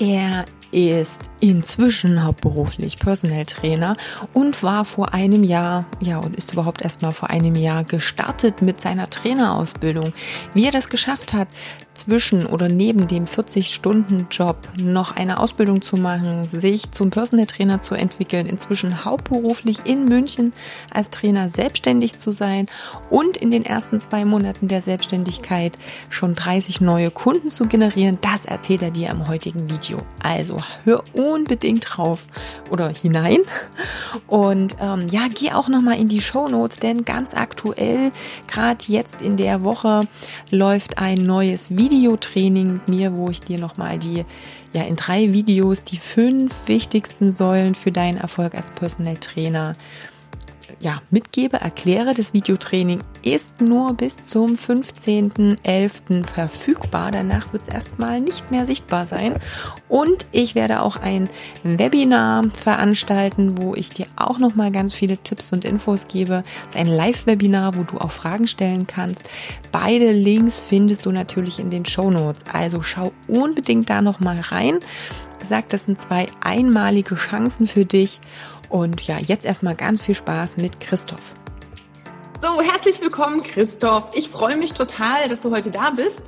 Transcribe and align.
Er 0.00 0.44
ist 0.70 1.30
inzwischen 1.40 2.24
hauptberuflich 2.24 2.98
Personal 2.98 3.46
Trainer 3.46 3.96
und 4.34 4.62
war 4.62 4.84
vor 4.84 5.14
einem 5.14 5.42
Jahr, 5.42 5.86
ja, 6.00 6.18
und 6.18 6.36
ist 6.36 6.52
überhaupt 6.52 6.82
erst 6.82 7.00
mal 7.00 7.12
vor 7.12 7.30
einem 7.30 7.56
Jahr 7.56 7.84
gestartet 7.84 8.60
mit 8.60 8.80
seiner 8.80 9.08
Trainerausbildung. 9.08 10.12
Wie 10.52 10.66
er 10.66 10.70
das 10.70 10.90
geschafft 10.90 11.32
hat, 11.32 11.48
zwischen 11.94 12.46
oder 12.46 12.68
neben 12.68 13.08
dem 13.08 13.24
40-Stunden-Job 13.24 14.56
noch 14.76 15.16
eine 15.16 15.38
Ausbildung 15.38 15.82
zu 15.82 15.96
machen, 15.96 16.48
sich 16.48 16.92
zum 16.92 17.10
Personal 17.10 17.46
Trainer 17.46 17.80
zu 17.80 17.94
entwickeln, 17.94 18.46
inzwischen 18.46 19.04
hauptberuflich 19.04 19.80
in 19.84 20.04
München 20.04 20.52
als 20.92 21.10
Trainer 21.10 21.48
selbstständig 21.48 22.18
zu 22.18 22.30
sein 22.30 22.66
und 23.10 23.36
in 23.36 23.50
den 23.50 23.64
ersten 23.64 24.00
zwei 24.00 24.24
Monaten 24.24 24.68
der 24.68 24.82
Selbstständigkeit 24.82 25.76
schon 26.08 26.34
30 26.34 26.80
neue 26.80 27.10
Kunden 27.10 27.50
zu 27.50 27.66
generieren, 27.66 28.18
das 28.20 28.44
erzählt 28.44 28.82
er 28.82 28.90
dir 28.90 29.10
im 29.10 29.26
heutigen 29.26 29.68
Video. 29.68 29.87
Also 30.22 30.62
hör 30.84 31.02
unbedingt 31.12 31.86
drauf 31.88 32.24
oder 32.70 32.88
hinein. 32.88 33.40
Und 34.26 34.76
ähm, 34.80 35.06
ja, 35.10 35.28
geh 35.32 35.52
auch 35.52 35.68
nochmal 35.68 35.98
in 35.98 36.08
die 36.08 36.20
Show 36.20 36.48
Notes, 36.48 36.78
denn 36.78 37.04
ganz 37.04 37.34
aktuell, 37.34 38.12
gerade 38.46 38.84
jetzt 38.88 39.22
in 39.22 39.36
der 39.36 39.62
Woche 39.62 40.02
läuft 40.50 40.98
ein 40.98 41.24
neues 41.24 41.76
Video 41.76 41.88
Videotraining 42.08 42.74
mit 42.74 42.88
mir, 42.88 43.16
wo 43.16 43.28
ich 43.28 43.40
dir 43.40 43.58
nochmal 43.58 43.98
die, 43.98 44.24
ja, 44.72 44.82
in 44.82 44.96
drei 44.96 45.32
Videos 45.32 45.82
die 45.84 45.98
fünf 45.98 46.54
wichtigsten 46.66 47.32
Säulen 47.32 47.74
für 47.74 47.92
deinen 47.92 48.18
Erfolg 48.18 48.54
als 48.54 48.70
Personal 48.70 49.16
Trainer 49.16 49.74
ja, 50.80 51.02
mitgebe, 51.10 51.60
erkläre. 51.60 52.14
Das 52.14 52.32
Videotraining 52.32 53.00
ist 53.22 53.60
nur 53.60 53.94
bis 53.94 54.22
zum 54.22 54.54
15.11. 54.54 56.26
verfügbar. 56.26 57.10
Danach 57.10 57.52
wird 57.52 57.62
es 57.66 57.74
erstmal 57.74 58.20
nicht 58.20 58.50
mehr 58.50 58.66
sichtbar 58.66 59.06
sein. 59.06 59.34
Und 59.88 60.26
ich 60.32 60.54
werde 60.54 60.82
auch 60.82 60.96
ein 60.96 61.28
Webinar 61.62 62.44
veranstalten, 62.52 63.58
wo 63.58 63.74
ich 63.74 63.90
dir 63.90 64.06
auch 64.16 64.38
nochmal 64.38 64.70
ganz 64.70 64.94
viele 64.94 65.18
Tipps 65.18 65.52
und 65.52 65.64
Infos 65.64 66.06
gebe. 66.08 66.44
Es 66.68 66.74
ist 66.74 66.80
ein 66.80 66.86
Live-Webinar, 66.86 67.76
wo 67.76 67.82
du 67.82 67.98
auch 67.98 68.12
Fragen 68.12 68.46
stellen 68.46 68.86
kannst. 68.86 69.24
Beide 69.72 70.12
Links 70.12 70.60
findest 70.68 71.06
du 71.06 71.12
natürlich 71.12 71.58
in 71.58 71.70
den 71.70 71.86
Show 71.86 72.10
Notes. 72.10 72.44
Also 72.52 72.82
schau 72.82 73.12
unbedingt 73.26 73.90
da 73.90 74.02
nochmal 74.02 74.40
rein. 74.40 74.78
Gesagt, 75.38 75.72
das 75.72 75.84
sind 75.84 76.00
zwei 76.00 76.26
einmalige 76.40 77.14
Chancen 77.14 77.66
für 77.68 77.84
dich 77.84 78.20
und 78.68 79.00
ja, 79.06 79.18
jetzt 79.18 79.44
erstmal 79.44 79.74
ganz 79.74 80.04
viel 80.04 80.14
Spaß 80.14 80.56
mit 80.56 80.80
Christoph. 80.80 81.34
So, 82.40 82.62
herzlich 82.62 83.00
willkommen, 83.00 83.42
Christoph. 83.42 84.10
Ich 84.14 84.28
freue 84.28 84.56
mich 84.56 84.72
total, 84.72 85.28
dass 85.28 85.40
du 85.40 85.50
heute 85.50 85.72
da 85.72 85.90
bist. 85.90 86.22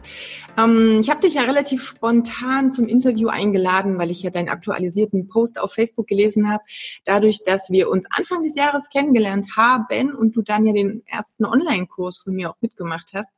Ähm, 0.58 0.98
ich 1.00 1.08
habe 1.08 1.20
dich 1.20 1.34
ja 1.34 1.42
relativ 1.42 1.82
spontan 1.82 2.72
zum 2.72 2.88
Interview 2.88 3.28
eingeladen, 3.28 3.96
weil 3.96 4.10
ich 4.10 4.22
ja 4.22 4.30
deinen 4.30 4.48
aktualisierten 4.48 5.28
Post 5.28 5.60
auf 5.60 5.72
Facebook 5.72 6.08
gelesen 6.08 6.50
habe. 6.50 6.64
Dadurch, 7.04 7.44
dass 7.44 7.70
wir 7.70 7.88
uns 7.88 8.06
Anfang 8.10 8.42
des 8.42 8.56
Jahres 8.56 8.88
kennengelernt 8.88 9.56
haben 9.56 10.12
und 10.12 10.34
du 10.34 10.42
dann 10.42 10.66
ja 10.66 10.72
den 10.72 11.04
ersten 11.06 11.44
Online-Kurs 11.44 12.18
von 12.18 12.34
mir 12.34 12.50
auch 12.50 12.56
mitgemacht 12.60 13.12
hast, 13.14 13.30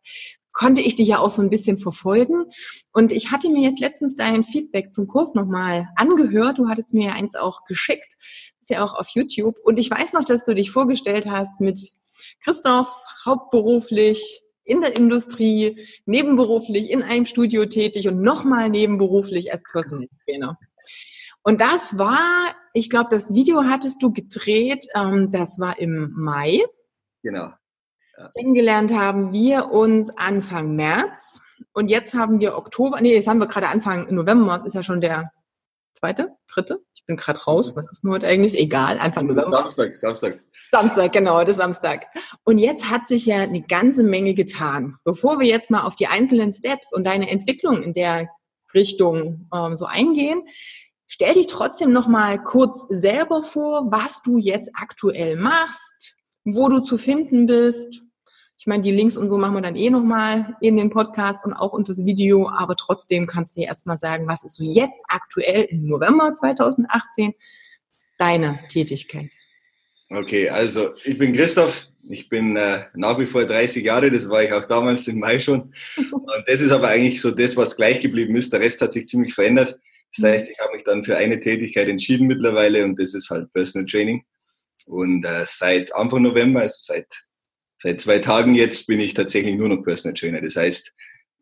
konnte 0.53 0.81
ich 0.81 0.97
dich 0.97 1.09
ja 1.09 1.19
auch 1.19 1.31
so 1.31 1.43
ein 1.43 1.51
bisschen 1.51 1.77
verfolgen. 1.77 2.45
Und 2.93 3.13
ich 3.13 3.31
hatte 3.31 3.51
mir 3.51 3.69
jetzt 3.69 3.81
letztens 3.81 4.17
dein 4.17 4.43
Feedback 4.43 4.93
zum 4.95 5.09
Kurs 5.09 5.35
nochmal 5.35 5.89
angehört. 5.97 6.59
Du 6.59 6.69
hattest 6.69 6.95
mir 6.95 7.09
ja 7.09 7.13
eins 7.13 7.35
auch 7.35 7.65
geschickt 7.67 8.17
ja 8.73 8.85
auch 8.85 8.95
auf 8.95 9.09
YouTube. 9.15 9.57
Und 9.63 9.79
ich 9.79 9.91
weiß 9.91 10.13
noch, 10.13 10.25
dass 10.25 10.45
du 10.45 10.55
dich 10.55 10.71
vorgestellt 10.71 11.27
hast 11.27 11.61
mit 11.61 11.79
Christoph, 12.45 12.89
hauptberuflich 13.25 14.43
in 14.65 14.81
der 14.81 14.95
Industrie, 14.97 15.87
nebenberuflich 16.07 16.91
in 16.91 17.03
einem 17.03 17.27
Studio 17.27 17.67
tätig 17.67 18.09
und 18.09 18.21
nochmal 18.21 18.71
nebenberuflich 18.71 19.53
als 19.53 19.63
Personal 19.71 20.09
Trainer. 20.25 20.59
Und 21.43 21.61
das 21.61 21.99
war, 21.99 22.55
ich 22.73 22.89
glaube, 22.89 23.09
das 23.11 23.35
Video 23.35 23.65
hattest 23.65 24.03
du 24.03 24.13
gedreht, 24.13 24.87
ähm, 24.95 25.33
das 25.33 25.59
war 25.59 25.79
im 25.79 26.13
Mai. 26.15 26.61
Genau. 27.23 27.51
Ja. 28.17 28.31
Kennengelernt 28.37 28.93
haben 28.93 29.33
wir 29.33 29.71
uns 29.71 30.11
Anfang 30.17 30.77
März 30.77 31.41
und 31.73 31.91
jetzt 31.91 32.15
haben 32.15 32.41
wir 32.41 32.57
Oktober, 32.57 33.01
nee, 33.01 33.15
jetzt 33.15 33.27
haben 33.27 33.41
wir 33.41 33.47
gerade 33.47 33.69
Anfang 33.69 34.13
November, 34.15 34.57
es 34.57 34.67
ist 34.67 34.75
ja 34.75 34.83
schon 34.83 35.01
der 35.01 35.33
zweite, 36.03 36.37
dritte, 36.53 36.81
ich 36.95 37.07
bin 37.07 37.17
gerade 37.17 37.39
raus, 37.45 37.77
was 37.77 37.89
ist 37.89 38.03
nur 38.03 38.15
heute 38.15 38.27
eigentlich? 38.27 38.59
Egal, 38.59 38.99
Anfang 38.99 39.27
November. 39.27 39.51
Samstag, 39.51 39.97
Samstag. 39.97 40.41
Samstag, 40.73 41.13
genau, 41.13 41.45
das 41.45 41.57
Samstag. 41.57 42.07
Und 42.43 42.59
jetzt 42.59 42.91
hat 42.91 43.07
sich 43.07 43.27
ja 43.27 43.43
eine 43.43 43.63
ganze 43.63 44.03
Menge 44.03 44.35
getan. 44.35 44.97
Bevor 45.05 45.39
wir 45.39 45.47
jetzt 45.47 45.71
mal 45.71 45.83
auf 45.83 45.95
die 45.95 46.09
einzelnen 46.09 46.53
Steps 46.53 46.93
und 46.93 47.05
deine 47.05 47.31
Entwicklung 47.31 47.85
in 47.85 47.93
der 47.93 48.29
Richtung 48.75 49.49
ähm, 49.55 49.77
so 49.77 49.85
eingehen, 49.85 50.43
stell 51.07 51.35
dich 51.35 51.47
trotzdem 51.47 51.93
noch 51.93 52.09
mal 52.09 52.43
kurz 52.43 52.85
selber 52.89 53.43
vor, 53.45 53.93
was 53.93 54.23
du 54.23 54.39
jetzt 54.39 54.71
aktuell 54.75 55.37
machst, 55.37 56.17
wo 56.45 56.69
du 56.69 56.81
zu 56.81 56.99
finden 56.99 57.47
bist, 57.47 58.03
ich 58.63 58.67
meine, 58.69 58.85
die 58.85 58.93
Links 58.93 59.17
und 59.17 59.29
so 59.29 59.39
machen 59.39 59.55
wir 59.55 59.61
dann 59.61 59.75
eh 59.75 59.91
nochmal 59.91 60.57
in 60.61 60.77
den 60.77 60.89
Podcast 60.89 61.45
und 61.45 61.53
auch 61.53 61.73
unter 61.73 61.91
das 61.91 62.05
Video, 62.05 62.49
aber 62.49 62.77
trotzdem 62.77 63.27
kannst 63.27 63.57
du 63.57 63.61
dir 63.61 63.67
erstmal 63.67 63.99
sagen, 63.99 64.29
was 64.29 64.45
ist 64.45 64.55
so 64.55 64.63
jetzt 64.63 65.01
aktuell 65.09 65.63
im 65.65 65.89
November 65.89 66.33
2018 66.39 67.35
deine 68.19 68.61
Tätigkeit? 68.69 69.33
Okay, 70.11 70.49
also 70.49 70.91
ich 71.03 71.19
bin 71.19 71.33
Christoph, 71.33 71.89
ich 72.09 72.29
bin 72.29 72.55
äh, 72.55 72.85
nach 72.95 73.19
wie 73.19 73.27
vor 73.27 73.45
30 73.45 73.85
Jahre, 73.85 74.13
das 74.13 74.29
war 74.29 74.45
ich 74.45 74.53
auch 74.53 74.67
damals 74.67 75.09
im 75.09 75.19
Mai 75.19 75.41
schon. 75.41 75.75
Und 75.97 76.45
das 76.47 76.61
ist 76.61 76.71
aber 76.71 76.87
eigentlich 76.87 77.21
so 77.21 77.33
das, 77.33 77.57
was 77.57 77.75
gleich 77.75 77.99
geblieben 77.99 78.37
ist. 78.37 78.53
Der 78.53 78.61
Rest 78.61 78.81
hat 78.81 78.93
sich 78.93 79.09
ziemlich 79.09 79.35
verändert. 79.35 79.77
Das 80.17 80.25
heißt, 80.25 80.51
ich 80.53 80.59
habe 80.61 80.75
mich 80.75 80.85
dann 80.85 81.03
für 81.03 81.17
eine 81.17 81.41
Tätigkeit 81.41 81.89
entschieden 81.89 82.29
mittlerweile 82.29 82.85
und 82.85 82.97
das 83.01 83.13
ist 83.13 83.29
halt 83.29 83.53
Personal 83.53 83.87
Training. 83.87 84.23
Und 84.87 85.25
äh, 85.25 85.43
seit 85.47 85.93
Anfang 85.97 86.23
November, 86.23 86.61
also 86.61 86.77
seit 86.79 87.25
seit 87.83 88.01
zwei 88.01 88.21
Tagen 88.21 88.55
jetzt 88.55 88.87
bin 88.87 89.01
ich 89.01 89.15
tatsächlich 89.15 89.57
nur 89.57 89.69
noch 89.69 89.83
Personal 89.83 90.15
Trainer. 90.15 90.41
Das 90.41 90.55
heißt, 90.55 90.95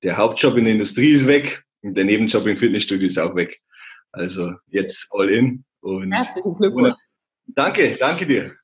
der 0.03 0.17
Hauptjob 0.17 0.57
in 0.57 0.65
der 0.65 0.73
Industrie 0.73 1.11
ist 1.11 1.27
weg 1.27 1.63
und 1.83 1.95
der 1.95 2.05
Nebenjob 2.05 2.47
im 2.47 2.57
Fitnessstudio 2.57 3.07
ist 3.07 3.19
auch 3.19 3.37
weg. 3.37 3.61
Also 4.11 4.55
jetzt 4.69 5.07
all 5.11 5.29
in. 5.29 5.65
Und 5.81 6.13
Herzlichen 6.13 6.57
Glückwunsch. 6.57 6.95
Danke, 7.47 7.97
danke 7.99 8.27
dir. 8.27 8.55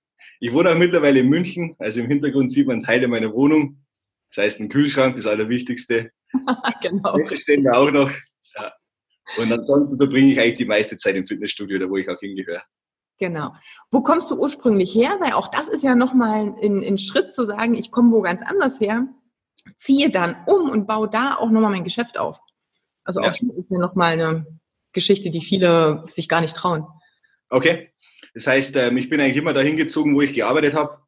Ich 0.41 0.53
wohne 0.53 0.70
auch 0.70 0.78
mittlerweile 0.78 1.20
in 1.20 1.28
München. 1.28 1.76
Also 1.78 2.00
im 2.00 2.09
Hintergrund 2.09 2.50
sieht 2.50 2.66
man 2.66 2.82
Teile 2.82 3.09
meiner 3.09 3.32
Wohnung. 3.32 3.84
Das 4.31 4.44
heißt, 4.44 4.60
ein 4.60 4.69
Kühlschrank, 4.69 5.16
das 5.16 5.26
Allerwichtigste. 5.26 6.10
genau. 6.82 7.16
Wäschestände 7.16 7.76
auch 7.76 7.91
noch. 7.91 8.10
Ja. 8.54 8.72
Und 9.36 9.53
ansonsten 9.53 9.98
verbringe 9.98 10.32
ich 10.32 10.41
eigentlich 10.41 10.59
die 10.59 10.65
meiste 10.65 10.97
Zeit 10.97 11.16
im 11.16 11.26
Fitnessstudio, 11.26 11.78
da 11.78 11.88
wo 11.88 11.97
ich 11.97 12.09
auch 12.09 12.19
hingehöre. 12.20 12.62
Genau. 13.19 13.54
Wo 13.91 14.03
kommst 14.03 14.31
du 14.31 14.38
ursprünglich 14.38 14.94
her? 14.94 15.16
Weil 15.21 15.32
auch 15.32 15.49
das 15.49 15.69
ist 15.69 15.82
ja 15.82 15.94
nochmal 15.94 16.54
ein, 16.62 16.82
ein 16.82 16.99
Schritt 16.99 17.32
zu 17.32 17.44
sagen, 17.44 17.75
ich 17.75 17.91
komme 17.91 18.12
wo 18.12 18.21
ganz 18.21 18.43
anders 18.43 18.78
her, 18.81 19.06
ziehe 19.78 20.10
dann 20.10 20.37
um 20.47 20.69
und 20.69 20.87
baue 20.87 21.09
da 21.09 21.37
auch 21.37 21.50
nochmal 21.50 21.71
mein 21.71 21.84
Geschäft 21.84 22.19
auf. 22.19 22.41
Also 23.04 23.21
auch 23.21 23.27
ja. 23.27 23.32
hier 23.32 23.56
ist 23.56 23.71
ja 23.71 23.78
nochmal 23.78 24.12
eine 24.12 24.47
Geschichte, 24.93 25.31
die 25.31 25.41
viele 25.41 26.04
sich 26.10 26.28
gar 26.28 26.41
nicht 26.41 26.56
trauen. 26.56 26.87
Okay. 27.49 27.91
Das 28.34 28.47
heißt, 28.47 28.77
ähm, 28.77 28.97
ich 28.98 29.09
bin 29.09 29.21
eigentlich 29.21 29.36
immer 29.36 29.54
dahin 29.54 29.77
gezogen, 29.77 30.15
wo 30.15 30.21
ich 30.21 30.34
gearbeitet 30.34 30.74
habe. 30.74 30.98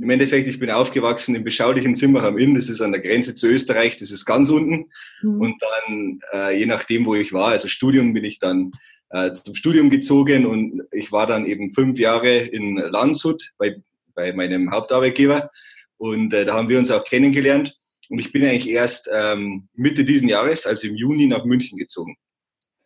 Im 0.00 0.10
Endeffekt, 0.10 0.46
ich 0.46 0.58
bin 0.58 0.70
aufgewachsen 0.70 1.34
im 1.34 1.44
beschaulichen 1.44 1.96
Zimmer 1.96 2.22
am 2.22 2.38
Inn, 2.38 2.54
das 2.54 2.68
ist 2.68 2.82
an 2.82 2.92
der 2.92 3.00
Grenze 3.00 3.34
zu 3.34 3.46
Österreich, 3.48 3.96
das 3.96 4.10
ist 4.10 4.26
ganz 4.26 4.50
unten. 4.50 4.90
Mhm. 5.22 5.40
Und 5.40 5.54
dann, 5.60 6.20
äh, 6.32 6.58
je 6.58 6.66
nachdem, 6.66 7.06
wo 7.06 7.14
ich 7.14 7.32
war, 7.32 7.48
also 7.48 7.68
Studium 7.68 8.12
bin 8.12 8.24
ich 8.24 8.38
dann 8.38 8.72
äh, 9.10 9.32
zum 9.32 9.54
Studium 9.54 9.90
gezogen 9.90 10.46
und 10.46 10.82
ich 10.92 11.12
war 11.12 11.26
dann 11.26 11.46
eben 11.46 11.70
fünf 11.70 11.98
Jahre 11.98 12.36
in 12.38 12.76
Landshut 12.76 13.50
bei, 13.58 13.76
bei 14.14 14.32
meinem 14.32 14.70
Hauptarbeitgeber 14.70 15.50
und 15.96 16.32
äh, 16.32 16.44
da 16.44 16.54
haben 16.54 16.68
wir 16.68 16.78
uns 16.78 16.90
auch 16.90 17.04
kennengelernt 17.04 17.78
und 18.10 18.18
ich 18.18 18.32
bin 18.32 18.44
eigentlich 18.44 18.68
erst 18.68 19.10
ähm, 19.12 19.68
Mitte 19.74 20.04
diesen 20.04 20.28
Jahres, 20.28 20.66
also 20.66 20.88
im 20.88 20.96
Juni, 20.96 21.26
nach 21.26 21.44
München 21.44 21.78
gezogen. 21.78 22.16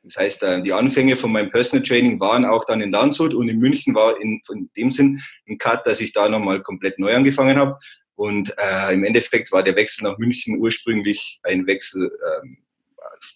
Das 0.03 0.17
heißt, 0.17 0.43
äh, 0.43 0.63
die 0.63 0.73
Anfänge 0.73 1.17
von 1.17 1.31
meinem 1.31 1.51
Personal 1.51 1.87
Training 1.87 2.19
waren 2.19 2.45
auch 2.45 2.65
dann 2.65 2.81
in 2.81 2.91
Landshut 2.91 3.35
und 3.35 3.49
in 3.49 3.59
München 3.59 3.95
war 3.95 4.21
in, 4.21 4.43
in 4.53 4.71
dem 4.77 4.91
Sinn 4.91 5.21
ein 5.49 5.59
Cut, 5.59 5.87
dass 5.87 6.01
ich 6.01 6.13
da 6.13 6.29
nochmal 6.29 6.63
komplett 6.63 6.99
neu 6.99 7.15
angefangen 7.15 7.57
habe. 7.57 7.79
Und 8.17 8.55
äh, 8.59 8.93
im 8.93 9.05
Endeffekt 9.05 9.53
war 9.53 9.63
der 9.63 9.77
Wechsel 9.77 10.05
nach 10.05 10.19
München 10.19 10.59
ursprünglich 10.59 11.41
ein 11.45 11.67
Wechsel 11.67 12.11
ähm, 12.43 12.59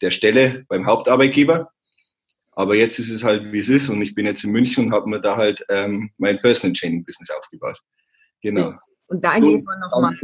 der 0.02 0.10
Stelle 0.10 0.64
beim 0.68 0.86
Hauptarbeitgeber. 0.86 1.70
Aber 2.56 2.74
jetzt 2.74 2.98
ist 2.98 3.10
es 3.10 3.22
halt, 3.22 3.52
wie 3.52 3.58
es 3.58 3.68
ist. 3.68 3.88
Und 3.88 4.00
ich 4.02 4.14
bin 4.14 4.26
jetzt 4.26 4.42
in 4.42 4.50
München 4.50 4.86
und 4.86 4.92
habe 4.92 5.08
mir 5.08 5.20
da 5.20 5.36
halt 5.36 5.64
ähm, 5.68 6.10
mein 6.16 6.40
Personal 6.40 6.74
Training 6.74 7.04
Business 7.04 7.30
aufgebaut. 7.30 7.78
Genau. 8.42 8.72
Und 9.06 9.24
da 9.24 9.38
gehen 9.38 9.62
wir 9.62 9.78
nochmal. 9.78 10.14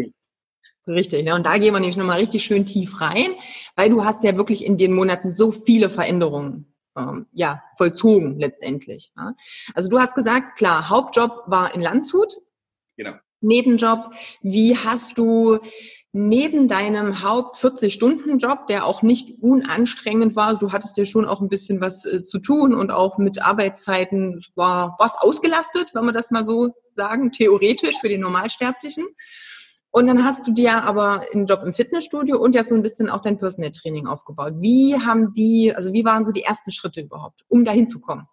Richtig, 0.89 1.25
ne? 1.25 1.37
und 1.37 1.47
da 1.47 1.59
gehen 1.59 1.73
wir 1.73 1.79
nämlich 1.79 1.97
nochmal 1.97 2.19
richtig 2.19 2.43
schön 2.45 2.67
tief 2.67 3.01
rein, 3.01 3.37
weil 3.77 3.89
du 3.89 4.05
hast 4.05 4.25
ja 4.25 4.37
wirklich 4.37 4.67
in 4.67 4.79
den 4.79 4.93
Monaten 4.93 5.31
so 5.31 5.53
viele 5.53 5.89
Veränderungen 5.89 6.75
ähm, 6.97 7.27
ja, 7.33 7.63
vollzogen 7.77 8.41
letztendlich. 8.41 9.13
Ne? 9.15 9.37
Also 9.75 9.89
du 9.89 10.01
hast 10.01 10.17
gesagt, 10.17 10.59
klar, 10.59 10.89
Hauptjob 10.89 11.45
war 11.47 11.73
in 11.75 11.83
Landshut. 11.83 12.37
Genau. 12.97 13.13
Nebenjob. 13.41 14.13
Wie 14.43 14.77
hast 14.77 15.17
du 15.17 15.61
neben 16.13 16.69
deinem 16.69 17.23
Haupt 17.23 17.57
40-Stunden-Job, 17.57 18.67
der 18.67 18.87
auch 18.87 19.03
nicht 19.03 19.43
unanstrengend 19.43 20.37
war, 20.37 20.59
du 20.59 20.71
hattest 20.71 20.97
ja 20.99 21.07
schon 21.07 21.25
auch 21.25 21.41
ein 21.41 21.49
bisschen 21.49 21.81
was 21.81 22.05
äh, 22.05 22.23
zu 22.23 22.39
tun 22.39 22.75
und 22.75 22.91
auch 22.91 23.17
mit 23.17 23.43
Arbeitszeiten 23.43 24.41
war 24.55 24.97
was 24.99 25.15
ausgelastet, 25.17 25.95
wenn 25.95 26.05
wir 26.05 26.13
das 26.13 26.31
mal 26.31 26.45
so 26.45 26.75
sagen, 26.97 27.33
theoretisch 27.33 27.97
für 27.99 28.11
den 28.11 28.21
Normalsterblichen. 28.21 29.07
Und 29.91 30.07
dann 30.07 30.25
hast 30.25 30.47
du 30.47 30.53
dir 30.53 30.85
aber 30.85 31.27
einen 31.33 31.47
Job 31.47 31.63
im 31.65 31.75
Fitnessstudio 31.75 32.39
und 32.39 32.55
ja 32.55 32.65
so 32.65 32.75
ein 32.75 32.83
bisschen 32.83 33.11
auch 33.11 33.21
dein 33.21 33.39
Personal 33.39 33.73
Training 33.73 34.07
aufgebaut. 34.07 34.55
Wie 34.57 34.97
haben 34.99 35.33
die, 35.35 35.75
also 35.75 35.93
wie 35.93 36.05
waren 36.05 36.25
so 36.25 36.33
die 36.33 36.45
ersten 36.45 36.71
Schritte 36.71 37.01
überhaupt, 37.03 37.43
um 37.49 37.65
dahin 37.65 37.89
zu 37.89 38.01
kommen? 38.01 38.27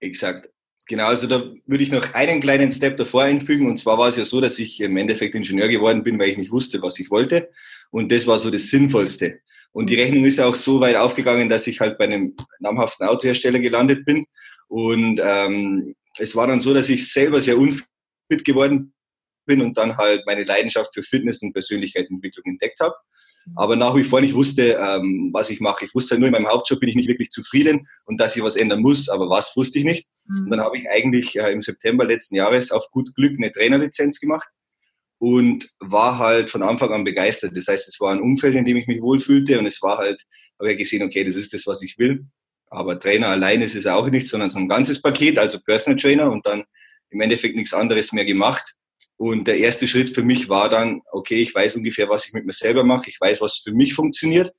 Exakt. 0.00 0.50
Genau, 0.90 1.06
also 1.06 1.28
da 1.28 1.44
würde 1.66 1.84
ich 1.84 1.92
noch 1.92 2.14
einen 2.14 2.40
kleinen 2.40 2.72
Step 2.72 2.96
davor 2.96 3.22
einfügen. 3.22 3.68
Und 3.68 3.76
zwar 3.76 3.96
war 3.96 4.08
es 4.08 4.16
ja 4.16 4.24
so, 4.24 4.40
dass 4.40 4.58
ich 4.58 4.80
im 4.80 4.96
Endeffekt 4.96 5.36
Ingenieur 5.36 5.68
geworden 5.68 6.02
bin, 6.02 6.18
weil 6.18 6.30
ich 6.30 6.36
nicht 6.36 6.50
wusste, 6.50 6.82
was 6.82 6.98
ich 6.98 7.12
wollte. 7.12 7.48
Und 7.92 8.10
das 8.10 8.26
war 8.26 8.40
so 8.40 8.50
das 8.50 8.70
Sinnvollste. 8.70 9.38
Und 9.70 9.88
die 9.88 9.94
Rechnung 9.94 10.24
ist 10.24 10.40
auch 10.40 10.56
so 10.56 10.80
weit 10.80 10.96
aufgegangen, 10.96 11.48
dass 11.48 11.68
ich 11.68 11.78
halt 11.78 11.96
bei 11.96 12.06
einem 12.06 12.34
namhaften 12.58 13.06
Autohersteller 13.06 13.60
gelandet 13.60 14.04
bin. 14.04 14.26
Und 14.66 15.20
ähm, 15.22 15.94
es 16.18 16.34
war 16.34 16.48
dann 16.48 16.58
so, 16.58 16.74
dass 16.74 16.88
ich 16.88 17.12
selber 17.12 17.40
sehr 17.40 17.56
unfit 17.56 17.86
geworden 18.44 18.92
bin 19.46 19.62
und 19.62 19.78
dann 19.78 19.96
halt 19.96 20.26
meine 20.26 20.42
Leidenschaft 20.42 20.92
für 20.92 21.04
Fitness 21.04 21.40
und 21.40 21.52
Persönlichkeitsentwicklung 21.52 22.46
entdeckt 22.46 22.80
habe 22.80 22.96
aber 23.56 23.76
nach 23.76 23.94
wie 23.96 24.04
vor 24.04 24.20
nicht 24.20 24.34
wusste, 24.34 24.78
ähm, 24.80 25.30
was 25.32 25.50
ich 25.50 25.60
mache. 25.60 25.84
Ich 25.84 25.94
wusste 25.94 26.12
halt 26.12 26.20
nur, 26.20 26.28
in 26.28 26.32
meinem 26.32 26.48
Hauptjob 26.48 26.80
bin 26.80 26.88
ich 26.88 26.96
nicht 26.96 27.08
wirklich 27.08 27.30
zufrieden 27.30 27.86
und 28.04 28.20
dass 28.20 28.36
ich 28.36 28.42
was 28.42 28.56
ändern 28.56 28.80
muss, 28.80 29.08
aber 29.08 29.28
was 29.28 29.56
wusste 29.56 29.78
ich 29.78 29.84
nicht. 29.84 30.06
Mhm. 30.26 30.44
Und 30.44 30.50
dann 30.50 30.60
habe 30.60 30.78
ich 30.78 30.88
eigentlich 30.88 31.38
äh, 31.38 31.52
im 31.52 31.62
September 31.62 32.04
letzten 32.04 32.36
Jahres 32.36 32.70
auf 32.70 32.90
gut 32.90 33.14
Glück 33.14 33.34
eine 33.36 33.52
Trainerlizenz 33.52 34.20
gemacht 34.20 34.48
und 35.18 35.68
war 35.80 36.18
halt 36.18 36.50
von 36.50 36.62
Anfang 36.62 36.92
an 36.92 37.04
begeistert. 37.04 37.56
Das 37.56 37.68
heißt, 37.68 37.88
es 37.88 38.00
war 38.00 38.12
ein 38.12 38.22
Umfeld, 38.22 38.54
in 38.56 38.64
dem 38.64 38.76
ich 38.76 38.86
mich 38.86 39.02
wohlfühlte 39.02 39.58
und 39.58 39.66
es 39.66 39.82
war 39.82 39.98
halt, 39.98 40.22
habe 40.58 40.72
ich 40.72 40.78
gesehen, 40.78 41.02
okay, 41.02 41.24
das 41.24 41.34
ist 41.34 41.52
das, 41.52 41.66
was 41.66 41.82
ich 41.82 41.98
will. 41.98 42.24
Aber 42.68 42.98
Trainer 42.98 43.28
allein 43.28 43.60
ist 43.60 43.74
es 43.74 43.86
auch 43.86 44.08
nicht, 44.08 44.28
sondern 44.28 44.48
so 44.48 44.58
ein 44.58 44.68
ganzes 44.68 45.02
Paket, 45.02 45.38
also 45.38 45.60
Personal 45.60 45.98
Trainer 45.98 46.30
und 46.30 46.46
dann 46.46 46.64
im 47.10 47.20
Endeffekt 47.20 47.56
nichts 47.56 47.74
anderes 47.74 48.12
mehr 48.12 48.24
gemacht. 48.24 48.76
Und 49.20 49.48
der 49.48 49.58
erste 49.58 49.86
Schritt 49.86 50.08
für 50.08 50.22
mich 50.22 50.48
war 50.48 50.70
dann, 50.70 51.02
okay, 51.12 51.42
ich 51.42 51.54
weiß 51.54 51.76
ungefähr, 51.76 52.08
was 52.08 52.26
ich 52.26 52.32
mit 52.32 52.46
mir 52.46 52.54
selber 52.54 52.84
mache, 52.84 53.10
ich 53.10 53.20
weiß, 53.20 53.42
was 53.42 53.58
für 53.58 53.70
mich 53.70 53.92
funktioniert, 53.92 54.54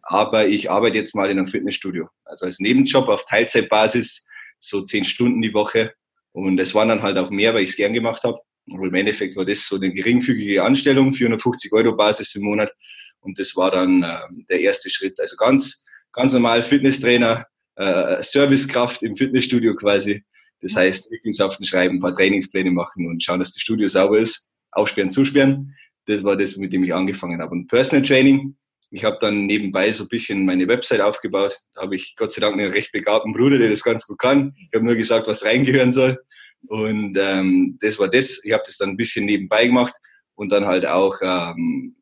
aber 0.00 0.48
ich 0.48 0.70
arbeite 0.70 0.96
jetzt 0.96 1.14
mal 1.14 1.30
in 1.30 1.36
einem 1.36 1.46
Fitnessstudio. 1.46 2.08
Also 2.24 2.46
als 2.46 2.58
Nebenjob 2.58 3.08
auf 3.08 3.26
Teilzeitbasis, 3.26 4.24
so 4.58 4.80
zehn 4.80 5.04
Stunden 5.04 5.42
die 5.42 5.52
Woche. 5.52 5.92
Und 6.32 6.58
es 6.58 6.74
waren 6.74 6.88
dann 6.88 7.02
halt 7.02 7.18
auch 7.18 7.28
mehr, 7.28 7.52
weil 7.52 7.64
ich 7.64 7.70
es 7.70 7.76
gern 7.76 7.92
gemacht 7.92 8.24
habe. 8.24 8.38
Und 8.64 8.88
im 8.88 8.94
Endeffekt 8.94 9.36
war 9.36 9.44
das 9.44 9.68
so 9.68 9.76
eine 9.76 9.92
geringfügige 9.92 10.64
Anstellung, 10.64 11.12
450 11.12 11.70
Euro 11.74 11.94
Basis 11.94 12.34
im 12.36 12.44
Monat. 12.44 12.72
Und 13.20 13.38
das 13.38 13.54
war 13.54 13.70
dann 13.70 14.02
äh, 14.02 14.16
der 14.48 14.60
erste 14.62 14.88
Schritt. 14.88 15.20
Also 15.20 15.36
ganz, 15.36 15.84
ganz 16.14 16.32
normal 16.32 16.62
Fitnesstrainer, 16.62 17.44
äh, 17.74 18.22
Servicekraft 18.22 19.02
im 19.02 19.14
Fitnessstudio 19.14 19.76
quasi 19.76 20.24
das 20.66 20.76
heißt, 20.76 21.06
Entwicklungshaften 21.06 21.64
schreiben, 21.64 21.96
ein 21.96 22.00
paar 22.00 22.14
Trainingspläne 22.14 22.70
machen 22.70 23.06
und 23.06 23.22
schauen, 23.22 23.38
dass 23.38 23.52
das 23.52 23.62
Studio 23.62 23.88
sauber 23.88 24.18
ist, 24.18 24.48
aufsperren, 24.72 25.10
zusperren. 25.10 25.74
Das 26.06 26.24
war 26.24 26.36
das, 26.36 26.56
mit 26.56 26.72
dem 26.72 26.82
ich 26.84 26.92
angefangen 26.92 27.40
habe. 27.40 27.52
Und 27.52 27.68
Personal 27.68 28.04
Training, 28.04 28.56
ich 28.90 29.04
habe 29.04 29.18
dann 29.20 29.46
nebenbei 29.46 29.92
so 29.92 30.04
ein 30.04 30.08
bisschen 30.08 30.44
meine 30.44 30.66
Website 30.66 31.00
aufgebaut. 31.00 31.58
Da 31.74 31.82
habe 31.82 31.94
ich 31.94 32.14
Gott 32.16 32.32
sei 32.32 32.40
Dank 32.40 32.58
einen 32.58 32.72
recht 32.72 32.92
begabten 32.92 33.32
Bruder, 33.32 33.58
der 33.58 33.70
das 33.70 33.82
ganz 33.82 34.06
gut 34.06 34.18
kann. 34.18 34.54
Ich 34.56 34.74
habe 34.74 34.84
nur 34.84 34.94
gesagt, 34.96 35.28
was 35.28 35.44
reingehören 35.44 35.92
soll. 35.92 36.18
Und 36.66 37.16
ähm, 37.16 37.78
das 37.80 37.98
war 37.98 38.08
das. 38.08 38.42
Ich 38.44 38.52
habe 38.52 38.62
das 38.66 38.76
dann 38.78 38.90
ein 38.90 38.96
bisschen 38.96 39.24
nebenbei 39.24 39.66
gemacht 39.66 39.94
und 40.34 40.50
dann 40.50 40.66
halt 40.66 40.86
auch 40.86 41.16
ähm, 41.22 41.94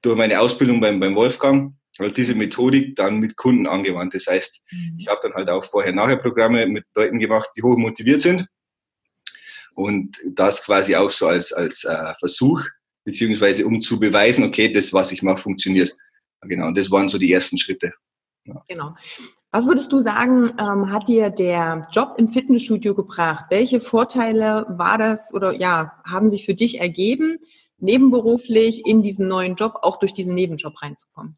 durch 0.00 0.16
meine 0.16 0.40
Ausbildung 0.40 0.80
beim, 0.80 1.00
beim 1.00 1.14
Wolfgang 1.14 1.74
halt 1.98 2.16
diese 2.16 2.34
Methodik 2.34 2.96
dann 2.96 3.18
mit 3.18 3.36
Kunden 3.36 3.66
angewandt. 3.66 4.14
Das 4.14 4.26
heißt, 4.26 4.62
mhm. 4.70 4.96
ich 4.98 5.08
habe 5.08 5.20
dann 5.22 5.34
halt 5.34 5.48
auch 5.50 5.64
Vorher-Nachher-Programme 5.64 6.66
mit 6.66 6.84
Leuten 6.94 7.18
gemacht, 7.18 7.50
die 7.56 7.62
hoch 7.62 7.76
motiviert 7.76 8.20
sind. 8.20 8.46
Und 9.74 10.18
das 10.26 10.64
quasi 10.64 10.96
auch 10.96 11.10
so 11.10 11.28
als, 11.28 11.52
als 11.52 11.84
äh, 11.84 12.14
Versuch, 12.18 12.62
beziehungsweise 13.04 13.66
um 13.66 13.80
zu 13.80 13.98
beweisen, 13.98 14.44
okay, 14.44 14.70
das, 14.70 14.92
was 14.92 15.12
ich 15.12 15.22
mache, 15.22 15.42
funktioniert. 15.42 15.92
Genau, 16.42 16.66
und 16.66 16.76
das 16.76 16.90
waren 16.90 17.08
so 17.08 17.18
die 17.18 17.32
ersten 17.32 17.56
Schritte. 17.56 17.92
Ja. 18.44 18.62
Genau. 18.68 18.94
Was 19.52 19.66
würdest 19.66 19.92
du 19.92 20.00
sagen, 20.00 20.50
ähm, 20.58 20.90
hat 20.90 21.08
dir 21.08 21.30
der 21.30 21.82
Job 21.92 22.14
im 22.16 22.26
Fitnessstudio 22.26 22.94
gebracht? 22.94 23.44
Welche 23.50 23.80
Vorteile 23.80 24.66
war 24.68 24.98
das 24.98 25.32
oder 25.32 25.52
ja, 25.52 25.92
haben 26.04 26.30
sich 26.30 26.46
für 26.46 26.54
dich 26.54 26.80
ergeben, 26.80 27.36
nebenberuflich 27.78 28.86
in 28.86 29.02
diesen 29.02 29.28
neuen 29.28 29.54
Job, 29.54 29.80
auch 29.82 29.98
durch 29.98 30.14
diesen 30.14 30.34
Nebenjob 30.34 30.80
reinzukommen? 30.80 31.36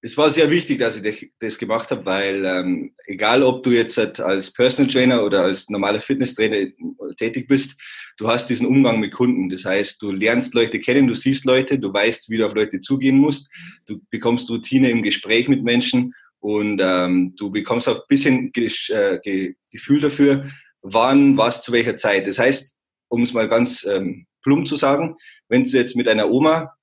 Es 0.00 0.16
war 0.16 0.30
sehr 0.30 0.50
wichtig, 0.50 0.78
dass 0.78 1.00
ich 1.00 1.32
das 1.40 1.58
gemacht 1.58 1.90
habe, 1.90 2.06
weil 2.06 2.44
ähm, 2.46 2.94
egal, 3.06 3.42
ob 3.42 3.64
du 3.64 3.70
jetzt 3.70 3.96
halt 3.96 4.20
als 4.20 4.52
Personal 4.52 4.90
Trainer 4.92 5.24
oder 5.24 5.42
als 5.42 5.68
normaler 5.68 6.00
Fitnesstrainer 6.00 6.68
tätig 7.16 7.48
bist, 7.48 7.76
du 8.16 8.28
hast 8.28 8.48
diesen 8.48 8.66
Umgang 8.66 9.00
mit 9.00 9.12
Kunden. 9.12 9.48
Das 9.48 9.64
heißt, 9.64 10.00
du 10.00 10.12
lernst 10.12 10.54
Leute 10.54 10.78
kennen, 10.78 11.08
du 11.08 11.16
siehst 11.16 11.44
Leute, 11.44 11.78
du 11.78 11.92
weißt, 11.92 12.30
wie 12.30 12.38
du 12.38 12.46
auf 12.46 12.54
Leute 12.54 12.80
zugehen 12.80 13.18
musst, 13.18 13.50
du 13.86 14.00
bekommst 14.10 14.48
Routine 14.50 14.90
im 14.90 15.02
Gespräch 15.02 15.48
mit 15.48 15.64
Menschen 15.64 16.14
und 16.38 16.80
ähm, 16.80 17.34
du 17.36 17.50
bekommst 17.50 17.88
auch 17.88 17.96
ein 17.96 18.08
bisschen 18.08 18.52
äh, 18.54 19.18
Ge 19.22 19.54
Gefühl 19.70 20.00
dafür, 20.00 20.48
wann 20.80 21.36
was 21.36 21.62
zu 21.62 21.72
welcher 21.72 21.96
Zeit. 21.96 22.26
Das 22.26 22.38
heißt, 22.38 22.76
um 23.08 23.22
es 23.22 23.32
mal 23.32 23.48
ganz 23.48 23.84
ähm, 23.84 24.26
plump 24.42 24.68
zu 24.68 24.76
sagen, 24.76 25.16
wenn 25.48 25.64
du 25.64 25.70
jetzt 25.70 25.96
mit 25.96 26.06
einer 26.06 26.30
Oma 26.30 26.77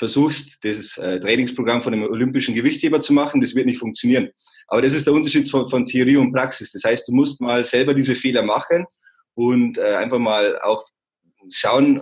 versuchst, 0.00 0.64
das 0.64 0.96
äh, 0.96 1.20
Trainingsprogramm 1.20 1.82
von 1.82 1.92
einem 1.92 2.04
olympischen 2.04 2.54
Gewichtheber 2.54 3.02
zu 3.02 3.12
machen, 3.12 3.40
das 3.42 3.54
wird 3.54 3.66
nicht 3.66 3.78
funktionieren. 3.78 4.30
Aber 4.66 4.80
das 4.80 4.94
ist 4.94 5.06
der 5.06 5.12
Unterschied 5.12 5.48
von, 5.48 5.68
von 5.68 5.84
Theorie 5.84 6.16
und 6.16 6.32
Praxis. 6.32 6.72
Das 6.72 6.82
heißt, 6.84 7.06
du 7.06 7.12
musst 7.12 7.40
mal 7.40 7.64
selber 7.66 7.92
diese 7.92 8.14
Fehler 8.14 8.42
machen 8.42 8.86
und 9.34 9.76
äh, 9.76 9.94
einfach 9.96 10.18
mal 10.18 10.58
auch 10.60 10.86
schauen, 11.50 12.00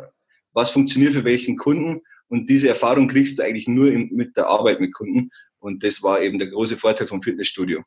was 0.52 0.70
funktioniert 0.70 1.12
für 1.12 1.24
welchen 1.24 1.56
Kunden. 1.56 2.00
Und 2.28 2.48
diese 2.48 2.68
Erfahrung 2.68 3.08
kriegst 3.08 3.38
du 3.38 3.42
eigentlich 3.42 3.66
nur 3.66 3.90
mit 3.90 4.36
der 4.36 4.46
Arbeit 4.46 4.80
mit 4.80 4.94
Kunden. 4.94 5.30
Und 5.58 5.82
das 5.82 6.00
war 6.00 6.22
eben 6.22 6.38
der 6.38 6.48
große 6.48 6.76
Vorteil 6.76 7.08
vom 7.08 7.20
Fitnessstudio. 7.20 7.82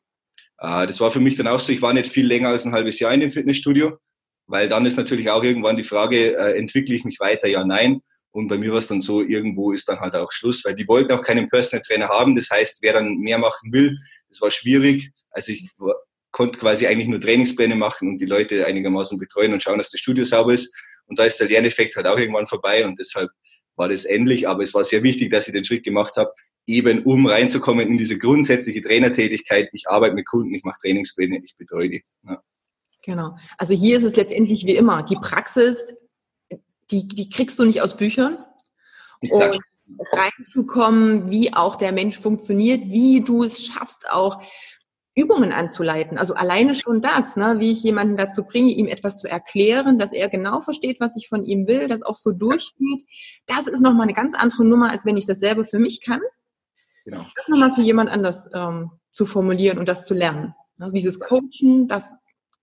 Äh, 0.58 0.86
das 0.86 1.00
war 1.00 1.10
für 1.10 1.20
mich 1.20 1.36
dann 1.36 1.48
auch 1.48 1.60
so, 1.60 1.72
ich 1.72 1.80
war 1.80 1.94
nicht 1.94 2.12
viel 2.12 2.26
länger 2.26 2.50
als 2.50 2.66
ein 2.66 2.72
halbes 2.72 3.00
Jahr 3.00 3.14
in 3.14 3.20
dem 3.20 3.30
Fitnessstudio, 3.30 3.96
weil 4.46 4.68
dann 4.68 4.84
ist 4.84 4.98
natürlich 4.98 5.30
auch 5.30 5.42
irgendwann 5.42 5.78
die 5.78 5.84
Frage, 5.84 6.36
entwickle 6.36 6.94
ich 6.94 7.06
mich 7.06 7.18
weiter? 7.18 7.48
Ja, 7.48 7.64
nein. 7.64 8.02
Und 8.32 8.48
bei 8.48 8.56
mir 8.56 8.72
war 8.72 8.78
es 8.78 8.88
dann 8.88 9.00
so, 9.00 9.22
irgendwo 9.22 9.72
ist 9.72 9.88
dann 9.88 10.00
halt 10.00 10.14
auch 10.14 10.32
Schluss, 10.32 10.64
weil 10.64 10.74
die 10.74 10.88
wollten 10.88 11.12
auch 11.12 11.20
keinen 11.20 11.48
Personal 11.48 11.82
Trainer 11.82 12.08
haben. 12.08 12.34
Das 12.34 12.48
heißt, 12.50 12.78
wer 12.82 12.94
dann 12.94 13.18
mehr 13.18 13.38
machen 13.38 13.72
will, 13.72 13.96
das 14.28 14.40
war 14.40 14.50
schwierig. 14.50 15.10
Also 15.30 15.52
ich 15.52 15.68
konnte 16.30 16.58
quasi 16.58 16.86
eigentlich 16.86 17.08
nur 17.08 17.20
Trainingspläne 17.20 17.76
machen 17.76 18.08
und 18.08 18.20
die 18.20 18.26
Leute 18.26 18.66
einigermaßen 18.66 19.18
betreuen 19.18 19.52
und 19.52 19.62
schauen, 19.62 19.78
dass 19.78 19.90
das 19.90 20.00
Studio 20.00 20.24
sauber 20.24 20.54
ist. 20.54 20.74
Und 21.06 21.18
da 21.18 21.24
ist 21.24 21.38
der 21.38 21.48
Lerneffekt 21.48 21.94
halt 21.94 22.06
auch 22.06 22.16
irgendwann 22.16 22.46
vorbei 22.46 22.86
und 22.86 22.98
deshalb 22.98 23.30
war 23.76 23.90
das 23.90 24.06
endlich. 24.06 24.48
Aber 24.48 24.62
es 24.62 24.72
war 24.72 24.82
sehr 24.82 25.02
wichtig, 25.02 25.30
dass 25.30 25.46
ich 25.46 25.52
den 25.52 25.64
Schritt 25.64 25.84
gemacht 25.84 26.16
habe, 26.16 26.30
eben 26.66 27.02
um 27.04 27.26
reinzukommen 27.26 27.86
in 27.88 27.98
diese 27.98 28.18
grundsätzliche 28.18 28.80
Trainertätigkeit. 28.80 29.68
Ich 29.72 29.88
arbeite 29.88 30.14
mit 30.14 30.26
Kunden, 30.26 30.54
ich 30.54 30.64
mache 30.64 30.80
Trainingspläne, 30.80 31.42
ich 31.44 31.54
betreue 31.58 31.90
die. 31.90 32.04
Ja. 32.26 32.42
Genau. 33.04 33.36
Also 33.58 33.74
hier 33.74 33.96
ist 33.96 34.04
es 34.04 34.16
letztendlich 34.16 34.64
wie 34.64 34.76
immer. 34.76 35.02
Die 35.02 35.16
Praxis 35.16 35.92
die, 36.92 37.08
die 37.08 37.30
kriegst 37.30 37.58
du 37.58 37.64
nicht 37.64 37.82
aus 37.82 37.96
Büchern. 37.96 38.38
Exakt. 39.20 39.54
Und 39.54 40.06
reinzukommen, 40.12 41.30
wie 41.30 41.52
auch 41.52 41.76
der 41.76 41.92
Mensch 41.92 42.18
funktioniert, 42.18 42.86
wie 42.86 43.22
du 43.22 43.42
es 43.44 43.66
schaffst, 43.66 44.08
auch 44.08 44.40
Übungen 45.14 45.52
anzuleiten. 45.52 46.16
Also 46.16 46.34
alleine 46.34 46.74
schon 46.74 47.02
das, 47.02 47.36
ne, 47.36 47.56
wie 47.58 47.70
ich 47.70 47.82
jemanden 47.82 48.16
dazu 48.16 48.44
bringe, 48.44 48.70
ihm 48.70 48.86
etwas 48.86 49.18
zu 49.18 49.28
erklären, 49.28 49.98
dass 49.98 50.12
er 50.12 50.30
genau 50.30 50.60
versteht, 50.60 51.00
was 51.00 51.16
ich 51.16 51.28
von 51.28 51.44
ihm 51.44 51.66
will, 51.66 51.88
das 51.88 52.02
auch 52.02 52.16
so 52.16 52.32
durchgeht. 52.32 53.04
Das 53.46 53.66
ist 53.66 53.80
nochmal 53.80 54.04
eine 54.04 54.14
ganz 54.14 54.34
andere 54.34 54.64
Nummer, 54.64 54.90
als 54.90 55.04
wenn 55.04 55.18
ich 55.18 55.26
das 55.26 55.38
selber 55.38 55.64
für 55.64 55.78
mich 55.78 56.00
kann. 56.00 56.20
Genau. 57.04 57.26
Das 57.36 57.48
nochmal 57.48 57.72
für 57.72 57.82
jemand 57.82 58.08
anders 58.08 58.48
ähm, 58.54 58.92
zu 59.10 59.26
formulieren 59.26 59.78
und 59.78 59.88
das 59.88 60.06
zu 60.06 60.14
lernen. 60.14 60.54
Also 60.78 60.94
dieses 60.94 61.20
Coachen, 61.20 61.88
das 61.88 62.14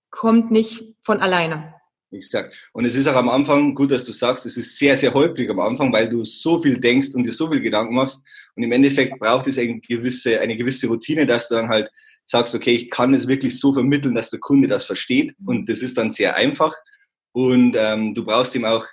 kommt 0.09 0.49
nicht 0.49 0.95
von 1.01 1.21
alleine. 1.21 1.75
Exakt. 2.11 2.55
Und 2.73 2.85
es 2.85 2.95
ist 2.95 3.07
auch 3.07 3.15
am 3.15 3.29
Anfang, 3.29 3.75
gut, 3.75 3.91
dass 3.91 4.03
du 4.03 4.13
sagst, 4.13 4.45
es 4.47 4.57
ist 4.57 4.77
sehr, 4.77 4.97
sehr 4.97 5.13
holprig 5.13 5.49
am 5.49 5.59
Anfang, 5.59 5.93
weil 5.93 6.09
du 6.09 6.23
so 6.23 6.61
viel 6.61 6.79
denkst 6.79 7.09
und 7.13 7.23
dir 7.23 7.33
so 7.33 7.49
viel 7.49 7.61
Gedanken 7.61 7.93
machst. 7.93 8.25
Und 8.55 8.63
im 8.63 8.71
Endeffekt 8.71 9.19
braucht 9.19 9.45
es 9.45 9.59
eine 9.59 9.79
gewisse, 9.79 10.39
eine 10.39 10.55
gewisse 10.55 10.87
Routine, 10.87 11.27
dass 11.27 11.49
du 11.49 11.55
dann 11.55 11.69
halt 11.69 11.91
sagst, 12.25 12.55
okay, 12.55 12.75
ich 12.75 12.89
kann 12.89 13.13
es 13.13 13.27
wirklich 13.27 13.59
so 13.59 13.73
vermitteln, 13.73 14.15
dass 14.15 14.29
der 14.29 14.39
Kunde 14.39 14.67
das 14.67 14.85
versteht 14.85 15.35
und 15.45 15.69
das 15.69 15.79
ist 15.79 15.97
dann 15.97 16.11
sehr 16.11 16.35
einfach 16.35 16.75
und 17.31 17.75
ähm, 17.77 18.13
du 18.13 18.23
brauchst 18.23 18.55
ihm 18.55 18.65
auch 18.65 18.85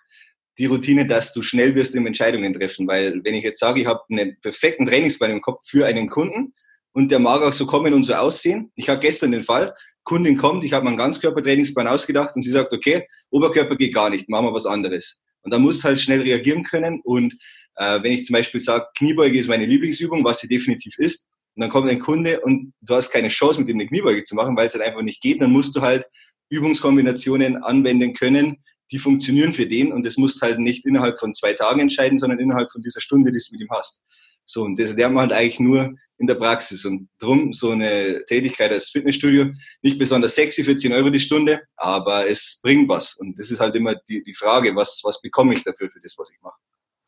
die 0.59 0.67
Routine, 0.67 1.07
dass 1.07 1.33
du 1.33 1.43
schnell 1.43 1.75
wirst 1.75 1.95
im 1.95 2.07
Entscheidungen 2.07 2.55
treffen, 2.55 2.87
weil 2.87 3.23
wenn 3.25 3.35
ich 3.35 3.45
jetzt 3.45 3.61
sage, 3.61 3.81
ich 3.81 3.87
habe 3.87 4.03
einen 4.11 4.41
perfekten 4.41 4.87
Trainingsplan 4.87 5.31
im 5.31 5.43
Kopf 5.43 5.61
für 5.67 5.85
einen 5.85 6.09
Kunden 6.09 6.55
und 6.93 7.11
der 7.11 7.19
mag 7.19 7.43
auch 7.43 7.53
so 7.53 7.67
kommen 7.67 7.93
und 7.93 8.05
so 8.05 8.15
aussehen. 8.15 8.73
Ich 8.75 8.89
habe 8.89 9.01
gestern 9.01 9.33
den 9.33 9.43
Fall, 9.43 9.75
Kundin 10.07 10.39
kommt, 10.39 10.65
ich 10.65 10.73
habe 10.73 10.85
meinen 10.85 10.97
Ganzkörpertrainingsplan 10.97 11.89
ausgedacht 11.89 12.35
und 12.35 12.43
sie 12.43 12.51
sagt, 12.51 12.73
okay, 12.73 13.07
Oberkörper 13.31 13.77
geht 13.77 13.93
gar 13.93 14.09
nicht, 14.09 14.29
machen 14.29 14.47
wir 14.47 14.55
was 14.55 14.65
anderes. 14.65 15.21
Und 15.43 15.53
da 15.53 15.59
musst 15.59 15.85
halt 15.85 15.99
schnell 16.01 16.23
reagieren 16.23 16.65
können 16.65 17.01
und 17.05 17.35
äh, 17.75 18.03
wenn 18.03 18.13
ich 18.13 18.25
zum 18.25 18.35
Beispiel 18.35 18.61
sage, 18.61 18.87
Kniebeuge 18.97 19.39
ist 19.39 19.49
meine 19.49 19.67
Lieblingsübung, 19.67 20.25
was 20.25 20.41
sie 20.41 20.49
definitiv 20.49 20.99
ist, 20.99 21.29
und 21.57 21.63
dann 21.63 21.71
kommt 21.71 21.91
ein 21.91 22.01
Kunde 22.01 22.41
und 22.41 22.75
du 22.83 22.95
hast 22.95 23.11
keine 23.11 23.29
Chance, 23.29 23.61
mit 23.61 23.69
ihm 23.69 23.77
eine 23.77 23.89
Kniebeuge 23.89 24.23
zu 24.23 24.35
machen, 24.35 24.57
weil 24.57 24.67
es 24.67 24.75
halt 24.75 24.85
einfach 24.85 25.03
nicht 25.03 25.23
geht, 25.23 25.41
dann 25.41 25.51
musst 25.51 25.75
du 25.75 25.81
halt 25.81 26.07
Übungskombinationen 26.51 27.63
anwenden 27.63 28.15
können, 28.15 28.63
die 28.93 28.99
funktionieren 28.99 29.53
für 29.53 29.67
den 29.67 29.91
und 29.93 30.05
das 30.05 30.17
musst 30.17 30.43
halt 30.43 30.59
nicht 30.59 30.85
innerhalb 30.85 31.19
von 31.19 31.35
zwei 31.35 31.55
Tagen 31.55 31.81
entscheiden, 31.81 32.19
sondern 32.19 32.39
innerhalb 32.39 32.71
von 32.71 32.83
dieser 32.83 33.01
Stunde, 33.01 33.33
die 33.33 33.39
du 33.39 33.53
mit 33.53 33.61
ihm 33.63 33.71
hast. 33.71 34.03
So, 34.47 34.63
und 34.63 34.79
das 34.79 34.95
lernt 34.95 35.15
man 35.15 35.29
halt 35.29 35.33
eigentlich 35.33 35.61
nur 35.61 35.95
in 36.19 36.27
der 36.27 36.37
Praxis. 36.37 36.85
Und 36.85 37.09
drum 37.19 37.53
so 37.53 37.71
eine 37.71 38.25
Tätigkeit 38.27 38.73
als 38.73 38.89
Fitnessstudio, 38.89 39.53
nicht 39.83 39.99
besonders 39.99 40.35
sexy 40.35 40.65
für 40.65 40.77
10 40.77 40.93
Euro 40.93 41.11
die 41.11 41.21
Stunde, 41.21 41.61
aber 41.77 42.29
es 42.29 42.61
bringt 42.63 42.89
was. 42.89 43.17
Und 43.17 43.39
das 43.39 43.51
ist 43.51 43.61
halt 43.61 43.75
immer 43.75 43.95
die, 44.09 44.23
die 44.23 44.35
Frage, 44.35 44.75
was, 44.75 45.01
was 45.05 45.21
bekomme 45.21 45.55
ich 45.55 45.65
dafür, 45.65 45.91
für 45.91 46.01
das, 46.01 46.15
was 46.17 46.31
ich 46.31 46.41
mache. 46.41 46.59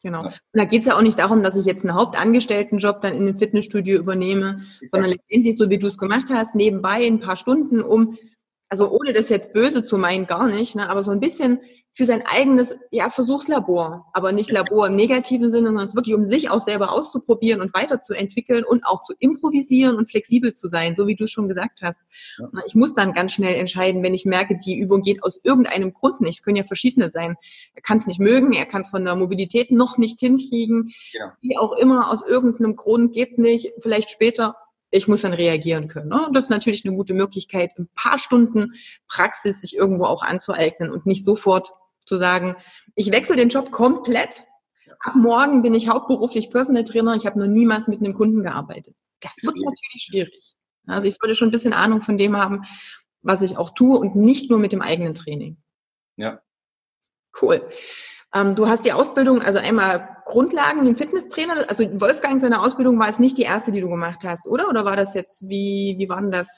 Genau. 0.02 0.25
Und 0.25 0.40
da 0.52 0.64
geht 0.64 0.80
es 0.80 0.87
ja 0.87 0.97
auch 0.97 1.02
nicht 1.02 1.18
darum, 1.18 1.42
dass 1.42 1.57
ich 1.57 1.66
jetzt 1.66 1.85
einen 1.85 1.95
Hauptangestelltenjob 1.95 3.00
dann 3.00 3.14
in 3.14 3.26
einem 3.26 3.37
Fitnessstudio 3.37 3.99
übernehme, 3.99 4.62
sondern 4.87 5.11
letztendlich, 5.11 5.57
so 5.57 5.71
wie 5.71 5.78
du 5.78 5.88
es 5.88 5.99
gemacht 5.99 6.26
hast, 6.30 6.54
nebenbei 6.54 7.04
ein 7.04 7.21
paar 7.21 7.37
Stunden, 7.37 7.80
um, 7.80 8.16
also 8.68 8.90
ohne 8.90 9.12
das 9.12 9.28
jetzt 9.28 9.52
böse 9.52 9.83
zu 9.83 9.99
meinen, 9.99 10.26
gar 10.26 10.49
nicht, 10.49 10.76
ne, 10.76 10.88
aber 10.88 11.02
so 11.02 11.11
ein 11.11 11.21
bisschen 11.21 11.61
für 11.99 12.07
sein 12.07 12.23
eigenes 12.25 12.78
ja, 12.93 13.11
Versuchslabor, 13.11 14.07
aber 14.12 14.31
nicht 14.31 14.52
Labor 14.52 14.87
im 14.87 14.95
negativen 14.95 15.50
Sinne, 15.50 15.67
sondern 15.67 15.85
es 15.85 15.97
wirklich 15.97 16.14
um 16.14 16.26
sich 16.26 16.49
auch 16.49 16.61
selber 16.61 16.93
auszuprobieren 16.93 17.61
und 17.61 17.75
weiterzuentwickeln 17.75 18.62
und 18.62 18.87
auch 18.87 19.02
zu 19.02 19.14
improvisieren 19.19 19.97
und 19.97 20.09
flexibel 20.09 20.52
zu 20.52 20.69
sein, 20.69 20.95
so 20.95 21.09
wie 21.09 21.17
du 21.17 21.26
schon 21.26 21.49
gesagt 21.49 21.81
hast. 21.83 21.99
Ja. 22.38 22.50
Ich 22.69 22.76
muss 22.76 22.95
dann 22.95 23.14
ganz 23.14 23.33
schnell 23.33 23.57
entscheiden, 23.57 24.05
wenn 24.05 24.14
ich 24.14 24.25
merke, 24.25 24.57
die 24.57 24.78
Übung 24.78 25.02
geht 25.02 25.25
aus 25.25 25.40
irgendeinem 25.43 25.93
Grund 25.93 26.21
nicht. 26.21 26.38
Es 26.38 26.45
können 26.45 26.55
ja 26.55 26.62
verschiedene 26.62 27.11
sein. 27.11 27.35
Er 27.75 27.83
kann 27.83 27.99
es 27.99 28.07
nicht 28.07 28.21
mögen, 28.21 28.52
er 28.52 28.67
kann 28.67 28.83
es 28.83 28.90
von 28.90 29.05
der 29.05 29.17
Mobilität 29.17 29.73
noch 29.73 29.99
nicht 29.99 30.21
hinkriegen, 30.21 30.93
ja. 31.14 31.37
wie 31.40 31.59
auch 31.59 31.73
immer, 31.73 32.12
aus 32.12 32.23
irgendeinem 32.25 32.76
Grund 32.76 33.12
geht 33.12 33.38
nicht, 33.38 33.73
vielleicht 33.81 34.12
später 34.12 34.55
ich 34.90 35.09
muss 35.09 35.23
dann 35.23 35.35
reagieren 35.35 35.88
können. 35.88 36.09
Ne? 36.09 36.31
Das 36.33 36.45
ist 36.45 36.50
natürlich 36.50 36.87
eine 36.87 36.97
gute 36.97 37.12
Möglichkeit, 37.12 37.73
ein 37.76 37.88
paar 37.95 38.19
Stunden 38.19 38.75
Praxis 39.07 39.61
sich 39.61 39.76
irgendwo 39.76 40.05
auch 40.05 40.23
anzueignen 40.23 40.90
und 40.90 41.05
nicht 41.05 41.25
sofort 41.25 41.73
zu 42.09 42.17
sagen, 42.17 42.57
ich 42.95 43.12
wechsle 43.12 43.37
den 43.37 43.50
Job 43.50 43.71
komplett. 43.71 44.45
Ab 45.00 45.15
morgen 45.15 45.62
bin 45.62 45.75
ich 45.75 45.88
hauptberuflich 45.88 46.50
Personal 46.50 46.85
Trainer. 46.85 47.15
Ich 47.15 47.27
habe 47.27 47.38
noch 47.38 47.47
niemals 47.47 47.87
mit 47.87 48.00
einem 48.00 48.15
Kunden 48.15 48.43
gearbeitet. 48.43 48.97
Das 49.21 49.33
wird 49.43 49.57
natürlich 49.57 50.03
schwierig. 50.09 50.55
Also 50.87 51.07
ich 51.07 51.17
sollte 51.17 51.35
schon 51.35 51.49
ein 51.49 51.53
bisschen 51.53 51.73
Ahnung 51.73 52.03
von 52.03 52.17
dem 52.17 52.37
haben, 52.37 52.65
was 53.23 53.43
ich 53.43 53.57
auch 53.57 53.71
tue 53.71 53.99
und 53.99 54.17
nicht 54.17 54.50
nur 54.50 54.59
mit 54.59 54.73
dem 54.73 54.83
eigenen 54.83 55.15
Training. 55.15 55.59
Ja. 56.17 56.41
Cool. 57.41 57.69
Ähm, 58.35 58.55
du 58.55 58.69
hast 58.69 58.85
die 58.85 58.93
Ausbildung, 58.93 59.43
also 59.43 59.59
einmal 59.59 60.17
Grundlagen, 60.25 60.85
den 60.85 60.95
Fitnesstrainer, 60.95 61.69
also 61.69 61.85
Wolfgang, 62.00 62.41
seine 62.41 62.61
Ausbildung 62.61 62.99
war 62.99 63.09
es 63.09 63.19
nicht 63.19 63.38
die 63.38 63.43
erste, 63.43 63.73
die 63.73 63.81
du 63.81 63.88
gemacht 63.88 64.25
hast, 64.25 64.47
oder? 64.47 64.69
Oder 64.69 64.85
war 64.85 64.97
das 64.97 65.15
jetzt, 65.15 65.49
wie, 65.49 65.95
wie 65.99 66.09
war 66.09 66.21
denn 66.21 66.31
das? 66.31 66.49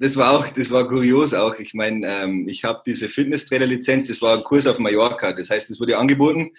Das 0.00 0.16
war 0.16 0.32
auch, 0.32 0.48
das 0.48 0.70
war 0.70 0.88
kurios 0.88 1.34
auch. 1.34 1.56
Ich 1.56 1.74
meine, 1.74 2.06
ähm, 2.06 2.48
ich 2.48 2.64
habe 2.64 2.80
diese 2.86 3.10
Fitnesstrainer-Lizenz, 3.10 4.08
das 4.08 4.22
war 4.22 4.38
ein 4.38 4.44
Kurs 4.44 4.66
auf 4.66 4.78
Mallorca. 4.78 5.34
Das 5.34 5.50
heißt, 5.50 5.68
es 5.68 5.78
wurde 5.78 5.98
angeboten. 5.98 6.52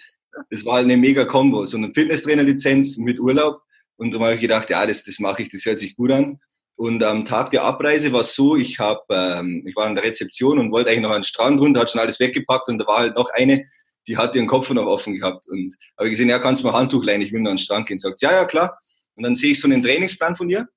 Das 0.48 0.64
war 0.64 0.78
eine 0.78 0.96
mega 0.96 1.24
Kombo, 1.24 1.66
so 1.66 1.76
eine 1.76 1.92
Fitnesstrainer-Lizenz 1.92 2.98
mit 2.98 3.18
Urlaub. 3.18 3.62
Und 3.96 4.12
darum 4.12 4.26
habe 4.26 4.36
ich 4.36 4.40
gedacht, 4.40 4.70
ja, 4.70 4.86
das, 4.86 5.02
das 5.02 5.18
mache 5.18 5.42
ich, 5.42 5.48
das 5.48 5.64
hört 5.64 5.80
sich 5.80 5.96
gut 5.96 6.12
an. 6.12 6.38
Und 6.76 7.02
am 7.02 7.24
Tag 7.24 7.50
der 7.50 7.64
Abreise 7.64 8.12
war 8.12 8.20
es 8.20 8.32
so, 8.32 8.54
ich, 8.54 8.78
hab, 8.78 9.04
ähm, 9.10 9.64
ich 9.66 9.74
war 9.74 9.86
an 9.86 9.96
der 9.96 10.04
Rezeption 10.04 10.60
und 10.60 10.70
wollte 10.70 10.90
eigentlich 10.90 11.02
noch 11.02 11.10
an 11.10 11.22
den 11.22 11.24
Strand 11.24 11.60
runter, 11.60 11.80
hat 11.80 11.90
schon 11.90 12.00
alles 12.00 12.20
weggepackt 12.20 12.68
und 12.68 12.78
da 12.78 12.86
war 12.86 12.98
halt 12.98 13.16
noch 13.16 13.28
eine, 13.30 13.66
die 14.06 14.16
hat 14.16 14.36
ihren 14.36 14.46
Kopf 14.46 14.70
noch 14.70 14.86
offen 14.86 15.16
gehabt. 15.16 15.48
Und 15.48 15.74
habe 15.98 16.10
gesehen, 16.10 16.28
ja, 16.28 16.38
kannst 16.38 16.62
du 16.62 16.68
mal 16.68 16.78
Handtuch 16.78 17.02
leihen, 17.02 17.20
ich 17.20 17.32
will 17.32 17.40
noch 17.40 17.50
an 17.50 17.56
den 17.56 17.62
Strand 17.62 17.86
gehen. 17.88 17.98
Sagt, 17.98 18.22
ja, 18.22 18.30
ja, 18.30 18.44
klar. 18.44 18.78
Und 19.16 19.24
dann 19.24 19.34
sehe 19.34 19.50
ich 19.50 19.60
so 19.60 19.66
einen 19.66 19.82
Trainingsplan 19.82 20.36
von 20.36 20.48
ihr. 20.48 20.68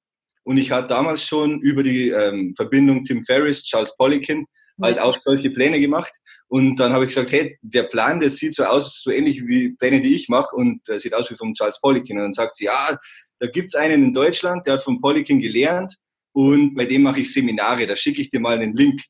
Und 0.45 0.57
ich 0.57 0.71
hatte 0.71 0.89
damals 0.89 1.23
schon 1.23 1.59
über 1.59 1.83
die 1.83 2.09
ähm, 2.09 2.53
Verbindung 2.55 3.03
Tim 3.03 3.25
Ferriss, 3.25 3.65
Charles 3.65 3.95
Poliquin, 3.97 4.45
halt 4.81 4.99
auch 4.99 5.15
solche 5.15 5.49
Pläne 5.49 5.79
gemacht. 5.79 6.13
Und 6.47 6.79
dann 6.79 6.93
habe 6.93 7.05
ich 7.05 7.09
gesagt, 7.09 7.31
hey, 7.31 7.57
der 7.61 7.83
Plan, 7.83 8.19
der 8.19 8.29
sieht 8.29 8.53
so 8.53 8.63
aus, 8.63 9.01
so 9.01 9.09
ähnlich 9.09 9.45
wie 9.47 9.73
Pläne, 9.75 10.01
die 10.01 10.15
ich 10.15 10.29
mache 10.29 10.55
und 10.55 10.87
der 10.87 10.99
sieht 10.99 11.13
aus 11.13 11.31
wie 11.31 11.35
vom 11.35 11.53
Charles 11.53 11.81
Poliquin. 11.81 12.17
Und 12.17 12.23
dann 12.23 12.33
sagt 12.33 12.55
sie, 12.55 12.65
ja, 12.65 12.97
da 13.39 13.47
gibt's 13.47 13.75
einen 13.75 14.03
in 14.03 14.13
Deutschland, 14.13 14.65
der 14.67 14.75
hat 14.75 14.83
von 14.83 15.01
Poliquin 15.01 15.39
gelernt 15.39 15.95
und 16.31 16.75
bei 16.75 16.85
dem 16.85 17.01
mache 17.01 17.21
ich 17.21 17.33
Seminare, 17.33 17.87
da 17.87 17.95
schicke 17.95 18.21
ich 18.21 18.29
dir 18.29 18.39
mal 18.39 18.57
einen 18.57 18.75
Link. 18.75 19.01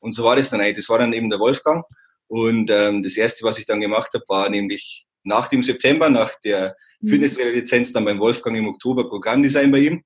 Und 0.00 0.12
so 0.12 0.24
war 0.24 0.36
das 0.36 0.50
dann 0.50 0.60
eigentlich. 0.60 0.76
Das 0.76 0.88
war 0.88 0.98
dann 0.98 1.12
eben 1.12 1.28
der 1.28 1.40
Wolfgang. 1.40 1.84
Und 2.28 2.70
ähm, 2.70 3.02
das 3.02 3.16
Erste, 3.16 3.44
was 3.44 3.58
ich 3.58 3.66
dann 3.66 3.80
gemacht 3.80 4.10
habe, 4.14 4.24
war 4.28 4.48
nämlich 4.48 5.06
nach 5.24 5.48
dem 5.48 5.62
September, 5.62 6.08
nach 6.08 6.32
der 6.44 6.76
mhm. 7.00 7.08
Fitnesstrainer-Lizenz, 7.08 7.92
dann 7.92 8.04
beim 8.04 8.20
Wolfgang 8.20 8.56
im 8.56 8.68
Oktober 8.68 9.08
Programmdesign 9.08 9.70
bei 9.70 9.78
ihm. 9.78 10.02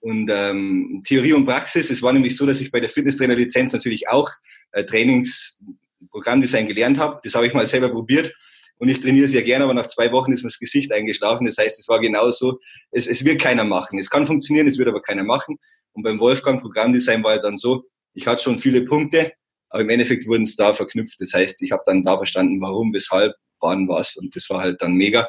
Und 0.00 0.30
ähm, 0.32 1.02
Theorie 1.04 1.32
und 1.32 1.46
Praxis, 1.46 1.90
es 1.90 2.02
war 2.02 2.12
nämlich 2.12 2.36
so, 2.36 2.46
dass 2.46 2.60
ich 2.60 2.70
bei 2.70 2.80
der 2.80 2.88
Fitnesstrainer-Lizenz 2.88 3.72
natürlich 3.72 4.08
auch 4.08 4.30
äh, 4.72 4.84
Trainingsprogrammdesign 4.84 6.66
gelernt 6.66 6.98
habe. 6.98 7.20
Das 7.24 7.34
habe 7.34 7.46
ich 7.46 7.54
mal 7.54 7.66
selber 7.66 7.88
probiert 7.88 8.32
und 8.78 8.88
ich 8.88 9.00
trainiere 9.00 9.28
sehr 9.28 9.42
gerne, 9.42 9.64
aber 9.64 9.74
nach 9.74 9.88
zwei 9.88 10.12
Wochen 10.12 10.32
ist 10.32 10.42
mir 10.42 10.48
das 10.48 10.58
Gesicht 10.58 10.92
eingeschlafen. 10.92 11.46
Das 11.46 11.56
heißt, 11.56 11.78
es 11.78 11.88
war 11.88 12.00
genauso, 12.00 12.60
es, 12.90 13.06
es 13.06 13.24
wird 13.24 13.40
keiner 13.40 13.64
machen. 13.64 13.98
Es 13.98 14.10
kann 14.10 14.26
funktionieren, 14.26 14.66
es 14.68 14.78
wird 14.78 14.88
aber 14.88 15.02
keiner 15.02 15.24
machen. 15.24 15.58
Und 15.92 16.02
beim 16.02 16.20
Wolfgang 16.20 16.60
Programmdesign 16.60 17.24
war 17.24 17.38
dann 17.38 17.56
so, 17.56 17.84
ich 18.12 18.26
hatte 18.26 18.42
schon 18.42 18.58
viele 18.58 18.82
Punkte, 18.82 19.32
aber 19.70 19.82
im 19.82 19.88
Endeffekt 19.88 20.26
wurden 20.26 20.42
es 20.42 20.56
da 20.56 20.74
verknüpft. 20.74 21.20
Das 21.20 21.32
heißt, 21.32 21.62
ich 21.62 21.72
habe 21.72 21.82
dann 21.86 22.02
da 22.02 22.16
verstanden, 22.16 22.60
warum, 22.60 22.92
weshalb, 22.92 23.34
wann, 23.60 23.88
was. 23.88 24.16
Und 24.16 24.36
das 24.36 24.48
war 24.50 24.60
halt 24.60 24.80
dann 24.82 24.94
mega. 24.94 25.26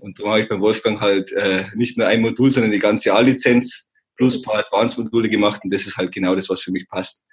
Und 0.00 0.18
darum 0.18 0.32
habe 0.32 0.42
ich 0.42 0.48
bei 0.48 0.60
Wolfgang 0.60 1.00
halt 1.00 1.32
äh, 1.32 1.64
nicht 1.74 1.96
nur 1.96 2.06
ein 2.06 2.20
Modul, 2.20 2.50
sondern 2.50 2.72
die 2.72 2.78
ganze 2.78 3.12
A-Lizenz 3.14 3.88
plus 4.16 4.36
ein 4.36 4.42
paar 4.42 4.58
Advanced-Module 4.58 5.28
gemacht. 5.28 5.60
Und 5.64 5.72
das 5.72 5.86
ist 5.86 5.96
halt 5.96 6.12
genau 6.12 6.34
das, 6.34 6.48
was 6.48 6.60
für 6.60 6.72
mich 6.72 6.88
passt. 6.88 7.24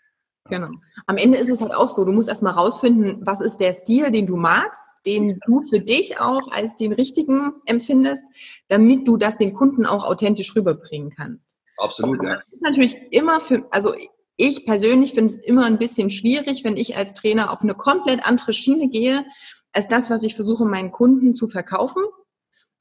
Genau. 0.47 0.69
Am 1.07 1.17
Ende 1.17 1.39
ist 1.39 1.49
es 1.49 1.59
halt 1.59 1.73
auch 1.73 1.89
so, 1.89 2.05
du 2.05 2.11
musst 2.11 2.29
erstmal 2.29 2.53
rausfinden, 2.53 3.17
was 3.25 3.41
ist 3.41 3.57
der 3.57 3.73
Stil, 3.73 4.11
den 4.11 4.27
du 4.27 4.35
magst, 4.35 4.89
den 5.05 5.39
du 5.47 5.61
für 5.61 5.79
dich 5.79 6.19
auch 6.19 6.51
als 6.51 6.75
den 6.75 6.93
richtigen 6.93 7.53
empfindest, 7.65 8.23
damit 8.67 9.07
du 9.07 9.17
das 9.17 9.37
den 9.37 9.53
Kunden 9.53 9.87
auch 9.87 10.05
authentisch 10.05 10.55
rüberbringen 10.55 11.11
kannst. 11.15 11.49
Absolut, 11.77 12.23
ja. 12.23 12.35
Das 12.35 12.53
ist 12.53 12.63
natürlich 12.63 12.95
immer 13.11 13.39
für, 13.39 13.65
also 13.71 13.95
ich 14.37 14.65
persönlich 14.65 15.13
finde 15.13 15.33
es 15.33 15.39
immer 15.39 15.65
ein 15.65 15.79
bisschen 15.79 16.11
schwierig, 16.11 16.63
wenn 16.63 16.77
ich 16.77 16.95
als 16.95 17.13
Trainer 17.13 17.51
auf 17.51 17.61
eine 17.61 17.73
komplett 17.73 18.25
andere 18.25 18.53
Schiene 18.53 18.87
gehe, 18.87 19.25
als 19.73 19.87
das, 19.87 20.11
was 20.11 20.23
ich 20.23 20.35
versuche, 20.35 20.65
meinen 20.65 20.91
Kunden 20.91 21.33
zu 21.33 21.47
verkaufen, 21.47 22.03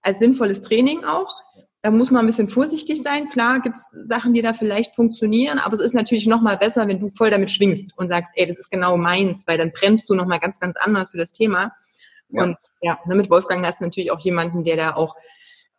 als 0.05 0.19
sinnvolles 0.19 0.61
Training 0.61 1.05
auch. 1.05 1.35
Da 1.83 1.91
muss 1.91 2.11
man 2.11 2.21
ein 2.21 2.27
bisschen 2.27 2.49
vorsichtig 2.49 3.03
sein. 3.03 3.29
Klar 3.29 3.61
gibt 3.61 3.77
es 3.77 3.91
Sachen, 4.07 4.33
die 4.33 4.41
da 4.41 4.55
vielleicht 4.55 4.95
funktionieren, 4.95 5.59
aber 5.59 5.75
es 5.75 5.81
ist 5.81 5.95
natürlich 5.95 6.27
noch 6.27 6.41
mal 6.41 6.57
besser, 6.57 6.89
wenn 6.89 6.99
du 6.99 7.11
voll 7.11 7.31
damit 7.31 7.51
schwingst 7.51 7.91
und 7.99 8.11
sagst, 8.11 8.33
ey, 8.37 8.47
das 8.47 8.57
ist 8.57 8.71
genau 8.71 8.97
meins, 8.97 9.47
weil 9.47 9.59
dann 9.59 9.73
brennst 9.73 10.09
du 10.09 10.15
noch 10.15 10.27
mal 10.27 10.39
ganz, 10.39 10.61
ganz 10.61 10.77
anders 10.79 11.11
für 11.11 11.19
das 11.19 11.33
Thema. 11.33 11.73
Ja. 12.31 12.45
Und 12.45 12.57
ja, 12.81 12.99
mit 13.07 13.29
Wolfgang 13.29 13.65
hast 13.67 13.81
du 13.81 13.85
natürlich 13.85 14.13
auch 14.13 14.21
jemanden, 14.21 14.65
der 14.65 14.77
da 14.77 14.95
auch 14.95 15.15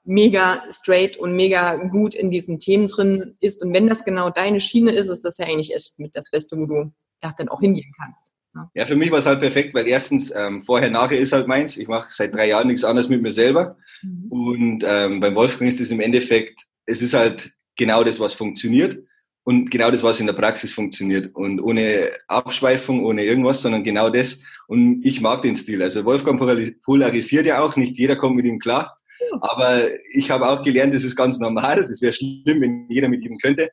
mega 0.04 0.64
straight 0.70 1.18
und 1.18 1.36
mega 1.36 1.76
gut 1.76 2.14
in 2.14 2.30
diesen 2.30 2.60
Themen 2.60 2.88
drin 2.88 3.36
ist. 3.40 3.64
Und 3.64 3.74
wenn 3.74 3.88
das 3.88 4.06
genau 4.06 4.30
deine 4.30 4.62
Schiene 4.62 4.92
ist, 4.92 5.10
ist 5.10 5.26
das 5.26 5.40
ja 5.40 5.48
eigentlich 5.48 5.74
echt 5.74 5.98
mit 5.98 6.16
das 6.16 6.30
Beste, 6.30 6.56
wo 6.58 6.68
du 6.68 6.94
ja, 7.24 7.34
dann 7.36 7.50
auch 7.50 7.60
hingehen 7.60 7.92
kannst. 8.00 8.35
Ja, 8.74 8.86
für 8.86 8.96
mich 8.96 9.12
war 9.12 9.20
es 9.20 9.26
halt 9.26 9.42
perfekt, 9.42 9.74
weil 9.74 9.88
erstens, 9.88 10.34
ähm, 10.36 10.64
vorher, 10.64 10.90
nachher 10.90 11.20
ist 11.20 11.34
halt 11.34 11.48
meins. 11.48 11.78
Ich 11.78 11.88
mache 11.88 12.08
seit 12.10 12.34
drei 12.34 12.48
Jahren 12.48 12.68
nichts 12.68 12.84
anderes 12.84 13.10
mit 13.10 13.22
mir 13.22 13.32
selber. 13.32 13.78
Mhm. 14.02 14.32
Und 14.32 14.84
ähm, 14.86 15.20
beim 15.20 15.36
Wolfgang 15.36 15.70
ist 15.70 15.82
es 15.82 15.92
im 15.92 16.00
Endeffekt, 16.00 16.62
es 16.86 17.02
ist 17.02 17.14
halt 17.14 17.52
genau 17.76 18.04
das, 18.04 18.20
was 18.20 18.34
funktioniert 18.34 18.98
und 19.44 19.70
genau 19.70 19.92
das, 19.92 20.04
was 20.04 20.20
in 20.20 20.26
der 20.26 20.34
Praxis 20.34 20.74
funktioniert. 20.74 21.36
Und 21.36 21.62
ohne 21.62 22.12
Abschweifung, 22.28 23.06
ohne 23.06 23.24
irgendwas, 23.24 23.62
sondern 23.62 23.84
genau 23.84 24.10
das. 24.10 24.40
Und 24.68 25.06
ich 25.06 25.22
mag 25.22 25.42
den 25.42 25.56
Stil. 25.56 25.84
Also 25.84 26.06
Wolfgang 26.06 26.40
polarisiert 26.84 27.46
ja 27.46 27.62
auch, 27.62 27.76
nicht 27.76 27.98
jeder 27.98 28.16
kommt 28.16 28.38
mit 28.38 28.46
ihm 28.46 28.60
klar. 28.60 28.98
Aber 29.42 29.84
ich 30.12 30.32
habe 30.32 30.48
auch 30.50 30.64
gelernt, 30.64 30.96
das 30.96 31.04
ist 31.04 31.16
ganz 31.16 31.40
normal. 31.40 31.86
Das 31.88 32.02
wäre 32.02 32.14
schlimm, 32.14 32.62
wenn 32.62 32.88
jeder 32.90 33.08
mit 33.08 33.24
ihm 33.24 33.38
könnte. 33.38 33.70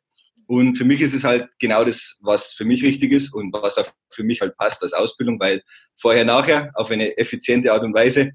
Und 0.52 0.76
für 0.76 0.84
mich 0.84 1.00
ist 1.00 1.14
es 1.14 1.24
halt 1.24 1.48
genau 1.60 1.82
das, 1.82 2.18
was 2.20 2.52
für 2.52 2.66
mich 2.66 2.82
richtig 2.82 3.10
ist 3.10 3.32
und 3.32 3.54
was 3.54 3.78
auch 3.78 3.86
für 4.10 4.22
mich 4.22 4.42
halt 4.42 4.54
passt 4.58 4.82
als 4.82 4.92
Ausbildung, 4.92 5.40
weil 5.40 5.62
vorher, 5.96 6.26
nachher 6.26 6.70
auf 6.74 6.90
eine 6.90 7.16
effiziente 7.16 7.72
Art 7.72 7.82
und 7.82 7.94
Weise, 7.94 8.32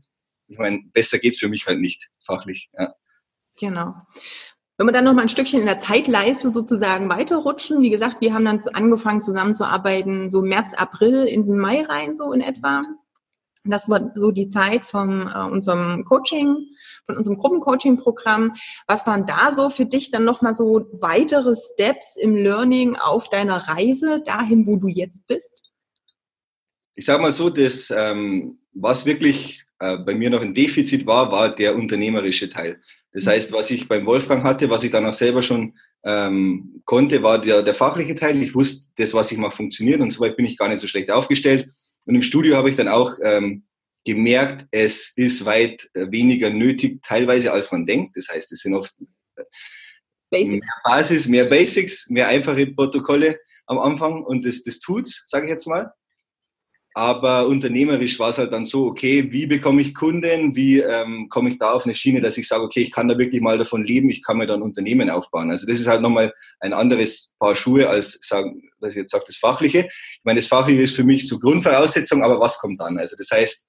ich 0.48 0.58
meine, 0.58 0.80
besser 0.94 1.20
geht's 1.20 1.38
für 1.38 1.48
mich 1.48 1.68
halt 1.68 1.80
nicht 1.80 2.10
fachlich. 2.26 2.72
Ja. 2.76 2.92
Genau. 3.60 3.94
Wenn 4.78 4.88
wir 4.88 4.94
dann 4.94 5.04
noch 5.04 5.14
mal 5.14 5.22
ein 5.22 5.30
Stückchen 5.30 5.60
in 5.60 5.68
der 5.68 5.78
Zeitleiste 5.78 6.50
sozusagen 6.50 7.08
weiterrutschen, 7.08 7.84
wie 7.84 7.92
gesagt, 7.92 8.20
wir 8.20 8.34
haben 8.34 8.46
dann 8.46 8.60
angefangen 8.74 9.22
zusammenzuarbeiten, 9.22 10.32
so 10.32 10.42
März, 10.42 10.74
April 10.74 11.26
in 11.26 11.46
den 11.46 11.60
Mai 11.60 11.84
rein, 11.84 12.16
so 12.16 12.32
in 12.32 12.42
etwa. 12.42 12.82
Das 13.72 13.90
war 13.90 14.12
so 14.16 14.32
die 14.32 14.50
Zeit 14.50 14.86
von 14.86 15.32
äh, 15.34 15.52
unserem 15.52 16.04
Coaching, 16.06 16.56
von 17.06 17.18
unserem 17.18 17.38
Gruppencoaching-Programm. 17.38 18.54
Was 18.88 19.06
waren 19.08 19.26
da 19.26 19.52
so 19.52 19.70
für 19.70 19.86
dich 19.86 20.12
dann 20.12 20.26
nochmal 20.26 20.54
so 20.54 20.88
weitere 20.94 21.56
Steps 21.56 22.16
im 22.16 22.36
Learning 22.36 22.96
auf 22.96 23.30
deiner 23.30 23.58
Reise 23.58 24.22
dahin, 24.26 24.68
wo 24.68 24.78
du 24.78 24.88
jetzt 24.88 25.26
bist? 25.28 25.74
Ich 26.96 27.06
sage 27.06 27.22
mal 27.22 27.32
so, 27.32 27.50
das, 27.50 27.94
ähm, 27.96 28.60
was 28.74 29.06
wirklich 29.06 29.64
äh, 29.80 29.98
bei 29.98 30.16
mir 30.16 30.30
noch 30.30 30.42
ein 30.42 30.54
Defizit 30.54 31.06
war, 31.06 31.32
war 31.32 31.54
der 31.54 31.76
unternehmerische 31.76 32.50
Teil. 32.50 32.82
Das 33.12 33.26
mhm. 33.26 33.30
heißt, 33.30 33.52
was 33.54 33.70
ich 33.72 33.88
beim 33.88 34.06
Wolfgang 34.06 34.44
hatte, 34.44 34.70
was 34.70 34.84
ich 34.84 34.92
dann 34.92 35.06
auch 35.06 35.14
selber 35.14 35.42
schon 35.42 35.78
ähm, 36.04 36.82
konnte, 36.86 37.22
war 37.24 37.40
der, 37.40 37.64
der 37.64 37.74
fachliche 37.74 38.16
Teil. 38.16 38.42
Ich 38.42 38.56
wusste, 38.56 38.90
das, 38.98 39.14
was 39.14 39.32
ich 39.32 39.38
mache, 39.38 39.56
funktioniert 39.56 40.02
und 40.02 40.12
soweit 40.12 40.38
bin 40.38 40.46
ich 40.46 40.58
gar 40.58 40.70
nicht 40.70 40.80
so 40.80 40.88
schlecht 40.88 41.12
aufgestellt. 41.12 41.70
Und 42.08 42.16
im 42.16 42.24
Studio 42.24 42.56
habe 42.56 42.70
ich 42.70 42.78
dann 42.78 42.88
auch 42.88 43.14
ähm, 43.22 43.66
gemerkt, 44.06 44.66
es 44.72 45.12
ist 45.18 45.46
weit 45.46 45.90
äh, 45.94 46.10
weniger 46.10 46.50
nötig 46.50 47.04
teilweise, 47.04 47.52
als 47.52 47.72
man 47.72 47.86
denkt. 47.86 48.16
Das 48.16 48.30
heißt, 48.30 48.52
es 48.54 48.60
sind 48.60 48.74
oft 48.74 48.96
äh, 49.36 49.44
Basics. 50.32 50.52
mehr 50.52 50.82
Basis, 50.84 51.28
mehr 51.28 51.46
Basics, 51.46 52.10
mehr 52.10 52.28
einfache 52.30 52.68
Protokolle 52.68 53.40
am 53.66 53.78
Anfang 53.78 54.24
und 54.24 54.46
das, 54.46 54.64
das 54.64 54.80
tut's, 54.80 55.26
sage 55.28 55.46
ich 55.46 55.52
jetzt 55.52 55.68
mal. 55.68 55.92
Aber 56.98 57.46
unternehmerisch 57.46 58.18
war 58.18 58.32
es 58.32 58.39
halt 58.39 58.51
dann 58.51 58.66
so, 58.66 58.88
okay, 58.88 59.32
wie 59.32 59.46
bekomme 59.46 59.84
ich 59.84 59.94
Kunden, 59.94 60.56
wie 60.56 60.80
ähm, 60.80 61.30
komme 61.30 61.50
ich 61.50 61.60
da 61.60 61.74
auf 61.74 61.86
eine 61.86 61.94
Schiene, 61.94 62.22
dass 62.22 62.39
ich 62.39 62.48
sage, 62.48 62.63
okay, 62.63 62.80
ich 62.80 62.92
kann 62.92 63.08
da 63.08 63.20
wirklich 63.20 63.39
mal 63.39 63.60
davon 63.60 63.86
leben, 63.86 64.10
ich 64.10 64.24
kann 64.24 64.39
mir 64.39 64.48
dann 64.48 64.63
Unternehmen 64.63 65.12
aufbauen. 65.12 65.51
Also 65.51 65.68
das 65.68 65.80
ist 65.80 65.86
halt 65.86 66.01
nochmal 66.01 66.34
ein 66.60 66.74
anderes 66.74 67.36
Paar 67.38 67.56
Schuhe 67.56 67.88
als 67.88 68.18
sagen, 68.24 68.63
dass 68.82 68.94
ich 68.94 68.98
jetzt 68.98 69.12
sage, 69.12 69.25
das 69.27 69.38
Fachliche. 69.38 69.82
Ich 69.82 70.24
meine, 70.24 70.39
das 70.39 70.48
Fachliche 70.48 70.82
ist 70.82 70.96
für 70.96 71.04
mich 71.04 71.27
so 71.27 71.38
Grundvoraussetzung, 71.38 72.24
aber 72.24 72.39
was 72.39 72.58
kommt 72.58 72.80
dann? 72.80 72.98
Also 72.98 73.16
das 73.16 73.30
heißt, 73.30 73.68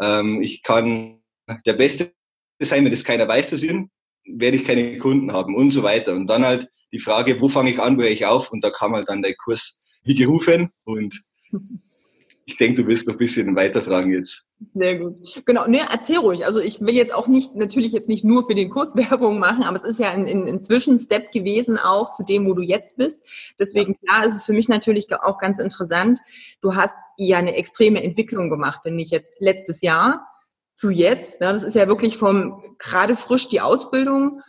ähm, 0.00 0.42
ich 0.42 0.64
kann 0.64 1.20
der 1.64 1.74
Beste 1.74 2.10
sein, 2.58 2.84
wenn 2.84 2.90
das 2.90 3.04
keiner 3.04 3.28
weiß, 3.28 3.50
dass 3.50 3.62
ich 3.62 3.68
bin, 3.68 3.88
werde 4.26 4.56
ich 4.56 4.64
keine 4.64 4.98
Kunden 4.98 5.32
haben 5.32 5.54
und 5.54 5.70
so 5.70 5.84
weiter. 5.84 6.12
Und 6.12 6.26
dann 6.26 6.44
halt 6.44 6.68
die 6.90 6.98
Frage, 6.98 7.40
wo 7.40 7.48
fange 7.48 7.70
ich 7.70 7.78
an, 7.78 7.96
wo 7.96 8.02
höre 8.02 8.10
ich 8.10 8.26
auf? 8.26 8.50
Und 8.50 8.64
da 8.64 8.70
kam 8.70 8.96
halt 8.96 9.08
dann 9.08 9.22
der 9.22 9.36
Kurs 9.36 9.78
wie 10.02 10.16
gerufen 10.16 10.72
und 10.82 11.22
ich 12.48 12.56
denke, 12.56 12.82
du 12.82 12.88
willst 12.88 13.06
noch 13.06 13.14
ein 13.14 13.18
bisschen 13.18 13.54
weiterfragen 13.56 14.10
jetzt. 14.10 14.46
Sehr 14.74 14.98
gut. 14.98 15.18
Genau, 15.44 15.66
ne, 15.66 15.80
erzähl 15.92 16.16
ruhig. 16.16 16.46
Also 16.46 16.60
ich 16.60 16.80
will 16.80 16.94
jetzt 16.94 17.14
auch 17.14 17.28
nicht, 17.28 17.54
natürlich 17.54 17.92
jetzt 17.92 18.08
nicht 18.08 18.24
nur 18.24 18.46
für 18.46 18.54
den 18.54 18.70
Kurs 18.70 18.96
Werbung 18.96 19.38
machen, 19.38 19.64
aber 19.64 19.76
es 19.76 19.84
ist 19.84 20.00
ja 20.00 20.12
ein, 20.12 20.26
ein, 20.26 20.48
ein 20.48 20.62
Zwischenstep 20.62 21.30
gewesen 21.30 21.76
auch 21.76 22.12
zu 22.12 22.24
dem, 22.24 22.46
wo 22.46 22.54
du 22.54 22.62
jetzt 22.62 22.96
bist. 22.96 23.22
Deswegen, 23.60 23.98
klar, 23.98 24.24
ist 24.24 24.34
es 24.34 24.46
für 24.46 24.54
mich 24.54 24.66
natürlich 24.66 25.12
auch 25.12 25.38
ganz 25.38 25.58
interessant. 25.58 26.20
Du 26.62 26.74
hast 26.74 26.96
ja 27.18 27.36
eine 27.36 27.54
extreme 27.54 28.02
Entwicklung 28.02 28.48
gemacht, 28.48 28.80
wenn 28.82 28.98
ich 28.98 29.10
jetzt 29.10 29.34
letztes 29.40 29.82
Jahr 29.82 30.26
zu 30.74 30.88
jetzt, 30.88 31.42
ne, 31.42 31.52
das 31.52 31.64
ist 31.64 31.76
ja 31.76 31.86
wirklich 31.86 32.16
vom 32.16 32.62
gerade 32.78 33.14
frisch 33.14 33.50
die 33.50 33.60
Ausbildung 33.60 34.40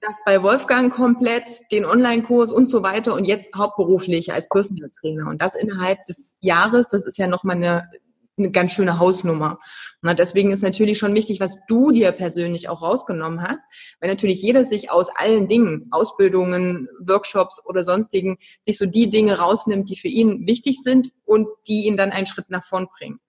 Das 0.00 0.16
bei 0.24 0.42
Wolfgang 0.42 0.92
komplett, 0.92 1.60
den 1.72 1.84
Online-Kurs 1.84 2.52
und 2.52 2.68
so 2.68 2.82
weiter 2.82 3.14
und 3.14 3.24
jetzt 3.24 3.54
hauptberuflich 3.54 4.32
als 4.32 4.48
Personal 4.48 4.90
Trainer. 4.90 5.28
Und 5.28 5.42
das 5.42 5.54
innerhalb 5.54 6.04
des 6.06 6.36
Jahres, 6.40 6.88
das 6.88 7.04
ist 7.04 7.18
ja 7.18 7.26
nochmal 7.26 7.56
eine, 7.56 7.90
eine 8.38 8.50
ganz 8.50 8.72
schöne 8.72 8.98
Hausnummer. 9.00 9.58
Und 10.02 10.18
deswegen 10.18 10.52
ist 10.52 10.62
natürlich 10.62 10.98
schon 10.98 11.14
wichtig, 11.14 11.40
was 11.40 11.56
du 11.66 11.90
dir 11.90 12.12
persönlich 12.12 12.68
auch 12.68 12.82
rausgenommen 12.82 13.42
hast, 13.42 13.64
weil 14.00 14.08
natürlich 14.08 14.40
jeder 14.40 14.64
sich 14.64 14.90
aus 14.92 15.08
allen 15.16 15.48
Dingen, 15.48 15.88
Ausbildungen, 15.90 16.88
Workshops 17.00 17.60
oder 17.64 17.82
sonstigen, 17.82 18.38
sich 18.62 18.78
so 18.78 18.86
die 18.86 19.10
Dinge 19.10 19.38
rausnimmt, 19.38 19.90
die 19.90 19.96
für 19.96 20.08
ihn 20.08 20.46
wichtig 20.46 20.82
sind 20.82 21.12
und 21.24 21.48
die 21.66 21.86
ihn 21.86 21.96
dann 21.96 22.12
einen 22.12 22.26
Schritt 22.26 22.50
nach 22.50 22.64
vorn 22.64 22.86
bringen. 22.86 23.20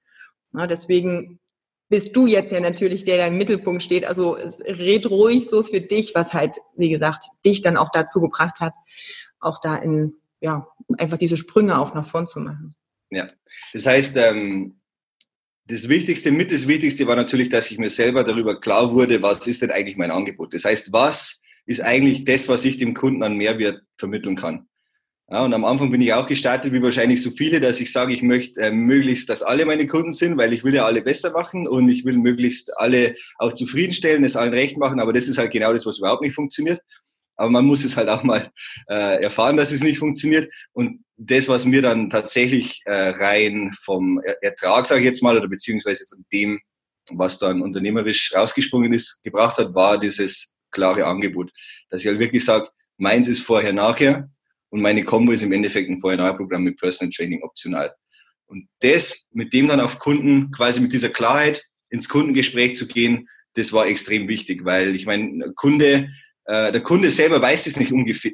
Deswegen 0.69 1.39
bist 1.93 2.15
du 2.15 2.25
jetzt 2.25 2.51
ja 2.51 2.59
natürlich 2.59 3.03
der, 3.03 3.17
der 3.17 3.27
im 3.27 3.37
Mittelpunkt 3.37 3.83
steht. 3.83 4.03
Also 4.03 4.31
red 4.65 5.05
ruhig 5.05 5.47
so 5.47 5.61
für 5.61 5.79
dich, 5.79 6.15
was 6.15 6.33
halt, 6.33 6.57
wie 6.75 6.89
gesagt, 6.89 7.25
dich 7.45 7.61
dann 7.61 7.77
auch 7.77 7.91
dazu 7.93 8.19
gebracht 8.19 8.61
hat, 8.61 8.73
auch 9.39 9.59
da 9.61 9.75
in, 9.75 10.15
ja, 10.41 10.67
einfach 10.97 11.19
diese 11.19 11.37
Sprünge 11.37 11.77
auch 11.77 11.93
nach 11.93 12.03
vorn 12.03 12.27
zu 12.27 12.39
machen. 12.39 12.73
Ja, 13.11 13.29
das 13.73 13.85
heißt, 13.85 14.17
ähm, 14.17 14.79
das 15.67 15.87
Wichtigste, 15.87 16.31
mit 16.31 16.51
das 16.51 16.67
Wichtigste 16.67 17.05
war 17.05 17.15
natürlich, 17.15 17.49
dass 17.49 17.69
ich 17.69 17.77
mir 17.77 17.91
selber 17.91 18.23
darüber 18.23 18.59
klar 18.59 18.91
wurde, 18.91 19.21
was 19.21 19.45
ist 19.45 19.61
denn 19.61 19.69
eigentlich 19.69 19.95
mein 19.95 20.09
Angebot. 20.09 20.55
Das 20.55 20.65
heißt, 20.65 20.91
was 20.93 21.43
ist 21.67 21.81
eigentlich 21.81 22.25
das, 22.25 22.47
was 22.47 22.65
ich 22.65 22.77
dem 22.77 22.95
Kunden 22.95 23.21
an 23.21 23.37
Mehrwert 23.37 23.83
vermitteln 23.99 24.35
kann. 24.35 24.67
Ja, 25.33 25.43
und 25.43 25.53
am 25.55 25.65
Anfang 25.65 25.89
bin 25.89 25.99
ich 25.99 26.13
auch 26.13 26.27
gestartet, 26.27 26.73
wie 26.73 26.83
wahrscheinlich 26.83 27.23
so 27.23 27.31
viele, 27.31 27.59
dass 27.59 27.79
ich 27.79 27.91
sage, 27.91 28.13
ich 28.13 28.21
möchte 28.21 28.61
äh, 28.61 28.71
möglichst, 28.71 29.29
dass 29.29 29.41
alle 29.41 29.65
meine 29.65 29.87
Kunden 29.87 30.13
sind, 30.13 30.37
weil 30.37 30.53
ich 30.53 30.63
will 30.63 30.75
ja 30.75 30.85
alle 30.85 31.01
besser 31.01 31.31
machen 31.31 31.67
und 31.67 31.89
ich 31.89 32.05
will 32.05 32.17
möglichst 32.17 32.77
alle 32.77 33.15
auch 33.39 33.51
zufriedenstellen, 33.51 34.23
es 34.23 34.35
allen 34.35 34.53
recht 34.53 34.77
machen, 34.77 34.99
aber 34.99 35.11
das 35.11 35.27
ist 35.27 35.39
halt 35.39 35.49
genau 35.49 35.73
das, 35.73 35.87
was 35.87 35.97
überhaupt 35.97 36.21
nicht 36.21 36.35
funktioniert. 36.35 36.81
Aber 37.35 37.49
man 37.49 37.65
muss 37.65 37.83
es 37.83 37.97
halt 37.97 38.09
auch 38.09 38.21
mal 38.21 38.51
äh, 38.87 39.23
erfahren, 39.23 39.57
dass 39.57 39.71
es 39.71 39.81
nicht 39.81 39.97
funktioniert. 39.97 40.53
Und 40.71 41.03
das, 41.17 41.47
was 41.47 41.65
mir 41.65 41.81
dann 41.81 42.11
tatsächlich 42.11 42.83
äh, 42.85 42.93
rein 42.93 43.71
vom 43.81 44.21
Ertrag, 44.41 44.85
sage 44.85 45.01
ich 45.01 45.07
jetzt 45.07 45.23
mal, 45.23 45.35
oder 45.35 45.47
beziehungsweise 45.47 46.05
von 46.07 46.23
dem, 46.31 46.59
was 47.09 47.39
dann 47.39 47.63
unternehmerisch 47.63 48.35
rausgesprungen 48.35 48.93
ist, 48.93 49.23
gebracht 49.23 49.57
hat, 49.57 49.73
war 49.73 49.99
dieses 49.99 50.55
klare 50.69 51.07
Angebot. 51.07 51.51
Dass 51.89 52.01
ich 52.01 52.07
halt 52.07 52.19
wirklich 52.19 52.45
sage, 52.45 52.69
meins 52.97 53.27
ist 53.27 53.41
vorher, 53.41 53.73
nachher 53.73 54.29
und 54.73 54.81
meine 54.81 55.05
Combo 55.05 55.33
ist 55.33 55.43
im 55.43 55.51
Endeffekt 55.51 55.87
ein 55.87 55.99
Vorher-Nachher-Programm 55.99 56.63
mit 56.63 56.79
Personal 56.79 57.11
Training 57.11 57.43
optional. 57.43 57.93
Und 58.47 58.67
das, 58.79 59.27
mit 59.31 59.53
dem 59.53 59.67
dann 59.67 59.79
auf 59.79 59.99
Kunden, 59.99 60.49
quasi 60.49 60.81
mit 60.81 60.91
dieser 60.91 61.09
Klarheit 61.09 61.63
ins 61.91 62.09
Kundengespräch 62.09 62.75
zu 62.75 62.87
gehen, 62.87 63.29
das 63.53 63.71
war 63.71 63.85
extrem 63.85 64.27
wichtig, 64.27 64.65
weil 64.65 64.95
ich 64.95 65.05
meine, 65.05 65.53
Kunde, 65.55 66.09
äh, 66.45 66.71
der 66.71 66.81
Kunde 66.81 67.11
selber 67.11 67.39
weiß 67.39 67.67
es 67.67 67.77
nicht, 67.77 67.91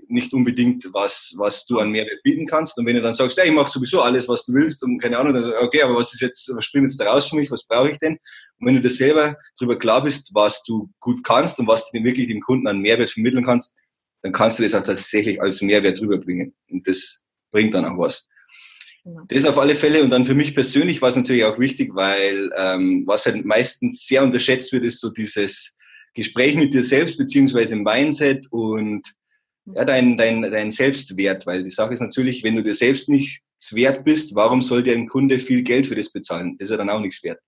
nicht 0.07 0.33
unbedingt, 0.33 0.87
was, 0.93 1.33
was 1.37 1.65
du 1.65 1.79
an 1.79 1.91
Mehrwert 1.91 2.23
bieten 2.23 2.47
kannst. 2.47 2.77
Und 2.77 2.85
wenn 2.85 2.95
du 2.95 3.01
dann 3.01 3.15
sagst, 3.15 3.37
ja, 3.37 3.43
ich 3.43 3.51
mache 3.51 3.69
sowieso 3.69 3.99
alles, 3.99 4.29
was 4.29 4.45
du 4.45 4.53
willst 4.53 4.81
und 4.85 4.97
keine 4.97 5.17
Ahnung, 5.17 5.33
dann, 5.33 5.51
okay, 5.61 5.81
aber 5.81 5.95
was 5.95 6.13
ist 6.13 6.21
jetzt, 6.21 6.49
was 6.55 6.63
springt 6.63 6.89
jetzt 6.89 7.01
da 7.01 7.11
raus 7.11 7.27
für 7.27 7.35
mich, 7.35 7.51
was 7.51 7.67
brauche 7.67 7.91
ich 7.91 7.99
denn? 7.99 8.17
Und 8.59 8.65
wenn 8.65 8.75
du 8.75 8.81
das 8.81 8.95
selber 8.95 9.35
darüber 9.59 9.77
klar 9.77 10.01
bist, 10.05 10.33
was 10.33 10.63
du 10.63 10.89
gut 11.01 11.21
kannst 11.21 11.59
und 11.59 11.67
was 11.67 11.91
du 11.91 12.01
wirklich 12.01 12.29
dem 12.29 12.39
Kunden 12.39 12.67
an 12.67 12.79
Mehrwert 12.79 13.11
vermitteln 13.11 13.43
kannst, 13.43 13.75
dann 14.21 14.31
kannst 14.31 14.59
du 14.59 14.63
das 14.63 14.73
auch 14.73 14.83
tatsächlich 14.83 15.41
als 15.41 15.61
Mehrwert 15.61 16.01
rüberbringen. 16.01 16.53
Und 16.69 16.87
das 16.87 17.21
bringt 17.51 17.73
dann 17.73 17.85
auch 17.85 17.97
was. 17.97 18.27
Genau. 19.03 19.21
Das 19.27 19.45
auf 19.45 19.57
alle 19.57 19.75
Fälle. 19.75 20.03
Und 20.03 20.09
dann 20.09 20.25
für 20.25 20.35
mich 20.35 20.53
persönlich 20.53 21.01
war 21.01 21.09
es 21.09 21.15
natürlich 21.15 21.43
auch 21.45 21.59
wichtig, 21.59 21.95
weil 21.95 22.51
ähm, 22.57 23.03
was 23.05 23.25
halt 23.25 23.45
meistens 23.45 24.05
sehr 24.05 24.23
unterschätzt 24.23 24.71
wird, 24.73 24.83
ist 24.83 24.99
so 24.99 25.09
dieses 25.09 25.75
Gespräch 26.13 26.55
mit 26.55 26.73
dir 26.73 26.83
selbst, 26.83 27.17
beziehungsweise 27.17 27.75
im 27.75 27.83
Mindset 27.83 28.45
und 28.51 29.07
ja, 29.73 29.85
dein, 29.85 30.17
dein, 30.17 30.41
dein 30.41 30.71
Selbstwert. 30.71 31.45
Weil 31.45 31.63
die 31.63 31.69
Sache 31.69 31.93
ist 31.93 32.01
natürlich, 32.01 32.43
wenn 32.43 32.55
du 32.55 32.63
dir 32.63 32.75
selbst 32.75 33.07
nichts 33.09 33.73
wert 33.73 34.03
bist, 34.03 34.35
warum 34.35 34.61
soll 34.61 34.83
dir 34.83 34.93
ein 34.93 35.07
Kunde 35.07 35.39
viel 35.39 35.63
Geld 35.63 35.87
für 35.87 35.95
das 35.95 36.11
bezahlen? 36.11 36.57
Das 36.57 36.65
ist 36.65 36.71
ja 36.71 36.77
dann 36.77 36.89
auch 36.89 36.99
nichts 36.99 37.23
wert. 37.23 37.39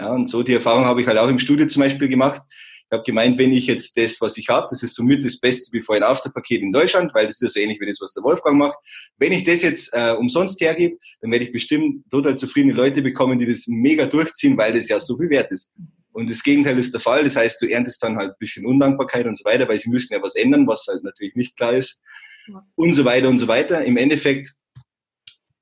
Ja, 0.00 0.12
und 0.12 0.28
so 0.28 0.42
die 0.42 0.54
Erfahrung 0.54 0.84
habe 0.84 1.00
ich 1.00 1.06
halt 1.06 1.18
auch 1.18 1.28
im 1.28 1.38
Studio 1.38 1.66
zum 1.66 1.80
Beispiel 1.80 2.08
gemacht. 2.08 2.42
Ich 2.90 2.92
habe 2.92 3.02
gemeint, 3.04 3.36
wenn 3.36 3.52
ich 3.52 3.66
jetzt 3.66 3.94
das, 3.98 4.18
was 4.22 4.38
ich 4.38 4.48
habe, 4.48 4.66
das 4.70 4.82
ist 4.82 4.94
somit 4.94 5.22
das 5.22 5.38
beste 5.38 5.70
Before- 5.70 5.98
und 5.98 6.04
After-Paket 6.04 6.62
in 6.62 6.72
Deutschland, 6.72 7.12
weil 7.12 7.26
das 7.26 7.34
ist 7.34 7.42
ja 7.42 7.48
so 7.48 7.60
ähnlich 7.60 7.78
wie 7.80 7.86
das, 7.86 8.00
was 8.00 8.14
der 8.14 8.24
Wolfgang 8.24 8.56
macht. 8.56 8.78
Wenn 9.18 9.32
ich 9.32 9.44
das 9.44 9.60
jetzt 9.60 9.90
äh, 9.92 10.14
umsonst 10.18 10.58
hergebe, 10.62 10.96
dann 11.20 11.30
werde 11.30 11.44
ich 11.44 11.52
bestimmt 11.52 12.10
total 12.10 12.38
zufriedene 12.38 12.72
Leute 12.72 13.02
bekommen, 13.02 13.38
die 13.38 13.44
das 13.44 13.66
mega 13.66 14.06
durchziehen, 14.06 14.56
weil 14.56 14.72
das 14.72 14.88
ja 14.88 14.98
so 14.98 15.18
viel 15.18 15.28
wert 15.28 15.52
ist. 15.52 15.74
Und 16.12 16.30
das 16.30 16.42
Gegenteil 16.42 16.78
ist 16.78 16.94
der 16.94 17.02
Fall. 17.02 17.24
Das 17.24 17.36
heißt, 17.36 17.60
du 17.60 17.66
erntest 17.66 18.02
dann 18.02 18.16
halt 18.16 18.30
ein 18.30 18.38
bisschen 18.38 18.64
Undankbarkeit 18.64 19.26
und 19.26 19.36
so 19.36 19.44
weiter, 19.44 19.68
weil 19.68 19.78
sie 19.78 19.90
müssen 19.90 20.14
ja 20.14 20.22
was 20.22 20.34
ändern, 20.34 20.66
was 20.66 20.86
halt 20.88 21.04
natürlich 21.04 21.34
nicht 21.34 21.56
klar 21.56 21.74
ist. 21.74 22.00
Ja. 22.48 22.66
Und 22.74 22.94
so 22.94 23.04
weiter 23.04 23.28
und 23.28 23.36
so 23.36 23.48
weiter. 23.48 23.84
Im 23.84 23.98
Endeffekt, 23.98 24.54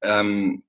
ähm, 0.02 0.62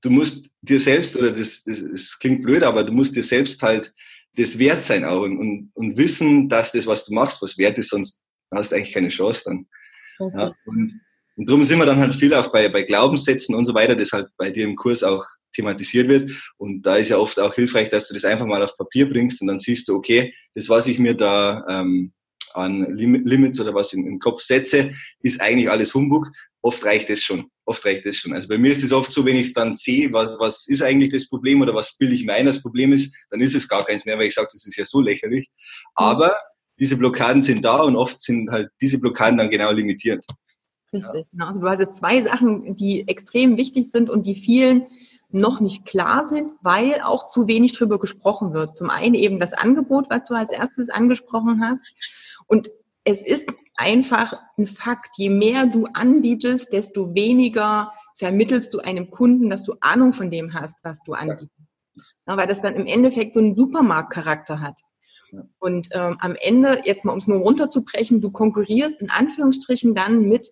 du 0.00 0.10
musst 0.10 0.46
dir 0.62 0.78
selbst, 0.78 1.16
oder 1.16 1.32
das, 1.32 1.64
das, 1.64 1.82
das 1.90 2.18
klingt 2.20 2.44
blöd, 2.44 2.62
aber 2.62 2.84
du 2.84 2.92
musst 2.92 3.16
dir 3.16 3.24
selbst 3.24 3.60
halt 3.62 3.92
das 4.36 4.58
wert 4.58 4.82
sein 4.82 5.04
auch 5.04 5.22
und, 5.22 5.38
und, 5.38 5.70
und 5.74 5.96
wissen, 5.96 6.48
dass 6.48 6.72
das, 6.72 6.86
was 6.86 7.04
du 7.04 7.14
machst, 7.14 7.42
was 7.42 7.58
wert 7.58 7.78
ist, 7.78 7.90
sonst 7.90 8.22
hast 8.52 8.72
du 8.72 8.76
eigentlich 8.76 8.94
keine 8.94 9.08
Chance 9.08 9.42
dann. 9.46 9.66
Ja, 10.18 10.52
und, 10.64 11.00
und 11.36 11.48
darum 11.48 11.64
sind 11.64 11.78
wir 11.78 11.86
dann 11.86 11.98
halt 11.98 12.14
viel 12.14 12.34
auch 12.34 12.52
bei, 12.52 12.68
bei 12.68 12.82
Glaubenssätzen 12.82 13.54
und 13.54 13.64
so 13.64 13.74
weiter, 13.74 13.96
das 13.96 14.12
halt 14.12 14.28
bei 14.36 14.50
dir 14.50 14.64
im 14.64 14.76
Kurs 14.76 15.02
auch 15.02 15.24
thematisiert 15.54 16.08
wird. 16.08 16.30
Und 16.56 16.82
da 16.82 16.96
ist 16.96 17.08
ja 17.08 17.18
oft 17.18 17.38
auch 17.40 17.54
hilfreich, 17.54 17.90
dass 17.90 18.08
du 18.08 18.14
das 18.14 18.24
einfach 18.24 18.46
mal 18.46 18.62
auf 18.62 18.76
Papier 18.76 19.08
bringst 19.08 19.40
und 19.40 19.48
dann 19.48 19.60
siehst 19.60 19.88
du, 19.88 19.94
okay, 19.94 20.34
das, 20.54 20.68
was 20.68 20.86
ich 20.86 20.98
mir 20.98 21.14
da 21.14 21.64
ähm, 21.68 22.12
an 22.54 22.96
Limits 22.96 23.60
oder 23.60 23.74
was 23.74 23.92
im, 23.92 24.06
im 24.06 24.18
Kopf 24.18 24.40
setze, 24.40 24.92
ist 25.20 25.40
eigentlich 25.40 25.70
alles 25.70 25.94
Humbug. 25.94 26.30
Oft 26.64 26.82
reicht 26.82 27.10
es 27.10 27.22
schon. 27.22 27.50
Oft 27.66 27.84
reicht 27.84 28.06
es 28.06 28.16
schon. 28.16 28.32
Also 28.32 28.48
bei 28.48 28.56
mir 28.56 28.72
ist 28.72 28.82
es 28.82 28.90
oft 28.90 29.12
so, 29.12 29.26
wenn 29.26 29.36
ich 29.36 29.48
es 29.48 29.52
dann 29.52 29.74
sehe, 29.74 30.10
was, 30.14 30.30
was 30.38 30.66
ist 30.66 30.80
eigentlich 30.80 31.10
das 31.10 31.28
Problem 31.28 31.60
oder 31.60 31.74
was 31.74 31.94
bilde 31.98 32.14
ich 32.14 32.24
mir 32.24 32.32
ein, 32.32 32.46
das 32.46 32.62
Problem 32.62 32.94
ist, 32.94 33.14
dann 33.28 33.42
ist 33.42 33.54
es 33.54 33.68
gar 33.68 33.84
keins 33.84 34.06
mehr, 34.06 34.16
weil 34.16 34.28
ich 34.28 34.34
sage, 34.34 34.48
das 34.50 34.64
ist 34.64 34.76
ja 34.78 34.86
so 34.86 35.02
lächerlich. 35.02 35.50
Aber 35.94 36.34
diese 36.78 36.96
Blockaden 36.96 37.42
sind 37.42 37.62
da 37.66 37.82
und 37.82 37.96
oft 37.96 38.18
sind 38.18 38.50
halt 38.50 38.70
diese 38.80 38.98
Blockaden 38.98 39.36
dann 39.36 39.50
genau 39.50 39.72
limitierend. 39.72 40.24
Richtig. 40.90 41.26
Ja. 41.32 41.46
Also 41.48 41.60
du 41.60 41.68
hast 41.68 41.80
jetzt 41.80 41.98
zwei 41.98 42.22
Sachen, 42.22 42.76
die 42.76 43.06
extrem 43.08 43.58
wichtig 43.58 43.90
sind 43.90 44.08
und 44.08 44.24
die 44.24 44.34
vielen 44.34 44.86
noch 45.28 45.60
nicht 45.60 45.84
klar 45.84 46.26
sind, 46.30 46.50
weil 46.62 47.02
auch 47.02 47.26
zu 47.26 47.46
wenig 47.46 47.72
drüber 47.72 47.98
gesprochen 47.98 48.54
wird. 48.54 48.74
Zum 48.74 48.88
einen 48.88 49.14
eben 49.14 49.38
das 49.38 49.52
Angebot, 49.52 50.06
was 50.08 50.26
du 50.26 50.32
als 50.32 50.50
erstes 50.50 50.88
angesprochen 50.88 51.60
hast. 51.60 51.84
Und 52.46 52.70
es 53.04 53.20
ist 53.20 53.46
einfach 53.76 54.34
ein 54.56 54.66
Fakt, 54.66 55.16
je 55.16 55.30
mehr 55.30 55.66
du 55.66 55.86
anbietest, 55.92 56.72
desto 56.72 57.14
weniger 57.14 57.92
vermittelst 58.16 58.72
du 58.72 58.78
einem 58.78 59.10
Kunden, 59.10 59.50
dass 59.50 59.64
du 59.64 59.74
Ahnung 59.80 60.12
von 60.12 60.30
dem 60.30 60.54
hast, 60.54 60.76
was 60.82 61.02
du 61.02 61.14
anbietest. 61.14 61.50
Ja, 62.26 62.36
weil 62.36 62.46
das 62.46 62.60
dann 62.60 62.74
im 62.74 62.86
Endeffekt 62.86 63.34
so 63.34 63.40
einen 63.40 63.54
Supermarktcharakter 63.54 64.60
hat. 64.60 64.80
Und 65.58 65.88
ähm, 65.92 66.16
am 66.20 66.36
Ende, 66.36 66.82
jetzt 66.84 67.04
mal 67.04 67.12
um 67.12 67.18
es 67.18 67.26
nur 67.26 67.38
runterzubrechen, 67.38 68.20
du 68.20 68.30
konkurrierst 68.30 69.00
in 69.00 69.10
Anführungsstrichen 69.10 69.94
dann 69.94 70.22
mit 70.22 70.48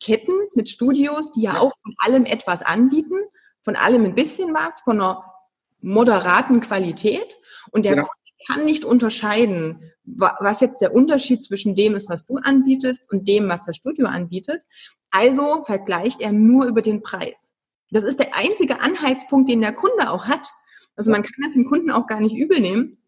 Ketten, 0.00 0.34
mit 0.54 0.68
Studios, 0.68 1.30
die 1.32 1.42
ja, 1.42 1.54
ja. 1.54 1.60
auch 1.60 1.72
von 1.82 1.94
allem 1.98 2.24
etwas 2.26 2.62
anbieten, 2.62 3.16
von 3.62 3.76
allem 3.76 4.04
ein 4.04 4.14
bisschen 4.14 4.52
was, 4.52 4.80
von 4.80 5.00
einer 5.00 5.24
moderaten 5.80 6.60
Qualität. 6.60 7.38
Und 7.70 7.84
der 7.84 7.96
ja. 7.96 8.02
Kunde 8.02 8.23
kann 8.46 8.64
nicht 8.64 8.84
unterscheiden, 8.84 9.92
was 10.04 10.60
jetzt 10.60 10.80
der 10.80 10.94
Unterschied 10.94 11.42
zwischen 11.42 11.74
dem 11.74 11.94
ist, 11.94 12.10
was 12.10 12.26
du 12.26 12.36
anbietest 12.36 13.00
und 13.10 13.26
dem, 13.26 13.48
was 13.48 13.64
das 13.64 13.76
Studio 13.76 14.06
anbietet. 14.06 14.62
Also 15.10 15.62
vergleicht 15.64 16.20
er 16.20 16.32
nur 16.32 16.66
über 16.66 16.82
den 16.82 17.02
Preis. 17.02 17.52
Das 17.90 18.04
ist 18.04 18.18
der 18.18 18.36
einzige 18.36 18.80
Anhaltspunkt, 18.80 19.48
den 19.48 19.60
der 19.60 19.72
Kunde 19.72 20.10
auch 20.10 20.26
hat. 20.26 20.50
Also 20.96 21.10
man 21.10 21.22
kann 21.22 21.44
das 21.44 21.52
dem 21.52 21.64
Kunden 21.64 21.90
auch 21.90 22.06
gar 22.06 22.20
nicht 22.20 22.36
übel 22.36 22.60
nehmen. 22.60 22.98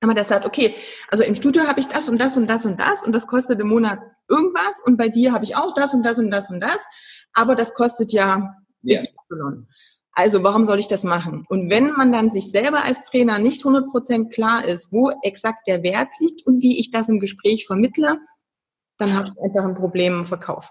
Aber 0.00 0.14
der 0.14 0.24
sagt, 0.24 0.44
okay, 0.44 0.74
also 1.08 1.24
im 1.24 1.34
Studio 1.34 1.66
habe 1.66 1.80
ich 1.80 1.86
das 1.86 2.08
und 2.08 2.18
das 2.20 2.36
und 2.36 2.48
das 2.48 2.64
und 2.64 2.78
das 2.78 3.02
und 3.02 3.12
das 3.12 3.26
kostet 3.26 3.60
im 3.60 3.68
Monat 3.68 3.98
irgendwas 4.28 4.80
und 4.84 4.96
bei 4.96 5.08
dir 5.08 5.32
habe 5.32 5.44
ich 5.44 5.56
auch 5.56 5.74
das 5.74 5.94
und 5.94 6.02
das 6.02 6.18
und 6.18 6.30
das 6.30 6.50
und 6.50 6.60
das, 6.60 6.82
aber 7.32 7.54
das 7.54 7.74
kostet 7.74 8.12
ja. 8.12 8.54
Ja. 8.82 9.00
Also 10.18 10.42
warum 10.42 10.64
soll 10.64 10.78
ich 10.78 10.88
das 10.88 11.04
machen? 11.04 11.44
Und 11.50 11.68
wenn 11.68 11.92
man 11.92 12.10
dann 12.10 12.30
sich 12.30 12.50
selber 12.50 12.82
als 12.82 13.04
Trainer 13.04 13.38
nicht 13.38 13.62
100% 13.62 14.30
klar 14.30 14.64
ist, 14.64 14.90
wo 14.90 15.10
exakt 15.22 15.68
der 15.68 15.82
Wert 15.82 16.08
liegt 16.20 16.46
und 16.46 16.62
wie 16.62 16.80
ich 16.80 16.90
das 16.90 17.10
im 17.10 17.20
Gespräch 17.20 17.66
vermittle, 17.66 18.18
dann 18.96 19.14
habe 19.14 19.28
ich 19.28 19.34
einfach 19.38 19.68
ein 19.68 19.74
Problem 19.74 20.20
im 20.20 20.26
Verkauf. 20.26 20.70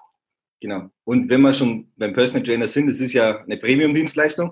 Genau. 0.61 0.89
Und 1.03 1.29
wenn 1.29 1.41
wir 1.41 1.53
schon 1.53 1.91
beim 1.95 2.13
Personal 2.13 2.43
Trainer 2.43 2.67
sind, 2.67 2.87
das 2.87 2.99
ist 2.99 3.13
ja 3.13 3.43
eine 3.43 3.57
Premium-Dienstleistung. 3.57 4.51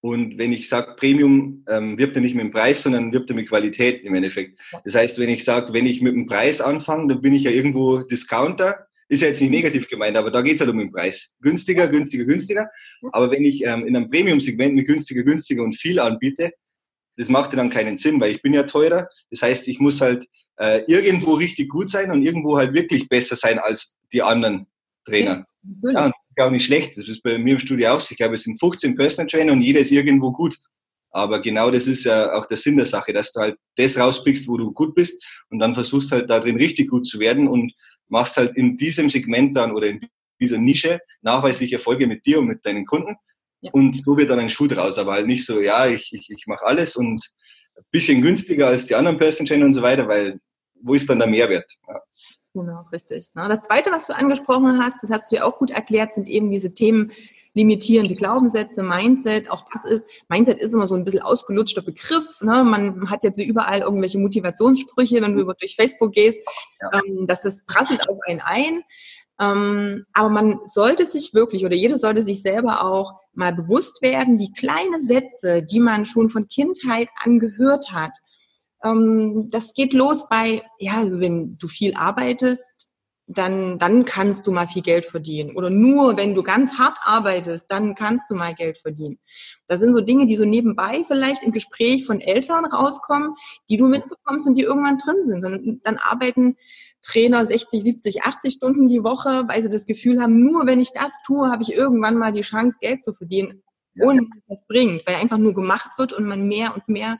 Und 0.00 0.38
wenn 0.38 0.50
ich 0.52 0.68
sage 0.68 0.96
Premium, 0.96 1.64
ähm, 1.68 1.96
wirbt 1.96 2.16
er 2.16 2.22
nicht 2.22 2.34
mit 2.34 2.46
dem 2.46 2.50
Preis, 2.50 2.82
sondern 2.82 3.12
wirbt 3.12 3.30
er 3.30 3.36
mit 3.36 3.48
Qualität 3.48 4.02
im 4.02 4.14
Endeffekt. 4.14 4.60
Das 4.84 4.96
heißt, 4.96 5.20
wenn 5.20 5.28
ich 5.28 5.44
sage, 5.44 5.72
wenn 5.72 5.86
ich 5.86 6.02
mit 6.02 6.14
dem 6.14 6.26
Preis 6.26 6.60
anfange, 6.60 7.06
dann 7.06 7.22
bin 7.22 7.32
ich 7.32 7.44
ja 7.44 7.52
irgendwo 7.52 7.98
Discounter. 7.98 8.85
Ist 9.08 9.22
ja 9.22 9.28
jetzt 9.28 9.40
nicht 9.40 9.50
negativ 9.50 9.88
gemeint, 9.88 10.16
aber 10.16 10.30
da 10.30 10.42
geht 10.42 10.54
es 10.54 10.60
halt 10.60 10.70
um 10.70 10.78
den 10.78 10.90
Preis. 10.90 11.34
Günstiger, 11.40 11.86
günstiger, 11.86 12.24
günstiger. 12.24 12.68
Aber 13.12 13.30
wenn 13.30 13.44
ich 13.44 13.64
ähm, 13.64 13.86
in 13.86 13.94
einem 13.94 14.10
Premium-Segment 14.10 14.74
mit 14.74 14.86
günstiger, 14.86 15.22
günstiger 15.22 15.62
und 15.62 15.76
viel 15.76 16.00
anbiete, 16.00 16.52
das 17.16 17.28
macht 17.28 17.52
ja 17.52 17.56
dann 17.56 17.70
keinen 17.70 17.96
Sinn, 17.96 18.20
weil 18.20 18.32
ich 18.32 18.42
bin 18.42 18.52
ja 18.52 18.64
teurer. 18.64 19.08
Das 19.30 19.42
heißt, 19.42 19.68
ich 19.68 19.78
muss 19.78 20.00
halt 20.00 20.26
äh, 20.56 20.82
irgendwo 20.86 21.34
richtig 21.34 21.68
gut 21.68 21.88
sein 21.88 22.10
und 22.10 22.22
irgendwo 22.22 22.58
halt 22.58 22.74
wirklich 22.74 23.08
besser 23.08 23.36
sein 23.36 23.58
als 23.58 23.96
die 24.12 24.22
anderen 24.22 24.66
Trainer. 25.04 25.46
Ja, 25.82 25.90
ja, 25.92 26.04
und 26.06 26.14
das 26.14 26.28
ist 26.28 26.36
ja 26.36 26.46
auch 26.46 26.50
nicht 26.50 26.66
schlecht. 26.66 26.96
Das 26.96 27.08
ist 27.08 27.22
bei 27.22 27.38
mir 27.38 27.54
im 27.54 27.60
Studio 27.60 27.90
auch. 27.92 28.10
Ich 28.10 28.16
glaube, 28.16 28.34
es 28.34 28.42
sind 28.42 28.58
15 28.58 28.96
Personal 28.96 29.28
Trainer 29.28 29.52
und 29.52 29.62
jeder 29.62 29.80
ist 29.80 29.90
irgendwo 29.92 30.32
gut. 30.32 30.56
Aber 31.10 31.40
genau 31.40 31.70
das 31.70 31.86
ist 31.86 32.04
ja 32.04 32.34
auch 32.34 32.46
der 32.46 32.58
Sinn 32.58 32.76
der 32.76 32.84
Sache, 32.84 33.12
dass 33.12 33.32
du 33.32 33.40
halt 33.40 33.56
das 33.76 33.96
rauspickst, 33.96 34.48
wo 34.48 34.58
du 34.58 34.72
gut 34.72 34.94
bist 34.94 35.24
und 35.48 35.58
dann 35.58 35.74
versuchst 35.74 36.12
halt 36.12 36.28
da 36.28 36.40
drin 36.40 36.56
richtig 36.56 36.90
gut 36.90 37.06
zu 37.06 37.18
werden 37.18 37.48
und 37.48 37.72
machst 38.08 38.36
halt 38.36 38.56
in 38.56 38.76
diesem 38.76 39.10
Segment 39.10 39.56
dann 39.56 39.72
oder 39.72 39.88
in 39.88 40.00
dieser 40.40 40.58
Nische 40.58 41.00
nachweislich 41.22 41.72
Erfolge 41.72 42.06
mit 42.06 42.24
dir 42.26 42.38
und 42.38 42.46
mit 42.46 42.64
deinen 42.64 42.86
Kunden. 42.86 43.16
Ja. 43.60 43.72
Und 43.72 43.96
so 43.96 44.16
wird 44.16 44.30
dann 44.30 44.38
ein 44.38 44.48
Schuh 44.48 44.66
draus, 44.66 44.98
aber 44.98 45.12
halt 45.12 45.26
nicht 45.26 45.46
so, 45.46 45.60
ja, 45.60 45.86
ich, 45.86 46.12
ich, 46.12 46.28
ich 46.30 46.46
mache 46.46 46.64
alles 46.64 46.96
und 46.96 47.20
ein 47.76 47.84
bisschen 47.90 48.22
günstiger 48.22 48.68
als 48.68 48.86
die 48.86 48.94
anderen 48.94 49.18
Personal 49.18 49.48
Trainer 49.48 49.66
und 49.66 49.72
so 49.72 49.82
weiter, 49.82 50.08
weil 50.08 50.38
wo 50.82 50.94
ist 50.94 51.08
dann 51.08 51.18
der 51.18 51.28
Mehrwert? 51.28 51.70
Ja. 51.88 52.00
Genau, 52.54 52.86
richtig. 52.90 53.30
Das 53.34 53.62
Zweite, 53.62 53.90
was 53.90 54.06
du 54.06 54.14
angesprochen 54.14 54.82
hast, 54.82 55.02
das 55.02 55.10
hast 55.10 55.30
du 55.30 55.36
ja 55.36 55.44
auch 55.44 55.58
gut 55.58 55.70
erklärt, 55.70 56.14
sind 56.14 56.26
eben 56.26 56.50
diese 56.50 56.72
Themen 56.72 57.12
limitierende 57.56 58.14
Glaubenssätze, 58.14 58.82
Mindset. 58.82 59.50
Auch 59.50 59.64
das 59.72 59.84
ist, 59.84 60.06
Mindset 60.28 60.58
ist 60.58 60.74
immer 60.74 60.86
so 60.86 60.94
ein 60.94 61.04
bisschen 61.04 61.22
ausgelutschter 61.22 61.82
Begriff. 61.82 62.40
Ne? 62.42 62.62
Man 62.62 63.10
hat 63.10 63.24
jetzt 63.24 63.38
überall 63.38 63.80
irgendwelche 63.80 64.18
Motivationssprüche, 64.18 65.22
wenn 65.22 65.34
du 65.34 65.40
über 65.40 65.54
durch 65.54 65.74
Facebook 65.74 66.12
gehst. 66.12 66.38
Ja. 66.80 67.00
Ähm, 67.00 67.26
das 67.26 67.44
ist 67.44 67.66
prasselt 67.66 68.08
auf 68.08 68.18
einen 68.28 68.40
ein. 68.42 68.82
Ähm, 69.40 70.04
aber 70.12 70.28
man 70.28 70.60
sollte 70.64 71.06
sich 71.06 71.34
wirklich 71.34 71.64
oder 71.64 71.74
jeder 71.74 71.98
sollte 71.98 72.22
sich 72.22 72.42
selber 72.42 72.84
auch 72.84 73.14
mal 73.32 73.54
bewusst 73.54 74.02
werden, 74.02 74.38
wie 74.38 74.52
kleine 74.52 75.00
Sätze, 75.00 75.62
die 75.62 75.80
man 75.80 76.04
schon 76.04 76.28
von 76.28 76.48
Kindheit 76.48 77.08
an 77.22 77.38
gehört 77.38 77.90
hat, 77.90 78.12
ähm, 78.84 79.48
das 79.50 79.72
geht 79.74 79.92
los 79.92 80.28
bei, 80.28 80.62
ja, 80.78 80.98
also 80.98 81.20
wenn 81.20 81.56
du 81.58 81.68
viel 81.68 81.94
arbeitest, 81.94 82.88
dann, 83.28 83.78
dann 83.78 84.04
kannst 84.04 84.46
du 84.46 84.52
mal 84.52 84.68
viel 84.68 84.82
Geld 84.82 85.04
verdienen. 85.04 85.56
Oder 85.56 85.68
nur 85.68 86.16
wenn 86.16 86.34
du 86.34 86.42
ganz 86.42 86.78
hart 86.78 86.98
arbeitest, 87.02 87.66
dann 87.68 87.94
kannst 87.96 88.30
du 88.30 88.34
mal 88.34 88.54
Geld 88.54 88.78
verdienen. 88.78 89.18
Das 89.66 89.80
sind 89.80 89.94
so 89.94 90.00
Dinge, 90.00 90.26
die 90.26 90.36
so 90.36 90.44
nebenbei 90.44 91.02
vielleicht 91.06 91.42
im 91.42 91.50
Gespräch 91.50 92.06
von 92.06 92.20
Eltern 92.20 92.64
rauskommen, 92.64 93.34
die 93.68 93.76
du 93.76 93.88
mitbekommst 93.88 94.46
und 94.46 94.56
die 94.56 94.62
irgendwann 94.62 94.98
drin 94.98 95.24
sind. 95.24 95.44
Und 95.44 95.80
dann 95.84 95.98
arbeiten 95.98 96.56
Trainer 97.02 97.46
60, 97.46 97.82
70, 97.82 98.22
80 98.22 98.54
Stunden 98.54 98.88
die 98.88 99.02
Woche, 99.02 99.44
weil 99.48 99.62
sie 99.62 99.68
das 99.68 99.86
Gefühl 99.86 100.20
haben, 100.22 100.40
nur 100.40 100.66
wenn 100.66 100.80
ich 100.80 100.92
das 100.92 101.18
tue, 101.26 101.50
habe 101.50 101.62
ich 101.62 101.72
irgendwann 101.72 102.16
mal 102.16 102.32
die 102.32 102.42
Chance, 102.42 102.78
Geld 102.80 103.02
zu 103.02 103.12
verdienen, 103.12 103.62
ohne 104.00 104.22
dass 104.22 104.60
das 104.60 104.66
bringt, 104.66 105.06
weil 105.06 105.16
einfach 105.16 105.38
nur 105.38 105.54
gemacht 105.54 105.90
wird 105.98 106.12
und 106.12 106.26
man 106.26 106.46
mehr 106.46 106.74
und 106.74 106.88
mehr 106.88 107.18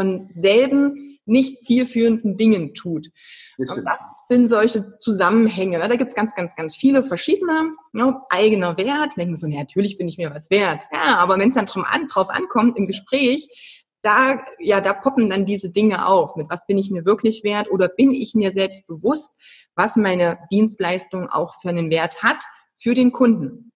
von 0.00 0.30
selben 0.30 1.18
nicht 1.26 1.62
zielführenden 1.64 2.38
Dingen 2.38 2.72
tut. 2.72 3.10
Das 3.58 3.70
und 3.70 3.84
das 3.84 4.00
sind 4.28 4.48
solche 4.48 4.96
Zusammenhänge. 4.96 5.78
Da 5.78 5.94
gibt 5.96 6.08
es 6.08 6.14
ganz, 6.14 6.34
ganz, 6.34 6.56
ganz 6.56 6.74
viele 6.74 7.04
verschiedene. 7.04 7.72
Ne? 7.92 8.18
Eigener 8.30 8.78
Wert. 8.78 9.18
Denken 9.18 9.36
so, 9.36 9.46
natürlich 9.46 9.98
bin 9.98 10.08
ich 10.08 10.16
mir 10.16 10.34
was 10.34 10.48
wert. 10.48 10.84
Ja, 10.90 11.18
aber 11.18 11.38
wenn 11.38 11.50
es 11.50 11.54
dann 11.54 11.66
drauf, 11.66 11.84
an, 11.86 12.08
drauf 12.08 12.30
ankommt 12.30 12.78
im 12.78 12.86
Gespräch, 12.86 13.76
da, 14.00 14.40
ja, 14.58 14.80
da 14.80 14.94
poppen 14.94 15.28
dann 15.28 15.44
diese 15.44 15.68
Dinge 15.68 16.06
auf. 16.06 16.34
Mit 16.34 16.48
was 16.48 16.66
bin 16.66 16.78
ich 16.78 16.90
mir 16.90 17.04
wirklich 17.04 17.44
wert 17.44 17.70
oder 17.70 17.88
bin 17.88 18.12
ich 18.12 18.34
mir 18.34 18.52
selbst 18.52 18.86
bewusst, 18.86 19.34
was 19.74 19.96
meine 19.96 20.38
Dienstleistung 20.50 21.28
auch 21.28 21.60
für 21.60 21.68
einen 21.68 21.90
Wert 21.90 22.22
hat 22.22 22.42
für 22.78 22.94
den 22.94 23.12
Kunden. 23.12 23.70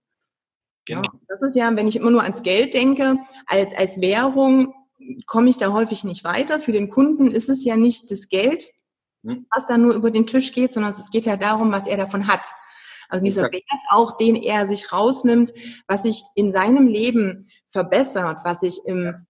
Genau. 0.86 1.02
Ja, 1.02 1.10
das 1.28 1.42
ist 1.42 1.54
ja, 1.54 1.76
wenn 1.76 1.88
ich 1.88 1.96
immer 1.96 2.10
nur 2.10 2.22
ans 2.22 2.42
Geld 2.42 2.72
denke, 2.72 3.18
als, 3.46 3.74
als 3.74 4.00
Währung 4.00 4.72
komme 5.26 5.50
ich 5.50 5.56
da 5.56 5.72
häufig 5.72 6.04
nicht 6.04 6.24
weiter. 6.24 6.60
Für 6.60 6.72
den 6.72 6.88
Kunden 6.88 7.30
ist 7.30 7.48
es 7.48 7.64
ja 7.64 7.76
nicht 7.76 8.10
das 8.10 8.28
Geld, 8.28 8.70
hm. 9.24 9.46
was 9.54 9.66
da 9.66 9.78
nur 9.78 9.94
über 9.94 10.10
den 10.10 10.26
Tisch 10.26 10.52
geht, 10.52 10.72
sondern 10.72 10.94
es 10.98 11.10
geht 11.10 11.26
ja 11.26 11.36
darum, 11.36 11.72
was 11.72 11.86
er 11.86 11.96
davon 11.96 12.26
hat. 12.26 12.48
Also 13.08 13.24
dieser 13.24 13.46
Exakt. 13.46 13.54
Wert 13.54 13.82
auch, 13.90 14.16
den 14.16 14.34
er 14.34 14.66
sich 14.66 14.92
rausnimmt, 14.92 15.52
was 15.86 16.02
sich 16.02 16.22
in 16.34 16.52
seinem 16.52 16.86
Leben 16.86 17.48
verbessert, 17.68 18.38
was 18.44 18.60
sich 18.60 18.80
im, 18.86 19.26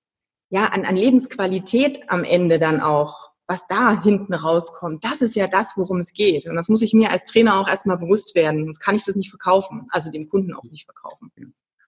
ja, 0.48 0.66
an, 0.66 0.84
an 0.84 0.96
Lebensqualität 0.96 2.08
am 2.08 2.24
Ende 2.24 2.58
dann 2.58 2.80
auch, 2.80 3.30
was 3.46 3.66
da 3.68 4.02
hinten 4.02 4.32
rauskommt, 4.32 5.04
das 5.04 5.20
ist 5.20 5.36
ja 5.36 5.46
das, 5.46 5.76
worum 5.76 6.00
es 6.00 6.12
geht. 6.12 6.46
Und 6.46 6.54
das 6.54 6.68
muss 6.68 6.82
ich 6.82 6.94
mir 6.94 7.10
als 7.10 7.24
Trainer 7.24 7.60
auch 7.60 7.68
erstmal 7.68 7.98
bewusst 7.98 8.34
werden. 8.34 8.64
Sonst 8.64 8.80
kann 8.80 8.94
ich 8.94 9.04
das 9.04 9.16
nicht 9.16 9.30
verkaufen, 9.30 9.86
also 9.90 10.10
dem 10.10 10.28
Kunden 10.28 10.54
auch 10.54 10.64
nicht 10.64 10.86
verkaufen. 10.86 11.30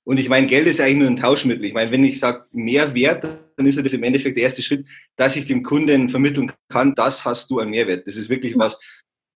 Und 0.06 0.18
ich 0.18 0.28
meine, 0.28 0.46
Geld 0.46 0.68
ist 0.68 0.78
ja 0.78 0.84
eigentlich 0.84 0.98
nur 0.98 1.08
ein 1.08 1.16
Tauschmittel. 1.16 1.64
Ich 1.64 1.74
meine, 1.74 1.90
wenn 1.90 2.04
ich 2.04 2.20
sage 2.20 2.44
Mehrwert, 2.52 3.24
dann 3.56 3.66
ist 3.66 3.76
das 3.76 3.92
im 3.92 4.04
Endeffekt 4.04 4.36
der 4.36 4.44
erste 4.44 4.62
Schritt, 4.62 4.86
dass 5.16 5.34
ich 5.34 5.46
dem 5.46 5.64
Kunden 5.64 6.08
vermitteln 6.08 6.52
kann, 6.68 6.94
das 6.94 7.24
hast 7.24 7.50
du 7.50 7.58
an 7.58 7.70
Mehrwert. 7.70 8.06
Das 8.06 8.16
ist 8.16 8.28
wirklich 8.28 8.56
was, 8.56 8.78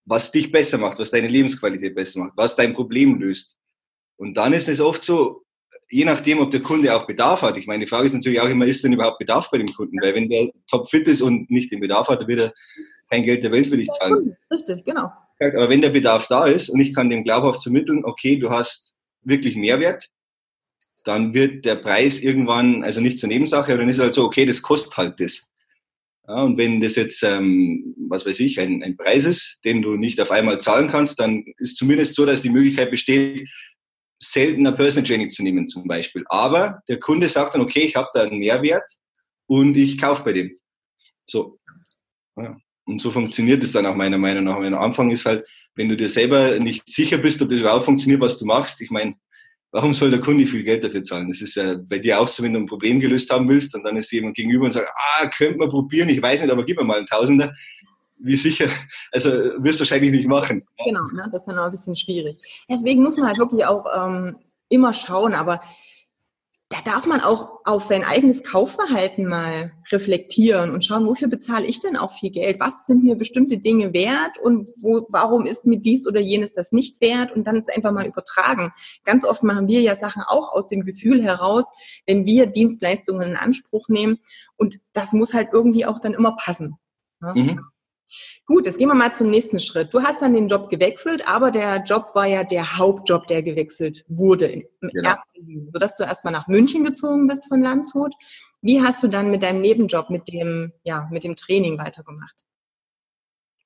was 0.04 0.30
dich 0.30 0.52
besser 0.52 0.78
macht, 0.78 1.00
was 1.00 1.10
deine 1.10 1.26
Lebensqualität 1.26 1.96
besser 1.96 2.20
macht, 2.20 2.36
was 2.36 2.54
dein 2.54 2.72
Problem 2.72 3.18
löst. 3.18 3.58
Und 4.16 4.36
dann 4.36 4.52
ist 4.52 4.68
es 4.68 4.80
oft 4.80 5.02
so, 5.02 5.42
je 5.88 6.04
nachdem, 6.04 6.38
ob 6.38 6.52
der 6.52 6.62
Kunde 6.62 6.94
auch 6.94 7.04
Bedarf 7.04 7.42
hat. 7.42 7.56
Ich 7.56 7.66
meine, 7.66 7.84
die 7.84 7.88
Frage 7.88 8.06
ist 8.06 8.14
natürlich 8.14 8.40
auch 8.40 8.48
immer, 8.48 8.64
ist 8.64 8.84
denn 8.84 8.92
überhaupt 8.92 9.18
Bedarf 9.18 9.50
bei 9.50 9.58
dem 9.58 9.66
Kunden? 9.66 10.00
Weil 10.00 10.14
wenn 10.14 10.28
der 10.28 10.50
topfit 10.68 11.08
ist 11.08 11.20
und 11.20 11.50
nicht 11.50 11.72
den 11.72 11.80
Bedarf 11.80 12.06
hat, 12.06 12.20
dann 12.20 12.28
wird 12.28 12.40
er 12.40 12.54
kein 13.10 13.24
Geld 13.24 13.42
der 13.42 13.50
Welt 13.50 13.66
für 13.66 13.76
dich 13.76 13.88
zahlen. 13.88 14.36
Richtig, 14.52 14.84
genau. 14.84 15.10
Aber 15.40 15.68
wenn 15.68 15.80
der 15.80 15.90
Bedarf 15.90 16.28
da 16.28 16.44
ist 16.44 16.68
und 16.68 16.78
ich 16.78 16.94
kann 16.94 17.08
dem 17.08 17.24
glaubhaft 17.24 17.64
vermitteln, 17.64 18.04
okay, 18.04 18.36
du 18.36 18.50
hast 18.50 18.94
wirklich 19.24 19.56
Mehrwert, 19.56 20.08
dann 21.04 21.34
wird 21.34 21.64
der 21.64 21.76
Preis 21.76 22.20
irgendwann, 22.20 22.82
also 22.82 23.00
nicht 23.00 23.18
zur 23.18 23.28
Nebensache, 23.28 23.76
dann 23.76 23.88
ist 23.88 23.98
halt 23.98 24.14
so, 24.14 24.24
okay, 24.24 24.44
das 24.44 24.62
kostet 24.62 24.96
halt 24.96 25.20
das. 25.20 25.50
Ja, 26.28 26.42
und 26.42 26.58
wenn 26.58 26.80
das 26.80 26.96
jetzt, 26.96 27.22
ähm, 27.22 27.94
was 28.08 28.24
weiß 28.24 28.38
ich, 28.40 28.60
ein, 28.60 28.82
ein 28.82 28.96
Preis 28.96 29.24
ist, 29.24 29.60
den 29.64 29.82
du 29.82 29.96
nicht 29.96 30.20
auf 30.20 30.30
einmal 30.30 30.60
zahlen 30.60 30.88
kannst, 30.88 31.18
dann 31.18 31.44
ist 31.58 31.76
zumindest 31.76 32.14
so, 32.14 32.24
dass 32.24 32.42
die 32.42 32.50
Möglichkeit 32.50 32.90
besteht, 32.90 33.48
seltener 34.22 34.72
Personal 34.72 35.08
Training 35.08 35.30
zu 35.30 35.42
nehmen 35.42 35.66
zum 35.66 35.88
Beispiel. 35.88 36.24
Aber 36.28 36.82
der 36.88 37.00
Kunde 37.00 37.28
sagt 37.28 37.54
dann, 37.54 37.62
okay, 37.62 37.80
ich 37.80 37.96
habe 37.96 38.08
da 38.12 38.22
einen 38.22 38.38
Mehrwert 38.38 38.84
und 39.46 39.76
ich 39.76 39.98
kaufe 39.98 40.22
bei 40.22 40.32
dem. 40.32 40.56
So. 41.26 41.58
Ja. 42.36 42.56
Und 42.84 43.00
so 43.00 43.10
funktioniert 43.10 43.62
es 43.62 43.72
dann 43.72 43.86
auch 43.86 43.94
meiner 43.94 44.18
Meinung 44.18 44.44
nach. 44.44 44.56
Am 44.56 44.74
Anfang 44.74 45.10
ist 45.10 45.24
halt, 45.24 45.48
wenn 45.74 45.88
du 45.88 45.96
dir 45.96 46.08
selber 46.08 46.58
nicht 46.58 46.88
sicher 46.90 47.18
bist, 47.18 47.40
ob 47.40 47.48
das 47.50 47.60
überhaupt 47.60 47.84
funktioniert, 47.84 48.20
was 48.20 48.38
du 48.38 48.44
machst. 48.44 48.80
Ich 48.80 48.90
meine, 48.90 49.14
warum 49.72 49.94
soll 49.94 50.10
der 50.10 50.20
Kunde 50.20 50.46
viel 50.46 50.62
Geld 50.62 50.84
dafür 50.84 51.02
zahlen? 51.02 51.28
Das 51.28 51.40
ist 51.40 51.54
ja 51.54 51.74
bei 51.76 51.98
dir 51.98 52.20
auch 52.20 52.28
so, 52.28 52.42
wenn 52.42 52.52
du 52.52 52.60
ein 52.60 52.66
Problem 52.66 53.00
gelöst 53.00 53.30
haben 53.30 53.48
willst 53.48 53.74
und 53.74 53.84
dann 53.84 53.96
ist 53.96 54.10
jemand 54.10 54.36
gegenüber 54.36 54.64
und 54.64 54.72
sagt, 54.72 54.88
ah, 54.94 55.26
könnte 55.28 55.58
man 55.58 55.68
probieren, 55.68 56.08
ich 56.08 56.20
weiß 56.20 56.42
nicht, 56.42 56.50
aber 56.50 56.64
gib 56.64 56.78
mir 56.78 56.84
mal 56.84 56.98
einen 56.98 57.06
Tausender. 57.06 57.54
Wie 58.22 58.36
sicher, 58.36 58.68
also 59.12 59.30
wirst 59.30 59.78
du 59.78 59.80
wahrscheinlich 59.80 60.12
nicht 60.12 60.28
machen. 60.28 60.66
Genau, 60.84 61.04
ne? 61.14 61.26
das 61.30 61.40
ist 61.40 61.46
dann 61.46 61.58
auch 61.58 61.66
ein 61.66 61.70
bisschen 61.70 61.96
schwierig. 61.96 62.36
Deswegen 62.68 63.02
muss 63.02 63.16
man 63.16 63.28
halt 63.28 63.38
wirklich 63.38 63.64
auch 63.64 63.86
ähm, 63.96 64.36
immer 64.68 64.92
schauen, 64.92 65.34
aber 65.34 65.60
da 66.70 66.78
darf 66.84 67.04
man 67.04 67.20
auch 67.20 67.50
auf 67.64 67.82
sein 67.82 68.04
eigenes 68.04 68.44
Kaufverhalten 68.44 69.26
mal 69.26 69.72
reflektieren 69.90 70.70
und 70.70 70.84
schauen, 70.84 71.04
wofür 71.04 71.26
bezahle 71.26 71.66
ich 71.66 71.80
denn 71.80 71.96
auch 71.96 72.12
viel 72.12 72.30
Geld? 72.30 72.60
Was 72.60 72.86
sind 72.86 73.02
mir 73.02 73.16
bestimmte 73.16 73.58
Dinge 73.58 73.92
wert 73.92 74.38
und 74.38 74.70
wo, 74.80 75.04
warum 75.08 75.46
ist 75.46 75.66
mir 75.66 75.80
dies 75.80 76.06
oder 76.06 76.20
jenes 76.20 76.54
das 76.54 76.70
nicht 76.70 77.00
wert? 77.00 77.32
Und 77.32 77.44
dann 77.48 77.56
ist 77.56 77.74
einfach 77.74 77.90
mal 77.90 78.06
übertragen. 78.06 78.72
Ganz 79.04 79.24
oft 79.24 79.42
machen 79.42 79.66
wir 79.66 79.80
ja 79.80 79.96
Sachen 79.96 80.22
auch 80.22 80.52
aus 80.52 80.68
dem 80.68 80.84
Gefühl 80.84 81.24
heraus, 81.24 81.72
wenn 82.06 82.24
wir 82.24 82.46
Dienstleistungen 82.46 83.30
in 83.30 83.36
Anspruch 83.36 83.88
nehmen. 83.88 84.20
Und 84.56 84.78
das 84.92 85.12
muss 85.12 85.34
halt 85.34 85.48
irgendwie 85.52 85.86
auch 85.86 86.00
dann 86.00 86.14
immer 86.14 86.36
passen. 86.36 86.76
Mhm. 87.20 87.60
Gut, 88.46 88.66
jetzt 88.66 88.78
gehen 88.78 88.88
wir 88.88 88.94
mal 88.94 89.14
zum 89.14 89.30
nächsten 89.30 89.58
Schritt. 89.58 89.92
Du 89.94 90.02
hast 90.02 90.22
dann 90.22 90.34
den 90.34 90.48
Job 90.48 90.70
gewechselt, 90.70 91.26
aber 91.28 91.50
der 91.50 91.82
Job 91.84 92.10
war 92.14 92.26
ja 92.26 92.44
der 92.44 92.78
Hauptjob, 92.78 93.26
der 93.26 93.42
gewechselt 93.42 94.04
wurde 94.08 94.46
im 94.46 94.64
genau. 94.80 95.10
ersten 95.10 95.46
Linie, 95.46 95.70
sodass 95.72 95.96
du 95.96 96.02
erstmal 96.02 96.32
nach 96.32 96.48
München 96.48 96.84
gezogen 96.84 97.26
bist 97.26 97.46
von 97.48 97.60
Landshut. 97.60 98.12
Wie 98.62 98.82
hast 98.82 99.02
du 99.02 99.08
dann 99.08 99.30
mit 99.30 99.42
deinem 99.42 99.60
Nebenjob, 99.60 100.10
mit 100.10 100.28
dem, 100.28 100.72
ja, 100.84 101.08
mit 101.10 101.24
dem 101.24 101.36
Training 101.36 101.78
weitergemacht? 101.78 102.34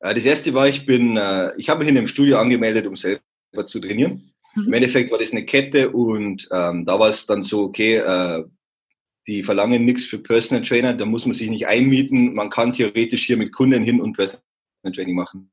Das 0.01 0.25
erste 0.25 0.53
war, 0.53 0.69
ich 0.69 0.85
bin, 0.85 1.17
äh, 1.17 1.53
ich 1.57 1.71
habe 1.71 1.81
mich 1.81 1.89
in 1.89 1.97
einem 1.97 2.09
Studio 2.09 2.39
angemeldet, 2.39 2.87
um 2.87 2.95
selber 2.95 3.23
zu 3.65 3.81
trainieren. 3.81 4.35
Mhm. 4.55 4.67
Im 4.67 4.73
Endeffekt 4.75 5.11
war 5.11 5.19
das 5.19 5.33
eine 5.33 5.47
Kette 5.47 5.91
und 5.91 6.47
ähm, 6.53 6.85
da 6.85 6.99
war 6.99 7.09
es 7.09 7.27
dann 7.27 7.43
so, 7.43 7.63
okay, 7.63 7.97
äh, 7.97 8.45
die 9.27 9.43
verlangen 9.43 9.85
nichts 9.85 10.05
für 10.05 10.19
Personal 10.19 10.65
Trainer, 10.65 10.95
da 10.95 11.05
muss 11.05 11.27
man 11.27 11.35
sich 11.35 11.49
nicht 11.49 11.67
einmieten. 11.67 12.35
Man 12.35 12.51
kann 12.51 12.73
theoretisch 12.73 13.25
hier 13.25 13.37
mit 13.37 13.53
Kunden 13.53 13.83
hin 13.83 14.01
und 14.01 14.15
Personal 14.15 14.43
Training 14.93 15.15
machen. 15.15 15.51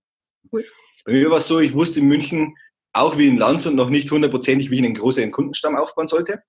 Cool. 0.51 0.65
Bei 1.05 1.13
mir 1.13 1.29
war 1.29 1.37
es 1.37 1.47
so, 1.47 1.59
ich 1.59 1.73
wusste 1.73 1.99
in 1.99 2.07
München, 2.07 2.55
auch 2.93 3.17
wie 3.17 3.27
in 3.27 3.37
Landshut, 3.37 3.73
noch 3.73 3.89
nicht 3.89 4.11
hundertprozentig, 4.11 4.69
wie 4.69 4.75
ich 4.75 4.83
einen 4.83 4.93
großen 4.93 5.31
Kundenstamm 5.31 5.75
aufbauen 5.75 6.07
sollte. 6.07 6.43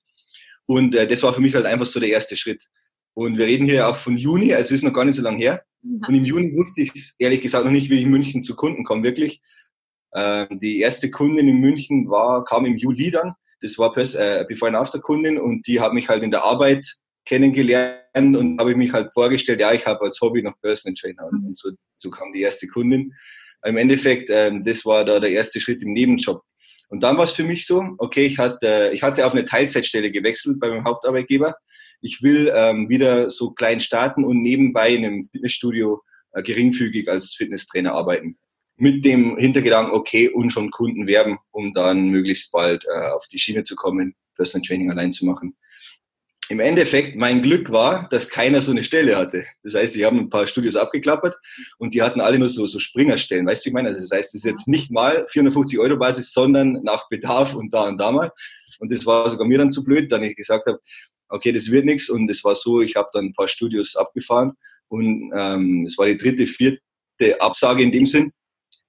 Und 0.66 0.94
äh, 0.94 1.06
das 1.06 1.22
war 1.22 1.32
für 1.32 1.40
mich 1.40 1.54
halt 1.54 1.66
einfach 1.66 1.86
so 1.86 2.00
der 2.00 2.10
erste 2.10 2.36
Schritt. 2.36 2.68
Und 3.14 3.38
wir 3.38 3.46
reden 3.46 3.66
hier 3.66 3.88
auch 3.88 3.96
von 3.96 4.16
Juni, 4.16 4.54
also 4.54 4.68
es 4.68 4.80
ist 4.80 4.84
noch 4.84 4.92
gar 4.92 5.04
nicht 5.04 5.16
so 5.16 5.22
lange 5.22 5.38
her. 5.38 5.64
Und 5.82 6.14
im 6.14 6.24
Juni 6.24 6.54
wusste 6.56 6.82
ich 6.82 6.92
ehrlich 7.18 7.40
gesagt 7.40 7.64
noch 7.64 7.72
nicht, 7.72 7.90
wie 7.90 7.96
ich 7.96 8.02
in 8.02 8.10
München 8.10 8.42
zu 8.42 8.54
Kunden 8.56 8.84
komme, 8.84 9.02
wirklich. 9.02 9.42
Äh, 10.12 10.46
die 10.50 10.80
erste 10.80 11.10
Kundin 11.10 11.48
in 11.48 11.60
München 11.60 12.08
war, 12.08 12.44
kam 12.44 12.66
im 12.66 12.76
Juli 12.76 13.10
dann. 13.10 13.34
Das 13.60 13.78
war 13.78 13.96
äh, 13.96 14.44
Before 14.48 14.68
and 14.70 14.76
After 14.76 15.00
Kundin 15.00 15.38
und 15.38 15.66
die 15.66 15.80
hat 15.80 15.92
mich 15.92 16.08
halt 16.08 16.22
in 16.22 16.30
der 16.30 16.44
Arbeit 16.44 16.86
kennengelernt 17.24 18.36
und 18.36 18.58
habe 18.58 18.74
mich 18.74 18.92
halt 18.92 19.12
vorgestellt, 19.12 19.60
ja, 19.60 19.72
ich 19.72 19.86
habe 19.86 20.04
als 20.04 20.20
Hobby 20.20 20.42
noch 20.42 20.58
Personal 20.60 20.94
Trainer 20.94 21.26
und, 21.30 21.46
und 21.46 21.58
so, 21.58 21.70
so 21.96 22.10
kam 22.10 22.32
die 22.32 22.42
erste 22.42 22.66
Kundin. 22.66 23.12
Im 23.64 23.76
Endeffekt, 23.76 24.28
ähm, 24.30 24.64
das 24.64 24.84
war 24.84 25.04
da 25.04 25.20
der 25.20 25.30
erste 25.30 25.60
Schritt 25.60 25.82
im 25.82 25.92
Nebenjob. 25.92 26.42
Und 26.88 27.02
dann 27.02 27.16
war 27.16 27.24
es 27.24 27.32
für 27.32 27.44
mich 27.44 27.66
so, 27.66 27.82
okay, 27.98 28.26
ich 28.26 28.38
hatte, 28.38 28.90
ich 28.92 29.02
hatte 29.02 29.24
auf 29.24 29.32
eine 29.32 29.44
Teilzeitstelle 29.44 30.10
gewechselt 30.10 30.60
bei 30.60 30.68
meinem 30.68 30.84
Hauptarbeitgeber. 30.84 31.54
Ich 32.02 32.22
will 32.22 32.52
ähm, 32.54 32.88
wieder 32.88 33.30
so 33.30 33.52
klein 33.52 33.80
starten 33.80 34.24
und 34.24 34.42
nebenbei 34.42 34.94
in 34.94 35.04
einem 35.04 35.28
Fitnessstudio 35.30 36.02
äh, 36.32 36.42
geringfügig 36.42 37.08
als 37.08 37.34
Fitnesstrainer 37.34 37.92
arbeiten. 37.92 38.36
Mit 38.76 39.04
dem 39.04 39.38
Hintergedanken, 39.38 39.94
okay, 39.94 40.28
und 40.28 40.50
schon 40.50 40.70
Kunden 40.70 41.06
werben, 41.06 41.38
um 41.52 41.72
dann 41.72 42.08
möglichst 42.08 42.52
bald 42.52 42.84
äh, 42.92 43.08
auf 43.10 43.26
die 43.28 43.38
Schiene 43.38 43.62
zu 43.62 43.76
kommen, 43.76 44.14
Personal 44.34 44.66
Training 44.66 44.90
allein 44.90 45.12
zu 45.12 45.24
machen 45.24 45.56
im 46.52 46.60
Endeffekt, 46.60 47.16
mein 47.16 47.40
Glück 47.40 47.72
war, 47.72 48.06
dass 48.10 48.28
keiner 48.28 48.60
so 48.60 48.72
eine 48.72 48.84
Stelle 48.84 49.16
hatte. 49.16 49.46
Das 49.62 49.74
heißt, 49.74 49.96
ich 49.96 50.04
habe 50.04 50.18
ein 50.18 50.28
paar 50.28 50.46
Studios 50.46 50.76
abgeklappert 50.76 51.34
und 51.78 51.94
die 51.94 52.02
hatten 52.02 52.20
alle 52.20 52.38
nur 52.38 52.50
so, 52.50 52.66
so 52.66 52.78
Springerstellen. 52.78 53.46
Weißt 53.46 53.64
du, 53.64 53.70
ich 53.70 53.72
meine? 53.72 53.88
Also 53.88 54.02
das 54.02 54.10
heißt, 54.10 54.34
das 54.34 54.40
ist 54.40 54.44
jetzt 54.44 54.68
nicht 54.68 54.90
mal 54.90 55.26
450 55.28 55.78
Euro 55.78 55.96
Basis, 55.96 56.30
sondern 56.30 56.74
nach 56.82 57.08
Bedarf 57.08 57.54
und 57.54 57.72
da 57.72 57.88
und 57.88 57.98
da 57.98 58.12
mal. 58.12 58.30
Und 58.80 58.92
das 58.92 59.06
war 59.06 59.30
sogar 59.30 59.46
mir 59.46 59.56
dann 59.56 59.72
zu 59.72 59.82
blöd, 59.82 60.12
dann 60.12 60.22
ich 60.24 60.36
gesagt 60.36 60.66
habe, 60.66 60.78
okay, 61.30 61.52
das 61.52 61.70
wird 61.70 61.86
nichts. 61.86 62.10
Und 62.10 62.28
es 62.28 62.44
war 62.44 62.54
so, 62.54 62.82
ich 62.82 62.96
habe 62.96 63.08
dann 63.14 63.26
ein 63.26 63.32
paar 63.32 63.48
Studios 63.48 63.96
abgefahren 63.96 64.52
und 64.88 65.32
ähm, 65.34 65.86
es 65.86 65.96
war 65.96 66.04
die 66.04 66.18
dritte, 66.18 66.46
vierte 66.46 66.82
Absage 67.38 67.82
in 67.82 67.92
dem 67.92 68.04
Sinn, 68.04 68.30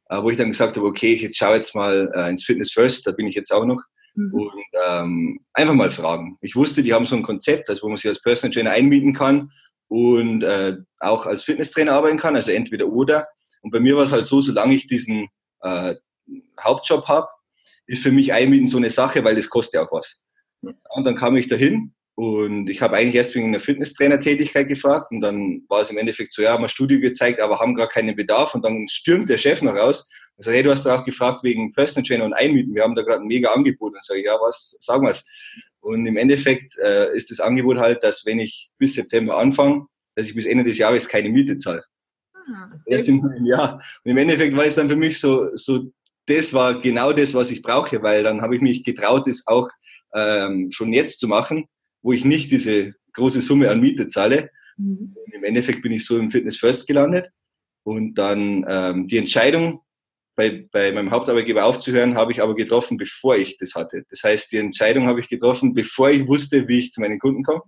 äh, 0.10 0.22
wo 0.22 0.30
ich 0.30 0.38
dann 0.38 0.52
gesagt 0.52 0.76
habe, 0.76 0.86
okay, 0.86 1.14
ich 1.14 1.38
schaue 1.38 1.56
jetzt 1.56 1.74
mal 1.76 2.12
äh, 2.14 2.30
ins 2.30 2.44
Fitness 2.44 2.74
First, 2.74 3.08
da 3.08 3.12
bin 3.12 3.28
ich 3.28 3.36
jetzt 3.36 3.54
auch 3.54 3.66
noch. 3.66 3.82
Mhm. 4.16 4.34
Und 4.34 4.64
ähm, 4.88 5.40
einfach 5.54 5.74
mal 5.74 5.92
fragen. 5.92 6.38
Ich 6.42 6.56
wusste, 6.56 6.84
die 6.84 6.94
haben 6.94 7.06
so 7.06 7.16
ein 7.16 7.24
Konzept, 7.24 7.70
also 7.70 7.84
wo 7.84 7.90
man 7.90 7.98
sich 7.98 8.08
als 8.08 8.22
Personal 8.22 8.54
Trainer 8.54 8.72
einmieten 8.72 9.14
kann 9.14 9.52
und 9.88 10.44
äh, 10.44 10.78
auch 11.00 11.26
als 11.26 11.44
Fitnesstrainer 11.44 11.94
arbeiten 11.94 12.18
kann, 12.18 12.36
also 12.36 12.52
entweder 12.52 12.88
oder. 12.88 13.28
Und 13.62 13.72
bei 13.72 13.80
mir 13.80 13.96
war 13.96 14.04
es 14.04 14.12
halt 14.12 14.26
so, 14.26 14.42
solange 14.42 14.76
ich 14.76 14.88
diesen 14.88 15.28
äh, 15.62 15.96
Hauptjob 16.60 17.08
habe, 17.08 17.28
ist 17.88 18.04
für 18.04 18.12
mich 18.12 18.34
Einmieten 18.34 18.68
so 18.68 18.78
eine 18.78 18.90
Sache, 18.90 19.24
weil 19.24 19.36
das 19.36 19.50
kostet 19.50 19.76
ja 19.76 19.86
auch 19.86 19.92
was. 19.92 20.22
Und 20.62 21.06
dann 21.06 21.16
kam 21.16 21.36
ich 21.36 21.48
dahin 21.48 21.94
und 22.16 22.70
ich 22.70 22.82
habe 22.82 22.96
eigentlich 22.96 23.16
erst 23.16 23.36
wegen 23.36 23.48
einer 23.48 23.60
Fitnesstrainer-Tätigkeit 23.60 24.68
gefragt 24.68 25.12
und 25.12 25.20
dann 25.20 25.64
war 25.68 25.82
es 25.82 25.90
im 25.90 25.98
Endeffekt 25.98 26.34
so, 26.34 26.42
ja, 26.42 26.52
haben 26.52 26.64
ein 26.64 26.70
Studio 26.70 27.00
gezeigt, 27.00 27.42
aber 27.42 27.60
haben 27.60 27.76
gar 27.76 27.90
keinen 27.90 28.16
Bedarf 28.16 28.54
und 28.56 28.64
dann 28.64 28.88
stürmt 28.88 29.30
der 29.30 29.38
Chef 29.38 29.62
noch 29.62 29.76
raus 29.76 30.10
ich 30.38 30.46
sage, 30.46 30.58
hey, 30.58 30.64
du 30.64 30.72
hast 30.72 30.86
doch 30.86 31.00
auch 31.00 31.04
gefragt 31.04 31.44
wegen 31.44 31.74
Personal 31.74 32.08
Trainer 32.08 32.26
und 32.26 32.34
Einmieten. 32.34 32.74
Wir 32.74 32.84
haben 32.84 32.96
da 32.96 33.04
gerade 33.04 33.22
ein 33.22 33.28
mega 33.28 33.52
Angebot. 33.52 33.94
Und 33.94 34.04
sage 34.04 34.20
ich, 34.22 34.26
ja, 34.26 34.36
was, 34.42 34.78
sagen 34.82 35.04
wir 35.04 35.12
es. 35.12 35.24
Und 35.80 36.06
im 36.06 36.18
Endeffekt 36.18 36.78
äh, 36.80 37.16
ist 37.16 37.30
das 37.30 37.40
Angebot 37.40 37.78
halt, 37.78 38.04
dass 38.04 38.26
wenn 38.26 38.40
ich 38.40 38.72
bis 38.78 38.96
September 38.96 39.38
anfange, 39.38 39.86
dass 40.16 40.28
ich 40.28 40.36
bis 40.36 40.46
Ende 40.46 40.64
des 40.64 40.78
Jahres 40.78 41.08
keine 41.08 41.30
Miete 41.30 41.58
zahle. 41.58 41.84
Ah, 42.34 42.72
Erst 42.86 43.08
im 43.08 43.46
Jahr. 43.46 43.82
Und 44.04 44.12
im 44.12 44.18
Endeffekt 44.18 44.56
war 44.56 44.66
es 44.66 44.76
dann 44.76 44.90
für 44.90 44.96
mich 44.96 45.20
so, 45.20 45.50
so, 45.56 45.92
das 46.26 46.54
war 46.54 46.82
genau 46.82 47.12
das, 47.14 47.34
was 47.34 47.52
ich 47.52 47.62
brauche, 47.62 48.02
weil 48.02 48.24
dann 48.24 48.42
habe 48.42 48.56
ich 48.56 48.62
mich 48.62 48.84
getraut, 48.84 49.28
das 49.28 49.44
auch 49.46 49.70
ähm, 50.14 50.72
schon 50.72 50.94
jetzt 50.94 51.20
zu 51.20 51.28
machen, 51.28 51.66
wo 52.02 52.12
ich 52.14 52.26
nicht 52.26 52.52
diese 52.52 52.94
große 53.14 53.42
Summe 53.42 53.70
an 53.70 53.82
Miete 53.82 54.08
zahle. 54.08 54.50
Mhm. 54.78 55.16
Im 55.32 55.44
Endeffekt 55.44 55.82
bin 55.82 55.92
ich 55.92 56.06
so 56.06 56.18
im 56.18 56.32
Fitness 56.32 56.58
First 56.58 56.88
gelandet. 56.88 57.30
Und 57.84 58.16
dann 58.16 58.66
ähm, 58.68 59.08
die 59.08 59.18
Entscheidung, 59.18 59.82
bei, 60.36 60.68
bei 60.72 60.92
meinem 60.92 61.12
Hauptarbeitgeber 61.12 61.66
aufzuhören, 61.66 62.16
habe 62.16 62.32
ich 62.32 62.42
aber 62.42 62.56
getroffen, 62.56 62.98
bevor 62.98 63.36
ich 63.36 63.58
das 63.58 63.76
hatte. 63.76 64.04
Das 64.10 64.24
heißt, 64.24 64.52
die 64.52 64.58
Entscheidung 64.58 65.08
habe 65.08 65.20
ich 65.20 65.30
getroffen, 65.30 65.74
bevor 65.74 66.10
ich 66.10 66.28
wusste, 66.28 66.68
wie 66.68 66.80
ich 66.80 66.92
zu 66.92 67.02
meinen 67.02 67.20
Kunden 67.20 67.44
komme. 67.44 67.62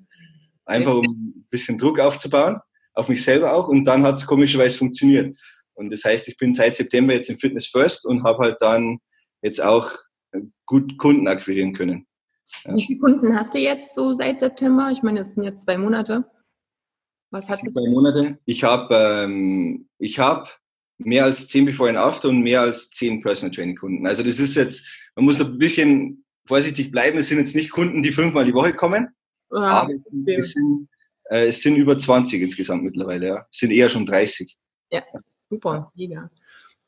Einfach 0.65 0.95
um 0.95 1.05
ein 1.05 1.47
bisschen 1.49 1.77
Druck 1.77 1.99
aufzubauen, 1.99 2.59
auf 2.93 3.07
mich 3.07 3.23
selber 3.23 3.53
auch. 3.53 3.67
Und 3.67 3.85
dann 3.85 4.03
hat 4.03 4.15
es 4.15 4.25
komischerweise 4.25 4.77
funktioniert. 4.77 5.37
Und 5.75 5.91
das 5.91 6.03
heißt, 6.03 6.27
ich 6.27 6.37
bin 6.37 6.53
seit 6.53 6.75
September 6.75 7.13
jetzt 7.13 7.29
im 7.29 7.37
Fitness 7.37 7.67
First 7.67 8.05
und 8.05 8.23
habe 8.23 8.43
halt 8.43 8.57
dann 8.61 8.99
jetzt 9.41 9.61
auch 9.61 9.91
gut 10.65 10.97
Kunden 10.97 11.27
akquirieren 11.27 11.73
können. 11.73 12.07
Ja. 12.63 12.75
Wie 12.75 12.83
viele 12.83 12.99
Kunden 12.99 13.35
hast 13.35 13.53
du 13.53 13.59
jetzt 13.59 13.95
so 13.95 14.15
seit 14.15 14.39
September? 14.39 14.89
Ich 14.91 15.03
meine, 15.03 15.19
es 15.19 15.33
sind 15.33 15.43
jetzt 15.43 15.63
zwei 15.63 15.77
Monate. 15.77 16.25
Was 17.31 17.47
hast 17.49 17.65
du? 17.65 17.71
Zwei 17.71 17.89
Monate. 17.89 18.39
Ich 18.45 18.63
habe 18.63 18.95
ähm, 18.95 19.89
ich 19.99 20.19
habe 20.19 20.49
mehr 20.97 21.25
als 21.25 21.47
zehn 21.47 21.65
Before 21.65 21.89
and 21.89 21.97
After 21.97 22.29
und 22.29 22.41
mehr 22.41 22.61
als 22.61 22.89
zehn 22.89 23.21
Personal 23.21 23.53
Training 23.53 23.75
Kunden. 23.75 24.07
Also 24.07 24.23
das 24.23 24.39
ist 24.39 24.55
jetzt, 24.55 24.85
man 25.15 25.25
muss 25.25 25.39
ein 25.41 25.57
bisschen 25.57 26.25
vorsichtig 26.45 26.91
bleiben. 26.91 27.17
Es 27.17 27.27
sind 27.27 27.39
jetzt 27.39 27.55
nicht 27.55 27.71
Kunden, 27.71 28.01
die 28.01 28.11
fünfmal 28.11 28.45
die 28.45 28.53
Woche 28.53 28.73
kommen, 28.73 29.09
ja, 29.51 29.59
aber 29.59 29.93
es 30.25 30.51
sind, 30.51 30.89
äh, 31.29 31.47
es 31.47 31.61
sind 31.61 31.75
über 31.75 31.97
20 31.97 32.41
insgesamt 32.41 32.83
mittlerweile. 32.83 33.27
Ja. 33.27 33.47
Es 33.51 33.59
sind 33.59 33.71
eher 33.71 33.89
schon 33.89 34.05
30. 34.05 34.57
Ja, 34.91 35.03
super, 35.49 35.91
mega. 35.95 36.29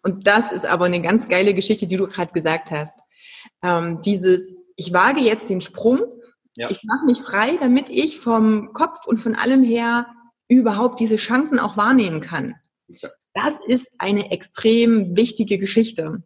Und 0.04 0.28
das 0.28 0.52
ist 0.52 0.66
aber 0.66 0.86
eine 0.86 1.02
ganz 1.02 1.28
geile 1.28 1.54
Geschichte, 1.54 1.88
die 1.88 1.98
du 1.98 2.08
gerade 2.08 2.32
gesagt 2.32 2.72
hast. 2.72 3.00
Ähm, 3.62 4.02
dieses, 4.02 4.54
ich 4.76 4.94
wage 4.94 5.22
jetzt 5.22 5.50
den 5.50 5.62
Sprung, 5.62 6.02
ja. 6.56 6.70
ich 6.70 6.84
mache 6.84 7.06
mich 7.06 7.20
frei, 7.20 7.58
damit 7.60 7.90
ich 7.90 8.20
vom 8.20 8.74
Kopf 8.74 9.06
und 9.06 9.18
von 9.18 9.36
allem 9.36 9.64
her 9.64 10.08
überhaupt 10.48 11.00
diese 11.00 11.18
Chancen 11.18 11.60
auch 11.60 11.76
wahrnehmen 11.76 12.22
kann. 12.22 12.56
Exakt. 12.88 13.27
Das 13.44 13.54
ist 13.68 13.92
eine 14.00 14.32
extrem 14.32 15.16
wichtige 15.16 15.60
Geschichte. 15.60 16.24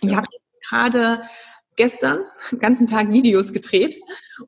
Ich 0.00 0.12
habe 0.16 0.26
gerade 0.68 1.22
gestern 1.76 2.24
den 2.50 2.58
ganzen 2.58 2.88
Tag 2.88 3.12
Videos 3.12 3.52
gedreht 3.52 4.00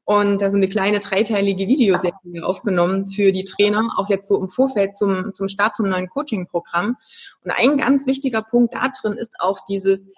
und 0.04 0.42
da 0.42 0.50
so 0.50 0.56
eine 0.56 0.66
kleine 0.66 0.98
dreiteilige 0.98 1.68
Videoserie 1.68 2.44
aufgenommen 2.44 3.06
für 3.06 3.30
die 3.30 3.44
Trainer, 3.44 3.94
auch 3.96 4.10
jetzt 4.10 4.26
so 4.26 4.42
im 4.42 4.48
Vorfeld 4.48 4.96
zum, 4.96 5.32
zum 5.34 5.48
Start 5.48 5.76
vom 5.76 5.88
neuen 5.88 6.08
Coaching-Programm. 6.08 6.96
Und 7.44 7.50
ein 7.52 7.76
ganz 7.76 8.06
wichtiger 8.06 8.42
Punkt 8.42 8.74
da 8.74 8.88
drin 8.88 9.12
ist 9.12 9.34
auch 9.38 9.60
dieses, 9.68 10.08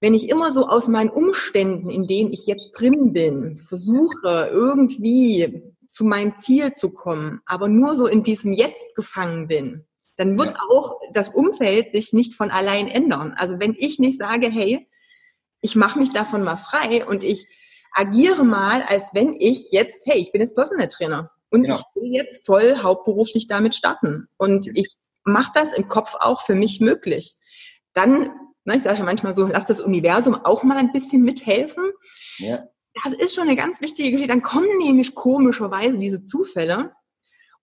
wenn 0.00 0.14
ich 0.14 0.28
immer 0.28 0.52
so 0.52 0.68
aus 0.68 0.86
meinen 0.86 1.10
Umständen, 1.10 1.90
in 1.90 2.06
denen 2.06 2.32
ich 2.32 2.46
jetzt 2.46 2.70
drin 2.78 3.12
bin, 3.12 3.56
versuche 3.56 4.48
irgendwie 4.52 5.74
zu 5.90 6.04
meinem 6.04 6.38
Ziel 6.38 6.74
zu 6.74 6.90
kommen, 6.90 7.40
aber 7.44 7.68
nur 7.68 7.96
so 7.96 8.06
in 8.06 8.22
diesem 8.22 8.52
Jetzt 8.52 8.94
gefangen 8.94 9.48
bin, 9.48 9.84
dann 10.18 10.36
wird 10.36 10.50
ja. 10.50 10.58
auch 10.70 11.00
das 11.12 11.30
Umfeld 11.30 11.92
sich 11.92 12.12
nicht 12.12 12.34
von 12.34 12.50
allein 12.50 12.88
ändern. 12.88 13.34
Also 13.38 13.60
wenn 13.60 13.74
ich 13.78 14.00
nicht 14.00 14.18
sage, 14.18 14.48
hey, 14.48 14.88
ich 15.60 15.76
mache 15.76 15.98
mich 15.98 16.12
davon 16.12 16.42
mal 16.42 16.56
frei 16.56 17.06
und 17.06 17.22
ich 17.22 17.46
agiere 17.92 18.44
mal, 18.44 18.82
als 18.82 19.14
wenn 19.14 19.34
ich 19.38 19.70
jetzt, 19.70 20.02
hey, 20.04 20.18
ich 20.18 20.32
bin 20.32 20.40
jetzt 20.40 20.56
Personal 20.56 20.88
Trainer 20.88 21.30
und 21.50 21.62
genau. 21.62 21.76
ich 21.76 21.82
will 21.94 22.12
jetzt 22.12 22.44
voll 22.44 22.78
hauptberuflich 22.82 23.46
damit 23.46 23.76
starten 23.76 24.28
und 24.36 24.66
ja. 24.66 24.72
ich 24.74 24.96
mache 25.24 25.52
das 25.54 25.72
im 25.72 25.88
Kopf 25.88 26.16
auch 26.18 26.42
für 26.42 26.56
mich 26.56 26.80
möglich. 26.80 27.36
Dann, 27.92 28.30
na, 28.64 28.74
ich 28.74 28.82
sage 28.82 28.98
ja 28.98 29.04
manchmal 29.04 29.34
so, 29.34 29.46
lass 29.46 29.66
das 29.66 29.80
Universum 29.80 30.34
auch 30.34 30.64
mal 30.64 30.78
ein 30.78 30.92
bisschen 30.92 31.22
mithelfen. 31.22 31.84
Ja. 32.38 32.64
Das 33.04 33.12
ist 33.12 33.36
schon 33.36 33.44
eine 33.44 33.56
ganz 33.56 33.80
wichtige 33.80 34.10
Geschichte. 34.10 34.32
Dann 34.32 34.42
kommen 34.42 34.78
nämlich 34.78 35.14
komischerweise 35.14 35.96
diese 35.96 36.24
Zufälle. 36.24 36.92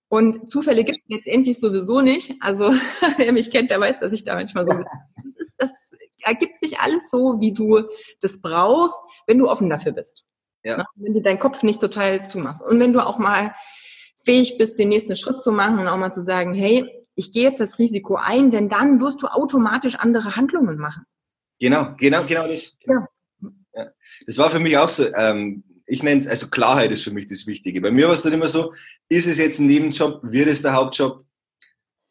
Und 0.07 0.49
Zufälle 0.51 0.83
gibt 0.83 0.99
es 0.99 1.17
letztendlich 1.17 1.59
sowieso 1.59 2.01
nicht. 2.01 2.33
Also 2.39 2.73
wer 3.17 3.31
mich 3.31 3.51
kennt, 3.51 3.71
der 3.71 3.79
weiß, 3.79 3.99
dass 3.99 4.13
ich 4.13 4.23
da 4.23 4.35
manchmal 4.35 4.65
so. 4.65 4.73
Das, 5.15 5.47
ist, 5.47 5.55
das 5.57 5.91
ergibt 6.23 6.59
sich 6.59 6.79
alles 6.79 7.09
so, 7.09 7.39
wie 7.39 7.53
du 7.53 7.83
das 8.21 8.41
brauchst, 8.41 8.95
wenn 9.27 9.37
du 9.37 9.49
offen 9.49 9.69
dafür 9.69 9.91
bist. 9.91 10.23
Ja. 10.63 10.77
Ne? 10.77 10.85
Wenn 10.95 11.13
du 11.13 11.21
deinen 11.21 11.39
Kopf 11.39 11.63
nicht 11.63 11.81
total 11.81 12.25
zumachst. 12.25 12.61
Und 12.61 12.79
wenn 12.79 12.93
du 12.93 13.05
auch 13.05 13.17
mal 13.17 13.53
fähig 14.23 14.57
bist, 14.57 14.79
den 14.79 14.89
nächsten 14.89 15.15
Schritt 15.15 15.41
zu 15.41 15.51
machen 15.51 15.79
und 15.79 15.87
auch 15.87 15.97
mal 15.97 16.11
zu 16.11 16.21
sagen, 16.21 16.53
hey, 16.53 16.89
ich 17.15 17.31
gehe 17.31 17.43
jetzt 17.43 17.59
das 17.59 17.79
Risiko 17.79 18.15
ein, 18.15 18.51
denn 18.51 18.69
dann 18.69 18.99
wirst 18.99 19.21
du 19.21 19.27
automatisch 19.27 19.95
andere 19.95 20.35
Handlungen 20.35 20.77
machen. 20.77 21.05
Genau, 21.59 21.93
genau, 21.97 22.25
genau 22.25 22.47
das. 22.47 22.75
Ja. 22.85 23.07
ja. 23.73 23.85
Das 24.25 24.37
war 24.37 24.49
für 24.49 24.59
mich 24.59 24.77
auch 24.77 24.89
so, 24.89 25.05
ähm, 25.13 25.63
ich 25.87 26.03
nenne 26.03 26.21
es, 26.21 26.27
also 26.27 26.47
Klarheit 26.47 26.91
ist 26.91 27.03
für 27.03 27.11
mich 27.11 27.27
das 27.27 27.47
Wichtige. 27.47 27.81
Bei 27.81 27.91
mir 27.91 28.07
war 28.07 28.15
es 28.15 28.23
dann 28.23 28.33
immer 28.33 28.47
so, 28.47 28.73
ist 29.09 29.27
es 29.27 29.37
jetzt 29.37 29.59
ein 29.59 29.67
Nebenjob, 29.67 30.21
wird 30.23 30.47
es 30.47 30.61
der 30.61 30.73
Hauptjob? 30.73 31.23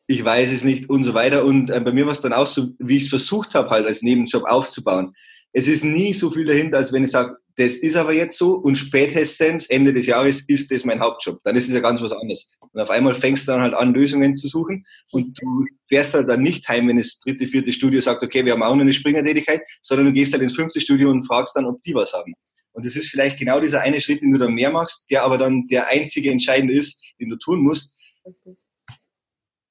Ich 0.07 0.25
weiß 0.25 0.53
es 0.53 0.65
nicht 0.65 0.91
und 0.91 1.03
so 1.03 1.15
weiter. 1.15 1.45
Und 1.45 1.71
äh, 1.71 1.81
bei 1.81 1.93
mir 1.93 2.05
war 2.05 2.13
es 2.13 2.21
dann 2.21 2.33
auch 2.33 2.47
so, 2.47 2.69
wie 2.79 2.99
ich 2.99 3.05
es 3.05 3.09
versucht 3.09 3.55
habe, 3.55 3.71
halt 3.71 3.87
als 3.87 4.03
Nebenjob 4.03 4.45
aufzubauen 4.45 5.15
es 5.57 5.69
ist 5.69 5.85
nie 5.85 6.13
so 6.13 6.31
viel 6.31 6.45
dahinter, 6.45 6.79
als 6.79 6.93
wenn 6.93 7.05
ich 7.05 7.13
sage, 7.13 7.37
das 7.57 7.77
ist 7.77 7.95
aber 7.95 8.13
jetzt 8.13 8.37
so 8.37 8.55
und 8.55 8.75
spätestens 8.75 9.67
Ende 9.67 9.93
des 9.93 10.07
Jahres 10.07 10.41
ist 10.49 10.73
das 10.73 10.85
mein 10.85 10.99
Hauptjob. 10.99 11.41
Dann 11.45 11.55
ist 11.55 11.69
es 11.69 11.75
ja 11.75 11.79
ganz 11.79 12.03
was 12.03 12.11
anderes. 12.11 12.49
Und 12.59 12.81
auf 12.81 12.91
einmal 12.91 13.15
fängst 13.15 13.47
du 13.47 13.53
dann 13.53 13.61
halt 13.61 13.73
an, 13.73 13.95
Lösungen 13.95 14.35
zu 14.35 14.49
suchen 14.49 14.85
und 15.13 15.41
du 15.41 15.65
fährst 15.89 16.15
halt 16.15 16.29
dann 16.29 16.43
nicht 16.43 16.69
heim, 16.69 16.89
wenn 16.89 16.97
das 16.97 17.21
dritte, 17.21 17.47
vierte 17.47 17.73
Studio 17.73 18.01
sagt, 18.01 18.25
okay, 18.25 18.45
wir 18.45 18.53
haben 18.53 18.65
auch 18.65 18.75
noch 18.75 18.83
eine 18.83 18.93
Springertätigkeit, 18.93 19.63
sondern 19.81 20.07
du 20.07 20.13
gehst 20.13 20.33
halt 20.33 20.43
ins 20.43 20.57
fünfte 20.57 20.81
Studio 20.81 21.09
und 21.11 21.23
fragst 21.23 21.55
dann, 21.55 21.67
ob 21.67 21.81
die 21.83 21.95
was 21.95 22.13
haben. 22.13 22.35
Und 22.75 22.85
das 22.85 22.97
ist 22.97 23.09
vielleicht 23.09 23.39
genau 23.39 23.61
dieser 23.61 23.81
eine 23.81 24.01
Schritt, 24.01 24.23
den 24.23 24.33
du 24.33 24.39
dann 24.39 24.53
mehr 24.53 24.71
machst, 24.71 25.07
der 25.11 25.23
aber 25.23 25.39
dann 25.39 25.67
der 25.69 25.89
einzige 25.89 26.31
entscheidende 26.31 26.75
ist, 26.75 27.01
den 27.21 27.29
du 27.29 27.37
tun 27.37 27.63
musst. 27.63 27.95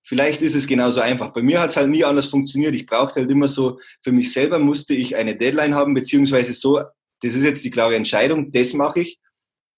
Vielleicht 0.05 0.41
ist 0.41 0.55
es 0.55 0.67
genauso 0.67 1.01
einfach. 1.01 1.33
Bei 1.33 1.41
mir 1.41 1.59
hat 1.59 1.71
es 1.71 1.77
halt 1.77 1.89
nie 1.89 2.03
anders 2.03 2.27
funktioniert. 2.27 2.73
Ich 2.75 2.85
brauchte 2.85 3.19
halt 3.19 3.29
immer 3.29 3.47
so, 3.47 3.79
für 4.01 4.11
mich 4.11 4.31
selber 4.31 4.57
musste 4.57 4.93
ich 4.93 5.15
eine 5.15 5.35
Deadline 5.35 5.75
haben, 5.75 5.93
beziehungsweise 5.93 6.53
so, 6.53 6.81
das 7.21 7.33
ist 7.33 7.43
jetzt 7.43 7.63
die 7.63 7.71
klare 7.71 7.95
Entscheidung, 7.95 8.51
das 8.51 8.73
mache 8.73 9.01
ich, 9.01 9.19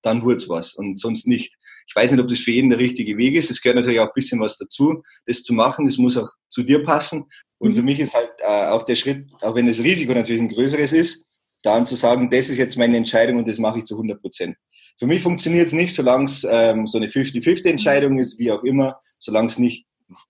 dann 0.02 0.24
wurde 0.24 0.36
es 0.36 0.50
was 0.50 0.74
und 0.74 1.00
sonst 1.00 1.28
nicht. 1.28 1.56
Ich 1.88 1.96
weiß 1.96 2.12
nicht, 2.12 2.20
ob 2.20 2.28
das 2.28 2.40
für 2.40 2.52
jeden 2.52 2.70
der 2.70 2.80
richtige 2.80 3.18
Weg 3.18 3.36
ist. 3.36 3.52
Es 3.52 3.62
gehört 3.62 3.78
natürlich 3.78 4.00
auch 4.00 4.08
ein 4.08 4.16
bisschen 4.16 4.40
was 4.40 4.58
dazu, 4.58 5.04
das 5.26 5.44
zu 5.44 5.54
machen. 5.54 5.86
Das 5.86 5.98
muss 5.98 6.18
auch 6.18 6.30
zu 6.50 6.64
dir 6.64 6.84
passen. 6.84 7.26
Und 7.60 7.74
für 7.74 7.80
mhm. 7.80 7.86
mich 7.86 8.00
ist 8.00 8.14
halt 8.14 8.32
äh, 8.40 8.68
auch 8.68 8.84
der 8.84 8.96
Schritt, 8.96 9.28
auch 9.42 9.56
wenn 9.56 9.68
das 9.68 9.80
Risiko 9.80 10.14
natürlich 10.14 10.42
ein 10.42 10.50
größeres 10.50 10.94
ist, 10.94 11.26
dann 11.66 11.86
zu 11.86 11.96
sagen, 11.96 12.30
das 12.30 12.50
ist 12.50 12.58
jetzt 12.58 12.78
meine 12.78 12.98
Entscheidung 12.98 13.38
und 13.38 13.48
das 13.48 13.58
mache 13.58 13.80
ich 13.80 13.86
zu 13.86 13.96
100 13.96 14.22
Prozent. 14.22 14.56
Für 14.98 15.08
mich 15.08 15.22
funktioniert 15.22 15.68
es 15.68 15.74
nicht, 15.74 15.94
solange 15.94 16.26
es 16.26 16.46
ähm, 16.50 16.88
so 16.88 16.98
eine 16.98 17.08
50-50-Entscheidung 17.08 18.18
ist, 18.18 18.40
wie 18.40 18.52
auch 18.52 18.64
immer, 18.64 18.98
solange 19.20 19.48
es 19.48 19.60
nicht 19.60 19.86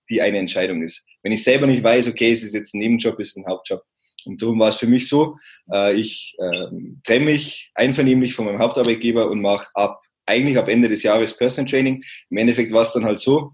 die 0.10 0.22
eine 0.22 0.38
Entscheidung 0.38 0.82
ist. 0.82 1.04
Wenn 1.24 1.32
ich 1.32 1.44
selber 1.44 1.68
nicht 1.68 1.84
weiß, 1.84 2.08
okay, 2.08 2.32
es 2.32 2.44
ist 2.44 2.54
jetzt 2.54 2.74
ein 2.74 2.80
Nebenjob, 2.80 3.20
es 3.20 3.30
ist 3.30 3.38
ein 3.38 3.48
Hauptjob. 3.48 3.84
Und 4.26 4.42
darum 4.42 4.60
war 4.60 4.70
es 4.70 4.78
für 4.78 4.88
mich 4.88 5.08
so, 5.08 5.36
äh, 5.72 5.94
ich 5.94 6.36
äh, 6.40 6.68
trenne 7.04 7.26
mich 7.26 7.72
einvernehmlich 7.76 8.34
von 8.34 8.46
meinem 8.46 8.60
Hauptarbeitgeber 8.60 9.30
und 9.30 9.42
mache 9.42 9.68
ab, 9.74 10.02
eigentlich 10.26 10.58
ab 10.58 10.68
Ende 10.68 10.90
des 10.90 11.04
Jahres 11.04 11.38
Personal 11.38 11.70
Training. 11.70 12.04
Im 12.30 12.38
Endeffekt 12.38 12.72
war 12.72 12.82
es 12.82 12.94
dann 12.94 13.06
halt 13.06 13.20
so, 13.20 13.52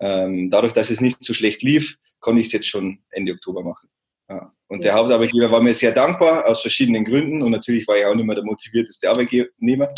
ähm, 0.00 0.50
dadurch, 0.50 0.72
dass 0.72 0.90
es 0.90 1.00
nicht 1.00 1.22
so 1.22 1.34
schlecht 1.34 1.62
lief, 1.62 1.96
konnte 2.20 2.40
ich 2.40 2.46
es 2.46 2.52
jetzt 2.52 2.68
schon 2.68 3.00
Ende 3.10 3.32
Oktober 3.32 3.62
machen. 3.62 3.88
Ja. 4.28 4.52
Und 4.68 4.82
der 4.82 4.94
Hauptarbeitgeber 4.94 5.50
war 5.50 5.60
mir 5.60 5.74
sehr 5.74 5.92
dankbar 5.92 6.46
aus 6.46 6.60
verschiedenen 6.60 7.04
Gründen 7.04 7.42
und 7.42 7.52
natürlich 7.52 7.86
war 7.86 7.96
ich 7.96 8.04
auch 8.04 8.14
nicht 8.14 8.26
mehr 8.26 8.34
der 8.34 8.44
motivierteste 8.44 9.08
Arbeitnehmer 9.08 9.88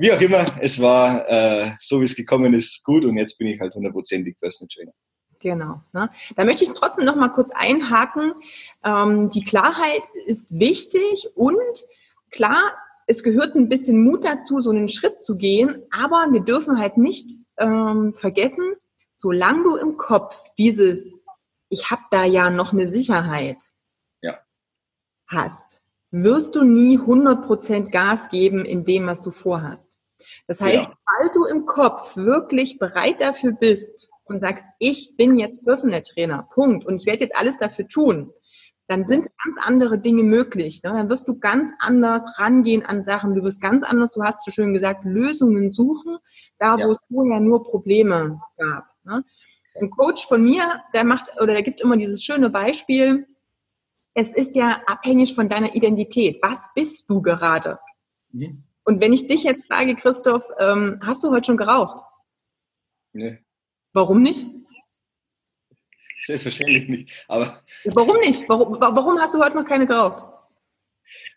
wie 0.00 0.10
auch 0.12 0.20
immer, 0.22 0.46
es 0.62 0.80
war 0.80 1.28
äh, 1.28 1.72
so, 1.78 2.00
wie 2.00 2.04
es 2.04 2.16
gekommen 2.16 2.54
ist, 2.54 2.82
gut 2.84 3.04
und 3.04 3.18
jetzt 3.18 3.36
bin 3.36 3.48
ich 3.48 3.60
halt 3.60 3.74
hundertprozentig 3.74 4.34
Personal 4.40 4.68
Trainer. 4.68 4.92
Genau. 5.40 5.82
Ne? 5.92 6.08
Da 6.36 6.44
möchte 6.46 6.64
ich 6.64 6.70
trotzdem 6.70 7.04
noch 7.04 7.16
mal 7.16 7.28
kurz 7.28 7.50
einhaken. 7.54 8.32
Ähm, 8.82 9.28
die 9.28 9.44
Klarheit 9.44 10.02
ist 10.24 10.46
wichtig 10.50 11.28
und 11.34 11.84
klar, 12.30 12.72
es 13.08 13.22
gehört 13.22 13.54
ein 13.56 13.68
bisschen 13.68 14.02
Mut 14.02 14.24
dazu, 14.24 14.62
so 14.62 14.70
einen 14.70 14.88
Schritt 14.88 15.22
zu 15.22 15.36
gehen, 15.36 15.82
aber 15.90 16.28
wir 16.30 16.40
dürfen 16.40 16.78
halt 16.78 16.96
nicht 16.96 17.28
ähm, 17.58 18.14
vergessen, 18.14 18.72
solange 19.18 19.64
du 19.64 19.76
im 19.76 19.98
Kopf 19.98 20.44
dieses, 20.56 21.12
ich 21.70 21.90
habe 21.90 22.02
da 22.10 22.24
ja 22.24 22.50
noch 22.50 22.72
eine 22.72 22.88
Sicherheit 22.88 23.56
ja. 24.20 24.38
hast, 25.26 25.82
wirst 26.10 26.54
du 26.54 26.64
nie 26.64 26.98
100% 26.98 27.90
Gas 27.90 28.28
geben 28.28 28.64
in 28.66 28.84
dem, 28.84 29.06
was 29.06 29.22
du 29.22 29.30
vorhast. 29.30 29.88
Das 30.46 30.60
heißt, 30.60 30.84
ja. 30.84 30.92
weil 31.06 31.30
du 31.32 31.44
im 31.46 31.64
Kopf 31.64 32.16
wirklich 32.16 32.78
bereit 32.78 33.20
dafür 33.20 33.52
bist 33.52 34.10
und 34.24 34.40
sagst, 34.40 34.66
ich 34.78 35.16
bin 35.16 35.38
jetzt 35.38 35.64
Personal 35.64 36.02
Trainer, 36.02 36.48
Punkt, 36.52 36.84
und 36.84 36.96
ich 37.00 37.06
werde 37.06 37.24
jetzt 37.24 37.36
alles 37.36 37.56
dafür 37.56 37.88
tun, 37.88 38.32
dann 38.90 39.04
sind 39.04 39.28
ganz 39.44 39.56
andere 39.64 40.00
Dinge 40.00 40.24
möglich. 40.24 40.82
Ne? 40.82 40.90
Dann 40.90 41.08
wirst 41.08 41.28
du 41.28 41.38
ganz 41.38 41.70
anders 41.78 42.24
rangehen 42.38 42.84
an 42.84 43.04
Sachen. 43.04 43.36
Du 43.36 43.44
wirst 43.44 43.60
ganz 43.60 43.84
anders, 43.84 44.10
du 44.10 44.22
hast 44.22 44.44
so 44.44 44.50
schön 44.50 44.74
gesagt, 44.74 45.04
Lösungen 45.04 45.72
suchen, 45.72 46.18
da 46.58 46.74
wo 46.74 46.80
ja. 46.80 46.92
es 46.92 46.98
vorher 47.08 47.38
nur 47.38 47.62
Probleme 47.62 48.40
gab. 48.56 48.86
Ne? 49.04 49.24
Ein 49.80 49.90
Coach 49.90 50.26
von 50.26 50.42
mir, 50.42 50.82
der 50.94 51.04
macht 51.04 51.30
oder 51.40 51.54
der 51.54 51.62
gibt 51.62 51.80
immer 51.80 51.96
dieses 51.96 52.24
schöne 52.24 52.50
Beispiel. 52.50 53.26
Es 54.14 54.34
ist 54.34 54.54
ja 54.54 54.82
abhängig 54.86 55.34
von 55.34 55.48
deiner 55.48 55.74
Identität. 55.74 56.38
Was 56.42 56.68
bist 56.74 57.08
du 57.08 57.22
gerade? 57.22 57.78
Mhm. 58.32 58.64
Und 58.84 59.00
wenn 59.00 59.12
ich 59.12 59.26
dich 59.26 59.44
jetzt 59.44 59.66
frage, 59.66 59.94
Christoph, 59.94 60.44
ähm, 60.58 61.00
hast 61.02 61.22
du 61.22 61.30
heute 61.30 61.46
schon 61.46 61.56
geraucht? 61.56 62.04
Nee. 63.12 63.38
Warum 63.92 64.22
nicht? 64.22 64.46
Selbstverständlich 66.26 66.88
nicht. 66.88 67.24
Aber 67.28 67.62
warum 67.84 68.18
nicht? 68.18 68.48
Warum, 68.48 68.76
warum 68.80 69.18
hast 69.18 69.34
du 69.34 69.42
heute 69.42 69.56
noch 69.56 69.64
keine 69.64 69.86
geraucht? 69.86 70.24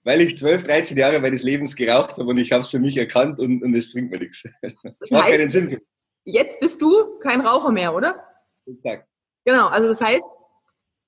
Weil 0.03 0.21
ich 0.21 0.37
12, 0.37 0.63
13 0.63 0.97
Jahre 0.97 1.19
meines 1.19 1.43
Lebens 1.43 1.75
geraucht 1.75 2.17
habe 2.17 2.25
und 2.25 2.37
ich 2.37 2.51
habe 2.51 2.61
es 2.61 2.69
für 2.69 2.79
mich 2.79 2.97
erkannt 2.97 3.39
und, 3.39 3.63
und 3.63 3.73
es 3.75 3.91
bringt 3.91 4.11
mir 4.11 4.19
nichts. 4.19 4.43
Das 4.61 5.09
macht 5.09 5.29
keinen 5.29 5.49
Sinn. 5.49 5.79
Jetzt 6.25 6.59
bist 6.59 6.81
du 6.81 7.19
kein 7.19 7.41
Raucher 7.41 7.71
mehr, 7.71 7.93
oder? 7.93 8.23
Exakt. 8.65 9.07
Genau, 9.45 9.67
also 9.67 9.87
das 9.89 10.01
heißt, 10.01 10.23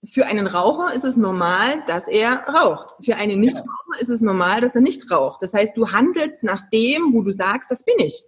für 0.08 0.26
einen 0.26 0.48
Raucher 0.48 0.94
ist 0.94 1.04
es 1.04 1.16
normal, 1.16 1.84
dass 1.88 2.08
er 2.08 2.44
raucht. 2.48 3.04
Für 3.04 3.16
einen 3.16 3.40
Nichtraucher 3.40 4.00
ist 4.00 4.10
es 4.10 4.22
normal, 4.22 4.62
dass 4.62 4.76
er 4.76 4.82
nicht 4.82 5.10
raucht. 5.10 5.42
Das 5.42 5.54
heißt, 5.54 5.76
du 5.76 5.92
handelst 5.92 6.44
nach 6.44 6.70
dem, 6.70 7.14
wo 7.14 7.22
du 7.22 7.32
sagst, 7.32 7.72
das 7.72 7.84
bin 7.84 8.00
ich. 8.00 8.24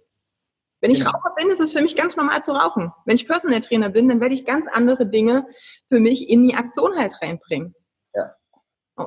Wenn 0.80 0.90
ich 0.90 0.98
genau. 0.98 1.10
Raucher 1.10 1.34
bin, 1.36 1.50
ist 1.50 1.60
es 1.60 1.72
für 1.72 1.82
mich 1.82 1.96
ganz 1.96 2.16
normal 2.16 2.42
zu 2.42 2.52
rauchen. 2.52 2.92
Wenn 3.04 3.16
ich 3.16 3.26
Personal 3.26 3.60
Trainer 3.60 3.90
bin, 3.90 4.08
dann 4.08 4.20
werde 4.20 4.34
ich 4.34 4.44
ganz 4.44 4.66
andere 4.68 5.06
Dinge 5.06 5.46
für 5.88 6.00
mich 6.00 6.30
in 6.30 6.46
die 6.46 6.54
Aktion 6.54 6.96
halt 6.96 7.20
reinbringen. 7.20 7.74
Ja. 8.14 8.34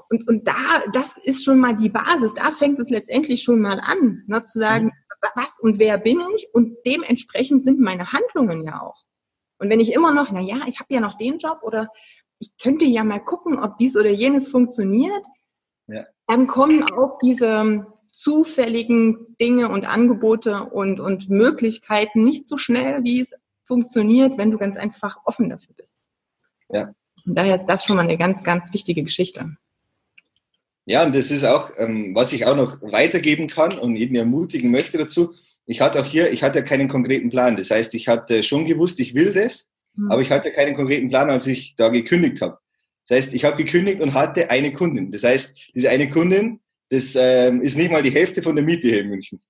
Und, 0.10 0.27
und 0.27 0.47
da, 0.47 0.81
das 0.93 1.15
ist 1.17 1.43
schon 1.43 1.60
mal 1.60 1.75
die 1.75 1.89
Basis. 1.89 2.34
Da 2.34 2.51
fängt 2.51 2.79
es 2.79 2.89
letztendlich 2.89 3.43
schon 3.43 3.62
mal 3.62 3.79
an, 3.79 4.23
ne, 4.27 4.43
zu 4.43 4.60
sagen, 4.60 4.86
mhm. 4.86 5.27
was 5.36 5.60
und 5.60 5.79
wer 5.79 5.97
bin 5.97 6.19
ich? 6.36 6.47
Und 6.53 6.77
dementsprechend 6.86 7.63
sind 7.63 7.79
meine 7.79 8.12
Handlungen 8.12 8.65
ja 8.65 8.81
auch. 8.81 9.03
Und 9.62 9.69
wenn 9.69 9.80
ich 9.80 9.93
immer 9.93 10.12
noch, 10.12 10.32
na 10.32 10.41
ja, 10.41 10.62
ich 10.67 10.80
habe 10.80 10.91
ja 10.91 11.00
noch 11.00 11.13
den 11.13 11.38
Job 11.38 11.60
oder 11.62 11.88
ich 12.39 12.58
könnte 12.58 12.86
ja 12.86 13.04
mal 13.04 13.19
gucken, 13.19 13.60
ob 13.60 13.78
dies 13.78 13.95
oder 13.95 14.10
jenes 14.10 14.50
funktioniert, 14.50 15.23
ja. 15.85 16.04
dann 16.25 16.48
kommen 16.48 16.83
auch 16.83 17.19
diese 17.19 17.85
zufälligen 18.12 19.35
Dinge 19.40 19.69
und 19.69 19.88
Angebote 19.88 20.63
und, 20.63 21.00
und 21.00 21.29
Möglichkeiten 21.29 22.23
nicht 22.23 22.48
so 22.48 22.58
schnell, 22.58 23.04
wie 23.04 23.21
es 23.21 23.35
funktioniert, 23.63 24.40
wenn 24.40 24.50
du 24.50 24.58
ganz 24.58 24.77
einfach 24.77 25.19
offen 25.25 25.50
dafür 25.50 25.75
bist. 25.75 26.00
Ja. 26.69 26.96
Und 27.27 27.35
daher 27.35 27.58
ist 27.58 27.67
das 27.67 27.85
schon 27.85 27.98
mal 27.98 28.02
eine 28.02 28.17
ganz, 28.17 28.44
ganz 28.44 28.73
wichtige 28.73 29.04
Geschichte. 29.04 29.56
Ja, 30.85 31.06
und 31.06 31.13
das 31.13 31.29
ist 31.29 31.46
auch, 31.46 31.69
ähm, 31.77 32.15
was 32.15 32.33
ich 32.33 32.48
auch 32.48 32.56
noch 32.56 32.81
weitergeben 32.81 33.46
kann 33.46 33.77
und 33.77 33.96
jeden 33.96 34.15
ermutigen 34.15 34.71
möchte 34.71 34.98
dazu. 34.98 35.35
Ich 35.65 35.81
hatte 35.81 36.01
auch 36.01 36.05
hier, 36.05 36.31
ich 36.31 36.43
hatte 36.43 36.63
keinen 36.63 36.87
konkreten 36.87 37.29
Plan. 37.29 37.55
Das 37.55 37.71
heißt, 37.71 37.93
ich 37.95 38.07
hatte 38.07 38.43
schon 38.43 38.65
gewusst, 38.65 38.99
ich 38.99 39.13
will 39.13 39.33
das, 39.33 39.69
Mhm. 39.95 40.12
Aber 40.12 40.21
ich 40.21 40.31
hatte 40.31 40.51
keinen 40.51 40.75
konkreten 40.75 41.09
Plan, 41.09 41.29
als 41.29 41.47
ich 41.47 41.75
da 41.75 41.89
gekündigt 41.89 42.41
habe. 42.41 42.57
Das 43.07 43.17
heißt, 43.17 43.33
ich 43.33 43.43
habe 43.43 43.57
gekündigt 43.57 43.99
und 43.99 44.13
hatte 44.13 44.49
eine 44.49 44.73
Kundin. 44.73 45.12
Das 45.12 45.23
heißt, 45.23 45.57
diese 45.75 45.89
eine 45.89 46.09
Kundin, 46.09 46.59
das 46.89 47.15
ähm, 47.17 47.62
ist 47.62 47.77
nicht 47.77 47.91
mal 47.91 48.03
die 48.03 48.12
Hälfte 48.12 48.43
von 48.43 48.55
der 48.55 48.63
Miete 48.63 48.87
hier 48.87 49.01
in 49.01 49.09
München. 49.09 49.41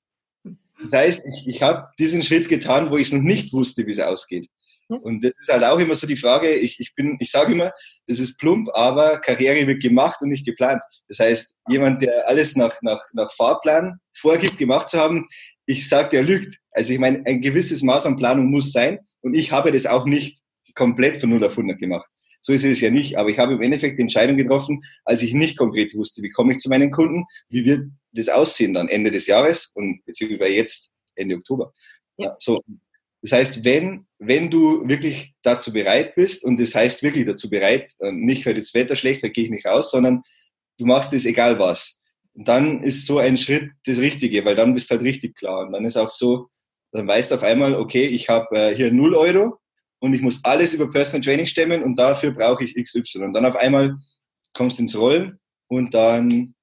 Das 0.80 0.92
heißt, 0.94 1.22
ich, 1.26 1.48
ich 1.48 1.62
habe 1.62 1.90
diesen 2.00 2.24
Schritt 2.24 2.50
getan, 2.50 2.90
wo 2.90 2.98
ich 2.98 3.12
noch 3.12 3.22
nicht 3.22 3.54
wusste, 3.54 3.86
wie 3.86 3.92
es 3.92 4.00
ausgeht. 4.00 4.48
Und 4.88 5.24
das 5.24 5.32
ist 5.40 5.50
halt 5.50 5.64
auch 5.64 5.80
immer 5.80 5.96
so 5.96 6.06
die 6.06 6.18
Frage, 6.18 6.54
ich, 6.54 6.80
ich 6.80 6.94
bin, 6.96 7.18
ich 7.22 7.32
sage 7.32 7.54
immer, 7.54 7.72
das 8.08 8.20
ist 8.20 8.38
plump, 8.38 8.70
aber 8.74 9.20
Karriere 9.20 9.66
wird 9.66 9.82
gemacht 9.82 10.22
und 10.22 10.30
nicht 10.30 10.46
geplant. 10.46 10.82
Das 11.08 11.20
heißt, 11.20 11.56
jemand, 11.70 12.02
der 12.02 12.28
alles 12.28 12.56
nach, 12.58 12.76
nach, 12.82 13.02
nach 13.14 13.32
Fahrplan 13.34 14.00
vorgibt, 14.14 14.58
gemacht 14.58 14.90
zu 14.90 15.00
haben, 15.00 15.28
ich 15.72 15.88
sage, 15.88 16.10
der 16.10 16.24
lügt. 16.24 16.58
Also 16.72 16.94
ich 16.94 17.00
meine, 17.00 17.26
ein 17.26 17.42
gewisses 17.42 17.82
Maß 17.82 18.06
an 18.06 18.18
Planung 18.18 18.46
muss 18.48 18.72
sein 18.72 19.00
und 19.22 19.34
ich 19.34 19.52
habe 19.52 19.72
das 19.72 19.86
auch 19.86 20.06
nicht 20.06 20.40
komplett 20.76 21.18
von 21.18 21.30
0 21.30 21.44
auf 21.44 21.58
100 21.58 21.80
gemacht. 21.80 22.10
So 22.42 22.54
ist 22.54 22.66
es 22.66 22.82
ja 22.82 22.90
nicht, 22.90 23.18
aber 23.18 23.30
ich 23.30 23.38
habe 23.38 23.54
im 23.54 23.62
Endeffekt 23.62 24.00
die 24.00 24.02
Entscheidung 24.02 24.36
getroffen, 24.36 24.84
als 25.06 25.22
ich 25.22 25.34
nicht 25.34 25.58
konkret 25.58 25.96
wusste, 25.96 26.24
wie 26.24 26.30
komme 26.30 26.54
ich 26.54 26.60
zu 26.60 26.70
meinen 26.70 26.92
Kunden, 26.92 27.26
wie 27.50 27.66
wird 27.66 27.92
das 28.14 28.30
aussehen 28.30 28.74
dann 28.74 28.88
Ende 28.88 29.12
des 29.12 29.28
Jahres 29.28 29.72
und 29.76 30.04
beziehungsweise 30.06 30.54
jetzt 30.54 30.90
Ende 31.16 31.36
Oktober. 31.36 31.72
Ja. 32.18 32.36
So, 32.40 32.62
das 33.22 33.32
heißt, 33.32 33.64
wenn, 33.64 34.08
wenn 34.18 34.50
du 34.50 34.88
wirklich 34.88 35.34
dazu 35.44 35.72
bereit 35.72 36.16
bist, 36.16 36.44
und 36.44 36.60
das 36.60 36.74
heißt 36.74 37.04
wirklich 37.04 37.26
dazu 37.26 37.50
bereit, 37.50 37.94
äh, 38.00 38.12
nicht 38.12 38.46
heute 38.46 38.60
das 38.60 38.74
Wetter 38.74 38.96
schlecht, 38.96 39.22
heute 39.22 39.32
gehe 39.32 39.46
ich 39.46 39.52
nicht 39.52 39.66
raus, 39.66 39.92
sondern 39.92 40.24
du 40.80 40.86
machst 40.86 41.14
es 41.14 41.26
egal 41.26 41.60
was. 41.60 42.01
Und 42.34 42.48
dann 42.48 42.84
ist 42.84 43.06
so 43.06 43.20
ein 43.20 43.38
Schritt 43.38 43.72
das 43.86 43.98
Richtige, 43.98 44.46
weil 44.46 44.56
dann 44.56 44.74
bist 44.74 44.90
du 44.90 44.96
halt 44.96 45.04
richtig 45.04 45.36
klar. 45.36 45.66
Und 45.66 45.74
dann 45.74 45.86
ist 45.86 45.98
auch 45.98 46.10
so, 46.10 46.48
dann 46.92 47.08
weißt 47.08 47.32
du 47.32 47.36
auf 47.36 47.44
einmal, 47.44 47.76
okay, 47.76 48.06
ich 48.06 48.30
habe 48.30 48.48
äh, 48.56 48.76
hier 48.76 48.92
0 48.92 49.16
Euro 49.16 49.60
und 50.00 50.14
ich 50.14 50.22
muss 50.22 50.44
alles 50.44 50.74
über 50.74 50.90
Personal 50.90 51.22
Training 51.22 51.46
stemmen 51.46 51.84
und 51.84 51.98
dafür 51.98 52.32
brauche 52.32 52.64
ich 52.64 52.76
XY. 52.76 53.24
Und 53.24 53.34
dann 53.34 53.46
auf 53.46 53.56
einmal 53.56 53.96
kommst 54.54 54.80
du 54.80 54.84
ins 54.84 54.98
Rollen 54.98 55.40
und 55.68 55.94
dann 55.94 56.56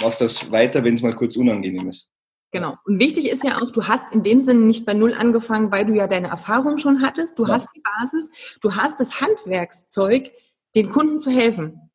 machst 0.00 0.20
du 0.20 0.24
das 0.24 0.50
weiter, 0.50 0.84
wenn 0.84 0.94
es 0.94 1.02
mal 1.02 1.14
kurz 1.14 1.36
unangenehm 1.36 1.88
ist. 1.88 2.10
Genau. 2.52 2.76
Und 2.84 2.98
wichtig 2.98 3.30
ist 3.30 3.44
ja 3.44 3.56
auch, 3.56 3.72
du 3.72 3.84
hast 3.84 4.12
in 4.12 4.22
dem 4.22 4.40
Sinne 4.40 4.60
nicht 4.60 4.84
bei 4.84 4.92
Null 4.92 5.14
angefangen, 5.14 5.72
weil 5.72 5.86
du 5.86 5.94
ja 5.94 6.06
deine 6.06 6.28
Erfahrung 6.28 6.76
schon 6.76 7.00
hattest. 7.00 7.38
Du 7.38 7.46
ja. 7.46 7.54
hast 7.54 7.68
die 7.74 7.80
Basis, 7.80 8.30
du 8.60 8.74
hast 8.74 9.00
das 9.00 9.20
Handwerkszeug, 9.20 10.30
den 10.74 10.90
Kunden 10.90 11.18
zu 11.18 11.30
helfen. 11.30 11.90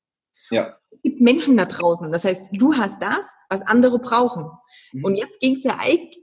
Ja. 0.50 0.78
Es 0.98 1.12
gibt 1.12 1.22
Menschen 1.22 1.58
da 1.58 1.66
draußen. 1.66 2.12
Das 2.12 2.24
heißt, 2.26 2.48
du 2.52 2.74
hast 2.76 3.02
das, 3.02 3.32
was 3.50 3.62
andere 3.62 4.00
brauchen. 4.00 4.50
Mhm. 4.94 5.04
Und 5.06 5.16
jetzt 5.16 5.40
ging 5.40 5.58
es 5.58 5.64
ja 5.64 5.78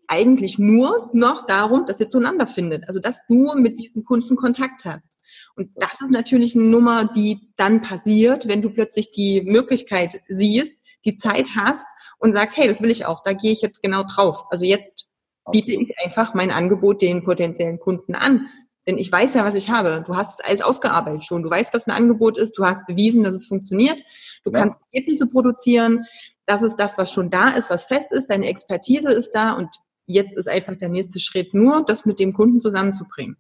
eigentlich 0.09 0.59
nur 0.59 1.11
noch 1.13 1.47
darum, 1.47 1.87
dass 1.87 2.01
ihr 2.01 2.09
zueinander 2.09 2.47
findet. 2.47 2.89
Also, 2.89 3.01
dass 3.01 3.21
du 3.29 3.55
mit 3.55 3.79
diesem 3.79 4.05
Kunden 4.05 4.37
Kontakt 4.37 4.85
hast. 4.85 5.17
Und 5.57 5.71
das 5.77 6.01
ist 6.01 6.11
natürlich 6.11 6.55
eine 6.55 6.65
Nummer, 6.65 7.05
die 7.05 7.53
dann 7.57 7.81
passiert, 7.83 8.49
wenn 8.49 8.63
du 8.63 8.71
plötzlich 8.71 9.13
die 9.13 9.43
Möglichkeit 9.43 10.21
siehst, 10.29 10.77
die 11.05 11.17
Zeit 11.17 11.51
hast 11.57 11.87
und 12.19 12.33
sagst, 12.33 12.57
hey, 12.57 12.69
das 12.69 12.81
will 12.81 12.91
ich 12.91 13.07
auch, 13.07 13.23
da 13.23 13.33
gehe 13.33 13.53
ich 13.53 13.61
jetzt 13.61 13.83
genau 13.83 14.03
drauf. 14.03 14.45
Also 14.51 14.65
jetzt 14.65 15.09
biete 15.53 15.73
Absolut. 15.73 15.91
ich 15.91 15.99
einfach 16.05 16.35
mein 16.35 16.51
Angebot 16.51 17.03
den 17.03 17.25
potenziellen 17.25 17.79
Kunden 17.79 18.15
an. 18.15 18.49
Denn 18.87 18.99
ich 18.99 19.11
weiß 19.11 19.35
ja, 19.35 19.45
was 19.45 19.55
ich 19.55 19.71
habe. 19.71 20.05
Du 20.07 20.15
hast 20.15 20.45
alles 20.45 20.61
ausgearbeitet 20.61 21.25
schon. 21.25 21.43
Du 21.43 21.51
weißt, 21.51 21.73
was 21.73 21.87
ein 21.87 21.93
Angebot 21.93 22.37
ist. 22.37 22.59
Du 22.59 22.65
hast 22.65 22.87
bewiesen, 22.87 23.25
dass 23.25 23.35
es 23.35 23.47
funktioniert. 23.47 24.03
Du 24.45 24.51
ja. 24.51 24.61
kannst 24.61 24.79
Ergebnisse 24.93 25.27
produzieren. 25.27 26.05
Das 26.47 26.63
ist 26.63 26.77
das, 26.77 26.99
was 26.99 27.11
schon 27.11 27.31
da 27.31 27.51
ist, 27.51 27.71
was 27.71 27.85
fest 27.85 28.13
ist. 28.13 28.29
Deine 28.29 28.47
Expertise 28.47 29.11
ist 29.11 29.33
da. 29.33 29.53
Und 29.53 29.71
jetzt 30.07 30.37
ist 30.37 30.49
einfach 30.49 30.77
der 30.77 30.91
nächste 30.91 31.19
Schritt 31.19 31.55
nur, 31.55 31.85
das 31.85 32.05
mit 32.05 32.19
dem 32.19 32.35
Kunden 32.35 32.61
zusammenzubringen. 32.61 33.39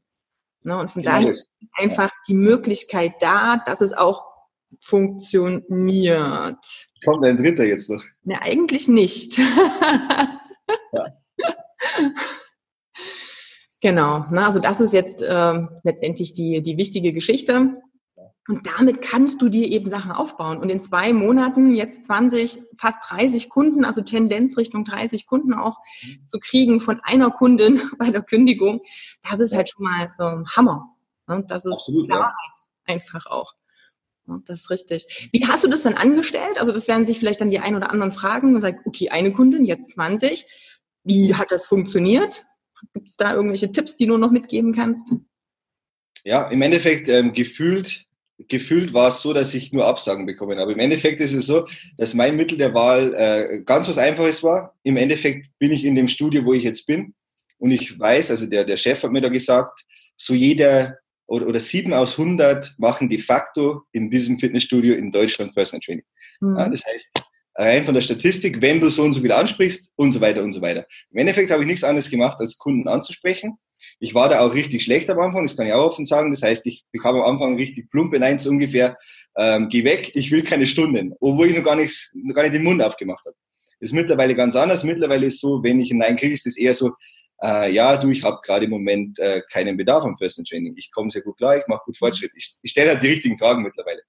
Ne? 0.62 0.78
Und 0.78 0.90
von 0.90 1.03
genau 1.03 1.16
daher 1.16 1.30
ist 1.30 1.51
einfach 1.74 2.11
die 2.26 2.34
Möglichkeit 2.34 3.14
da, 3.20 3.62
dass 3.66 3.82
es 3.82 3.92
auch 3.92 4.24
funktioniert. 4.80 6.64
Kommt 7.05 7.24
ein 7.24 7.36
dritter 7.36 7.64
jetzt 7.64 7.90
noch? 7.90 8.03
Ne, 8.22 8.40
eigentlich 8.40 8.88
nicht. 8.88 9.38
ja. 9.38 11.09
Genau, 13.85 14.24
ne, 14.30 14.47
also 14.47 14.61
das 14.61 14.80
ist 14.80 14.95
jetzt 14.95 15.20
äh, 15.20 15.61
letztendlich 15.82 16.32
die, 16.32 16.62
die 16.62 16.78
wichtige 16.78 17.12
Geschichte. 17.12 17.82
Und 18.49 18.66
damit 18.66 19.03
kannst 19.03 19.43
du 19.43 19.51
dir 19.51 19.68
eben 19.68 19.91
Sachen 19.91 20.11
aufbauen. 20.11 20.57
Und 20.57 20.70
in 20.70 20.82
zwei 20.82 21.12
Monaten 21.12 21.74
jetzt 21.74 22.07
20, 22.07 22.62
fast 22.78 22.99
30 23.11 23.51
Kunden, 23.51 23.85
also 23.85 24.01
Tendenz 24.01 24.57
Richtung 24.57 24.87
30 24.87 25.26
Kunden 25.26 25.53
auch 25.53 25.76
mhm. 26.03 26.26
zu 26.28 26.39
kriegen 26.39 26.80
von 26.80 26.99
einer 27.03 27.30
Kundin 27.30 27.78
bei 27.99 28.11
der 28.11 28.22
Kündigung, 28.22 28.80
das 29.28 29.39
ist 29.39 29.55
halt 29.55 29.68
schon 29.68 29.85
mal 29.85 30.11
ähm, 30.18 30.47
Hammer. 30.57 30.89
Ne? 31.26 31.45
Das 31.47 31.66
ist 31.66 31.72
Absolut, 31.72 32.07
Klarheit 32.07 32.32
ja. 32.89 32.95
einfach 32.95 33.26
auch. 33.26 33.53
Das 34.47 34.61
ist 34.61 34.70
richtig. 34.70 35.28
Wie 35.30 35.47
hast 35.47 35.62
du 35.62 35.68
das 35.68 35.82
dann 35.82 35.93
angestellt? 35.93 36.59
Also 36.59 36.72
das 36.72 36.89
werden 36.89 37.05
sich 37.05 37.18
vielleicht 37.18 37.43
dann 37.43 37.51
die 37.51 37.59
ein 37.59 37.76
oder 37.76 37.91
anderen 37.91 38.12
fragen 38.12 38.55
und 38.55 38.62
sagen, 38.62 38.80
okay, 38.87 39.11
eine 39.11 39.30
Kundin, 39.35 39.66
jetzt 39.66 39.93
20. 39.93 40.47
Wie 41.03 41.35
hat 41.35 41.51
das 41.51 41.66
funktioniert? 41.66 42.47
Gibt 42.93 43.09
es 43.09 43.16
da 43.16 43.35
irgendwelche 43.35 43.72
Tipps, 43.72 43.97
die 43.97 44.07
du 44.07 44.16
noch 44.16 44.30
mitgeben 44.30 44.72
kannst? 44.72 45.14
Ja, 46.24 46.49
im 46.49 46.62
Endeffekt 46.62 47.09
ähm, 47.09 47.32
gefühlt, 47.32 48.07
gefühlt 48.49 48.95
war 48.95 49.09
es 49.09 49.20
so, 49.20 49.32
dass 49.32 49.55
ich 49.55 49.72
nur 49.72 49.87
Absagen 49.87 50.26
bekommen 50.26 50.59
habe. 50.59 50.72
Im 50.72 50.78
Endeffekt 50.78 51.20
ist 51.20 51.35
es 51.35 51.47
so, 51.47 51.66
dass 51.99 52.14
mein 52.14 52.37
Mittel 52.37 52.59
der 52.59 52.74
Wahl 52.74 53.14
äh, 53.14 53.62
ganz 53.62 53.89
was 53.89 53.99
Einfaches 53.99 54.43
war. 54.43 54.74
Im 54.82 54.97
Endeffekt 54.97 55.49
bin 55.59 55.72
ich 55.72 55.85
in 55.85 55.95
dem 55.95 56.09
Studio, 56.09 56.45
wo 56.45 56.53
ich 56.53 56.62
jetzt 56.62 56.87
bin. 56.87 57.14
Und 57.59 57.70
ich 57.70 57.99
weiß, 57.99 58.30
also 58.30 58.47
der, 58.47 58.64
der 58.64 58.76
Chef 58.76 59.03
hat 59.03 59.12
mir 59.12 59.20
da 59.20 59.28
gesagt, 59.28 59.85
so 60.16 60.35
jeder 60.35 60.99
oder, 61.26 61.47
oder 61.47 61.61
sieben 61.61 61.93
aus 61.93 62.18
100 62.18 62.74
machen 62.78 63.09
de 63.09 63.18
facto 63.18 63.82
in 63.93 64.11
diesem 64.11 64.39
Fitnessstudio 64.39 64.95
in 64.95 65.11
Deutschland 65.11 65.55
Personal 65.55 65.80
Training. 65.80 66.05
Mhm. 66.41 66.57
Ja, 66.57 66.68
das 66.68 66.85
heißt, 66.85 67.11
rein 67.57 67.84
von 67.84 67.94
der 67.94 68.00
Statistik, 68.00 68.61
wenn 68.61 68.80
du 68.80 68.90
so 68.90 69.02
und 69.02 69.12
so 69.12 69.20
viel 69.20 69.32
ansprichst 69.32 69.92
und 69.96 70.12
so 70.12 70.20
weiter 70.20 70.42
und 70.42 70.52
so 70.52 70.61
weiter. 70.61 70.86
Im 71.11 71.18
Endeffekt 71.18 71.50
habe 71.50 71.62
ich 71.62 71.68
nichts 71.68 71.84
anderes 71.84 72.11
gemacht, 72.11 72.38
als 72.40 72.59
Kunden 72.59 72.88
anzusprechen. 72.88 73.59
Ich 74.00 74.14
war 74.14 74.28
da 74.28 74.40
auch 74.40 74.55
richtig 74.55 74.82
schlecht 74.82 75.11
am 75.11 75.20
Anfang, 75.20 75.44
das 75.44 75.57
kann 75.57 75.66
ich 75.66 75.72
auch 75.72 75.86
offen 75.86 76.05
sagen. 76.05 76.30
Das 76.30 76.42
heißt, 76.42 76.66
ich 76.66 76.84
bekam 76.90 77.16
am 77.16 77.22
Anfang 77.22 77.57
richtig 77.57 77.90
plumpe 77.90 78.18
Nein, 78.18 78.38
so 78.38 78.50
ungefähr, 78.50 78.96
ähm, 79.36 79.68
geh 79.68 79.84
weg, 79.84 80.12
ich 80.14 80.30
will 80.30 80.42
keine 80.42 80.66
Stunden, 80.66 81.14
obwohl 81.20 81.48
ich 81.48 81.57
noch 81.57 81.64
gar, 81.64 81.76
nichts, 81.76 82.11
noch 82.14 82.34
gar 82.34 82.42
nicht 82.42 82.55
den 82.55 82.64
Mund 82.64 82.82
aufgemacht 82.82 83.24
habe. 83.26 83.36
Das 83.80 83.90
ist 83.90 83.94
mittlerweile 83.94 84.34
ganz 84.34 84.57
anders. 84.57 84.84
Mittlerweile 84.84 85.26
ist 85.26 85.40
so, 85.40 85.62
wenn 85.62 85.80
ich 85.80 85.90
ein 85.90 85.98
Nein 85.98 86.16
kriege, 86.16 86.32
ist 86.32 86.46
das 86.46 86.57
eher 86.57 86.72
so, 86.72 86.92
äh, 87.42 87.72
ja, 87.72 87.96
du, 87.96 88.11
ich 88.11 88.22
habe 88.22 88.38
gerade 88.42 88.64
im 88.64 88.70
Moment 88.70 89.18
äh, 89.18 89.42
keinen 89.50 89.76
Bedarf 89.76 90.05
an 90.05 90.16
Personal 90.16 90.46
Training. 90.48 90.74
Ich 90.76 90.90
komme 90.90 91.11
sehr 91.11 91.22
gut 91.22 91.36
klar, 91.36 91.59
ich 91.59 91.66
mache 91.66 91.82
gut 91.84 91.98
Fortschritt. 91.98 92.32
Ich, 92.34 92.57
ich 92.62 92.70
stelle 92.70 92.90
halt 92.90 93.02
die 93.02 93.09
richtigen 93.09 93.36
Fragen 93.36 93.62
mittlerweile. 93.62 94.00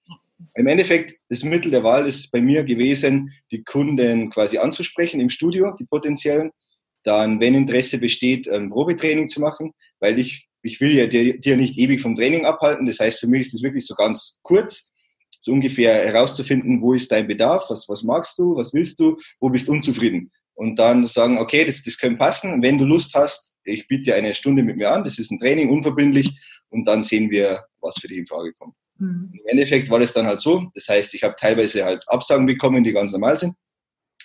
Im 0.56 0.68
Endeffekt, 0.68 1.14
das 1.30 1.44
Mittel 1.44 1.72
der 1.72 1.84
Wahl 1.84 2.08
ist 2.08 2.32
bei 2.32 2.42
mir 2.42 2.64
gewesen, 2.64 3.32
die 3.52 3.64
Kunden 3.64 4.30
quasi 4.30 4.58
anzusprechen 4.58 5.20
im 5.20 5.30
Studio, 5.30 5.74
die 5.80 5.86
potenziellen. 5.86 6.52
Dann, 7.04 7.40
wenn 7.40 7.56
Interesse 7.56 8.00
besteht, 8.00 8.50
ein 8.50 8.70
Probetraining 8.70 9.28
zu 9.28 9.40
machen, 9.40 9.72
weil 10.00 10.20
ich, 10.20 10.48
ich 10.62 10.82
will 10.82 10.96
ja 10.96 11.08
dir, 11.08 11.40
dir 11.40 11.56
nicht 11.56 11.78
ewig 11.78 12.02
vom 12.02 12.16
Training 12.16 12.46
abhalten. 12.46 12.86
Das 12.86 13.00
heißt, 13.00 13.20
für 13.20 13.28
mich 13.28 13.42
ist 13.42 13.54
das 13.54 13.64
wirklich 13.64 13.86
so 13.86 13.96
ganz 13.96 14.38
kurz, 14.42 14.92
so 15.40 15.52
ungefähr 15.52 15.94
herauszufinden, 15.94 16.82
wo 16.82 16.94
ist 16.94 17.12
dein 17.12 17.28
Bedarf, 17.28 17.70
was, 17.70 17.88
was 17.88 18.04
magst 18.04 18.38
du, 18.40 18.56
was 18.56 18.74
willst 18.74 19.00
du, 19.00 19.18
wo 19.40 19.50
bist 19.50 19.68
du 19.68 19.74
unzufrieden 19.74 20.32
und 20.56 20.80
dann 20.80 21.06
sagen, 21.06 21.38
okay, 21.38 21.66
das, 21.66 21.84
das 21.84 21.98
könnte 21.98 22.18
passen. 22.18 22.62
Wenn 22.62 22.78
du 22.78 22.86
Lust 22.86 23.14
hast, 23.14 23.54
ich 23.64 23.88
biete 23.88 24.04
dir 24.04 24.16
eine 24.16 24.34
Stunde 24.34 24.64
mit 24.64 24.78
mir 24.78 24.92
an, 24.92 25.04
das 25.04 25.20
ist 25.20 25.32
ein 25.32 25.40
Training, 25.40 25.70
unverbindlich, 25.70 26.32
und 26.70 26.88
dann 26.88 27.04
sehen 27.04 27.30
wir, 27.30 27.66
was 27.80 28.00
für 28.00 28.08
dich 28.08 28.18
in 28.18 28.28
Frage 28.28 28.54
kommt. 28.54 28.76
Mhm. 28.98 29.32
Im 29.34 29.48
Endeffekt 29.48 29.90
war 29.90 30.00
das 30.00 30.14
dann 30.14 30.28
halt 30.28 30.40
so. 30.40 30.70
Das 30.74 30.88
heißt, 30.88 31.14
ich 31.14 31.24
habe 31.24 31.36
teilweise 31.38 31.84
halt 31.84 32.04
Absagen 32.08 32.46
bekommen, 32.46 32.84
die 32.84 32.94
ganz 32.94 33.12
normal 33.12 33.38
sind, 33.38 33.56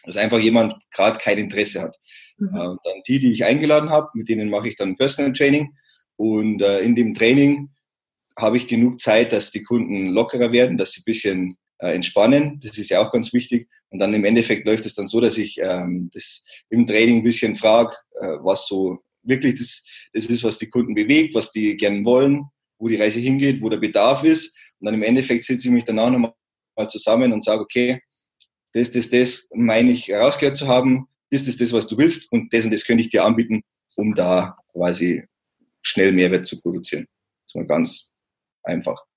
dass 0.05 0.17
einfach 0.17 0.39
jemand 0.39 0.75
gerade 0.91 1.19
kein 1.19 1.39
Interesse 1.39 1.83
hat. 1.83 1.97
Mhm. 2.39 2.49
Äh, 2.49 2.77
dann 2.85 3.03
die, 3.07 3.19
die 3.19 3.33
ich 3.33 3.45
eingeladen 3.45 3.91
habe, 3.91 4.09
mit 4.15 4.29
denen 4.29 4.49
mache 4.49 4.69
ich 4.69 4.77
dann 4.77 4.97
Personal 4.97 5.33
Training. 5.33 5.75
Und 6.17 6.63
äh, 6.63 6.81
in 6.81 6.95
dem 6.95 7.15
Training 7.15 7.71
habe 8.39 8.57
ich 8.57 8.69
genug 8.69 9.01
Zeit, 9.01 9.33
dass 9.33 9.51
die 9.51 9.63
Kunden 9.63 10.09
lockerer 10.09 10.53
werden, 10.53 10.77
dass 10.77 10.93
sie 10.93 11.01
ein 11.01 11.05
bisschen 11.05 11.57
äh, 11.79 11.95
entspannen. 11.95 12.61
Das 12.63 12.79
ist 12.79 12.91
ja 12.91 13.05
auch 13.05 13.11
ganz 13.11 13.33
wichtig. 13.33 13.69
Und 13.91 13.99
dann 13.99 14.15
im 14.15 14.25
Endeffekt 14.25 14.67
läuft 14.67 14.87
es 14.87 14.95
dann 14.95 15.07
so, 15.07 15.21
dass 15.21 15.39
ich 15.39 15.59
ähm, 15.63 16.11
das 16.13 16.45
im 16.69 16.87
Training 16.87 17.19
ein 17.19 17.25
bisschen 17.25 17.57
frage, 17.57 17.95
äh, 18.21 18.37
was 18.43 18.67
so 18.67 18.99
wirklich 19.23 19.55
das, 19.59 19.85
das 20.13 20.27
ist, 20.27 20.45
was 20.45 20.59
die 20.59 20.69
Kunden 20.69 20.95
bewegt, 20.95 21.35
was 21.35 21.53
die 21.53 21.77
gern 21.77 22.05
wollen, 22.05 22.45
wo 22.79 22.89
die 22.89 22.97
Reise 22.97 23.21
hingeht, 23.21 23.61
wo 23.61 23.69
der 23.69 23.79
Bedarf 23.79 24.25
ist. 24.25 24.57
Und 24.81 24.87
dann 24.87 24.95
im 24.95 25.03
Endeffekt 25.03 25.45
setze 25.45 25.69
ich 25.69 25.75
mich 25.75 25.85
danach 25.85 26.11
nochmal 26.11 26.33
zusammen 26.89 27.33
und 27.33 27.45
sage, 27.45 27.61
okay, 27.61 28.01
das, 28.73 28.91
das, 28.91 29.11
das 29.11 29.49
meine 29.55 29.91
ich 29.91 30.09
herausgehört 30.09 30.57
zu 30.57 30.69
haben, 30.69 31.07
das 31.31 31.43
ist 31.43 31.61
das, 31.61 31.73
was 31.73 31.87
du 31.87 31.97
willst 31.99 32.31
und 32.33 32.53
das 32.53 32.65
und 32.65 32.73
das 32.73 32.85
könnte 32.85 33.03
ich 33.03 33.11
dir 33.11 33.25
anbieten, 33.25 33.63
um 33.97 34.15
da 34.15 34.57
quasi 34.73 35.25
schnell 35.83 36.13
Mehrwert 36.13 36.47
zu 36.47 36.61
produzieren. 36.61 37.07
Das 37.45 37.51
ist 37.51 37.57
mal 37.57 37.67
ganz 37.67 38.13
einfach. 38.63 39.10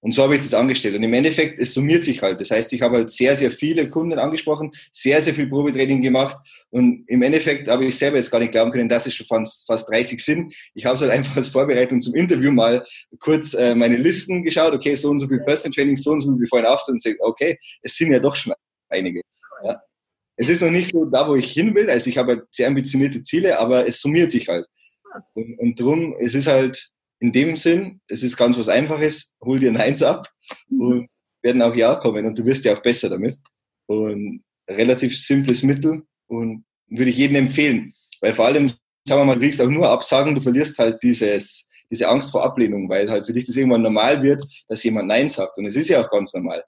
Und 0.00 0.12
so 0.12 0.22
habe 0.22 0.36
ich 0.36 0.42
das 0.42 0.54
angestellt. 0.54 0.94
Und 0.94 1.02
im 1.02 1.12
Endeffekt, 1.12 1.58
es 1.58 1.74
summiert 1.74 2.04
sich 2.04 2.22
halt. 2.22 2.40
Das 2.40 2.50
heißt, 2.50 2.72
ich 2.72 2.82
habe 2.82 2.98
halt 2.98 3.10
sehr, 3.10 3.34
sehr 3.34 3.50
viele 3.50 3.88
Kunden 3.88 4.18
angesprochen, 4.18 4.70
sehr, 4.92 5.20
sehr 5.20 5.34
viel 5.34 5.48
Probetraining 5.48 6.00
gemacht. 6.02 6.36
Und 6.70 7.08
im 7.08 7.22
Endeffekt 7.22 7.66
habe 7.66 7.84
ich 7.84 7.98
selber 7.98 8.16
jetzt 8.16 8.30
gar 8.30 8.38
nicht 8.38 8.52
glauben 8.52 8.70
können, 8.70 8.88
dass 8.88 9.06
es 9.06 9.14
schon 9.14 9.26
fast, 9.26 9.66
fast 9.66 9.88
30 9.90 10.24
sind. 10.24 10.54
Ich 10.74 10.84
habe 10.84 10.94
es 10.94 11.00
halt 11.00 11.10
einfach 11.12 11.36
als 11.36 11.48
Vorbereitung 11.48 12.00
zum 12.00 12.14
Interview 12.14 12.52
mal 12.52 12.84
kurz 13.18 13.54
äh, 13.54 13.74
meine 13.74 13.96
Listen 13.96 14.44
geschaut. 14.44 14.72
Okay, 14.72 14.94
so 14.94 15.10
und 15.10 15.18
so 15.18 15.26
viel 15.26 15.40
Personal 15.40 15.74
Training, 15.74 15.96
so 15.96 16.12
und 16.12 16.20
so 16.20 16.30
viel 16.30 16.42
bevor 16.42 16.60
ich 16.60 16.66
auf 16.66 16.82
und 16.86 17.02
gesagt, 17.02 17.16
okay, 17.20 17.58
es 17.82 17.96
sind 17.96 18.12
ja 18.12 18.20
doch 18.20 18.36
schon 18.36 18.54
einige. 18.88 19.22
Ja. 19.64 19.82
Es 20.36 20.48
ist 20.48 20.62
noch 20.62 20.70
nicht 20.70 20.92
so 20.92 21.06
da, 21.06 21.28
wo 21.28 21.34
ich 21.34 21.50
hin 21.50 21.74
will. 21.74 21.90
Also 21.90 22.08
ich 22.08 22.16
habe 22.16 22.36
halt 22.36 22.44
sehr 22.52 22.68
ambitionierte 22.68 23.22
Ziele, 23.22 23.58
aber 23.58 23.88
es 23.88 24.00
summiert 24.00 24.30
sich 24.30 24.46
halt. 24.46 24.66
Und, 25.34 25.58
und 25.58 25.80
drum, 25.80 26.14
es 26.20 26.34
ist 26.34 26.46
halt, 26.46 26.92
in 27.20 27.32
dem 27.32 27.56
Sinn, 27.56 28.00
es 28.08 28.22
ist 28.22 28.36
ganz 28.36 28.56
was 28.58 28.68
Einfaches, 28.68 29.32
hol 29.42 29.58
dir 29.58 29.70
ein 29.70 29.76
Eins 29.76 30.02
ab 30.02 30.28
mhm. 30.68 30.80
und 30.80 31.08
werden 31.42 31.62
auch 31.62 31.74
Ja 31.74 31.94
kommen 31.96 32.26
und 32.26 32.38
du 32.38 32.44
wirst 32.44 32.64
ja 32.64 32.76
auch 32.76 32.82
besser 32.82 33.08
damit. 33.08 33.36
Und 33.86 34.42
relativ 34.68 35.18
simples 35.18 35.62
Mittel 35.62 36.02
und 36.26 36.64
würde 36.88 37.10
ich 37.10 37.16
jedem 37.16 37.36
empfehlen. 37.36 37.92
Weil 38.20 38.34
vor 38.34 38.46
allem, 38.46 38.68
sagen 39.06 39.20
wir 39.20 39.24
mal, 39.24 39.34
du 39.34 39.40
kriegst 39.40 39.60
auch 39.60 39.68
nur 39.68 39.88
Absagen, 39.88 40.34
du 40.34 40.40
verlierst 40.40 40.78
halt 40.78 41.02
dieses, 41.02 41.68
diese 41.90 42.08
Angst 42.08 42.30
vor 42.30 42.44
Ablehnung, 42.44 42.88
weil 42.88 43.10
halt 43.10 43.26
für 43.26 43.32
dich 43.32 43.44
das 43.44 43.56
irgendwann 43.56 43.82
normal 43.82 44.22
wird, 44.22 44.44
dass 44.68 44.82
jemand 44.82 45.08
Nein 45.08 45.28
sagt. 45.28 45.58
Und 45.58 45.66
es 45.66 45.76
ist 45.76 45.88
ja 45.88 46.04
auch 46.04 46.10
ganz 46.10 46.34
normal. 46.34 46.62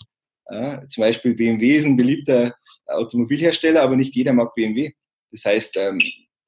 Ja, 0.51 0.87
zum 0.89 1.03
Beispiel 1.03 1.35
BMW 1.35 1.77
ist 1.77 1.85
ein 1.85 1.97
beliebter 1.97 2.55
Automobilhersteller, 2.87 3.83
aber 3.83 3.97
nicht 3.97 4.15
jeder 4.17 4.33
mag 4.33 4.53
BMW. 4.55 4.93
Das 5.31 5.45
heißt, 5.45 5.77
ähm, 5.77 6.01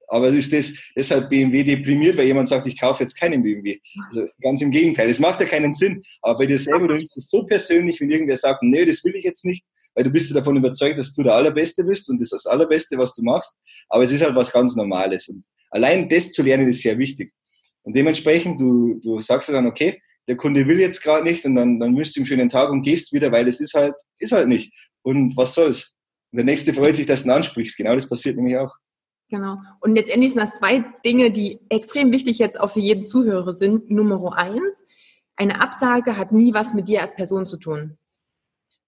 aber 0.08 0.28
es 0.28 0.36
ist 0.36 0.52
das, 0.52 0.72
deshalb 0.96 1.30
BMW 1.30 1.64
deprimiert, 1.64 2.16
weil 2.16 2.26
jemand 2.26 2.48
sagt, 2.48 2.66
ich 2.66 2.78
kaufe 2.78 3.02
jetzt 3.02 3.18
keinen 3.18 3.42
BMW. 3.42 3.78
Also 4.08 4.26
ganz 4.40 4.60
im 4.60 4.70
Gegenteil. 4.70 5.08
Es 5.08 5.18
macht 5.18 5.40
ja 5.40 5.46
keinen 5.46 5.72
Sinn. 5.72 6.02
Aber 6.20 6.38
bei 6.38 6.46
dir 6.46 6.58
selber, 6.58 6.88
du 6.88 6.94
nimmst 6.96 7.16
es 7.16 7.30
so 7.30 7.44
persönlich, 7.44 8.00
wenn 8.00 8.10
irgendwer 8.10 8.36
sagt, 8.36 8.62
nee, 8.62 8.84
das 8.84 9.02
will 9.04 9.16
ich 9.16 9.24
jetzt 9.24 9.44
nicht, 9.44 9.64
weil 9.94 10.04
du 10.04 10.10
bist 10.10 10.30
ja 10.30 10.34
davon 10.34 10.56
überzeugt, 10.56 10.98
dass 10.98 11.12
du 11.14 11.22
der 11.22 11.34
Allerbeste 11.34 11.84
bist 11.84 12.08
und 12.10 12.18
das 12.18 12.32
ist 12.32 12.44
das 12.44 12.46
Allerbeste, 12.46 12.98
was 12.98 13.14
du 13.14 13.22
machst. 13.22 13.56
Aber 13.88 14.04
es 14.04 14.12
ist 14.12 14.22
halt 14.22 14.34
was 14.34 14.52
ganz 14.52 14.76
Normales. 14.76 15.28
Und 15.28 15.44
allein 15.70 16.08
das 16.08 16.30
zu 16.30 16.42
lernen 16.42 16.68
ist 16.68 16.82
sehr 16.82 16.98
wichtig. 16.98 17.32
Und 17.82 17.96
dementsprechend, 17.96 18.60
du, 18.60 19.00
du 19.02 19.20
sagst 19.20 19.48
ja 19.48 19.54
dann, 19.54 19.66
okay, 19.66 20.00
der 20.28 20.36
Kunde 20.36 20.66
will 20.66 20.78
jetzt 20.78 21.02
gerade 21.02 21.24
nicht 21.24 21.44
und 21.44 21.56
dann, 21.56 21.80
dann 21.80 21.96
wünschst 21.96 22.14
du 22.14 22.20
ihm 22.20 22.22
einen 22.22 22.26
schönen 22.26 22.48
Tag 22.48 22.70
und 22.70 22.82
gehst 22.82 23.12
wieder, 23.12 23.32
weil 23.32 23.48
es 23.48 23.60
ist 23.60 23.74
halt, 23.74 23.94
ist 24.18 24.32
halt 24.32 24.48
nicht. 24.48 24.72
Und 25.02 25.36
was 25.36 25.54
soll's? 25.54 25.94
Und 26.30 26.36
der 26.36 26.44
Nächste 26.44 26.72
freut 26.72 26.96
sich, 26.96 27.06
dass 27.06 27.22
du 27.22 27.28
ihn 27.28 27.32
ansprichst. 27.32 27.76
Genau 27.76 27.94
das 27.94 28.08
passiert 28.08 28.36
nämlich 28.36 28.56
auch. 28.56 28.72
Genau. 29.32 29.56
Und 29.80 29.94
letztendlich 29.94 30.34
sind 30.34 30.42
das 30.42 30.58
zwei 30.58 30.84
Dinge, 31.06 31.30
die 31.30 31.58
extrem 31.70 32.12
wichtig 32.12 32.38
jetzt 32.38 32.60
auch 32.60 32.68
für 32.68 32.80
jeden 32.80 33.06
Zuhörer 33.06 33.54
sind. 33.54 33.90
Nummer 33.90 34.36
eins, 34.36 34.84
eine 35.36 35.62
Absage 35.62 36.18
hat 36.18 36.32
nie 36.32 36.52
was 36.52 36.74
mit 36.74 36.86
dir 36.86 37.00
als 37.00 37.14
Person 37.14 37.46
zu 37.46 37.56
tun. 37.56 37.96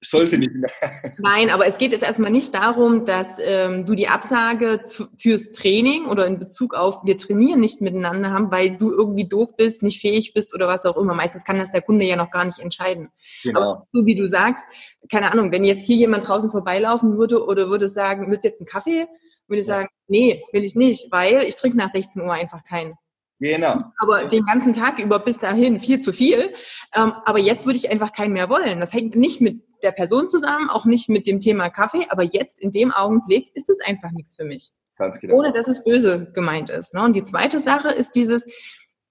Sollte 0.03 0.37
nicht. 0.37 0.51
Nein, 1.19 1.49
aber 1.49 1.67
es 1.67 1.79
geht 1.79 1.93
jetzt 1.93 2.05
erstmal 2.05 2.31
nicht 2.31 2.55
darum, 2.55 3.07
dass 3.07 3.39
ähm, 3.43 3.87
du 3.87 3.95
die 3.95 4.09
Absage 4.09 4.83
zu, 4.83 5.07
fürs 5.19 5.53
Training 5.53 6.09
oder 6.09 6.27
in 6.27 6.39
Bezug 6.39 6.75
auf 6.75 7.07
wir 7.07 7.17
trainieren 7.17 7.61
nicht 7.61 7.81
miteinander 7.81 8.31
haben, 8.31 8.51
weil 8.51 8.77
du 8.77 8.91
irgendwie 8.91 9.27
doof 9.27 9.57
bist, 9.57 9.83
nicht 9.83 10.03
fähig 10.03 10.35
bist 10.35 10.55
oder 10.55 10.69
was 10.69 10.85
auch 10.85 10.99
immer. 10.99 11.15
Meistens 11.15 11.45
kann 11.45 11.57
das 11.57 11.73
der 11.73 11.81
Kunde 11.81 12.05
ja 12.05 12.17
noch 12.17 12.31
gar 12.31 12.45
nicht 12.45 12.59
entscheiden. 12.59 13.09
Genau. 13.45 13.61
Aber 13.61 13.87
so 13.95 14.05
wie 14.05 14.15
du 14.15 14.29
sagst, 14.29 14.63
keine 15.11 15.33
Ahnung, 15.33 15.51
wenn 15.53 15.65
jetzt 15.65 15.87
hier 15.87 15.97
jemand 15.97 16.29
draußen 16.29 16.51
vorbeilaufen 16.51 17.17
würde 17.17 17.43
oder 17.43 17.71
würde 17.71 17.89
sagen, 17.89 18.31
willst 18.31 18.45
du 18.45 18.49
jetzt 18.49 18.61
einen 18.61 18.67
Kaffee? 18.67 19.07
Würde 19.49 19.61
ich 19.61 19.67
sagen, 19.67 19.89
nee, 20.07 20.43
will 20.53 20.65
ich 20.65 20.75
nicht, 20.75 21.11
weil 21.13 21.43
ich 21.45 21.57
trinke 21.57 21.77
nach 21.77 21.91
16 21.91 22.23
Uhr 22.23 22.33
einfach 22.33 22.65
keinen. 22.65 22.95
Genau. 23.41 23.83
Aber 23.99 24.25
den 24.25 24.45
ganzen 24.45 24.73
Tag 24.73 24.99
über 24.99 25.19
bis 25.19 25.39
dahin 25.39 25.81
viel 25.81 26.01
zu 26.01 26.13
viel. 26.13 26.55
Ähm, 26.95 27.13
aber 27.25 27.39
jetzt 27.39 27.67
würde 27.67 27.77
ich 27.77 27.91
einfach 27.91 28.13
keinen 28.13 28.33
mehr 28.33 28.49
wollen. 28.49 28.81
Das 28.81 28.93
hängt 28.93 29.17
nicht 29.17 29.41
mit 29.41 29.61
der 29.83 29.93
Person 29.93 30.29
zusammen, 30.29 30.71
auch 30.71 30.85
nicht 30.85 31.09
mit 31.09 31.27
dem 31.27 31.41
Thema 31.41 31.69
Kaffee, 31.69 32.07
aber 32.09 32.23
jetzt 32.23 32.59
in 32.61 32.73
dem 32.73 32.91
Augenblick 32.91 33.55
ist 33.55 33.69
es 33.69 33.81
einfach 33.81 34.13
nichts 34.13 34.35
für 34.35 34.45
mich. 34.45 34.73
Ganz 34.97 35.21
genau. 35.21 35.35
Ohne 35.35 35.53
dass 35.53 35.69
es 35.69 35.83
böse 35.83 36.31
gemeint 36.33 36.71
ist. 36.71 36.95
Ne? 36.95 37.03
Und 37.03 37.15
die 37.15 37.25
zweite 37.25 37.61
Sache 37.61 37.89
ist 37.89 38.13
dieses, 38.15 38.47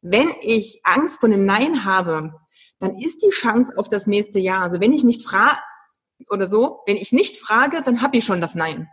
wenn 0.02 0.30
ich 0.42 0.82
Angst 0.84 1.20
vor 1.20 1.30
einem 1.30 1.46
Nein 1.46 1.86
habe, 1.86 2.34
dann 2.80 2.92
ist 2.92 3.22
die 3.24 3.30
Chance 3.30 3.74
auf 3.78 3.90
das 3.90 4.08
nächste 4.08 4.40
Jahr. 4.40 4.62
Also 4.62 4.80
wenn 4.80 4.94
ich 4.94 5.04
nicht 5.04 5.28
frage 5.28 5.58
oder 6.30 6.48
so, 6.48 6.82
wenn 6.86 6.98
ich 6.98 7.12
nicht 7.12 7.38
frage, 7.38 7.82
dann 7.84 8.02
habe 8.02 8.18
ich 8.18 8.26
schon 8.26 8.42
das 8.42 8.56
Nein. 8.56 8.90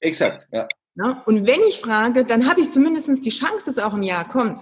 Exakt, 0.00 0.46
ja. 0.52 0.66
Ne? 0.94 1.22
Und 1.26 1.46
wenn 1.46 1.60
ich 1.62 1.80
frage, 1.80 2.24
dann 2.24 2.48
habe 2.48 2.60
ich 2.60 2.72
zumindest 2.72 3.24
die 3.24 3.30
Chance, 3.30 3.66
dass 3.66 3.76
es 3.76 3.82
auch 3.82 3.94
im 3.94 4.02
Jahr 4.02 4.26
kommt. 4.26 4.58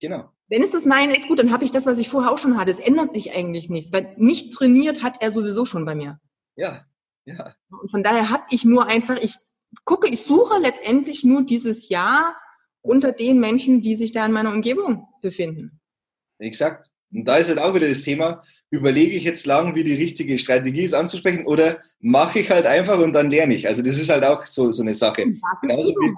Genau. 0.00 0.30
Wenn 0.48 0.62
es 0.62 0.72
das 0.72 0.84
Nein 0.84 1.10
ist, 1.10 1.26
gut, 1.26 1.38
dann 1.38 1.52
habe 1.52 1.64
ich 1.64 1.70
das, 1.70 1.86
was 1.86 1.96
ich 1.96 2.10
vorher 2.10 2.30
auch 2.30 2.38
schon 2.38 2.58
hatte. 2.58 2.70
Es 2.70 2.78
ändert 2.78 3.12
sich 3.12 3.34
eigentlich 3.34 3.70
nichts, 3.70 3.92
weil 3.92 4.14
nicht 4.18 4.52
trainiert 4.52 5.02
hat 5.02 5.22
er 5.22 5.30
sowieso 5.30 5.64
schon 5.64 5.86
bei 5.86 5.94
mir. 5.94 6.20
Ja, 6.56 6.84
ja. 7.24 7.54
Und 7.70 7.90
von 7.90 8.02
daher 8.02 8.28
habe 8.28 8.44
ich 8.50 8.64
nur 8.64 8.86
einfach, 8.86 9.16
ich 9.16 9.36
gucke, 9.84 10.08
ich 10.08 10.22
suche 10.22 10.58
letztendlich 10.58 11.24
nur 11.24 11.44
dieses 11.44 11.88
Jahr 11.88 12.36
unter 12.82 13.12
den 13.12 13.40
Menschen, 13.40 13.80
die 13.80 13.96
sich 13.96 14.12
da 14.12 14.26
in 14.26 14.32
meiner 14.32 14.52
Umgebung 14.52 15.08
befinden. 15.22 15.80
Exakt. 16.38 16.90
Und 17.10 17.24
da 17.24 17.36
ist 17.36 17.48
halt 17.48 17.58
auch 17.58 17.74
wieder 17.74 17.88
das 17.88 18.02
Thema, 18.02 18.42
überlege 18.74 19.16
ich 19.16 19.24
jetzt 19.24 19.46
lang, 19.46 19.74
wie 19.74 19.84
die 19.84 19.94
richtige 19.94 20.36
Strategie 20.36 20.82
ist 20.82 20.94
anzusprechen 20.94 21.46
oder 21.46 21.80
mache 22.00 22.40
ich 22.40 22.50
halt 22.50 22.66
einfach 22.66 22.98
und 22.98 23.12
dann 23.12 23.30
lerne 23.30 23.54
ich. 23.54 23.68
Also 23.68 23.82
das 23.82 23.98
ist 23.98 24.10
halt 24.10 24.24
auch 24.24 24.44
so, 24.46 24.72
so 24.72 24.82
eine 24.82 24.94
Sache. 24.94 25.24
Genauso 25.62 25.90
wie, 25.90 26.14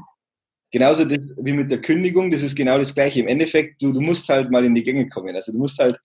genauso 0.70 1.04
das 1.04 1.36
wie 1.42 1.52
mit 1.52 1.70
der 1.70 1.82
Kündigung, 1.82 2.30
das 2.30 2.42
ist 2.42 2.56
genau 2.56 2.78
das 2.78 2.94
Gleiche. 2.94 3.20
Im 3.20 3.28
Endeffekt, 3.28 3.82
du, 3.82 3.92
du 3.92 4.00
musst 4.00 4.28
halt 4.28 4.50
mal 4.50 4.64
in 4.64 4.74
die 4.74 4.82
Gänge 4.82 5.08
kommen. 5.08 5.36
Also 5.36 5.52
du 5.52 5.58
musst 5.58 5.78
halt, 5.78 5.96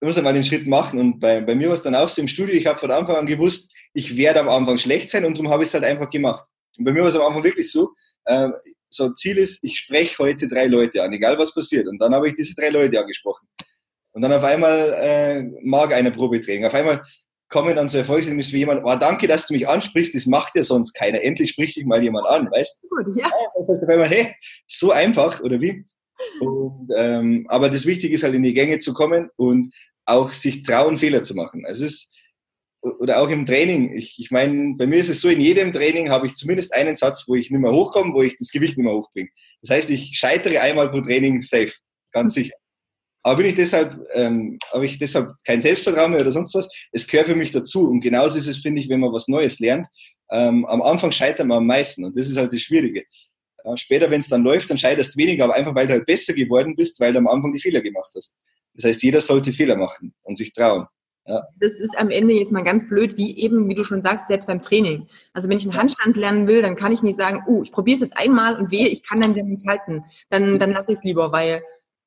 du 0.00 0.06
musst 0.06 0.16
halt 0.16 0.24
mal 0.24 0.32
den 0.32 0.44
Schritt 0.44 0.66
machen. 0.66 0.98
Und 0.98 1.20
bei, 1.20 1.40
bei 1.42 1.54
mir 1.54 1.68
war 1.68 1.74
es 1.74 1.82
dann 1.82 1.94
auch 1.94 2.08
so 2.08 2.22
im 2.22 2.28
Studio, 2.28 2.54
ich 2.54 2.66
habe 2.66 2.78
von 2.78 2.90
Anfang 2.90 3.16
an 3.16 3.26
gewusst, 3.26 3.70
ich 3.92 4.16
werde 4.16 4.40
am 4.40 4.48
Anfang 4.48 4.78
schlecht 4.78 5.10
sein 5.10 5.24
und 5.24 5.36
darum 5.36 5.50
habe 5.50 5.62
ich 5.62 5.68
es 5.68 5.74
halt 5.74 5.84
einfach 5.84 6.10
gemacht. 6.10 6.44
Und 6.78 6.84
bei 6.84 6.92
mir 6.92 7.02
war 7.02 7.08
es 7.08 7.16
am 7.16 7.22
Anfang 7.22 7.44
wirklich 7.44 7.70
so, 7.70 7.92
äh, 8.24 8.48
so 8.88 9.12
Ziel 9.12 9.38
ist, 9.38 9.62
ich 9.62 9.76
spreche 9.76 10.18
heute 10.18 10.48
drei 10.48 10.66
Leute 10.66 11.02
an, 11.02 11.12
egal 11.12 11.38
was 11.38 11.52
passiert. 11.52 11.86
Und 11.86 11.98
dann 12.00 12.14
habe 12.14 12.28
ich 12.28 12.34
diese 12.34 12.54
drei 12.54 12.70
Leute 12.70 12.98
angesprochen. 12.98 13.46
Und 14.14 14.22
dann 14.22 14.32
auf 14.32 14.44
einmal 14.44 14.94
äh, 14.96 15.42
mag 15.62 15.92
einer 15.92 16.12
Probetraining. 16.12 16.64
Auf 16.64 16.74
einmal 16.74 17.02
kommen 17.48 17.76
dann 17.76 17.88
so 17.88 17.98
Erfolgserlebnisse 17.98 18.52
wie 18.52 18.58
jemand, 18.58 18.82
oh, 18.84 18.96
danke, 18.96 19.26
dass 19.26 19.46
du 19.46 19.54
mich 19.54 19.68
ansprichst, 19.68 20.14
das 20.14 20.26
macht 20.26 20.52
ja 20.56 20.62
sonst 20.62 20.92
keiner. 20.94 21.22
Endlich 21.22 21.50
spricht 21.50 21.76
dich 21.76 21.84
mal 21.84 22.02
jemand 22.02 22.28
an, 22.28 22.50
weißt 22.50 22.80
du? 22.82 23.18
Ja. 23.18 23.30
Dann 23.54 23.66
sagst 23.66 23.82
du 23.82 23.86
auf 23.86 23.92
einmal, 23.92 24.08
hey, 24.08 24.34
so 24.68 24.92
einfach, 24.92 25.40
oder 25.40 25.60
wie? 25.60 25.84
Und, 26.40 26.88
ähm, 26.96 27.44
aber 27.48 27.70
das 27.70 27.86
Wichtige 27.86 28.14
ist 28.14 28.22
halt 28.22 28.34
in 28.34 28.42
die 28.42 28.54
Gänge 28.54 28.78
zu 28.78 28.94
kommen 28.94 29.30
und 29.36 29.74
auch 30.04 30.32
sich 30.32 30.62
trauen, 30.62 30.98
Fehler 30.98 31.22
zu 31.22 31.34
machen. 31.34 31.64
Also 31.66 31.84
es 31.84 31.92
ist, 31.92 32.14
oder 32.80 33.20
auch 33.20 33.30
im 33.30 33.46
Training. 33.46 33.94
Ich, 33.96 34.16
ich 34.18 34.30
meine, 34.30 34.74
bei 34.76 34.86
mir 34.86 34.98
ist 34.98 35.08
es 35.08 35.20
so, 35.20 35.28
in 35.28 35.40
jedem 35.40 35.72
Training 35.72 36.10
habe 36.10 36.26
ich 36.26 36.34
zumindest 36.34 36.74
einen 36.74 36.96
Satz, 36.96 37.24
wo 37.26 37.34
ich 37.34 37.50
nicht 37.50 37.60
mehr 37.60 37.72
hochkomme, 37.72 38.12
wo 38.14 38.22
ich 38.22 38.36
das 38.36 38.50
Gewicht 38.50 38.76
nicht 38.76 38.84
mehr 38.84 38.94
hochbringe. 38.94 39.30
Das 39.62 39.76
heißt, 39.76 39.90
ich 39.90 40.16
scheitere 40.16 40.60
einmal 40.60 40.90
pro 40.90 41.00
Training 41.00 41.40
safe, 41.40 41.72
ganz 42.12 42.34
sicher. 42.34 42.54
Aber 43.24 43.38
bin 43.38 43.46
ich 43.46 43.54
deshalb, 43.54 43.96
ähm, 44.12 44.58
habe 44.70 44.84
ich 44.84 44.98
deshalb 44.98 45.32
kein 45.44 45.60
Selbstvertrauen 45.62 46.10
mehr 46.10 46.20
oder 46.20 46.30
sonst 46.30 46.54
was? 46.54 46.68
Es 46.92 47.06
gehört 47.06 47.26
für 47.26 47.34
mich 47.34 47.50
dazu. 47.50 47.88
Und 47.88 48.00
genauso 48.00 48.38
ist 48.38 48.46
es, 48.46 48.58
finde 48.58 48.82
ich, 48.82 48.88
wenn 48.90 49.00
man 49.00 49.12
was 49.12 49.28
Neues 49.28 49.60
lernt. 49.60 49.86
Ähm, 50.30 50.66
am 50.66 50.82
Anfang 50.82 51.10
scheitert 51.10 51.46
man 51.46 51.58
am 51.58 51.66
meisten. 51.66 52.04
Und 52.04 52.16
das 52.18 52.28
ist 52.28 52.36
halt 52.36 52.52
das 52.52 52.60
Schwierige. 52.60 53.02
Ja, 53.64 53.76
später, 53.78 54.10
wenn 54.10 54.20
es 54.20 54.28
dann 54.28 54.44
läuft, 54.44 54.68
dann 54.68 54.76
scheiterst 54.76 55.14
du 55.14 55.18
weniger, 55.18 55.44
aber 55.44 55.54
einfach, 55.54 55.74
weil 55.74 55.86
du 55.86 55.94
halt 55.94 56.04
besser 56.04 56.34
geworden 56.34 56.76
bist, 56.76 57.00
weil 57.00 57.14
du 57.14 57.18
am 57.18 57.26
Anfang 57.26 57.50
die 57.50 57.60
Fehler 57.60 57.80
gemacht 57.80 58.12
hast. 58.14 58.36
Das 58.74 58.84
heißt, 58.84 59.02
jeder 59.02 59.22
sollte 59.22 59.54
Fehler 59.54 59.76
machen 59.76 60.12
und 60.22 60.36
sich 60.36 60.52
trauen. 60.52 60.86
Ja. 61.26 61.42
Das 61.58 61.72
ist 61.72 61.96
am 61.96 62.10
Ende 62.10 62.34
jetzt 62.34 62.52
mal 62.52 62.64
ganz 62.64 62.86
blöd, 62.86 63.16
wie 63.16 63.38
eben, 63.38 63.70
wie 63.70 63.74
du 63.74 63.84
schon 63.84 64.02
sagst, 64.02 64.28
selbst 64.28 64.46
beim 64.46 64.60
Training. 64.60 65.06
Also 65.32 65.48
wenn 65.48 65.56
ich 65.56 65.64
einen 65.64 65.76
Handstand 65.76 66.18
lernen 66.18 66.46
will, 66.46 66.60
dann 66.60 66.76
kann 66.76 66.92
ich 66.92 67.02
nicht 67.02 67.18
sagen, 67.18 67.42
oh, 67.46 67.62
ich 67.62 67.72
probiere 67.72 67.94
es 67.94 68.02
jetzt 68.02 68.18
einmal 68.18 68.58
und 68.58 68.70
wehe, 68.70 68.88
ich 68.88 69.02
kann 69.02 69.22
dann 69.22 69.32
nicht 69.32 69.66
halten. 69.66 70.04
Dann, 70.28 70.58
dann 70.58 70.72
lasse 70.72 70.92
ich 70.92 70.98
es 70.98 71.04
lieber, 71.04 71.32
weil 71.32 71.62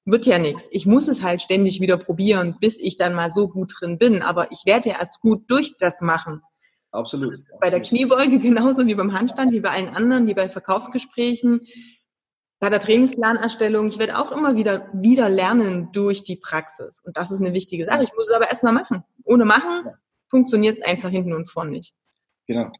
wird 0.07 0.25
ja 0.25 0.39
nichts. 0.39 0.67
Ich 0.71 0.85
muss 0.85 1.07
es 1.07 1.21
halt 1.21 1.41
ständig 1.41 1.81
wieder 1.81 1.97
probieren, 1.97 2.57
bis 2.59 2.77
ich 2.77 2.97
dann 2.97 3.13
mal 3.13 3.29
so 3.29 3.47
gut 3.47 3.73
drin 3.79 3.97
bin. 3.97 4.21
Aber 4.21 4.51
ich 4.51 4.63
werde 4.65 4.89
ja 4.89 4.99
erst 4.99 5.19
gut 5.19 5.43
durch 5.51 5.77
das 5.77 6.01
machen. 6.01 6.41
Absolut. 6.91 7.37
Bei 7.59 7.69
der 7.69 7.81
Kniebeuge 7.81 8.39
genauso 8.39 8.87
wie 8.87 8.95
beim 8.95 9.13
Handstand, 9.13 9.51
wie 9.51 9.59
bei 9.59 9.69
allen 9.69 9.89
anderen, 9.89 10.25
wie 10.27 10.33
bei 10.33 10.49
Verkaufsgesprächen, 10.49 11.67
bei 12.59 12.69
der 12.69 12.79
Trainingsplanerstellung. 12.79 13.87
Ich 13.87 13.99
werde 13.99 14.17
auch 14.17 14.31
immer 14.31 14.55
wieder, 14.55 14.89
wieder 14.93 15.29
lernen 15.29 15.89
durch 15.91 16.23
die 16.23 16.37
Praxis. 16.37 17.01
Und 17.03 17.17
das 17.17 17.29
ist 17.29 17.41
eine 17.41 17.53
wichtige 17.53 17.85
Sache. 17.85 18.03
Ich 18.03 18.13
muss 18.15 18.29
es 18.29 18.33
aber 18.33 18.49
erstmal 18.49 18.73
machen. 18.73 19.03
Ohne 19.25 19.45
machen 19.45 19.91
funktioniert 20.29 20.79
es 20.79 20.85
einfach 20.85 21.09
hinten 21.09 21.33
und 21.33 21.49
vorne 21.49 21.71
nicht. 21.71 21.93
Genau. 22.47 22.71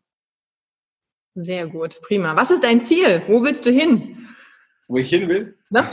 Sehr 1.35 1.67
gut, 1.67 2.01
prima. 2.01 2.35
Was 2.35 2.51
ist 2.51 2.63
dein 2.63 2.81
Ziel? 2.81 3.21
Wo 3.27 3.43
willst 3.43 3.65
du 3.65 3.71
hin? 3.71 4.27
Wo 4.87 4.97
ich 4.97 5.09
hin 5.09 5.27
will? 5.27 5.57
Na? 5.69 5.91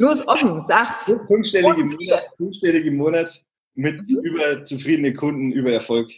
Los, 0.00 0.26
offen, 0.26 0.64
sag's. 0.66 1.12
Fünfstellig 1.28 1.76
im 1.76 1.88
Monat, 1.88 2.22
fünfstellig 2.38 2.86
im 2.86 2.96
Monat 2.96 3.44
mit 3.74 4.10
mhm. 4.10 4.20
über 4.22 4.64
zufriedene 4.64 5.12
Kunden, 5.12 5.52
über 5.52 5.72
Erfolg. 5.72 6.10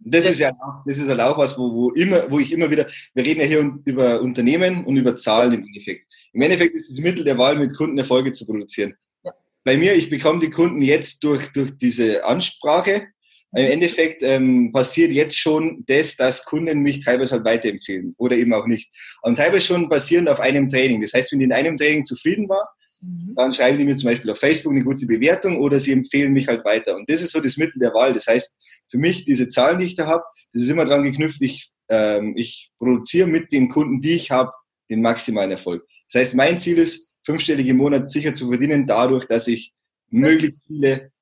Das 0.00 0.28
ist 0.28 0.40
ja 0.40 0.50
auch, 0.50 0.82
das 0.84 0.98
ist 0.98 1.08
halt 1.08 1.20
auch 1.20 1.38
was, 1.38 1.56
wo, 1.56 1.72
wo 1.72 1.90
immer, 1.90 2.28
wo 2.28 2.40
ich 2.40 2.50
immer 2.50 2.68
wieder, 2.68 2.88
wir 3.14 3.24
reden 3.24 3.40
ja 3.40 3.46
hier 3.46 3.78
über 3.84 4.20
Unternehmen 4.20 4.84
und 4.84 4.96
über 4.96 5.16
Zahlen 5.16 5.52
im 5.52 5.64
Endeffekt. 5.64 6.04
Im 6.32 6.42
Endeffekt 6.42 6.74
ist 6.74 6.90
das 6.90 6.98
Mittel 6.98 7.22
der 7.22 7.38
Wahl, 7.38 7.56
mit 7.56 7.76
Kunden 7.76 7.96
Erfolge 7.96 8.32
zu 8.32 8.44
produzieren. 8.44 8.94
Ja. 9.22 9.32
Bei 9.62 9.76
mir, 9.76 9.94
ich 9.94 10.10
bekomme 10.10 10.40
die 10.40 10.50
Kunden 10.50 10.82
jetzt 10.82 11.22
durch, 11.22 11.46
durch 11.52 11.76
diese 11.78 12.24
Ansprache. 12.24 13.06
Im 13.52 13.66
Endeffekt 13.66 14.24
ähm, 14.24 14.72
passiert 14.72 15.12
jetzt 15.12 15.38
schon 15.38 15.84
das, 15.86 16.16
dass 16.16 16.44
Kunden 16.44 16.80
mich 16.80 17.04
teilweise 17.04 17.36
halt 17.36 17.44
weiterempfehlen 17.44 18.16
oder 18.18 18.36
eben 18.36 18.52
auch 18.52 18.66
nicht. 18.66 18.92
Und 19.22 19.36
teilweise 19.36 19.66
schon 19.66 19.88
basierend 19.88 20.28
auf 20.28 20.40
einem 20.40 20.68
Training. 20.68 21.00
Das 21.00 21.12
heißt, 21.12 21.30
wenn 21.30 21.38
die 21.38 21.44
in 21.44 21.52
einem 21.52 21.76
Training 21.76 22.04
zufrieden 22.04 22.48
war, 22.48 22.68
Mhm. 23.00 23.34
Dann 23.36 23.52
schreiben 23.52 23.78
die 23.78 23.84
mir 23.84 23.96
zum 23.96 24.10
Beispiel 24.10 24.30
auf 24.30 24.38
Facebook 24.38 24.72
eine 24.72 24.84
gute 24.84 25.06
Bewertung 25.06 25.58
oder 25.58 25.78
sie 25.78 25.92
empfehlen 25.92 26.32
mich 26.32 26.48
halt 26.48 26.64
weiter. 26.64 26.96
Und 26.96 27.08
das 27.08 27.22
ist 27.22 27.32
so 27.32 27.40
das 27.40 27.56
Mittel 27.56 27.78
der 27.78 27.94
Wahl. 27.94 28.12
Das 28.12 28.26
heißt, 28.26 28.56
für 28.90 28.98
mich, 28.98 29.24
diese 29.24 29.48
Zahlen, 29.48 29.78
die 29.78 29.86
ich 29.86 29.94
da 29.94 30.06
habe, 30.06 30.24
das 30.52 30.62
ist 30.62 30.70
immer 30.70 30.84
dran 30.84 31.04
geknüpft, 31.04 31.40
ich, 31.42 31.70
ähm, 31.88 32.34
ich 32.36 32.70
produziere 32.78 33.26
mit 33.26 33.52
den 33.52 33.68
Kunden, 33.68 34.00
die 34.00 34.14
ich 34.14 34.30
habe, 34.30 34.52
den 34.90 35.02
maximalen 35.02 35.50
Erfolg. 35.50 35.86
Das 36.10 36.20
heißt, 36.20 36.34
mein 36.34 36.58
Ziel 36.58 36.78
ist, 36.78 37.08
fünfstellig 37.24 37.66
im 37.68 37.76
Monat 37.76 38.08
sicher 38.08 38.32
zu 38.32 38.48
verdienen, 38.48 38.86
dadurch, 38.86 39.26
dass 39.26 39.48
ich 39.48 39.74
möglichst 40.08 40.60
viele 40.66 41.12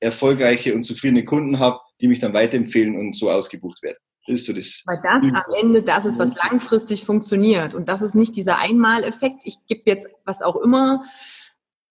erfolgreiche 0.00 0.74
und 0.74 0.84
zufriedene 0.84 1.24
Kunden 1.24 1.58
habe, 1.58 1.78
die 2.00 2.08
mich 2.08 2.18
dann 2.18 2.34
weiterempfehlen 2.34 2.96
und 2.96 3.16
so 3.16 3.30
ausgebucht 3.30 3.82
werden. 3.82 3.96
Das 4.26 4.40
ist 4.40 4.46
so 4.46 4.52
das. 4.52 4.82
Weil 4.86 5.00
das 5.02 5.24
am 5.24 5.52
Ende 5.60 5.82
das 5.82 6.06
ist, 6.06 6.18
was 6.18 6.34
langfristig 6.34 7.04
funktioniert. 7.04 7.74
Und 7.74 7.88
das 7.88 8.02
ist 8.02 8.14
nicht 8.14 8.36
dieser 8.36 8.58
Einmaleffekt. 8.58 9.42
Ich 9.44 9.58
gebe 9.66 9.82
jetzt 9.86 10.08
was 10.24 10.40
auch 10.40 10.56
immer, 10.56 11.04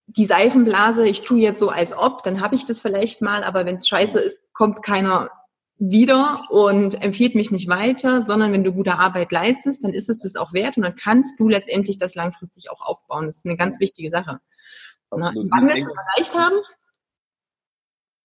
die 0.08 0.26
Seifenblase, 0.26 1.08
ich 1.08 1.22
tue 1.22 1.40
jetzt 1.40 1.60
so 1.60 1.70
als 1.70 1.96
ob, 1.96 2.24
dann 2.24 2.42
habe 2.42 2.56
ich 2.56 2.66
das 2.66 2.80
vielleicht 2.80 3.22
mal, 3.22 3.44
aber 3.44 3.66
wenn 3.66 3.76
es 3.76 3.88
scheiße 3.88 4.20
ist, 4.20 4.40
kommt 4.52 4.84
keiner 4.84 5.30
wieder 5.78 6.42
und 6.50 7.02
empfiehlt 7.02 7.36
mich 7.36 7.52
nicht 7.52 7.68
weiter, 7.68 8.24
sondern 8.24 8.52
wenn 8.52 8.64
du 8.64 8.74
gute 8.74 9.00
Arbeit 9.00 9.32
leistest, 9.32 9.84
dann 9.84 9.94
ist 9.94 10.10
es 10.10 10.20
das 10.20 10.36
auch 10.36 10.54
wert 10.54 10.78
und 10.78 10.84
dann 10.84 10.96
kannst 10.96 11.40
du 11.40 11.50
letztendlich 11.50 11.98
das 11.98 12.16
langfristig 12.16 12.70
auch 12.70 12.82
aufbauen. 12.82 13.26
Das 13.26 13.38
ist 13.38 13.46
eine 13.46 13.58
ganz 13.58 13.80
wichtige 13.80 14.10
Sache. 14.10 14.40
Absolut. 15.10 15.52
Wann 15.52 15.68
wir 15.68 15.76
es 15.76 15.82
erreicht 15.82 16.38
haben? 16.38 16.56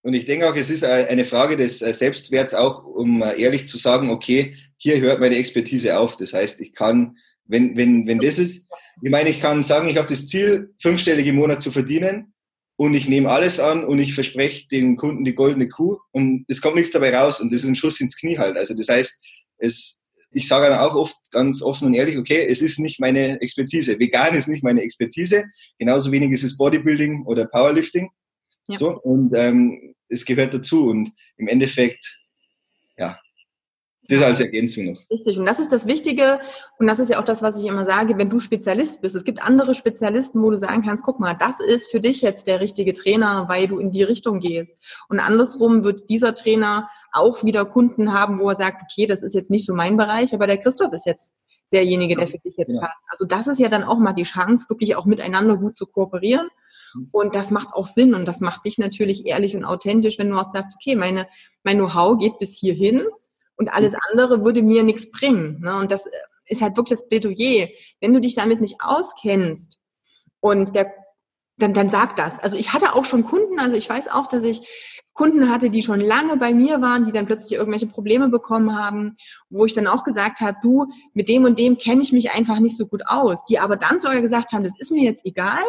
Und 0.01 0.13
ich 0.13 0.25
denke 0.25 0.49
auch, 0.49 0.55
es 0.55 0.69
ist 0.69 0.83
eine 0.83 1.25
Frage 1.25 1.57
des 1.57 1.81
äh, 1.81 1.93
Selbstwerts 1.93 2.53
auch, 2.53 2.85
um 2.85 3.21
äh, 3.21 3.39
ehrlich 3.39 3.67
zu 3.67 3.77
sagen, 3.77 4.09
okay, 4.09 4.55
hier 4.77 4.99
hört 5.01 5.19
meine 5.19 5.35
Expertise 5.35 5.97
auf. 5.97 6.15
Das 6.15 6.31
heißt, 6.31 6.61
ich 6.61 6.71
kann, 6.73 7.17
wenn, 7.45 7.75
wenn, 7.75 8.07
wenn 8.07 8.19
das 8.19 8.39
ist, 8.39 8.63
ich 9.01 9.11
meine, 9.11 9.29
ich 9.29 9.41
kann 9.41 9.63
sagen, 9.63 9.89
ich 9.89 9.97
habe 9.97 10.07
das 10.07 10.27
Ziel, 10.27 10.73
fünfstellig 10.79 11.27
im 11.27 11.35
Monat 11.35 11.61
zu 11.61 11.71
verdienen 11.71 12.33
und 12.77 12.93
ich 12.93 13.09
nehme 13.09 13.29
alles 13.29 13.59
an 13.59 13.83
und 13.83 13.99
ich 13.99 14.13
verspreche 14.13 14.67
den 14.69 14.95
Kunden 14.95 15.25
die 15.25 15.35
goldene 15.35 15.67
Kuh 15.67 15.97
und 16.11 16.45
es 16.47 16.61
kommt 16.61 16.75
nichts 16.75 16.91
dabei 16.91 17.15
raus 17.15 17.41
und 17.41 17.51
das 17.51 17.63
ist 17.63 17.67
ein 17.67 17.75
Schuss 17.75 17.99
ins 17.99 18.15
Knie 18.15 18.37
halt. 18.37 18.57
Also 18.57 18.73
das 18.73 18.87
heißt, 18.87 19.19
es, 19.57 20.01
ich 20.31 20.47
sage 20.47 20.69
dann 20.69 20.79
auch 20.79 20.95
oft 20.95 21.17
ganz 21.31 21.61
offen 21.61 21.87
und 21.87 21.93
ehrlich, 21.93 22.17
okay, 22.17 22.45
es 22.47 22.61
ist 22.61 22.79
nicht 22.79 23.01
meine 23.01 23.41
Expertise. 23.41 23.99
Vegan 23.99 24.33
ist 24.35 24.47
nicht 24.47 24.63
meine 24.63 24.81
Expertise. 24.81 25.43
Genauso 25.77 26.11
wenig 26.11 26.31
ist 26.31 26.43
es 26.43 26.55
Bodybuilding 26.55 27.25
oder 27.25 27.45
Powerlifting. 27.45 28.09
Ja. 28.69 28.77
So, 28.77 28.91
und 29.01 29.33
ähm, 29.35 29.95
es 30.07 30.25
gehört 30.25 30.53
dazu. 30.53 30.87
Und 30.87 31.11
im 31.37 31.47
Endeffekt, 31.47 32.21
ja, 32.97 33.19
das 34.09 34.23
als 34.23 34.39
Ergänzung 34.39 34.85
noch. 34.85 34.99
Richtig. 35.11 35.37
Und 35.37 35.45
das 35.45 35.59
ist 35.59 35.71
das 35.71 35.85
Wichtige. 35.85 36.39
Und 36.79 36.87
das 36.87 36.97
ist 36.97 37.09
ja 37.09 37.19
auch 37.19 37.25
das, 37.25 37.43
was 37.43 37.59
ich 37.59 37.65
immer 37.65 37.85
sage, 37.85 38.17
wenn 38.17 38.29
du 38.29 38.39
Spezialist 38.39 39.01
bist. 39.01 39.15
Es 39.15 39.23
gibt 39.23 39.41
andere 39.41 39.75
Spezialisten, 39.75 40.41
wo 40.41 40.49
du 40.49 40.57
sagen 40.57 40.83
kannst, 40.83 41.03
guck 41.03 41.19
mal, 41.19 41.35
das 41.35 41.59
ist 41.59 41.91
für 41.91 41.99
dich 41.99 42.21
jetzt 42.21 42.47
der 42.47 42.59
richtige 42.59 42.93
Trainer, 42.93 43.45
weil 43.49 43.67
du 43.67 43.77
in 43.77 43.91
die 43.91 44.03
Richtung 44.03 44.39
gehst. 44.39 44.71
Und 45.09 45.19
andersrum 45.19 45.83
wird 45.83 46.09
dieser 46.09 46.33
Trainer 46.33 46.89
auch 47.11 47.43
wieder 47.43 47.65
Kunden 47.65 48.11
haben, 48.13 48.39
wo 48.39 48.49
er 48.49 48.55
sagt, 48.55 48.81
okay, 48.83 49.05
das 49.05 49.21
ist 49.21 49.35
jetzt 49.35 49.51
nicht 49.51 49.65
so 49.65 49.75
mein 49.75 49.95
Bereich, 49.95 50.33
aber 50.33 50.47
der 50.47 50.57
Christoph 50.57 50.93
ist 50.93 51.05
jetzt 51.05 51.31
derjenige, 51.71 52.15
der 52.15 52.27
für 52.27 52.39
dich 52.39 52.57
jetzt 52.57 52.73
ja. 52.73 52.79
passt. 52.79 53.03
Also 53.09 53.25
das 53.25 53.47
ist 53.47 53.59
ja 53.59 53.69
dann 53.69 53.83
auch 53.83 53.99
mal 53.99 54.13
die 54.13 54.23
Chance, 54.23 54.69
wirklich 54.69 54.95
auch 54.95 55.05
miteinander 55.05 55.55
gut 55.57 55.77
zu 55.77 55.85
kooperieren. 55.85 56.49
Mhm. 56.93 57.09
Und 57.11 57.35
das 57.35 57.51
macht 57.51 57.73
auch 57.73 57.87
Sinn 57.87 58.13
und 58.13 58.25
das 58.25 58.39
macht 58.41 58.65
dich 58.65 58.77
natürlich 58.77 59.25
ehrlich 59.25 59.55
und 59.55 59.65
authentisch, 59.65 60.17
wenn 60.17 60.29
du 60.29 60.37
auch 60.37 60.51
sagst, 60.51 60.75
okay, 60.75 60.95
meine, 60.95 61.27
mein 61.63 61.77
Know-how 61.77 62.17
geht 62.17 62.39
bis 62.39 62.57
hierhin 62.57 63.05
und 63.55 63.73
alles 63.73 63.95
andere 64.09 64.43
würde 64.43 64.61
mir 64.61 64.83
nichts 64.83 65.11
bringen. 65.11 65.59
Ne? 65.61 65.75
Und 65.77 65.91
das 65.91 66.09
ist 66.45 66.61
halt 66.61 66.77
wirklich 66.77 66.99
das 66.99 67.07
Plädoyer. 67.07 67.67
Wenn 67.99 68.13
du 68.13 68.21
dich 68.21 68.35
damit 68.35 68.61
nicht 68.61 68.77
auskennst 68.81 69.79
und 70.39 70.75
der, 70.75 70.93
dann, 71.57 71.73
dann 71.73 71.89
sag 71.89 72.15
das. 72.15 72.39
Also 72.39 72.55
ich 72.57 72.73
hatte 72.73 72.95
auch 72.95 73.05
schon 73.05 73.25
Kunden, 73.25 73.59
also 73.59 73.75
ich 73.75 73.89
weiß 73.89 74.07
auch, 74.07 74.27
dass 74.27 74.43
ich 74.43 74.67
Kunden 75.13 75.49
hatte, 75.49 75.69
die 75.69 75.81
schon 75.81 75.99
lange 75.99 76.37
bei 76.37 76.53
mir 76.53 76.81
waren, 76.81 77.05
die 77.05 77.11
dann 77.11 77.25
plötzlich 77.25 77.59
irgendwelche 77.59 77.87
Probleme 77.87 78.29
bekommen 78.29 78.77
haben, 78.77 79.15
wo 79.49 79.65
ich 79.65 79.73
dann 79.73 79.87
auch 79.87 80.03
gesagt 80.03 80.41
habe, 80.41 80.57
du, 80.61 80.87
mit 81.13 81.27
dem 81.27 81.43
und 81.43 81.59
dem 81.59 81.77
kenne 81.77 82.01
ich 82.01 82.13
mich 82.13 82.31
einfach 82.31 82.59
nicht 82.59 82.77
so 82.77 82.85
gut 82.85 83.03
aus, 83.05 83.43
die 83.45 83.59
aber 83.59 83.75
dann 83.75 83.99
sogar 83.99 84.21
gesagt 84.21 84.53
haben, 84.53 84.63
das 84.63 84.79
ist 84.79 84.91
mir 84.91 85.03
jetzt 85.03 85.25
egal, 85.25 85.63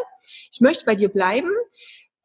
ich 0.52 0.60
möchte 0.60 0.84
bei 0.84 0.94
dir 0.94 1.08
bleiben, 1.08 1.50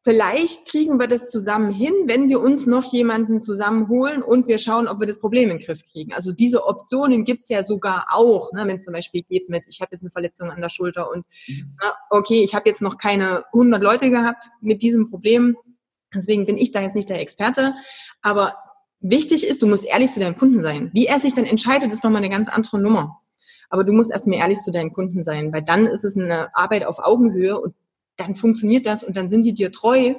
vielleicht 0.06 0.68
kriegen 0.68 1.00
wir 1.00 1.08
das 1.08 1.32
zusammen 1.32 1.72
hin, 1.72 1.92
wenn 2.04 2.28
wir 2.28 2.40
uns 2.40 2.64
noch 2.64 2.84
jemanden 2.92 3.42
zusammenholen 3.42 4.22
und 4.22 4.46
wir 4.46 4.58
schauen, 4.58 4.86
ob 4.86 5.00
wir 5.00 5.06
das 5.08 5.18
Problem 5.18 5.50
in 5.50 5.58
den 5.58 5.66
Griff 5.66 5.84
kriegen. 5.84 6.12
Also 6.12 6.32
diese 6.32 6.64
Optionen 6.64 7.24
gibt's 7.24 7.48
ja 7.48 7.64
sogar 7.64 8.06
auch, 8.10 8.52
ne, 8.52 8.64
wenn 8.68 8.76
es 8.76 8.84
zum 8.84 8.92
Beispiel 8.92 9.22
geht 9.28 9.48
mit, 9.48 9.64
ich 9.68 9.80
habe 9.80 9.88
jetzt 9.90 10.02
eine 10.02 10.12
Verletzung 10.12 10.48
an 10.52 10.60
der 10.60 10.68
Schulter 10.68 11.10
und 11.10 11.26
mhm. 11.48 11.76
na, 11.82 11.92
okay, 12.10 12.44
ich 12.44 12.54
habe 12.54 12.68
jetzt 12.68 12.82
noch 12.82 12.98
keine 12.98 13.46
100 13.46 13.82
Leute 13.82 14.08
gehabt 14.08 14.44
mit 14.60 14.80
diesem 14.80 15.10
Problem, 15.10 15.56
deswegen 16.14 16.46
bin 16.46 16.58
ich 16.58 16.72
da 16.72 16.80
jetzt 16.80 16.94
nicht 16.94 17.08
der 17.08 17.20
Experte, 17.20 17.74
aber 18.22 18.56
wichtig 19.00 19.46
ist, 19.46 19.62
du 19.62 19.66
musst 19.66 19.84
ehrlich 19.84 20.10
zu 20.10 20.20
deinem 20.20 20.36
Kunden 20.36 20.62
sein. 20.62 20.90
Wie 20.92 21.06
er 21.06 21.20
sich 21.20 21.34
dann 21.34 21.44
entscheidet, 21.44 21.92
ist 21.92 22.04
nochmal 22.04 22.22
eine 22.22 22.30
ganz 22.30 22.48
andere 22.48 22.78
Nummer. 22.78 23.20
Aber 23.68 23.84
du 23.84 23.92
musst 23.92 24.10
erstmal 24.10 24.38
ehrlich 24.38 24.58
zu 24.58 24.70
deinem 24.70 24.92
Kunden 24.92 25.22
sein, 25.22 25.52
weil 25.52 25.62
dann 25.62 25.86
ist 25.86 26.04
es 26.04 26.16
eine 26.16 26.54
Arbeit 26.54 26.84
auf 26.84 26.98
Augenhöhe 26.98 27.60
und 27.60 27.74
dann 28.16 28.34
funktioniert 28.34 28.86
das 28.86 29.02
und 29.04 29.16
dann 29.16 29.28
sind 29.28 29.44
die 29.44 29.54
dir 29.54 29.72
treu 29.72 30.14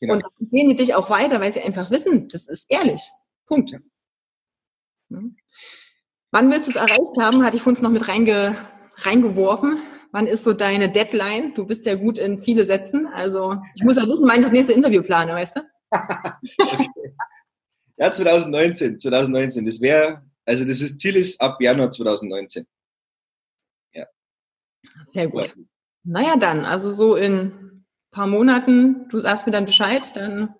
genau. 0.00 0.14
und 0.14 0.22
dann 0.22 0.48
gehen 0.50 0.68
die 0.68 0.76
dich 0.76 0.94
auch 0.94 1.10
weiter, 1.10 1.40
weil 1.40 1.52
sie 1.52 1.60
einfach 1.60 1.90
wissen, 1.90 2.28
das 2.28 2.48
ist 2.48 2.66
ehrlich. 2.70 3.10
Punkt. 3.46 3.72
Ja. 5.10 5.20
Wann 6.30 6.50
willst 6.50 6.66
du 6.66 6.72
es 6.72 6.76
erreicht 6.76 7.18
haben? 7.20 7.44
Hatte 7.44 7.56
ich 7.56 7.66
uns 7.66 7.80
noch 7.80 7.90
mit 7.90 8.08
reinge, 8.08 8.56
reingeworfen. 8.96 9.78
Wann 10.12 10.26
ist 10.26 10.44
so 10.44 10.52
deine 10.52 10.90
Deadline? 10.90 11.54
Du 11.54 11.66
bist 11.66 11.84
ja 11.86 11.94
gut 11.94 12.18
in 12.18 12.40
Ziele 12.40 12.64
setzen. 12.64 13.06
Also 13.06 13.56
ich 13.74 13.82
muss 13.82 13.96
ja 13.96 14.06
wissen, 14.06 14.26
wann 14.26 14.38
ich 14.38 14.44
das 14.44 14.52
nächste 14.52 14.72
Interview 14.72 15.02
plane, 15.02 15.32
weißt 15.32 15.56
du? 15.56 15.60
okay. 15.90 16.88
Ja, 18.00 18.12
2019. 18.12 19.00
2019. 19.00 19.66
Das 19.66 19.80
wäre, 19.80 20.22
also 20.46 20.64
das 20.64 20.80
ist, 20.80 21.00
Ziel 21.00 21.16
ist 21.16 21.40
ab 21.40 21.60
Januar 21.60 21.90
2019. 21.90 22.64
Ja. 23.92 24.06
Sehr 25.12 25.26
gut. 25.26 25.54
Naja, 26.04 26.36
dann, 26.36 26.64
also 26.64 26.92
so 26.92 27.16
in 27.16 27.34
ein 27.34 27.86
paar 28.12 28.28
Monaten, 28.28 29.08
du 29.08 29.18
sagst 29.18 29.46
mir 29.46 29.52
dann 29.52 29.64
Bescheid, 29.64 30.16
dann 30.16 30.54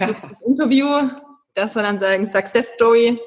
das 0.00 0.16
Interview, 0.44 1.08
dass 1.54 1.76
wir 1.76 1.82
dann 1.82 2.00
sagen, 2.00 2.28
Success 2.28 2.72
Story 2.74 3.20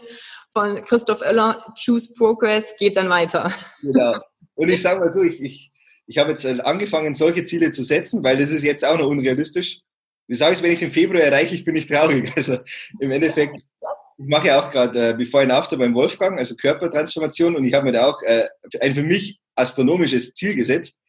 von 0.52 0.84
Christoph 0.84 1.22
Oeller, 1.22 1.74
Choose 1.78 2.14
Progress, 2.14 2.76
geht 2.78 2.98
dann 2.98 3.10
weiter. 3.10 3.52
Genau. 3.82 4.20
Und 4.56 4.70
ich 4.70 4.82
sage 4.82 5.00
mal 5.00 5.12
so, 5.12 5.22
ich, 5.22 5.42
ich, 5.42 5.72
ich 6.08 6.18
habe 6.18 6.32
jetzt 6.32 6.46
äh, 6.46 6.60
angefangen, 6.62 7.14
solche 7.14 7.44
Ziele 7.44 7.72
zu 7.72 7.84
setzen, 7.84 8.24
weil 8.24 8.38
das 8.38 8.50
ist 8.50 8.64
jetzt 8.64 8.86
auch 8.86 8.98
noch 8.98 9.08
unrealistisch. 9.08 9.82
Wie 10.28 10.36
sage 10.36 10.56
ich, 10.56 10.64
wenn 10.64 10.72
ich 10.72 10.80
es 10.80 10.84
im 10.84 10.92
Februar 10.92 11.22
erreiche, 11.22 11.56
ich 11.56 11.64
bin 11.64 11.76
nicht 11.76 11.90
traurig. 11.90 12.32
Also 12.36 12.58
im 13.00 13.12
Endeffekt, 13.12 13.56
ich 13.58 14.26
mache 14.26 14.48
ja 14.48 14.66
auch 14.66 14.72
gerade 14.72 15.10
äh, 15.10 15.14
Before 15.14 15.44
and 15.44 15.52
After 15.52 15.78
beim 15.78 15.94
Wolfgang, 15.94 16.40
also 16.40 16.56
Körpertransformation, 16.56 17.56
und 17.56 17.66
ich 17.66 17.74
habe 17.74 17.86
mir 17.86 17.92
da 17.92 18.08
auch 18.08 18.22
äh, 18.24 18.48
ein 18.82 18.96
für 18.96 19.04
mich 19.04 19.40
astronomisches 19.56 20.34
Ziel 20.34 20.56
gesetzt 20.56 21.00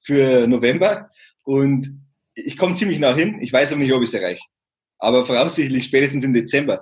für 0.00 0.46
November 0.46 1.10
und 1.44 1.90
ich 2.34 2.56
komme 2.56 2.74
ziemlich 2.74 2.98
nah 2.98 3.14
hin. 3.14 3.38
Ich 3.40 3.52
weiß 3.52 3.72
aber 3.72 3.80
nicht, 3.80 3.92
ob 3.92 4.02
ich 4.02 4.08
es 4.08 4.14
erreiche. 4.14 4.42
Aber 4.98 5.24
voraussichtlich 5.24 5.84
spätestens 5.84 6.24
im 6.24 6.34
Dezember. 6.34 6.80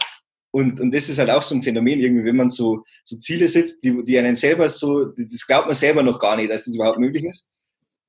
Und, 0.56 0.80
und 0.80 0.94
das 0.94 1.10
ist 1.10 1.18
halt 1.18 1.28
auch 1.28 1.42
so 1.42 1.54
ein 1.54 1.62
Phänomen, 1.62 2.00
irgendwie, 2.00 2.24
wenn 2.24 2.36
man 2.36 2.48
so, 2.48 2.82
so 3.04 3.18
Ziele 3.18 3.46
setzt, 3.46 3.84
die, 3.84 4.02
die 4.04 4.18
einen 4.18 4.34
selber 4.34 4.70
so, 4.70 5.04
das 5.04 5.46
glaubt 5.46 5.66
man 5.66 5.76
selber 5.76 6.02
noch 6.02 6.18
gar 6.18 6.34
nicht, 6.34 6.50
dass 6.50 6.64
das 6.64 6.74
überhaupt 6.74 6.98
möglich 6.98 7.24
ist. 7.24 7.46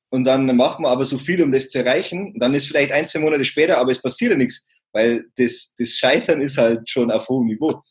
Und 0.10 0.24
dann 0.24 0.56
macht 0.56 0.80
man 0.80 0.90
aber 0.90 1.04
so 1.04 1.18
viel, 1.18 1.44
um 1.44 1.52
das 1.52 1.68
zu 1.68 1.80
erreichen. 1.80 2.32
Und 2.34 2.40
dann 2.42 2.54
ist 2.54 2.68
vielleicht 2.68 2.94
ein, 2.94 3.06
zwei 3.06 3.20
Monate 3.20 3.44
später, 3.44 3.78
aber 3.78 3.92
es 3.92 4.02
passiert 4.02 4.32
ja 4.32 4.38
nichts, 4.38 4.64
weil 4.94 5.26
das, 5.36 5.76
das 5.78 5.90
Scheitern 5.90 6.40
ist 6.40 6.58
halt 6.58 6.90
schon 6.90 7.12
auf 7.12 7.28
hohem 7.28 7.48
Niveau. 7.48 7.82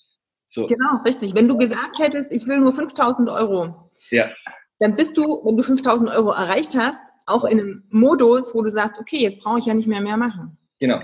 So. 0.47 0.65
Genau, 0.65 1.03
richtig. 1.05 1.35
Wenn 1.35 1.49
du 1.49 1.59
gesagt 1.59 1.99
hättest, 1.99 2.33
ich 2.33 2.47
will 2.47 2.57
nur 2.57 2.73
5000 2.73 3.29
Euro, 3.29 3.91
ja 4.11 4.31
dann 4.79 4.95
bist 4.95 5.17
du, 5.17 5.23
wenn 5.45 5.57
du 5.57 5.63
5000 5.63 6.11
Euro 6.11 6.33
erreicht 6.33 6.75
hast, 6.75 7.03
auch 7.27 7.45
in 7.45 7.61
einem 7.61 7.85
Modus, 7.91 8.55
wo 8.55 8.63
du 8.63 8.71
sagst, 8.71 8.99
okay, 8.99 9.19
jetzt 9.19 9.41
brauche 9.41 9.59
ich 9.59 9.67
ja 9.67 9.75
nicht 9.75 9.89
mehr 9.89 10.01
mehr 10.01 10.17
machen. 10.17 10.57
Genau. 10.79 11.01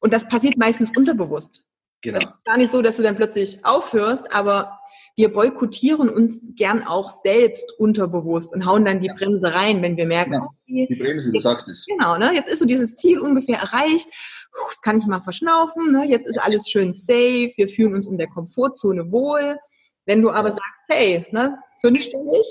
Und 0.00 0.12
das 0.12 0.28
passiert 0.28 0.56
meistens 0.56 0.90
unterbewusst. 0.96 1.64
Genau. 2.04 2.18
Das 2.18 2.28
ist 2.28 2.44
gar 2.44 2.56
nicht 2.58 2.70
so, 2.70 2.82
dass 2.82 2.96
du 2.96 3.02
dann 3.02 3.16
plötzlich 3.16 3.64
aufhörst, 3.64 4.32
aber 4.32 4.78
wir 5.16 5.32
boykottieren 5.32 6.08
uns 6.08 6.52
gern 6.54 6.82
auch 6.86 7.10
selbst 7.22 7.72
unterbewusst 7.78 8.52
und 8.52 8.66
hauen 8.66 8.84
dann 8.84 9.00
die 9.00 9.06
ja. 9.06 9.14
Bremse 9.14 9.54
rein, 9.54 9.80
wenn 9.80 9.96
wir 9.96 10.06
merken, 10.06 10.32
genau. 10.32 10.50
okay, 10.62 10.86
die 10.90 10.96
Bremse, 10.96 11.32
du 11.32 11.40
sagst 11.40 11.68
es. 11.68 11.86
Genau, 11.86 12.18
ne? 12.18 12.32
jetzt 12.34 12.48
ist 12.48 12.58
so 12.58 12.64
dieses 12.64 12.96
Ziel 12.96 13.20
ungefähr 13.20 13.58
erreicht, 13.58 14.08
das 14.68 14.82
kann 14.82 14.98
ich 14.98 15.06
mal 15.06 15.20
verschnaufen, 15.20 15.92
ne? 15.92 16.04
jetzt 16.04 16.26
ist 16.26 16.38
alles 16.38 16.68
schön 16.68 16.92
safe, 16.92 17.52
wir 17.56 17.68
fühlen 17.68 17.94
uns 17.94 18.06
in 18.06 18.18
der 18.18 18.28
Komfortzone 18.28 19.10
wohl. 19.10 19.56
Wenn 20.06 20.20
du 20.20 20.30
aber 20.30 20.50
sagst, 20.50 20.82
hey, 20.88 21.26
ne, 21.30 21.58
fünfstellig, 21.80 22.46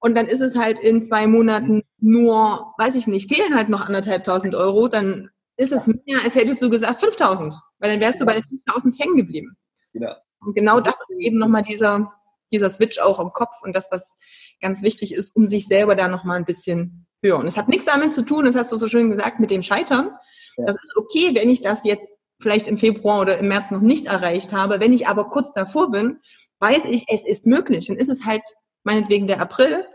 und 0.00 0.14
dann 0.14 0.26
ist 0.26 0.40
es 0.40 0.56
halt 0.56 0.78
in 0.78 1.02
zwei 1.02 1.26
Monaten 1.26 1.82
nur, 2.00 2.74
weiß 2.78 2.94
ich 2.94 3.06
nicht, 3.06 3.32
fehlen 3.32 3.56
halt 3.56 3.68
noch 3.68 3.80
anderthalbtausend 3.80 4.54
Euro, 4.54 4.88
dann 4.88 5.30
ist 5.56 5.72
es 5.72 5.86
mehr, 5.86 6.22
als 6.24 6.34
hättest 6.34 6.62
du 6.62 6.70
gesagt 6.70 7.00
5000, 7.00 7.54
weil 7.78 7.90
dann 7.92 8.00
wärst 8.00 8.20
du 8.20 8.24
bei 8.24 8.34
den 8.34 8.44
5000 8.44 8.98
hängen 8.98 9.16
geblieben. 9.16 9.56
Genau. 9.92 10.14
Und 10.40 10.54
genau 10.54 10.80
das 10.80 10.94
ist 10.94 11.18
eben 11.18 11.38
nochmal 11.38 11.62
dieser, 11.62 12.12
dieser 12.52 12.70
Switch 12.70 12.98
auch 12.98 13.18
im 13.18 13.32
Kopf 13.32 13.62
und 13.62 13.74
das, 13.74 13.88
was 13.90 14.16
ganz 14.60 14.82
wichtig 14.82 15.14
ist, 15.14 15.34
um 15.34 15.48
sich 15.48 15.66
selber 15.66 15.94
da 15.94 16.08
nochmal 16.08 16.36
ein 16.36 16.44
bisschen 16.44 17.06
höher. 17.22 17.38
Und 17.38 17.48
es 17.48 17.56
hat 17.56 17.68
nichts 17.68 17.84
damit 17.84 18.14
zu 18.14 18.22
tun, 18.22 18.44
das 18.44 18.54
hast 18.54 18.72
du 18.72 18.76
so 18.76 18.88
schön 18.88 19.10
gesagt, 19.10 19.40
mit 19.40 19.50
dem 19.50 19.62
Scheitern. 19.62 20.10
Ja. 20.56 20.66
Das 20.66 20.76
ist 20.76 20.96
okay, 20.96 21.34
wenn 21.34 21.50
ich 21.50 21.62
das 21.62 21.84
jetzt 21.84 22.06
vielleicht 22.40 22.68
im 22.68 22.78
Februar 22.78 23.20
oder 23.20 23.38
im 23.38 23.48
März 23.48 23.70
noch 23.70 23.80
nicht 23.80 24.06
erreicht 24.06 24.52
habe. 24.52 24.80
Wenn 24.80 24.92
ich 24.92 25.08
aber 25.08 25.28
kurz 25.28 25.52
davor 25.52 25.90
bin, 25.90 26.20
weiß 26.60 26.84
ich, 26.86 27.06
es 27.08 27.24
ist 27.24 27.46
möglich. 27.46 27.86
Dann 27.88 27.96
ist 27.96 28.08
es 28.08 28.24
halt 28.24 28.42
meinetwegen 28.84 29.26
der 29.26 29.40
April. 29.40 29.86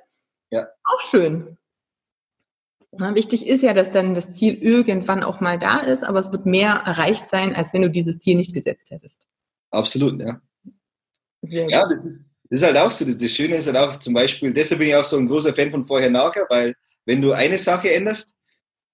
Ja. 0.50 0.68
Auch 0.84 1.02
schön. 1.02 1.58
Wichtig 2.98 3.48
ist 3.48 3.64
ja, 3.64 3.74
dass 3.74 3.92
dann 3.92 4.14
das 4.14 4.34
Ziel 4.34 4.54
irgendwann 4.62 5.24
auch 5.24 5.40
mal 5.42 5.58
da 5.58 5.80
ist, 5.80 6.04
aber 6.04 6.20
es 6.20 6.32
wird 6.32 6.46
mehr 6.46 6.84
erreicht 6.86 7.28
sein, 7.28 7.56
als 7.56 7.74
wenn 7.74 7.82
du 7.82 7.90
dieses 7.90 8.20
Ziel 8.20 8.36
nicht 8.36 8.54
gesetzt 8.54 8.92
hättest. 8.92 9.28
Absolut, 9.72 10.20
ja. 10.22 10.40
Sehr 11.42 11.68
ja, 11.70 11.88
das 11.88 12.06
ist, 12.06 12.30
das 12.50 12.60
ist 12.60 12.66
halt 12.66 12.78
auch 12.78 12.92
so. 12.92 13.04
Das, 13.04 13.18
das 13.18 13.32
Schöne 13.32 13.56
ist 13.56 13.66
halt 13.66 13.78
auch 13.78 13.98
zum 13.98 14.14
Beispiel, 14.14 14.54
deshalb 14.54 14.80
bin 14.80 14.90
ich 14.90 14.96
auch 14.96 15.04
so 15.04 15.18
ein 15.18 15.28
großer 15.28 15.54
Fan 15.54 15.72
von 15.72 15.84
vorher-nachher, 15.84 16.46
weil 16.50 16.76
wenn 17.06 17.22
du 17.22 17.32
eine 17.32 17.58
Sache 17.58 17.92
änderst, 17.92 18.32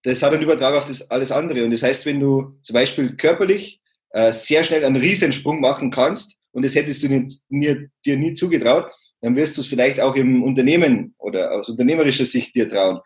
das 0.03 0.23
hat 0.23 0.33
einen 0.33 0.43
Übertrag 0.43 0.75
auf 0.75 0.85
das 0.85 1.09
alles 1.11 1.31
andere. 1.31 1.63
Und 1.65 1.71
das 1.71 1.83
heißt, 1.83 2.05
wenn 2.05 2.19
du 2.19 2.57
zum 2.61 2.73
Beispiel 2.73 3.15
körperlich 3.17 3.81
äh, 4.11 4.31
sehr 4.31 4.63
schnell 4.63 4.85
einen 4.85 4.95
Riesensprung 4.95 5.59
machen 5.59 5.91
kannst 5.91 6.37
und 6.51 6.63
das 6.63 6.73
hättest 6.73 7.03
du 7.03 7.09
nie, 7.49 7.89
dir 8.05 8.17
nie 8.17 8.33
zugetraut, 8.33 8.89
dann 9.21 9.35
wirst 9.35 9.57
du 9.57 9.61
es 9.61 9.67
vielleicht 9.67 9.99
auch 9.99 10.15
im 10.15 10.41
Unternehmen 10.43 11.13
oder 11.17 11.51
aus 11.51 11.67
unternehmerischer 11.67 12.25
Sicht 12.25 12.55
dir 12.55 12.67
trauen. 12.67 12.99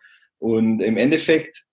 Und 0.44 0.80
im 0.80 0.98
Endeffekt 0.98 1.64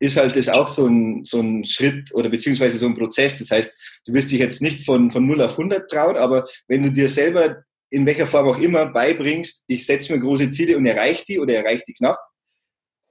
ist 0.00 0.16
halt 0.16 0.34
das 0.34 0.48
auch 0.48 0.66
so 0.66 0.88
ein, 0.88 1.22
so 1.22 1.38
ein 1.38 1.64
Schritt 1.64 2.12
oder 2.12 2.28
beziehungsweise 2.28 2.78
so 2.78 2.86
ein 2.86 2.96
Prozess. 2.96 3.38
Das 3.38 3.52
heißt, 3.52 3.78
du 4.06 4.12
wirst 4.12 4.32
dich 4.32 4.40
jetzt 4.40 4.60
nicht 4.60 4.84
von, 4.84 5.08
von 5.08 5.24
0 5.24 5.40
auf 5.40 5.52
100 5.52 5.88
trauen, 5.88 6.16
aber 6.16 6.48
wenn 6.66 6.82
du 6.82 6.90
dir 6.90 7.08
selber 7.08 7.62
in 7.90 8.06
welcher 8.06 8.26
Form 8.26 8.48
auch 8.48 8.58
immer 8.58 8.86
beibringst, 8.86 9.62
ich 9.68 9.86
setze 9.86 10.12
mir 10.12 10.18
große 10.18 10.50
Ziele 10.50 10.76
und 10.76 10.84
erreiche 10.84 11.24
die 11.28 11.38
oder 11.38 11.54
erreiche 11.54 11.84
die 11.86 11.92
knapp, 11.92 12.18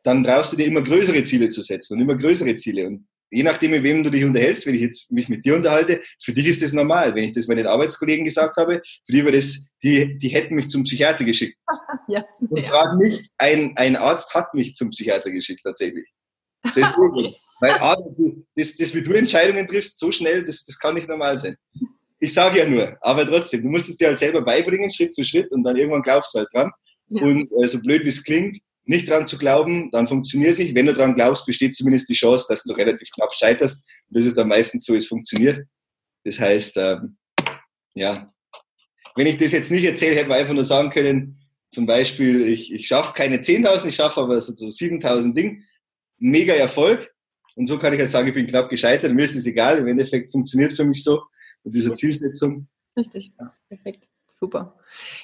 dann 0.04 0.26
traust 0.26 0.52
du 0.52 0.58
dir 0.58 0.68
immer 0.68 0.82
größere 0.82 1.24
Ziele 1.24 1.48
zu 1.48 1.62
setzen 1.62 1.94
und 1.94 2.02
immer 2.02 2.18
größere 2.18 2.58
Ziele. 2.58 2.88
Und 2.88 3.08
je 3.34 3.44
nachdem, 3.44 3.72
mit 3.72 3.84
wem 3.84 4.04
du 4.04 4.10
dich 4.10 4.24
unterhältst, 4.24 4.66
wenn 4.66 4.76
ich 4.76 4.82
jetzt 4.82 5.12
mich 5.12 5.28
mit 5.28 5.44
dir 5.44 5.56
unterhalte, 5.56 6.02
für 6.22 6.34
dich 6.34 6.48
ist 6.48 6.62
das 6.62 6.74
normal. 6.74 7.16
Wenn 7.16 7.26
ich 7.26 7.34
das 7.34 7.48
meinen 7.48 7.68
Arbeitskollegen 7.68 8.26
gesagt 8.26 8.58
habe, 8.58 8.82
für 9.06 9.14
die 9.14 9.26
war 9.26 9.32
das, 9.32 9.66
die, 9.82 10.18
die 10.18 10.30
hätten 10.30 10.56
mich 10.56 10.70
zum 10.70 10.84
Psychiater 10.84 11.24
geschickt. 11.24 11.58
ja, 12.08 12.24
und 12.40 12.66
frag 12.66 12.96
nicht, 12.98 13.30
ein, 13.38 13.76
ein 13.78 13.96
Arzt 13.96 14.34
hat 14.34 14.54
mich 14.54 14.76
zum 14.76 14.92
Psychiater 14.92 15.32
geschickt, 15.32 15.62
tatsächlich. 15.64 16.06
Deswegen. 16.76 17.36
Weil 17.60 17.72
Arzt, 17.74 18.04
das, 18.56 18.76
das, 18.76 18.94
wie 18.94 19.02
du 19.02 19.14
Entscheidungen 19.14 19.66
triffst, 19.66 19.98
so 19.98 20.12
schnell, 20.12 20.44
das, 20.44 20.66
das 20.66 20.78
kann 20.78 20.96
nicht 20.96 21.08
normal 21.08 21.38
sein. 21.38 21.56
Ich 22.20 22.34
sage 22.34 22.60
ja 22.60 22.68
nur, 22.68 22.98
aber 23.02 23.26
trotzdem, 23.26 23.64
du 23.64 23.70
musst 23.70 23.90
es 23.90 23.98
dir 23.98 24.08
halt 24.08 24.18
selber 24.18 24.42
beibringen, 24.42 24.90
Schritt 24.90 25.16
für 25.16 25.24
Schritt, 25.24 25.52
und 25.52 25.64
dann 25.64 25.78
irgendwann 25.78 26.02
glaubst 26.02 26.34
du 26.34 26.40
halt 26.40 26.50
dran. 26.54 26.72
Ja. 27.08 27.24
Und 27.24 27.50
äh, 27.62 27.68
so 27.68 27.80
blöd 27.80 28.04
wie 28.04 28.10
es 28.10 28.24
klingt, 28.24 28.60
nicht 28.86 29.10
dran 29.10 29.26
zu 29.26 29.38
glauben, 29.38 29.90
dann 29.92 30.08
funktioniert 30.08 30.52
es 30.52 30.60
nicht. 30.60 30.76
Wenn 30.76 30.86
du 30.86 30.94
dran 30.94 31.16
glaubst, 31.16 31.46
besteht 31.46 31.76
zumindest 31.76 32.10
die 32.10 32.14
Chance, 32.14 32.46
dass 32.50 32.64
du 32.64 32.74
relativ 32.74 33.10
knapp 33.12 33.34
scheiterst. 33.34 33.86
Und 34.10 34.18
das 34.18 34.26
ist 34.26 34.38
dann 34.38 34.48
meistens 34.48 34.86
so, 34.86 34.96
es 34.96 35.08
funktioniert. 35.08 35.62
Das 36.26 36.40
heißt, 36.40 36.78
ähm, 36.78 37.18
ja, 37.96 38.34
wenn 39.16 39.28
ich 39.28 39.38
das 39.38 39.52
jetzt 39.52 39.72
nicht 39.72 39.86
erzähle, 39.86 40.16
hätte 40.16 40.30
man 40.30 40.40
einfach 40.40 40.54
nur 40.54 40.64
sagen 40.64 40.90
können, 40.90 41.40
zum 41.70 41.86
Beispiel, 41.86 42.48
ich, 42.48 42.74
ich 42.74 42.88
schaffe 42.88 43.14
keine 43.14 43.38
10.000, 43.38 43.88
ich 43.88 43.96
schaffe 43.96 44.22
aber 44.22 44.40
so, 44.42 44.54
so 44.56 44.68
7.000 44.68 45.34
Ding. 45.34 45.64
Mega 46.20 46.54
Erfolg. 46.54 47.12
Und 47.56 47.68
so 47.68 47.78
kann 47.78 47.94
ich 47.94 48.00
halt 48.00 48.10
sagen, 48.10 48.28
ich 48.28 48.34
bin 48.34 48.48
knapp 48.48 48.70
gescheitert. 48.70 49.14
Mir 49.14 49.24
ist 49.24 49.36
es 49.36 49.46
egal. 49.46 49.78
Im 49.78 49.88
Endeffekt 49.88 50.32
funktioniert 50.32 50.72
es 50.72 50.78
für 50.78 50.86
mich 50.86 51.04
so 51.04 51.24
mit 51.64 51.74
dieser 51.76 51.94
Zielsetzung. 51.94 52.68
Richtig, 52.98 53.32
ja. 53.40 53.52
perfekt. 53.70 54.08
Super. 54.44 54.76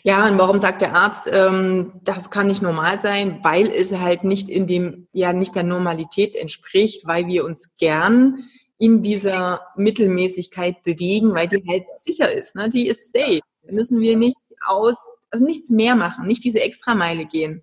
Ja, 0.03 0.29
und 0.29 0.37
warum 0.37 0.59
sagt 0.59 0.81
der 0.81 0.95
Arzt, 0.95 1.29
ähm, 1.29 1.91
das 2.05 2.31
kann 2.31 2.47
nicht 2.47 2.61
normal 2.61 2.99
sein? 2.99 3.39
Weil 3.43 3.67
es 3.69 3.91
halt 3.91 4.23
nicht 4.23 4.47
in 4.47 4.65
dem, 4.65 5.09
ja, 5.11 5.33
nicht 5.33 5.55
der 5.55 5.63
Normalität 5.63 6.37
entspricht, 6.37 7.05
weil 7.05 7.27
wir 7.27 7.43
uns 7.43 7.67
gern 7.77 8.45
in 8.77 9.01
dieser 9.01 9.59
Mittelmäßigkeit 9.75 10.83
bewegen, 10.83 11.35
weil 11.35 11.49
die 11.49 11.61
halt 11.67 11.83
sicher 11.97 12.31
ist. 12.31 12.55
Ne? 12.55 12.69
Die 12.69 12.87
ist 12.87 13.11
safe. 13.11 13.41
Da 13.63 13.73
müssen 13.73 13.99
wir 13.99 14.15
nicht 14.15 14.37
aus, 14.65 14.95
also 15.31 15.43
nichts 15.43 15.69
mehr 15.69 15.95
machen, 15.95 16.25
nicht 16.25 16.45
diese 16.45 16.61
Extrameile 16.61 17.25
gehen. 17.25 17.61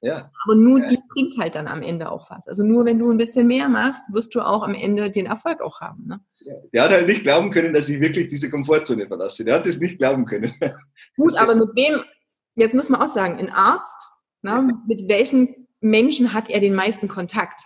Ja. 0.00 0.30
Aber 0.44 0.54
nur 0.54 0.80
ja. 0.80 0.86
die 0.86 0.98
bringt 1.08 1.36
halt 1.38 1.54
dann 1.54 1.66
am 1.66 1.82
Ende 1.82 2.10
auch 2.10 2.30
was. 2.30 2.46
Also 2.46 2.62
nur 2.62 2.84
wenn 2.84 2.98
du 2.98 3.10
ein 3.10 3.16
bisschen 3.16 3.46
mehr 3.46 3.68
machst, 3.68 4.02
wirst 4.12 4.34
du 4.34 4.40
auch 4.40 4.62
am 4.62 4.74
Ende 4.74 5.10
den 5.10 5.26
Erfolg 5.26 5.60
auch 5.60 5.80
haben. 5.80 6.06
Ne? 6.06 6.20
Der 6.72 6.84
hat 6.84 6.90
halt 6.90 7.08
nicht 7.08 7.24
glauben 7.24 7.50
können, 7.50 7.72
dass 7.72 7.88
ich 7.88 8.00
wirklich 8.00 8.28
diese 8.28 8.50
Komfortzone 8.50 9.06
verlasse. 9.06 9.44
Der 9.44 9.54
hat 9.54 9.66
es 9.66 9.80
nicht 9.80 9.98
glauben 9.98 10.24
können. 10.24 10.52
Gut, 11.16 11.34
das 11.34 11.40
aber 11.40 11.54
mit 11.54 11.70
wem, 11.74 12.04
jetzt 12.54 12.74
muss 12.74 12.88
man 12.88 13.02
auch 13.02 13.12
sagen, 13.12 13.38
ein 13.38 13.50
Arzt, 13.50 13.96
ne, 14.42 14.50
ja. 14.50 14.68
mit 14.86 15.08
welchen 15.08 15.68
Menschen 15.80 16.32
hat 16.32 16.48
er 16.48 16.60
den 16.60 16.74
meisten 16.74 17.08
Kontakt? 17.08 17.62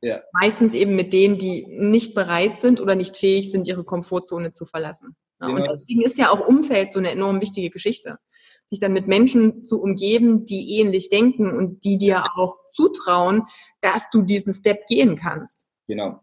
Ja. 0.00 0.20
Meistens 0.32 0.74
eben 0.74 0.96
mit 0.96 1.12
denen, 1.12 1.38
die 1.38 1.66
nicht 1.68 2.14
bereit 2.14 2.60
sind 2.60 2.80
oder 2.80 2.96
nicht 2.96 3.16
fähig 3.16 3.50
sind, 3.52 3.68
ihre 3.68 3.84
Komfortzone 3.84 4.52
zu 4.52 4.64
verlassen. 4.64 5.16
Genau. 5.38 5.56
Und 5.56 5.66
deswegen 5.68 6.02
ist 6.02 6.18
ja 6.18 6.30
auch 6.30 6.40
Umfeld 6.46 6.92
so 6.92 6.98
eine 6.98 7.10
enorm 7.10 7.40
wichtige 7.40 7.70
Geschichte. 7.70 8.18
Sich 8.72 8.80
dann 8.80 8.94
mit 8.94 9.06
Menschen 9.06 9.66
zu 9.66 9.82
umgeben, 9.82 10.46
die 10.46 10.78
ähnlich 10.78 11.10
denken 11.10 11.50
und 11.52 11.84
die 11.84 11.98
dir 11.98 12.24
auch 12.36 12.56
zutrauen, 12.72 13.42
dass 13.82 14.08
du 14.10 14.22
diesen 14.22 14.54
Step 14.54 14.86
gehen 14.86 15.16
kannst. 15.16 15.66
Genau. 15.88 16.18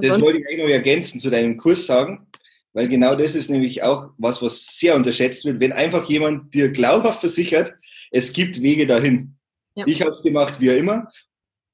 Das 0.00 0.18
wollte 0.18 0.38
ich 0.38 0.48
eigentlich 0.48 0.64
noch 0.64 0.72
ergänzen 0.72 1.20
zu 1.20 1.28
deinem 1.28 1.58
Kurs 1.58 1.84
sagen, 1.84 2.26
weil 2.72 2.88
genau 2.88 3.14
das 3.16 3.34
ist 3.34 3.50
nämlich 3.50 3.82
auch 3.82 4.12
was, 4.16 4.40
was 4.40 4.78
sehr 4.78 4.96
unterschätzt 4.96 5.44
wird. 5.44 5.60
Wenn 5.60 5.72
einfach 5.72 6.08
jemand 6.08 6.54
dir 6.54 6.70
glaubhaft 6.70 7.20
versichert, 7.20 7.74
es 8.10 8.32
gibt 8.32 8.62
Wege 8.62 8.86
dahin. 8.86 9.36
Ja. 9.74 9.86
Ich 9.86 10.00
habe 10.00 10.12
es 10.12 10.22
gemacht, 10.22 10.62
wie 10.62 10.68
immer. 10.68 11.10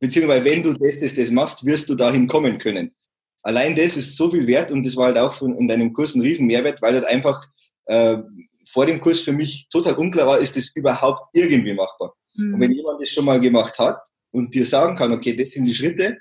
Beziehungsweise, 0.01 0.45
wenn 0.45 0.65
du 0.65 0.73
das, 0.73 0.99
das, 0.99 1.15
das 1.15 1.31
machst, 1.31 1.65
wirst 1.65 1.89
du 1.89 1.95
dahin 1.95 2.27
kommen 2.27 2.59
können. 2.59 2.97
Allein 3.45 3.77
das 3.77 3.97
ist 3.97 4.17
so 4.17 4.29
viel 4.29 4.49
wert 4.49 4.73
und 4.73 4.85
das 4.85 4.97
war 4.97 5.07
halt 5.07 5.19
auch 5.19 5.35
von, 5.35 5.57
in 5.57 5.69
deinem 5.69 5.93
Kurs 5.93 6.17
ein 6.17 6.21
Riesenmehrwert, 6.21 6.83
weil 6.83 6.95
halt 6.95 7.05
einfach 7.05 7.47
äh, 7.87 8.19
vor 8.73 8.87
dem 8.87 9.01
Kurs 9.01 9.21
für 9.21 9.33
mich 9.33 9.67
total 9.71 9.95
unklar 9.95 10.27
war, 10.27 10.39
ist 10.39 10.57
das 10.57 10.75
überhaupt 10.75 11.29
irgendwie 11.33 11.75
machbar. 11.75 12.15
Mhm. 12.35 12.55
Und 12.55 12.61
wenn 12.61 12.73
jemand 12.73 13.03
das 13.03 13.09
schon 13.11 13.25
mal 13.25 13.41
gemacht 13.41 13.79
hat 13.79 14.01
und 14.31 14.55
dir 14.55 14.65
sagen 14.65 14.97
kann, 14.97 15.13
okay, 15.13 15.35
das 15.35 15.51
sind 15.51 15.65
die 15.65 15.75
Schritte, 15.75 16.19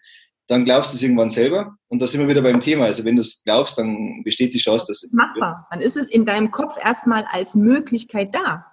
dann 0.47 0.65
glaubst 0.65 0.91
du 0.91 0.97
es 0.97 1.03
irgendwann 1.03 1.29
selber. 1.29 1.75
Und 1.89 2.01
da 2.01 2.07
sind 2.07 2.21
wir 2.21 2.27
wieder 2.27 2.41
beim 2.41 2.59
Thema. 2.59 2.85
Also 2.85 3.05
wenn 3.05 3.15
du 3.15 3.21
es 3.21 3.43
glaubst, 3.43 3.77
dann 3.77 4.23
besteht 4.23 4.53
die 4.53 4.57
Chance, 4.57 4.85
dass 4.87 5.03
es 5.03 5.11
machbar. 5.11 5.67
Dann 5.69 5.79
ist 5.79 5.95
es 5.95 6.09
in 6.09 6.25
deinem 6.25 6.49
Kopf 6.49 6.75
erstmal 6.83 7.23
als 7.31 7.53
Möglichkeit 7.53 8.33
da. 8.33 8.65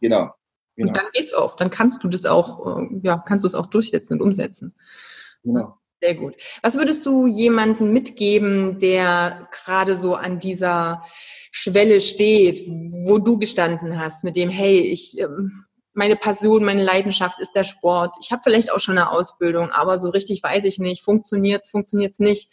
Genau. 0.00 0.30
genau. 0.74 0.88
Und 0.88 0.96
dann 0.96 1.06
geht's 1.12 1.34
auch. 1.34 1.56
Dann 1.56 1.68
kannst 1.68 2.02
du 2.02 2.08
das 2.08 2.24
auch, 2.24 2.80
äh, 2.80 3.00
ja, 3.02 3.18
kannst 3.18 3.44
du 3.44 3.46
es 3.46 3.54
auch 3.54 3.66
durchsetzen 3.66 4.14
und 4.14 4.22
umsetzen. 4.22 4.74
Genau. 5.44 5.76
Sehr 6.02 6.16
gut. 6.16 6.34
Was 6.62 6.76
würdest 6.76 7.06
du 7.06 7.28
jemandem 7.28 7.92
mitgeben, 7.92 8.80
der 8.80 9.48
gerade 9.52 9.94
so 9.94 10.16
an 10.16 10.40
dieser 10.40 11.04
Schwelle 11.52 12.00
steht, 12.00 12.64
wo 12.66 13.18
du 13.18 13.38
gestanden 13.38 14.00
hast, 14.00 14.24
mit 14.24 14.34
dem, 14.34 14.50
hey, 14.50 14.80
ich 14.80 15.16
ähm, 15.20 15.64
meine 15.94 16.16
Passion, 16.16 16.64
meine 16.64 16.82
Leidenschaft 16.82 17.38
ist 17.38 17.52
der 17.54 17.62
Sport. 17.62 18.16
Ich 18.20 18.32
habe 18.32 18.42
vielleicht 18.42 18.72
auch 18.72 18.80
schon 18.80 18.98
eine 18.98 19.12
Ausbildung, 19.12 19.70
aber 19.70 19.96
so 19.96 20.08
richtig 20.08 20.42
weiß 20.42 20.64
ich 20.64 20.80
nicht, 20.80 21.04
funktioniert's, 21.04 21.70
funktioniert's 21.70 22.18
nicht. 22.18 22.50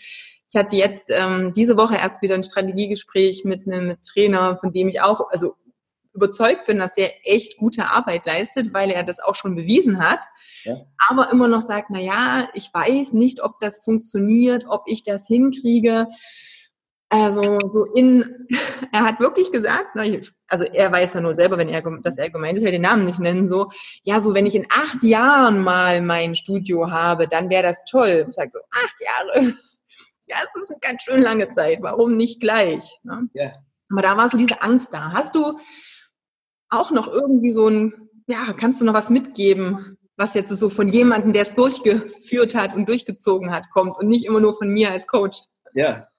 Ich 0.51 0.55
hatte 0.55 0.75
jetzt 0.75 1.09
ähm, 1.09 1.51
diese 1.51 1.75
Woche 1.75 1.95
erst 1.95 2.21
wieder 2.21 2.35
ein 2.35 2.43
Strategiegespräch 2.43 3.45
mit 3.45 3.65
einem 3.65 3.95
Trainer, 4.03 4.59
von 4.59 4.73
dem 4.73 4.89
ich 4.89 5.01
auch 5.01 5.31
also 5.31 5.55
überzeugt 6.13 6.65
bin, 6.65 6.79
dass 6.79 6.97
er 6.97 7.11
echt 7.23 7.57
gute 7.57 7.85
Arbeit 7.89 8.25
leistet, 8.25 8.73
weil 8.73 8.91
er 8.91 9.03
das 9.03 9.19
auch 9.19 9.35
schon 9.35 9.55
bewiesen 9.55 9.99
hat, 9.99 10.21
ja. 10.63 10.77
aber 11.07 11.31
immer 11.31 11.47
noch 11.47 11.61
sagt, 11.61 11.89
na 11.89 11.99
ja, 11.99 12.49
ich 12.53 12.69
weiß 12.73 13.13
nicht, 13.13 13.43
ob 13.43 13.59
das 13.59 13.83
funktioniert, 13.83 14.65
ob 14.67 14.83
ich 14.87 15.03
das 15.03 15.27
hinkriege. 15.27 16.07
Also 17.11 17.59
so 17.67 17.85
in, 17.85 18.47
er 18.91 19.03
hat 19.03 19.19
wirklich 19.19 19.51
gesagt, 19.51 19.97
also 20.47 20.63
er 20.63 20.91
weiß 20.91 21.13
ja 21.13 21.21
nur 21.21 21.35
selber, 21.35 21.57
wenn 21.57 21.69
er, 21.69 21.81
dass 22.01 22.17
er 22.17 22.29
gemeint 22.29 22.57
ist, 22.57 22.63
er 22.63 22.71
den 22.71 22.83
Namen 22.83 23.05
nicht 23.05 23.19
nennen, 23.19 23.49
so, 23.49 23.71
ja, 24.03 24.21
so 24.21 24.33
wenn 24.33 24.45
ich 24.45 24.55
in 24.55 24.67
acht 24.69 25.03
Jahren 25.03 25.59
mal 25.59 26.01
mein 26.01 26.35
Studio 26.35 26.91
habe, 26.91 27.27
dann 27.27 27.49
wäre 27.49 27.63
das 27.63 27.83
toll. 27.85 28.27
Ich 28.29 28.35
sage 28.35 28.51
so, 28.53 28.59
acht 28.71 28.95
Jahre, 29.01 29.45
ja, 30.27 30.37
es 30.43 30.61
ist 30.61 30.69
eine 30.69 30.79
ganz 30.79 31.01
schön 31.01 31.21
lange 31.21 31.49
Zeit, 31.51 31.79
warum 31.81 32.15
nicht 32.15 32.39
gleich? 32.39 32.99
Ne? 33.03 33.27
Ja. 33.33 33.51
Aber 33.91 34.03
da 34.03 34.17
war 34.17 34.29
so 34.29 34.37
diese 34.37 34.61
Angst 34.61 34.93
da. 34.93 35.11
Hast 35.11 35.33
du 35.33 35.59
auch 36.69 36.91
noch 36.91 37.07
irgendwie 37.07 37.51
so 37.51 37.67
ein, 37.67 37.93
ja, 38.27 38.53
kannst 38.53 38.81
du 38.81 38.85
noch 38.85 38.93
was 38.93 39.09
mitgeben, 39.09 39.97
was 40.17 40.33
jetzt 40.33 40.49
so 40.49 40.69
von 40.69 40.87
jemandem, 40.89 41.33
der 41.33 41.43
es 41.43 41.55
durchgeführt 41.55 42.55
hat 42.55 42.75
und 42.75 42.87
durchgezogen 42.87 43.51
hat, 43.51 43.63
kommt 43.73 43.97
und 43.97 44.07
nicht 44.07 44.25
immer 44.25 44.39
nur 44.39 44.57
von 44.57 44.69
mir 44.69 44.91
als 44.91 45.07
Coach? 45.07 45.39
Ja, 45.73 46.09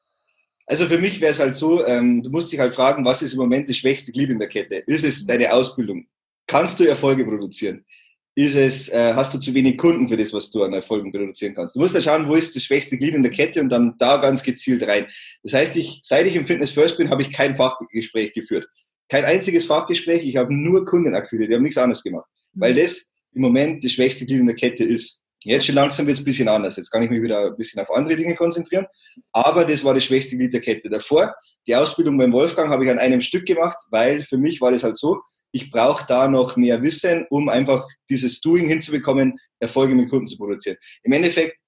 also 0.70 0.86
für 0.86 0.98
mich 0.98 1.20
wäre 1.20 1.32
es 1.32 1.40
halt 1.40 1.56
so, 1.56 1.84
ähm, 1.84 2.22
du 2.22 2.30
musst 2.30 2.52
dich 2.52 2.60
halt 2.60 2.74
fragen, 2.74 3.04
was 3.04 3.22
ist 3.22 3.32
im 3.32 3.40
Moment 3.40 3.68
das 3.68 3.76
schwächste 3.76 4.12
Glied 4.12 4.30
in 4.30 4.38
der 4.38 4.48
Kette? 4.48 4.76
Ist 4.86 5.04
es 5.04 5.26
deine 5.26 5.52
Ausbildung? 5.52 6.06
Kannst 6.46 6.78
du 6.78 6.84
Erfolge 6.84 7.24
produzieren? 7.24 7.84
Ist 8.36 8.54
es, 8.54 8.88
äh, 8.88 9.12
hast 9.14 9.34
du 9.34 9.38
zu 9.38 9.52
wenig 9.52 9.76
Kunden 9.76 10.08
für 10.08 10.16
das, 10.16 10.32
was 10.32 10.48
du 10.52 10.62
an 10.62 10.72
Erfolgen 10.72 11.10
produzieren 11.10 11.54
kannst? 11.54 11.74
Du 11.74 11.80
musst 11.80 11.96
ja 11.96 12.00
schauen, 12.00 12.28
wo 12.28 12.36
ist 12.36 12.54
das 12.54 12.62
schwächste 12.62 12.96
Glied 12.96 13.16
in 13.16 13.24
der 13.24 13.32
Kette 13.32 13.60
und 13.60 13.68
dann 13.68 13.96
da 13.98 14.18
ganz 14.18 14.44
gezielt 14.44 14.86
rein. 14.86 15.08
Das 15.42 15.54
heißt, 15.54 15.76
ich, 15.76 16.00
seit 16.04 16.26
ich 16.28 16.36
im 16.36 16.46
Fitness 16.46 16.70
First 16.70 16.96
bin, 16.98 17.10
habe 17.10 17.22
ich 17.22 17.32
kein 17.32 17.52
Fachgespräch 17.52 18.32
geführt. 18.32 18.68
Kein 19.10 19.24
einziges 19.24 19.64
Fachgespräch, 19.64 20.24
ich 20.24 20.36
habe 20.36 20.54
nur 20.54 20.86
Kunden 20.86 21.14
akquiriert, 21.14 21.50
die 21.50 21.56
haben 21.56 21.62
nichts 21.62 21.78
anderes 21.78 22.02
gemacht. 22.02 22.26
Weil 22.52 22.72
mhm. 22.72 22.78
das 22.78 23.10
im 23.32 23.42
Moment 23.42 23.84
das 23.84 23.92
schwächste 23.92 24.24
Glied 24.24 24.40
in 24.40 24.46
der 24.46 24.56
Kette 24.56 24.84
ist. 24.84 25.20
Jetzt 25.42 25.66
schon 25.66 25.74
langsam 25.74 26.06
wird 26.06 26.16
es 26.16 26.22
ein 26.22 26.26
bisschen 26.26 26.48
anders. 26.48 26.76
Jetzt 26.76 26.90
kann 26.90 27.02
ich 27.02 27.10
mich 27.10 27.22
wieder 27.22 27.46
ein 27.46 27.56
bisschen 27.56 27.80
auf 27.80 27.90
andere 27.90 28.14
Dinge 28.14 28.34
konzentrieren. 28.34 28.86
Aber 29.32 29.64
das 29.64 29.82
war 29.82 29.94
das 29.94 30.04
schwächste 30.04 30.36
Glied 30.36 30.52
der 30.52 30.60
Kette. 30.60 30.90
Davor, 30.90 31.34
die 31.66 31.74
Ausbildung 31.74 32.18
beim 32.18 32.32
Wolfgang 32.32 32.70
habe 32.70 32.84
ich 32.84 32.90
an 32.90 32.98
einem 32.98 33.20
Stück 33.20 33.46
gemacht, 33.46 33.78
weil 33.90 34.22
für 34.22 34.36
mich 34.36 34.60
war 34.60 34.70
das 34.70 34.84
halt 34.84 34.98
so, 34.98 35.20
ich 35.52 35.70
brauche 35.70 36.06
da 36.06 36.28
noch 36.28 36.56
mehr 36.56 36.82
Wissen, 36.82 37.26
um 37.30 37.48
einfach 37.48 37.88
dieses 38.08 38.40
Doing 38.40 38.68
hinzubekommen, 38.68 39.38
Erfolge 39.58 39.94
mit 39.94 40.10
Kunden 40.10 40.26
zu 40.26 40.36
produzieren. 40.36 40.76
Im 41.02 41.12
Endeffekt, 41.12 41.60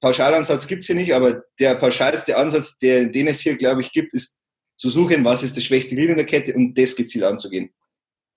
Pauschalansatz 0.00 0.66
gibt's 0.66 0.86
hier 0.86 0.94
nicht, 0.94 1.12
aber 1.12 1.42
der 1.60 1.74
pauschalste 1.74 2.36
Ansatz, 2.36 2.78
der, 2.78 3.06
den 3.06 3.26
es 3.26 3.40
hier, 3.40 3.56
glaube 3.56 3.82
ich, 3.82 3.92
gibt, 3.92 4.14
ist 4.14 4.38
zu 4.78 4.88
suchen, 4.88 5.24
was 5.24 5.42
ist 5.42 5.56
das 5.56 5.64
schwächste 5.64 5.94
Glied 5.94 6.10
in 6.10 6.16
der 6.16 6.24
Kette 6.24 6.54
und 6.54 6.78
das 6.78 6.96
gezielt 6.96 7.24
anzugehen. 7.24 7.70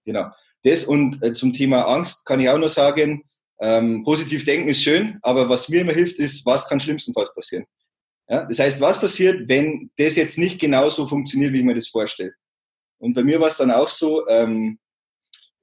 Genau. 0.05 0.31
Das 0.63 0.83
und 0.83 1.23
äh, 1.23 1.33
zum 1.33 1.53
Thema 1.53 1.83
Angst 1.83 2.25
kann 2.25 2.39
ich 2.39 2.49
auch 2.49 2.57
nur 2.57 2.69
sagen, 2.69 3.23
ähm, 3.59 4.03
positiv 4.03 4.43
denken 4.43 4.69
ist 4.69 4.81
schön, 4.81 5.19
aber 5.21 5.47
was 5.47 5.69
mir 5.69 5.81
immer 5.81 5.93
hilft, 5.93 6.17
ist, 6.17 6.45
was 6.45 6.67
kann 6.67 6.79
schlimmstenfalls 6.79 7.33
passieren. 7.33 7.65
Ja? 8.27 8.45
Das 8.45 8.57
heißt, 8.57 8.81
was 8.81 8.99
passiert, 8.99 9.47
wenn 9.47 9.91
das 9.97 10.15
jetzt 10.15 10.39
nicht 10.39 10.59
genauso 10.59 11.07
funktioniert, 11.07 11.53
wie 11.53 11.59
ich 11.59 11.63
mir 11.63 11.75
das 11.75 11.87
vorstelle? 11.87 12.33
Und 12.97 13.13
bei 13.13 13.23
mir 13.23 13.39
war 13.39 13.47
es 13.47 13.57
dann 13.57 13.71
auch 13.71 13.87
so, 13.87 14.27
ähm, 14.27 14.79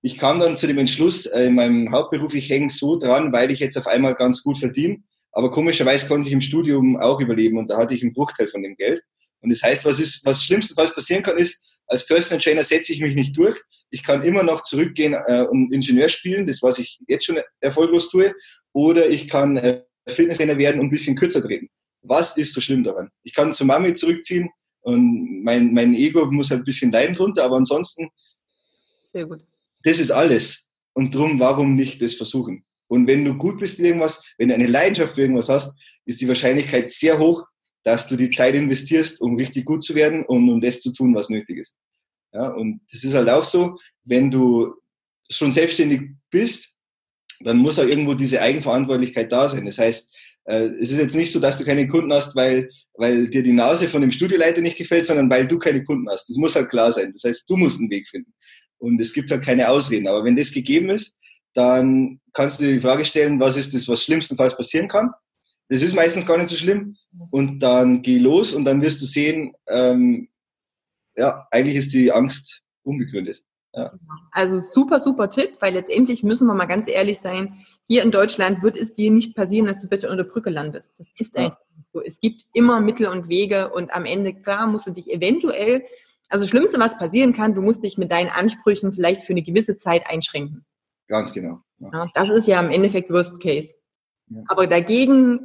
ich 0.00 0.16
kam 0.16 0.38
dann 0.38 0.56
zu 0.56 0.68
dem 0.68 0.78
Entschluss, 0.78 1.26
äh, 1.26 1.46
in 1.46 1.54
meinem 1.54 1.90
Hauptberuf, 1.92 2.34
ich 2.34 2.48
hänge 2.48 2.70
so 2.70 2.96
dran, 2.96 3.32
weil 3.32 3.50
ich 3.50 3.58
jetzt 3.58 3.76
auf 3.76 3.88
einmal 3.88 4.14
ganz 4.14 4.44
gut 4.44 4.58
verdiene. 4.58 5.02
Aber 5.32 5.50
komischerweise 5.50 6.06
konnte 6.06 6.28
ich 6.28 6.32
im 6.32 6.40
Studium 6.40 6.96
auch 6.96 7.20
überleben 7.20 7.58
und 7.58 7.70
da 7.70 7.78
hatte 7.78 7.94
ich 7.94 8.02
einen 8.02 8.12
Bruchteil 8.14 8.48
von 8.48 8.62
dem 8.62 8.76
Geld. 8.76 9.02
Und 9.41 9.51
das 9.51 9.62
heißt, 9.62 9.84
was 9.84 10.01
ist, 10.01 10.24
was 10.24 10.43
schlimmstenfalls 10.43 10.95
passieren 10.95 11.22
kann, 11.22 11.39
ist, 11.39 11.62
als 11.86 12.07
Personal 12.07 12.43
Trainer 12.43 12.64
setze 12.64 12.93
ich 12.93 13.01
mich 13.01 13.14
nicht 13.14 13.36
durch. 13.36 13.59
Ich 13.91 14.03
kann 14.03 14.22
immer 14.22 14.43
noch 14.43 14.62
zurückgehen 14.62 15.14
äh, 15.14 15.47
und 15.51 15.72
Ingenieur 15.72 16.09
spielen, 16.09 16.47
das 16.47 16.62
was 16.62 16.78
ich 16.78 17.01
jetzt 17.09 17.24
schon 17.24 17.39
erfolglos 17.61 18.11
tue, 18.11 18.34
oder 18.72 19.09
ich 19.09 19.26
kann 19.28 19.57
äh, 19.57 19.82
Fitnesstrainer 20.07 20.59
werden 20.59 20.80
und 20.80 20.86
ein 20.86 20.91
bisschen 20.91 21.16
kürzer 21.16 21.43
treten. 21.43 21.68
Was 22.03 22.36
ist 22.36 22.53
so 22.53 22.61
schlimm 22.61 22.84
daran? 22.84 23.11
Ich 23.22 23.34
kann 23.34 23.53
zur 23.53 23.66
Mami 23.66 23.95
zurückziehen 23.95 24.51
und 24.80 25.43
mein, 25.43 25.72
mein 25.72 25.95
Ego 25.95 26.26
muss 26.30 26.51
halt 26.51 26.62
ein 26.62 26.64
bisschen 26.64 26.93
leiden 26.93 27.16
drunter, 27.16 27.45
aber 27.45 27.57
ansonsten. 27.57 28.09
Sehr 29.12 29.26
gut. 29.26 29.45
Das 29.82 29.99
ist 29.99 30.11
alles. 30.11 30.66
Und 30.93 31.14
darum, 31.14 31.41
warum 31.41 31.74
nicht 31.74 32.03
das 32.03 32.14
versuchen? 32.14 32.64
Und 32.89 33.07
wenn 33.07 33.24
du 33.24 33.34
gut 33.34 33.59
bist 33.59 33.78
in 33.78 33.84
irgendwas, 33.84 34.22
wenn 34.39 34.49
du 34.49 34.55
eine 34.55 34.66
Leidenschaft 34.66 35.14
für 35.14 35.22
irgendwas 35.22 35.49
hast, 35.49 35.74
ist 36.05 36.20
die 36.20 36.28
Wahrscheinlichkeit 36.28 36.91
sehr 36.91 37.18
hoch, 37.18 37.47
dass 37.84 38.06
du 38.08 38.16
die 38.16 38.30
Zeit 38.30 38.54
investierst, 38.54 39.20
um 39.20 39.36
richtig 39.36 39.64
gut 39.64 39.84
zu 39.84 39.94
werden 39.94 40.24
und 40.24 40.48
um 40.48 40.60
das 40.60 40.80
zu 40.80 40.92
tun, 40.92 41.14
was 41.14 41.30
nötig 41.30 41.58
ist. 41.58 41.76
Ja, 42.32 42.48
und 42.48 42.80
das 42.92 43.04
ist 43.04 43.14
halt 43.14 43.28
auch 43.30 43.44
so, 43.44 43.78
wenn 44.04 44.30
du 44.30 44.74
schon 45.30 45.52
selbstständig 45.52 46.02
bist, 46.30 46.74
dann 47.40 47.58
muss 47.58 47.78
auch 47.78 47.86
irgendwo 47.86 48.14
diese 48.14 48.40
Eigenverantwortlichkeit 48.42 49.30
da 49.30 49.48
sein. 49.48 49.64
Das 49.66 49.78
heißt, 49.78 50.14
äh, 50.44 50.64
es 50.64 50.90
ist 50.92 50.98
jetzt 50.98 51.14
nicht 51.14 51.30
so, 51.30 51.40
dass 51.40 51.56
du 51.56 51.64
keine 51.64 51.86
Kunden 51.86 52.12
hast, 52.12 52.34
weil, 52.34 52.68
weil 52.94 53.28
dir 53.28 53.42
die 53.42 53.52
Nase 53.52 53.88
von 53.88 54.00
dem 54.00 54.10
Studioleiter 54.10 54.60
nicht 54.60 54.76
gefällt, 54.76 55.06
sondern 55.06 55.30
weil 55.30 55.46
du 55.46 55.58
keine 55.58 55.84
Kunden 55.84 56.08
hast. 56.08 56.28
Das 56.28 56.36
muss 56.36 56.54
halt 56.54 56.70
klar 56.70 56.92
sein. 56.92 57.12
Das 57.12 57.24
heißt, 57.24 57.48
du 57.48 57.56
musst 57.56 57.80
einen 57.80 57.90
Weg 57.90 58.08
finden. 58.08 58.32
Und 58.78 59.00
es 59.00 59.12
gibt 59.12 59.30
halt 59.30 59.44
keine 59.44 59.68
Ausreden. 59.68 60.08
Aber 60.08 60.24
wenn 60.24 60.36
das 60.36 60.52
gegeben 60.52 60.90
ist, 60.90 61.14
dann 61.54 62.20
kannst 62.32 62.60
du 62.60 62.64
dir 62.64 62.74
die 62.74 62.80
Frage 62.80 63.04
stellen, 63.04 63.40
was 63.40 63.56
ist 63.56 63.74
das, 63.74 63.88
was 63.88 64.04
schlimmstenfalls 64.04 64.56
passieren 64.56 64.88
kann? 64.88 65.10
Das 65.68 65.82
ist 65.82 65.94
meistens 65.94 66.26
gar 66.26 66.38
nicht 66.38 66.48
so 66.48 66.56
schlimm. 66.56 66.96
Und 67.30 67.60
dann 67.60 68.02
geh 68.02 68.18
los 68.18 68.54
und 68.54 68.64
dann 68.64 68.80
wirst 68.80 69.00
du 69.02 69.06
sehen, 69.06 69.54
ähm, 69.66 70.28
ja, 71.16 71.46
eigentlich 71.50 71.76
ist 71.76 71.92
die 71.92 72.12
Angst 72.12 72.62
unbegründet. 72.84 73.42
Ja. 73.74 73.92
Also 74.30 74.60
super, 74.60 74.98
super 75.00 75.28
Tipp, 75.28 75.56
weil 75.60 75.74
letztendlich 75.74 76.22
müssen 76.22 76.46
wir 76.46 76.54
mal 76.54 76.66
ganz 76.66 76.88
ehrlich 76.88 77.18
sein, 77.18 77.54
hier 77.86 78.02
in 78.02 78.10
Deutschland 78.10 78.62
wird 78.62 78.76
es 78.76 78.92
dir 78.92 79.10
nicht 79.10 79.34
passieren, 79.34 79.66
dass 79.66 79.80
du 79.80 79.88
besser 79.88 80.10
unter 80.10 80.24
der 80.24 80.30
Brücke 80.30 80.50
landest. 80.50 80.98
Das 80.98 81.10
ist 81.18 81.36
ja. 81.36 81.44
einfach 81.44 81.58
so. 81.92 82.02
Es 82.02 82.20
gibt 82.20 82.44
immer 82.52 82.80
Mittel 82.80 83.06
und 83.06 83.28
Wege 83.28 83.70
und 83.70 83.92
am 83.92 84.04
Ende, 84.04 84.34
klar, 84.34 84.66
musst 84.66 84.86
du 84.86 84.90
dich 84.90 85.10
eventuell, 85.10 85.84
also 86.28 86.44
das 86.44 86.50
Schlimmste, 86.50 86.78
was 86.78 86.98
passieren 86.98 87.32
kann, 87.32 87.54
du 87.54 87.62
musst 87.62 87.82
dich 87.82 87.96
mit 87.96 88.10
deinen 88.10 88.28
Ansprüchen 88.28 88.92
vielleicht 88.92 89.22
für 89.22 89.32
eine 89.32 89.42
gewisse 89.42 89.78
Zeit 89.78 90.06
einschränken. 90.06 90.64
Ganz 91.08 91.32
genau. 91.32 91.60
Ja. 91.78 91.90
Ja, 91.92 92.06
das 92.12 92.28
ist 92.28 92.46
ja 92.46 92.60
im 92.60 92.70
Endeffekt 92.70 93.10
Worst 93.10 93.40
Case. 93.40 93.74
Aber 94.48 94.66
dagegen 94.66 95.40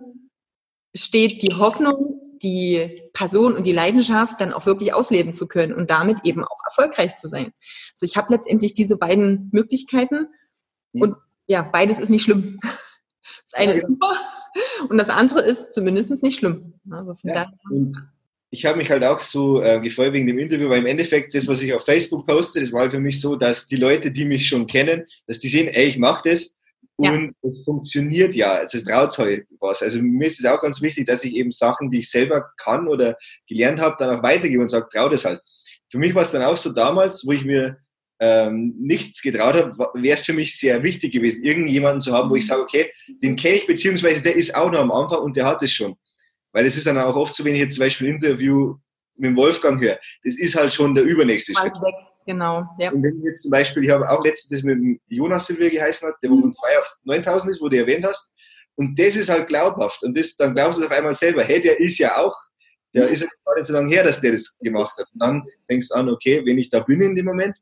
steht 0.96 1.42
die 1.42 1.56
Hoffnung, 1.56 2.38
die 2.42 3.02
Person 3.14 3.54
und 3.54 3.66
die 3.66 3.72
Leidenschaft 3.72 4.40
dann 4.42 4.54
auch 4.54 4.66
wirklich 4.66 4.94
ausleben 4.94 5.34
zu 5.34 5.48
können 5.48 5.74
und 5.74 5.90
damit 5.90 6.18
eben 6.24 6.44
auch 6.44 6.60
erfolgreich 6.66 7.16
zu 7.16 7.28
sein. 7.28 7.54
Also 7.94 8.06
ich 8.06 8.18
habe 8.18 8.34
letztendlich 8.34 8.74
diese 8.74 8.98
beiden 8.98 9.50
Möglichkeiten 9.52 10.28
mhm. 10.92 11.02
und 11.02 11.16
ja, 11.48 11.62
beides 11.62 12.00
ist 12.00 12.10
nicht 12.10 12.24
schlimm. 12.24 12.60
Das 13.46 13.62
eine 13.62 13.74
ist 13.74 13.88
super 13.88 14.14
und 14.90 14.98
das 14.98 15.10
andere 15.10 15.42
ist 15.42 15.74
zumindest 15.74 16.24
nicht 16.24 16.40
schlimm. 16.40 16.74
Also 16.90 17.16
ja, 17.24 17.52
ich 18.54 18.66
habe 18.66 18.78
mich 18.78 18.90
halt 18.90 19.04
auch 19.04 19.20
so 19.20 19.62
äh, 19.62 19.80
gefreut 19.80 20.14
wegen 20.14 20.28
dem 20.28 20.38
Interview, 20.38 20.70
weil 20.70 20.80
im 20.80 20.86
Endeffekt 20.86 21.34
das, 21.34 21.48
was 21.48 21.62
ich 21.62 21.74
auf 21.74 21.84
Facebook 21.84 22.28
poste, 22.28 22.62
das 22.62 22.72
war 22.72 22.82
halt 22.82 22.92
für 22.92 23.00
mich 23.00 23.20
so, 23.20 23.36
dass 23.36 23.66
die 23.68 23.76
Leute, 23.76 24.12
die 24.12 24.26
mich 24.26 24.48
schon 24.48 24.68
kennen, 24.68 25.06
dass 25.26 25.40
die 25.40 25.50
sehen, 25.50 25.68
ey, 25.68 25.86
ich 25.86 25.98
mache 25.98 26.30
das 26.30 26.56
und 26.98 27.34
es 27.42 27.64
funktioniert 27.66 28.36
ja, 28.36 28.54
also 28.54 28.78
es 28.78 28.84
traut 28.84 29.18
halt 29.18 29.48
was. 29.60 29.82
Also 29.82 30.00
mir 30.00 30.28
ist 30.28 30.40
es 30.40 30.46
auch 30.46 30.62
ganz 30.62 30.82
wichtig, 30.82 31.08
dass 31.08 31.24
ich 31.24 31.34
eben 31.34 31.52
Sachen, 31.52 31.90
die 31.90 32.00
ich 32.00 32.10
selber 32.10 32.52
kann 32.58 32.88
oder 32.88 33.18
gelernt 33.48 33.80
habe, 33.80 33.96
dann 33.98 34.18
auch 34.18 34.24
weitergebe 34.24 34.62
und 34.62 34.70
sage, 34.70 34.88
trau 34.92 35.10
das 35.10 35.26
halt. 35.26 35.42
Für 35.90 35.98
mich 35.98 36.14
war 36.14 36.22
es 36.22 36.32
dann 36.32 36.44
auch 36.44 36.58
so 36.58 36.72
damals, 36.72 37.26
wo 37.26 37.32
ich 37.32 37.46
mir 37.46 37.78
ähm, 38.20 38.76
nichts 38.80 39.22
getraut 39.22 39.56
habe, 39.56 39.76
wäre 39.96 40.18
es 40.18 40.26
für 40.26 40.34
mich 40.34 40.58
sehr 40.58 40.82
wichtig 40.84 41.12
gewesen, 41.12 41.44
irgendjemanden 41.44 42.00
zu 42.00 42.14
haben, 42.14 42.30
wo 42.30 42.36
ich 42.36 42.46
sage, 42.46 42.62
okay, 42.62 42.92
den 43.22 43.36
kenne 43.36 43.56
ich, 43.56 43.68
beziehungsweise 43.68 44.22
der 44.22 44.36
ist 44.36 44.56
auch 44.56 44.72
noch 44.72 44.80
am 44.80 44.92
Anfang 44.92 45.20
und 45.20 45.36
der 45.36 45.46
hat 45.46 45.64
es 45.64 45.72
schon. 45.72 45.96
Weil 46.52 46.66
es 46.66 46.78
ist 46.78 46.86
dann 46.86 47.00
auch 47.00 47.16
oft 47.16 47.34
so, 47.34 47.44
wenn 47.44 47.56
ich 47.56 47.62
jetzt 47.62 47.76
zum 47.76 47.86
Beispiel 47.86 48.08
ein 48.08 48.16
Interview 48.16 48.76
mit 49.16 49.32
dem 49.32 49.36
Wolfgang 49.36 49.82
höre, 49.84 50.00
das 50.24 50.38
ist 50.38 50.56
halt 50.56 50.72
schon 50.72 50.94
der 50.94 51.04
übernächste 51.04 51.54
Schritt. 51.54 51.74
Weg. 51.74 52.13
Genau, 52.26 52.66
ja. 52.80 52.92
Und 52.92 53.04
wenn 53.04 53.24
jetzt 53.24 53.44
zum 53.44 53.52
Beispiel, 53.52 53.84
ich 53.84 53.90
habe 53.90 54.10
auch 54.10 54.24
letztens 54.24 54.50
das 54.50 54.64
mit 54.64 54.78
dem 54.78 55.00
Jonas 55.08 55.46
Silvia 55.46 55.70
geheißen 55.70 56.08
hat, 56.08 56.16
der 56.24 56.30
wo 56.30 56.40
von 56.40 56.54
2 56.54 56.80
auf 56.80 56.98
9000 57.04 57.52
ist, 57.52 57.62
wo 57.62 57.70
du 57.70 57.78
erwähnt 57.78 58.06
hast. 58.06 58.32
Und 58.76 58.98
das 58.98 59.16
ist 59.16 59.30
halt 59.30 59.48
glaubhaft. 59.48 60.04
Und 60.04 60.18
das, 60.18 60.36
dann 60.36 60.56
glaubst 60.56 60.80
du 60.80 60.86
auf 60.86 60.92
einmal 60.92 61.14
selber, 61.14 61.44
hey, 61.44 61.62
der 61.62 61.80
ist 61.80 61.98
ja 62.00 62.18
auch, 62.18 62.36
der 62.94 63.08
ist 63.08 63.22
ja 63.22 63.28
gar 63.46 63.56
nicht 63.56 63.66
so 63.66 63.74
lange 63.74 63.90
her, 63.90 64.04
dass 64.04 64.22
der 64.22 64.32
das 64.32 64.56
gemacht 64.60 64.98
hat. 64.98 65.08
Und 65.14 65.22
dann 65.22 65.44
denkst 65.70 65.90
du 65.90 65.96
an, 65.96 66.10
okay, 66.10 66.42
wenn 66.46 66.58
ich 66.58 66.70
da 66.70 66.80
bin 66.80 67.02
in 67.02 67.16
dem 67.16 67.26
Moment, 67.26 67.56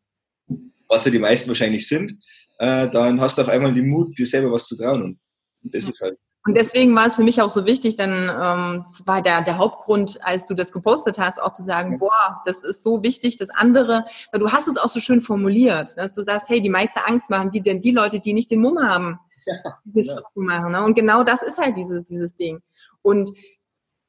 was 0.88 1.06
ja 1.06 1.12
die 1.12 1.20
meisten 1.20 1.50
wahrscheinlich 1.50 1.88
sind, 1.88 2.12
äh, 2.60 2.90
dann 2.90 3.20
hast 3.20 3.38
du 3.38 3.42
auf 3.42 3.50
einmal 3.50 3.74
den 3.74 3.88
Mut, 3.88 4.18
dir 4.18 4.26
selber 4.26 4.52
was 4.52 4.68
zu 4.68 4.76
trauen. 4.78 5.20
Und 5.64 5.76
das 5.76 5.88
ist 5.88 6.02
halt 6.02 6.18
und 6.44 6.56
deswegen 6.56 6.96
war 6.96 7.06
es 7.06 7.16
für 7.16 7.24
mich 7.24 7.42
auch 7.42 7.52
so 7.52 7.68
wichtig, 7.68 7.96
dann 7.96 8.12
ähm, 8.12 8.86
war 9.06 9.22
der, 9.22 9.44
der 9.44 9.60
Hauptgrund, 9.60 10.20
als 10.24 10.48
du 10.48 10.56
das 10.56 10.72
gepostet 10.72 11.20
hast, 11.20 11.40
auch 11.40 11.52
zu 11.52 11.62
sagen, 11.62 12.00
boah, 12.00 12.42
das 12.46 12.64
ist 12.64 12.82
so 12.82 13.04
wichtig, 13.04 13.36
das 13.36 13.52
andere, 13.52 14.06
weil 14.32 14.40
du 14.40 14.52
hast 14.52 14.68
es 14.68 14.78
auch 14.78 14.90
so 14.90 15.00
schön 15.00 15.22
formuliert, 15.22 15.96
dass 15.98 16.16
du 16.16 16.24
sagst, 16.24 16.50
hey, 16.50 16.60
die 16.60 16.70
meiste 16.70 17.06
Angst 17.06 17.30
machen 17.30 17.52
die 17.52 17.62
denn 17.62 17.82
die 17.82 17.92
Leute, 17.92 18.20
die 18.20 18.34
nicht 18.34 18.50
den 18.50 18.62
Mumm 18.62 18.80
haben, 18.80 19.20
ja, 19.46 19.56
das 19.86 20.08
ja. 20.08 20.16
zu 20.16 20.42
machen. 20.42 20.72
Ne? 20.72 20.84
Und 20.84 20.96
genau 20.96 21.24
das 21.24 21.44
ist 21.44 21.60
halt 21.60 21.78
dieses, 21.78 22.06
dieses 22.06 22.36
Ding. 22.36 22.60
Und 23.04 23.30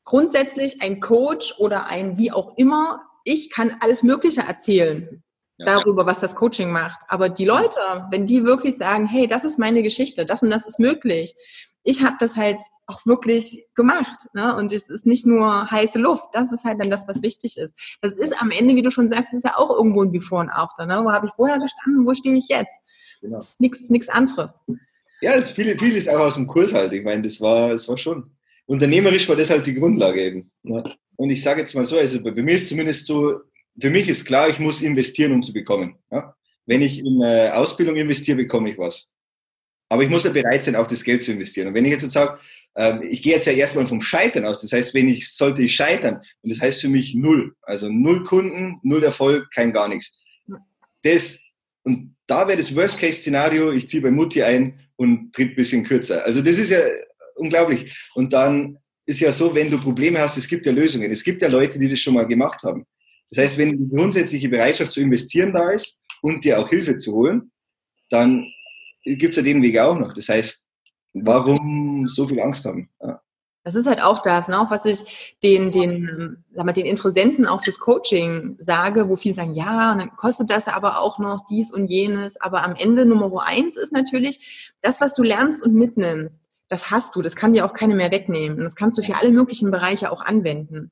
grundsätzlich 0.05 0.81
ein 0.81 1.01
Coach 1.01 1.55
oder 1.59 1.87
ein 1.87 2.17
wie 2.17 2.33
auch 2.33 2.57
immer, 2.57 3.03
ich 3.25 3.51
kann 3.51 3.77
alles 3.81 4.03
Mögliche 4.03 4.41
erzählen 4.41 5.23
darüber, 5.59 6.07
was 6.07 6.19
das 6.19 6.35
Coaching 6.35 6.73
macht. 6.73 7.01
Aber 7.09 7.29
die 7.29 7.45
Leute, 7.45 7.79
wenn 8.11 8.27
die 8.27 8.45
wirklich 8.45 8.77
sagen, 8.77 9.07
hey, 9.07 9.27
das 9.27 9.45
ist 9.45 9.59
meine 9.59 9.83
Geschichte, 9.83 10.25
das 10.25 10.43
und 10.43 10.51
das 10.51 10.67
ist 10.67 10.81
möglich, 10.81 11.37
ich 11.85 12.03
habe 12.03 12.17
das 12.21 12.37
halt 12.37 12.59
auch 12.87 13.05
wirklich 13.07 13.67
gemacht. 13.75 14.29
Ne? 14.35 14.55
Und 14.57 14.73
es 14.73 14.89
ist 14.89 15.07
nicht 15.07 15.27
nur 15.27 15.71
heiße 15.71 15.99
Luft. 15.99 16.29
Das 16.33 16.53
ist 16.53 16.65
halt 16.65 16.81
dann 16.81 16.91
das, 16.91 17.09
was 17.09 17.23
wichtig 17.23 17.57
ist. 17.57 17.75
Das 18.01 18.13
ist 18.13 18.41
am 18.41 18.51
Ende, 18.51 18.75
wie 18.75 18.83
du 18.83 18.91
schon 18.91 19.11
sagst, 19.11 19.35
ist 19.35 19.45
ja 19.45 19.57
auch 19.57 19.71
irgendwo 19.71 20.03
ein 20.03 20.13
Before 20.13 20.43
und 20.43 20.51
After. 20.51 20.87
Ne? 20.87 21.03
Wo 21.03 21.11
habe 21.11 21.27
ich 21.27 21.33
vorher 21.35 21.59
gestanden? 21.59 22.07
Wo 22.07 22.15
stehe 22.15 22.37
ich 22.37 22.49
jetzt? 22.49 22.77
Genau. 23.21 23.45
Nichts 23.59 24.09
anderes. 24.09 24.61
Ja, 25.21 25.35
es 25.35 25.53
viel, 25.53 25.79
viel 25.79 25.97
ist 25.97 26.09
auch 26.09 26.19
aus 26.19 26.35
dem 26.35 26.47
Kurs 26.47 26.75
halt. 26.75 26.93
Ich 26.93 27.05
meine, 27.05 27.23
das 27.23 27.41
war, 27.41 27.71
das 27.71 27.89
war 27.89 27.97
schon. 27.97 28.31
Unternehmerisch 28.67 29.29
war 29.29 29.37
das 29.37 29.51
halt 29.51 29.67
die 29.67 29.75
Grundlage 29.75 30.23
eben. 30.23 30.51
Ne? 30.63 30.83
Und 31.17 31.31
ich 31.31 31.43
sage 31.43 31.61
jetzt 31.61 31.75
mal 31.75 31.85
so, 31.85 31.97
also 31.97 32.23
bei 32.23 32.31
mir 32.31 32.55
ist 32.55 32.69
zumindest 32.69 33.07
so, 33.07 33.41
für 33.81 33.91
mich 33.91 34.09
ist 34.09 34.25
klar, 34.25 34.49
ich 34.49 34.59
muss 34.59 34.83
investieren, 34.83 35.33
um 35.33 35.43
zu 35.43 35.53
bekommen. 35.53 35.97
Ja? 36.11 36.35
Wenn 36.67 36.83
ich 36.83 36.99
in 36.99 37.21
äh, 37.23 37.51
Ausbildung 37.51 37.97
investiere, 37.97 38.37
bekomme 38.37 38.71
ich 38.71 38.79
was. 38.79 39.12
Aber 39.93 40.05
ich 40.05 40.09
muss 40.09 40.25
ja 40.25 40.31
bereit 40.31 40.65
sein, 40.65 40.75
auch 40.75 40.87
das 40.87 41.05
Geld 41.05 41.23
zu 41.23 41.33
investieren. 41.33 41.69
Und 41.69 41.75
wenn 41.75 41.85
ich 41.85 41.91
jetzt, 41.91 42.03
jetzt 42.03 42.15
sage, 42.15 42.39
ähm, 42.77 43.03
ich 43.03 43.21
gehe 43.21 43.35
jetzt 43.35 43.47
ja 43.47 43.53
erstmal 43.53 43.87
vom 43.87 44.01
Scheitern 44.01 44.47
aus. 44.47 44.63
Das 44.63 44.73
heißt, 44.73 44.95
wenn 44.95 45.07
ich, 45.07 45.31
sollte 45.31 45.61
ich 45.61 45.75
scheitern, 45.75 46.23
und 46.41 46.51
das 46.51 46.61
heißt 46.63 46.81
für 46.81 46.89
mich 46.89 47.15
null. 47.15 47.55
Also 47.61 47.91
null 47.91 48.25
Kunden, 48.25 48.81
null 48.83 49.05
Erfolg, 49.05 49.51
kein 49.55 49.71
gar 49.71 49.89
nichts. 49.89 50.19
Das, 51.03 51.39
und 51.83 52.17
da 52.27 52.49
wäre 52.49 52.57
das 52.57 52.75
Worst-Case-Szenario, 52.75 53.71
ich 53.73 53.87
ziehe 53.87 54.03
bei 54.03 54.11
Mutti 54.11 54.43
ein 54.43 54.81
und 54.97 55.35
tritt 55.35 55.51
ein 55.51 55.57
bisschen 55.57 55.85
kürzer. 55.85 56.25
Also 56.25 56.41
das 56.41 56.57
ist 56.57 56.71
ja 56.71 56.79
unglaublich. 57.35 57.95
Und 58.15 58.33
dann 58.33 58.79
ist 59.05 59.21
ja 59.21 59.31
so, 59.31 59.55
wenn 59.55 59.71
du 59.71 59.79
Probleme 59.79 60.21
hast, 60.21 60.39
es 60.39 60.49
gibt 60.49 60.65
ja 60.65 60.73
Lösungen. 60.73 61.11
Es 61.11 61.23
gibt 61.23 61.43
ja 61.43 61.49
Leute, 61.49 61.79
die 61.79 61.91
das 61.91 62.01
schon 62.01 62.15
mal 62.15 62.27
gemacht 62.27 62.63
haben. 62.63 62.87
Das 63.29 63.45
heißt, 63.45 63.59
wenn 63.59 63.77
die 63.77 63.95
grundsätzliche 63.95 64.49
Bereitschaft 64.49 64.93
zu 64.93 65.03
investieren 65.03 65.53
da 65.53 65.71
ist 65.71 66.01
und 66.23 66.43
dir 66.47 66.59
auch 66.59 66.71
Hilfe 66.71 66.97
zu 66.97 67.13
holen, 67.13 67.51
dann 68.09 68.47
gibt 69.05 69.31
es 69.31 69.37
ja 69.37 69.43
den 69.43 69.63
Weg 69.63 69.79
auch 69.79 69.99
noch. 69.99 70.13
Das 70.13 70.29
heißt, 70.29 70.65
warum 71.15 72.09
so 72.09 72.27
viel 72.27 72.41
Angst 72.41 72.65
haben? 72.65 72.89
Ja. 73.01 73.21
Das 73.65 73.77
ist 73.77 73.87
halt 73.87 74.03
auch 74.03 74.23
das, 74.23 74.49
ne? 74.49 74.67
was 74.69 74.85
ich 74.85 75.37
den, 75.45 75.71
den, 75.71 76.45
sag 76.53 76.67
mal, 76.67 76.73
den 76.73 76.87
Interessenten 76.87 77.47
auch 77.47 77.63
fürs 77.63 77.79
Coaching 77.79 78.59
sage, 78.61 79.09
wo 79.09 79.15
viele 79.15 79.37
sagen, 79.37 79.55
ja, 79.55 79.93
und 79.93 79.99
dann 79.99 80.17
kostet 80.17 80.51
das 80.51 80.67
aber 80.67 80.99
auch 80.99 81.21
noch 81.21 81.47
dies 81.49 81.73
und 81.73 81.87
jenes. 81.87 82.41
Aber 82.41 82.65
am 82.65 82.75
Ende 82.75 83.07
Nummer 83.07 83.45
eins 83.45 83.77
ist 83.77 83.93
natürlich, 83.93 84.75
das, 84.81 85.01
was 85.01 85.15
du 85.15 85.23
lernst 85.23 85.63
und 85.63 85.75
mitnimmst, 85.75 86.51
das 86.73 86.91
hast 86.91 87.15
du, 87.15 87.21
das 87.21 87.37
kann 87.37 87.53
dir 87.53 87.67
auch 87.67 87.75
keine 87.75 87.95
mehr 87.95 88.11
wegnehmen. 88.11 88.57
Und 88.57 88.65
das 88.65 88.77
kannst 88.77 88.97
du 88.97 89.03
für 89.03 89.17
alle 89.17 89.31
möglichen 89.31 89.71
Bereiche 89.71 90.11
auch 90.11 90.23
anwenden. 90.23 90.91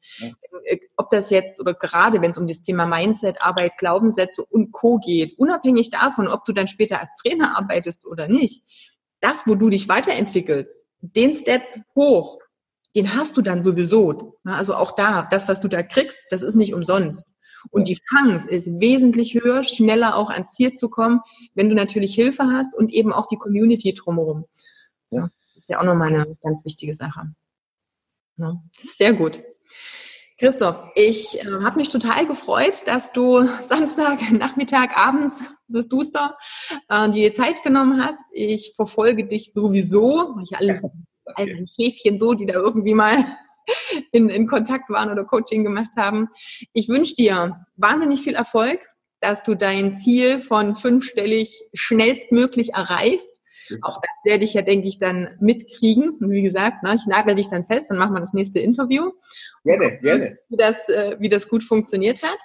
Äh, 0.64 0.78
ob 0.98 1.08
das 1.08 1.30
jetzt 1.30 1.58
oder 1.58 1.72
gerade 1.72 2.20
wenn 2.20 2.32
es 2.32 2.38
um 2.38 2.46
das 2.46 2.60
Thema 2.60 2.84
Mindset, 2.84 3.40
Arbeit, 3.40 3.78
Glaubenssätze 3.78 4.44
und 4.44 4.72
Co. 4.72 4.98
geht, 4.98 5.38
unabhängig 5.38 5.88
davon, 5.88 6.28
ob 6.28 6.44
du 6.44 6.52
dann 6.52 6.68
später 6.68 7.00
als 7.00 7.08
Trainer 7.22 7.56
arbeitest 7.56 8.06
oder 8.06 8.28
nicht, 8.28 8.62
das, 9.20 9.46
wo 9.46 9.54
du 9.54 9.70
dich 9.70 9.88
weiterentwickelst, 9.88 10.84
den 11.00 11.34
Step 11.34 11.62
hoch, 11.94 12.38
den 12.94 13.14
hast 13.14 13.38
du 13.38 13.40
dann 13.40 13.62
sowieso. 13.62 14.38
Also 14.44 14.74
auch 14.74 14.92
da, 14.92 15.26
das, 15.30 15.48
was 15.48 15.60
du 15.60 15.68
da 15.68 15.82
kriegst, 15.82 16.26
das 16.28 16.42
ist 16.42 16.56
nicht 16.56 16.74
umsonst. 16.74 17.26
Und 17.70 17.88
die 17.88 17.98
Chance 18.10 18.46
ist 18.48 18.68
wesentlich 18.80 19.34
höher, 19.34 19.64
schneller 19.64 20.16
auch 20.16 20.28
ans 20.28 20.52
Ziel 20.52 20.74
zu 20.74 20.90
kommen, 20.90 21.20
wenn 21.54 21.70
du 21.70 21.74
natürlich 21.74 22.14
Hilfe 22.14 22.44
hast 22.52 22.74
und 22.74 22.92
eben 22.92 23.14
auch 23.14 23.28
die 23.28 23.36
Community 23.36 23.94
drumherum. 23.94 24.44
Ja. 25.10 25.30
Ja 25.70 25.80
auch 25.80 25.84
nochmal 25.84 26.08
eine 26.08 26.36
ganz 26.42 26.64
wichtige 26.64 26.94
Sache. 26.94 27.32
Ja, 28.36 28.60
sehr 28.74 29.12
gut. 29.12 29.42
Christoph, 30.36 30.82
ich 30.96 31.38
äh, 31.38 31.44
habe 31.44 31.78
mich 31.78 31.90
total 31.90 32.26
gefreut, 32.26 32.82
dass 32.86 33.12
du 33.12 33.46
Samstag, 33.68 34.32
Nachmittag, 34.32 34.96
abends, 34.96 35.42
es 35.68 35.74
ist 35.74 35.88
duster, 35.88 36.36
äh, 36.88 37.08
dir 37.10 37.34
Zeit 37.34 37.62
genommen 37.62 38.02
hast. 38.04 38.32
Ich 38.32 38.72
verfolge 38.74 39.26
dich 39.26 39.52
sowieso, 39.52 40.36
ich 40.42 40.56
alle 40.56 40.82
all 41.36 41.46
den 41.46 41.68
Schäfchen 41.68 42.18
so, 42.18 42.34
die 42.34 42.46
da 42.46 42.54
irgendwie 42.54 42.94
mal 42.94 43.24
in, 44.12 44.28
in 44.28 44.48
Kontakt 44.48 44.90
waren 44.90 45.10
oder 45.10 45.24
Coaching 45.24 45.62
gemacht 45.62 45.96
haben. 45.96 46.28
Ich 46.72 46.88
wünsche 46.88 47.14
dir 47.14 47.66
wahnsinnig 47.76 48.22
viel 48.22 48.34
Erfolg, 48.34 48.88
dass 49.20 49.44
du 49.44 49.54
dein 49.54 49.94
Ziel 49.94 50.40
von 50.40 50.74
fünfstellig 50.74 51.62
schnellstmöglich 51.74 52.72
erreichst. 52.72 53.39
Auch 53.82 54.00
das 54.00 54.10
werde 54.24 54.44
ich 54.44 54.54
ja, 54.54 54.62
denke 54.62 54.88
ich, 54.88 54.98
dann 54.98 55.28
mitkriegen. 55.40 56.10
Und 56.20 56.30
wie 56.30 56.42
gesagt, 56.42 56.82
ne, 56.82 56.94
ich 56.94 57.06
nagel 57.06 57.34
dich 57.34 57.48
dann 57.48 57.66
fest, 57.66 57.86
dann 57.88 57.98
machen 57.98 58.14
wir 58.14 58.20
das 58.20 58.32
nächste 58.32 58.60
Interview. 58.60 59.10
Gerne, 59.64 59.98
gerne. 59.98 60.38
Wie 60.48 60.56
das, 60.56 60.88
äh, 60.88 61.16
wie 61.18 61.28
das 61.28 61.48
gut 61.48 61.64
funktioniert 61.64 62.22
hat. 62.22 62.38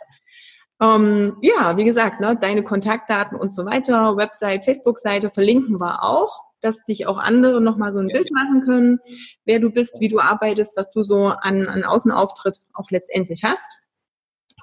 Ähm, 0.81 1.37
ja, 1.41 1.77
wie 1.77 1.85
gesagt, 1.85 2.19
ne, 2.19 2.37
deine 2.39 2.63
Kontaktdaten 2.63 3.37
und 3.37 3.53
so 3.53 3.65
weiter, 3.65 4.17
Website, 4.17 4.65
Facebook-Seite 4.65 5.29
verlinken 5.29 5.79
wir 5.79 6.03
auch 6.03 6.45
dass 6.65 6.83
sich 6.83 7.05
auch 7.05 7.17
andere 7.17 7.61
nochmal 7.61 7.91
so 7.91 7.99
ein 7.99 8.07
Bild 8.07 8.31
machen 8.31 8.61
können, 8.61 8.99
wer 9.45 9.59
du 9.59 9.69
bist, 9.69 9.99
wie 9.99 10.07
du 10.07 10.19
arbeitest, 10.19 10.75
was 10.75 10.91
du 10.91 11.03
so 11.03 11.27
an, 11.27 11.67
an 11.67 11.83
Außenauftritt 11.83 12.59
auch 12.73 12.89
letztendlich 12.89 13.43
hast. 13.43 13.81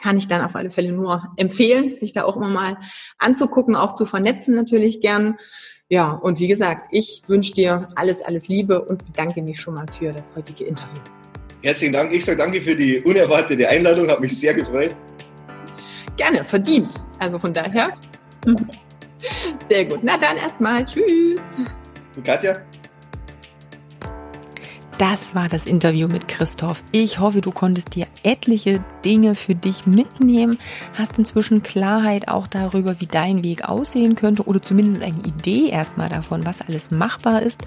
Kann 0.03 0.17
ich 0.17 0.27
dann 0.27 0.45
auf 0.45 0.57
alle 0.57 0.73
Fälle 0.73 0.93
nur 0.93 1.33
empfehlen, 1.37 1.93
sich 1.93 2.13
da 2.13 2.25
auch 2.25 2.37
immer 2.37 2.49
mal 2.49 2.77
anzugucken, 3.19 3.77
auch 3.77 3.95
zu 3.95 4.05
vernetzen 4.05 4.55
natürlich 4.57 5.01
gern. 5.01 5.39
Ja, 5.93 6.13
und 6.13 6.39
wie 6.39 6.49
gesagt, 6.49 6.89
ich 6.91 7.23
wünsche 7.27 7.53
dir 7.53 7.87
alles, 7.97 8.23
alles 8.23 8.49
Liebe 8.49 8.81
und 8.81 9.05
bedanke 9.05 9.43
mich 9.43 9.61
schon 9.61 9.75
mal 9.75 9.85
für 9.93 10.11
das 10.11 10.35
heutige 10.35 10.65
Interview. 10.65 11.03
Herzlichen 11.63 11.93
Dank. 11.93 12.15
Ich 12.15 12.25
sage 12.25 12.39
danke 12.39 12.63
für 12.63 12.75
die 12.75 13.03
unerwartete 13.03 13.69
Einladung, 13.69 14.09
hat 14.09 14.19
mich 14.21 14.39
sehr 14.39 14.55
gefreut. 14.55 14.97
Gerne, 16.17 16.43
verdient. 16.45 16.89
Also 17.19 17.39
von 17.39 17.53
daher. 17.53 17.93
Sehr 19.69 19.85
gut. 19.85 20.01
Na 20.03 20.17
dann 20.17 20.39
erstmal. 20.39 20.87
Tschüss. 20.87 21.41
Und 22.17 22.25
Katja? 22.25 22.57
Das 24.99 25.35
war 25.35 25.49
das 25.49 25.67
Interview 25.67 26.07
mit 26.07 26.29
Christoph. 26.29 26.85
Ich 26.93 27.19
hoffe, 27.19 27.41
du 27.41 27.51
konntest 27.51 27.95
dir 27.95 28.07
etliche 28.23 28.81
Dinge 29.05 29.35
für 29.35 29.55
dich 29.55 29.87
mitnehmen, 29.87 30.59
hast 30.95 31.19
inzwischen 31.19 31.63
Klarheit 31.63 32.29
auch 32.29 32.47
darüber, 32.47 33.01
wie 33.01 33.07
dein 33.07 33.43
Weg 33.43 33.69
aussehen 33.69 34.15
könnte 34.15 34.45
oder 34.45 34.63
zumindest 34.63 35.03
eine 35.03 35.19
Idee 35.27 35.71
erstmal 35.71 36.09
davon, 36.09 36.47
was 36.47 36.61
alles 36.61 36.91
machbar 36.91 37.43
ist. 37.43 37.63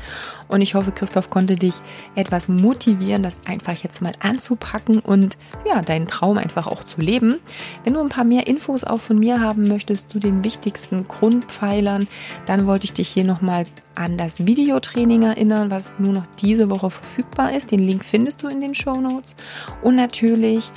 Und 0.47 0.61
ich 0.61 0.75
hoffe, 0.75 0.91
Christoph 0.91 1.29
konnte 1.29 1.55
dich 1.55 1.75
etwas 2.15 2.47
motivieren, 2.47 3.23
das 3.23 3.35
einfach 3.47 3.75
jetzt 3.83 4.01
mal 4.01 4.13
anzupacken 4.19 4.99
und 4.99 5.37
ja, 5.67 5.81
deinen 5.81 6.05
Traum 6.05 6.37
einfach 6.37 6.67
auch 6.67 6.83
zu 6.83 7.01
leben. 7.01 7.39
Wenn 7.83 7.93
du 7.93 8.01
ein 8.01 8.09
paar 8.09 8.23
mehr 8.23 8.47
Infos 8.47 8.83
auch 8.83 9.01
von 9.01 9.17
mir 9.17 9.41
haben 9.41 9.67
möchtest 9.67 10.11
zu 10.11 10.19
den 10.19 10.43
wichtigsten 10.43 11.05
Grundpfeilern, 11.05 12.07
dann 12.45 12.67
wollte 12.67 12.85
ich 12.85 12.93
dich 12.93 13.09
hier 13.09 13.23
nochmal 13.23 13.65
an 13.95 14.17
das 14.17 14.45
Videotraining 14.45 15.23
erinnern, 15.23 15.71
was 15.71 15.93
nur 15.97 16.13
noch 16.13 16.25
diese 16.41 16.69
Woche 16.69 16.91
verfügbar 16.91 17.53
ist. 17.53 17.71
Den 17.71 17.79
Link 17.79 18.05
findest 18.05 18.43
du 18.43 18.47
in 18.47 18.61
den 18.61 18.75
Show 18.75 18.99
Notes. 18.99 19.35
Und 19.81 19.95
natürlich 19.95 20.71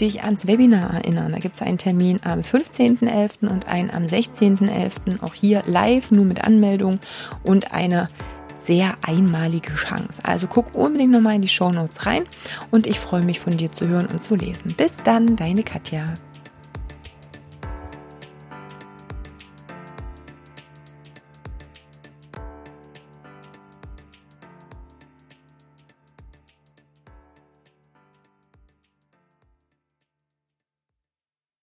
dich 0.00 0.24
ans 0.24 0.46
Webinar 0.46 0.94
erinnern. 0.94 1.32
Da 1.32 1.38
gibt 1.38 1.56
es 1.56 1.62
einen 1.62 1.78
Termin 1.78 2.20
am 2.24 2.40
15.11. 2.40 3.48
und 3.48 3.68
einen 3.68 3.90
am 3.90 4.04
16.11. 4.04 5.22
Auch 5.22 5.34
hier 5.34 5.62
live, 5.66 6.10
nur 6.10 6.24
mit 6.24 6.44
Anmeldung 6.44 6.98
und 7.42 7.72
eine 7.72 8.08
sehr 8.64 8.94
einmalige 9.02 9.74
Chance. 9.74 10.22
Also 10.22 10.46
guck 10.46 10.74
unbedingt 10.74 11.12
nochmal 11.12 11.36
in 11.36 11.42
die 11.42 11.48
Show 11.48 11.70
Notes 11.70 12.06
rein 12.06 12.24
und 12.70 12.86
ich 12.86 12.98
freue 12.98 13.22
mich 13.22 13.40
von 13.40 13.56
dir 13.56 13.70
zu 13.70 13.86
hören 13.86 14.06
und 14.06 14.22
zu 14.22 14.36
lesen. 14.36 14.74
Bis 14.76 14.96
dann, 15.04 15.36
deine 15.36 15.62
Katja. 15.62 16.14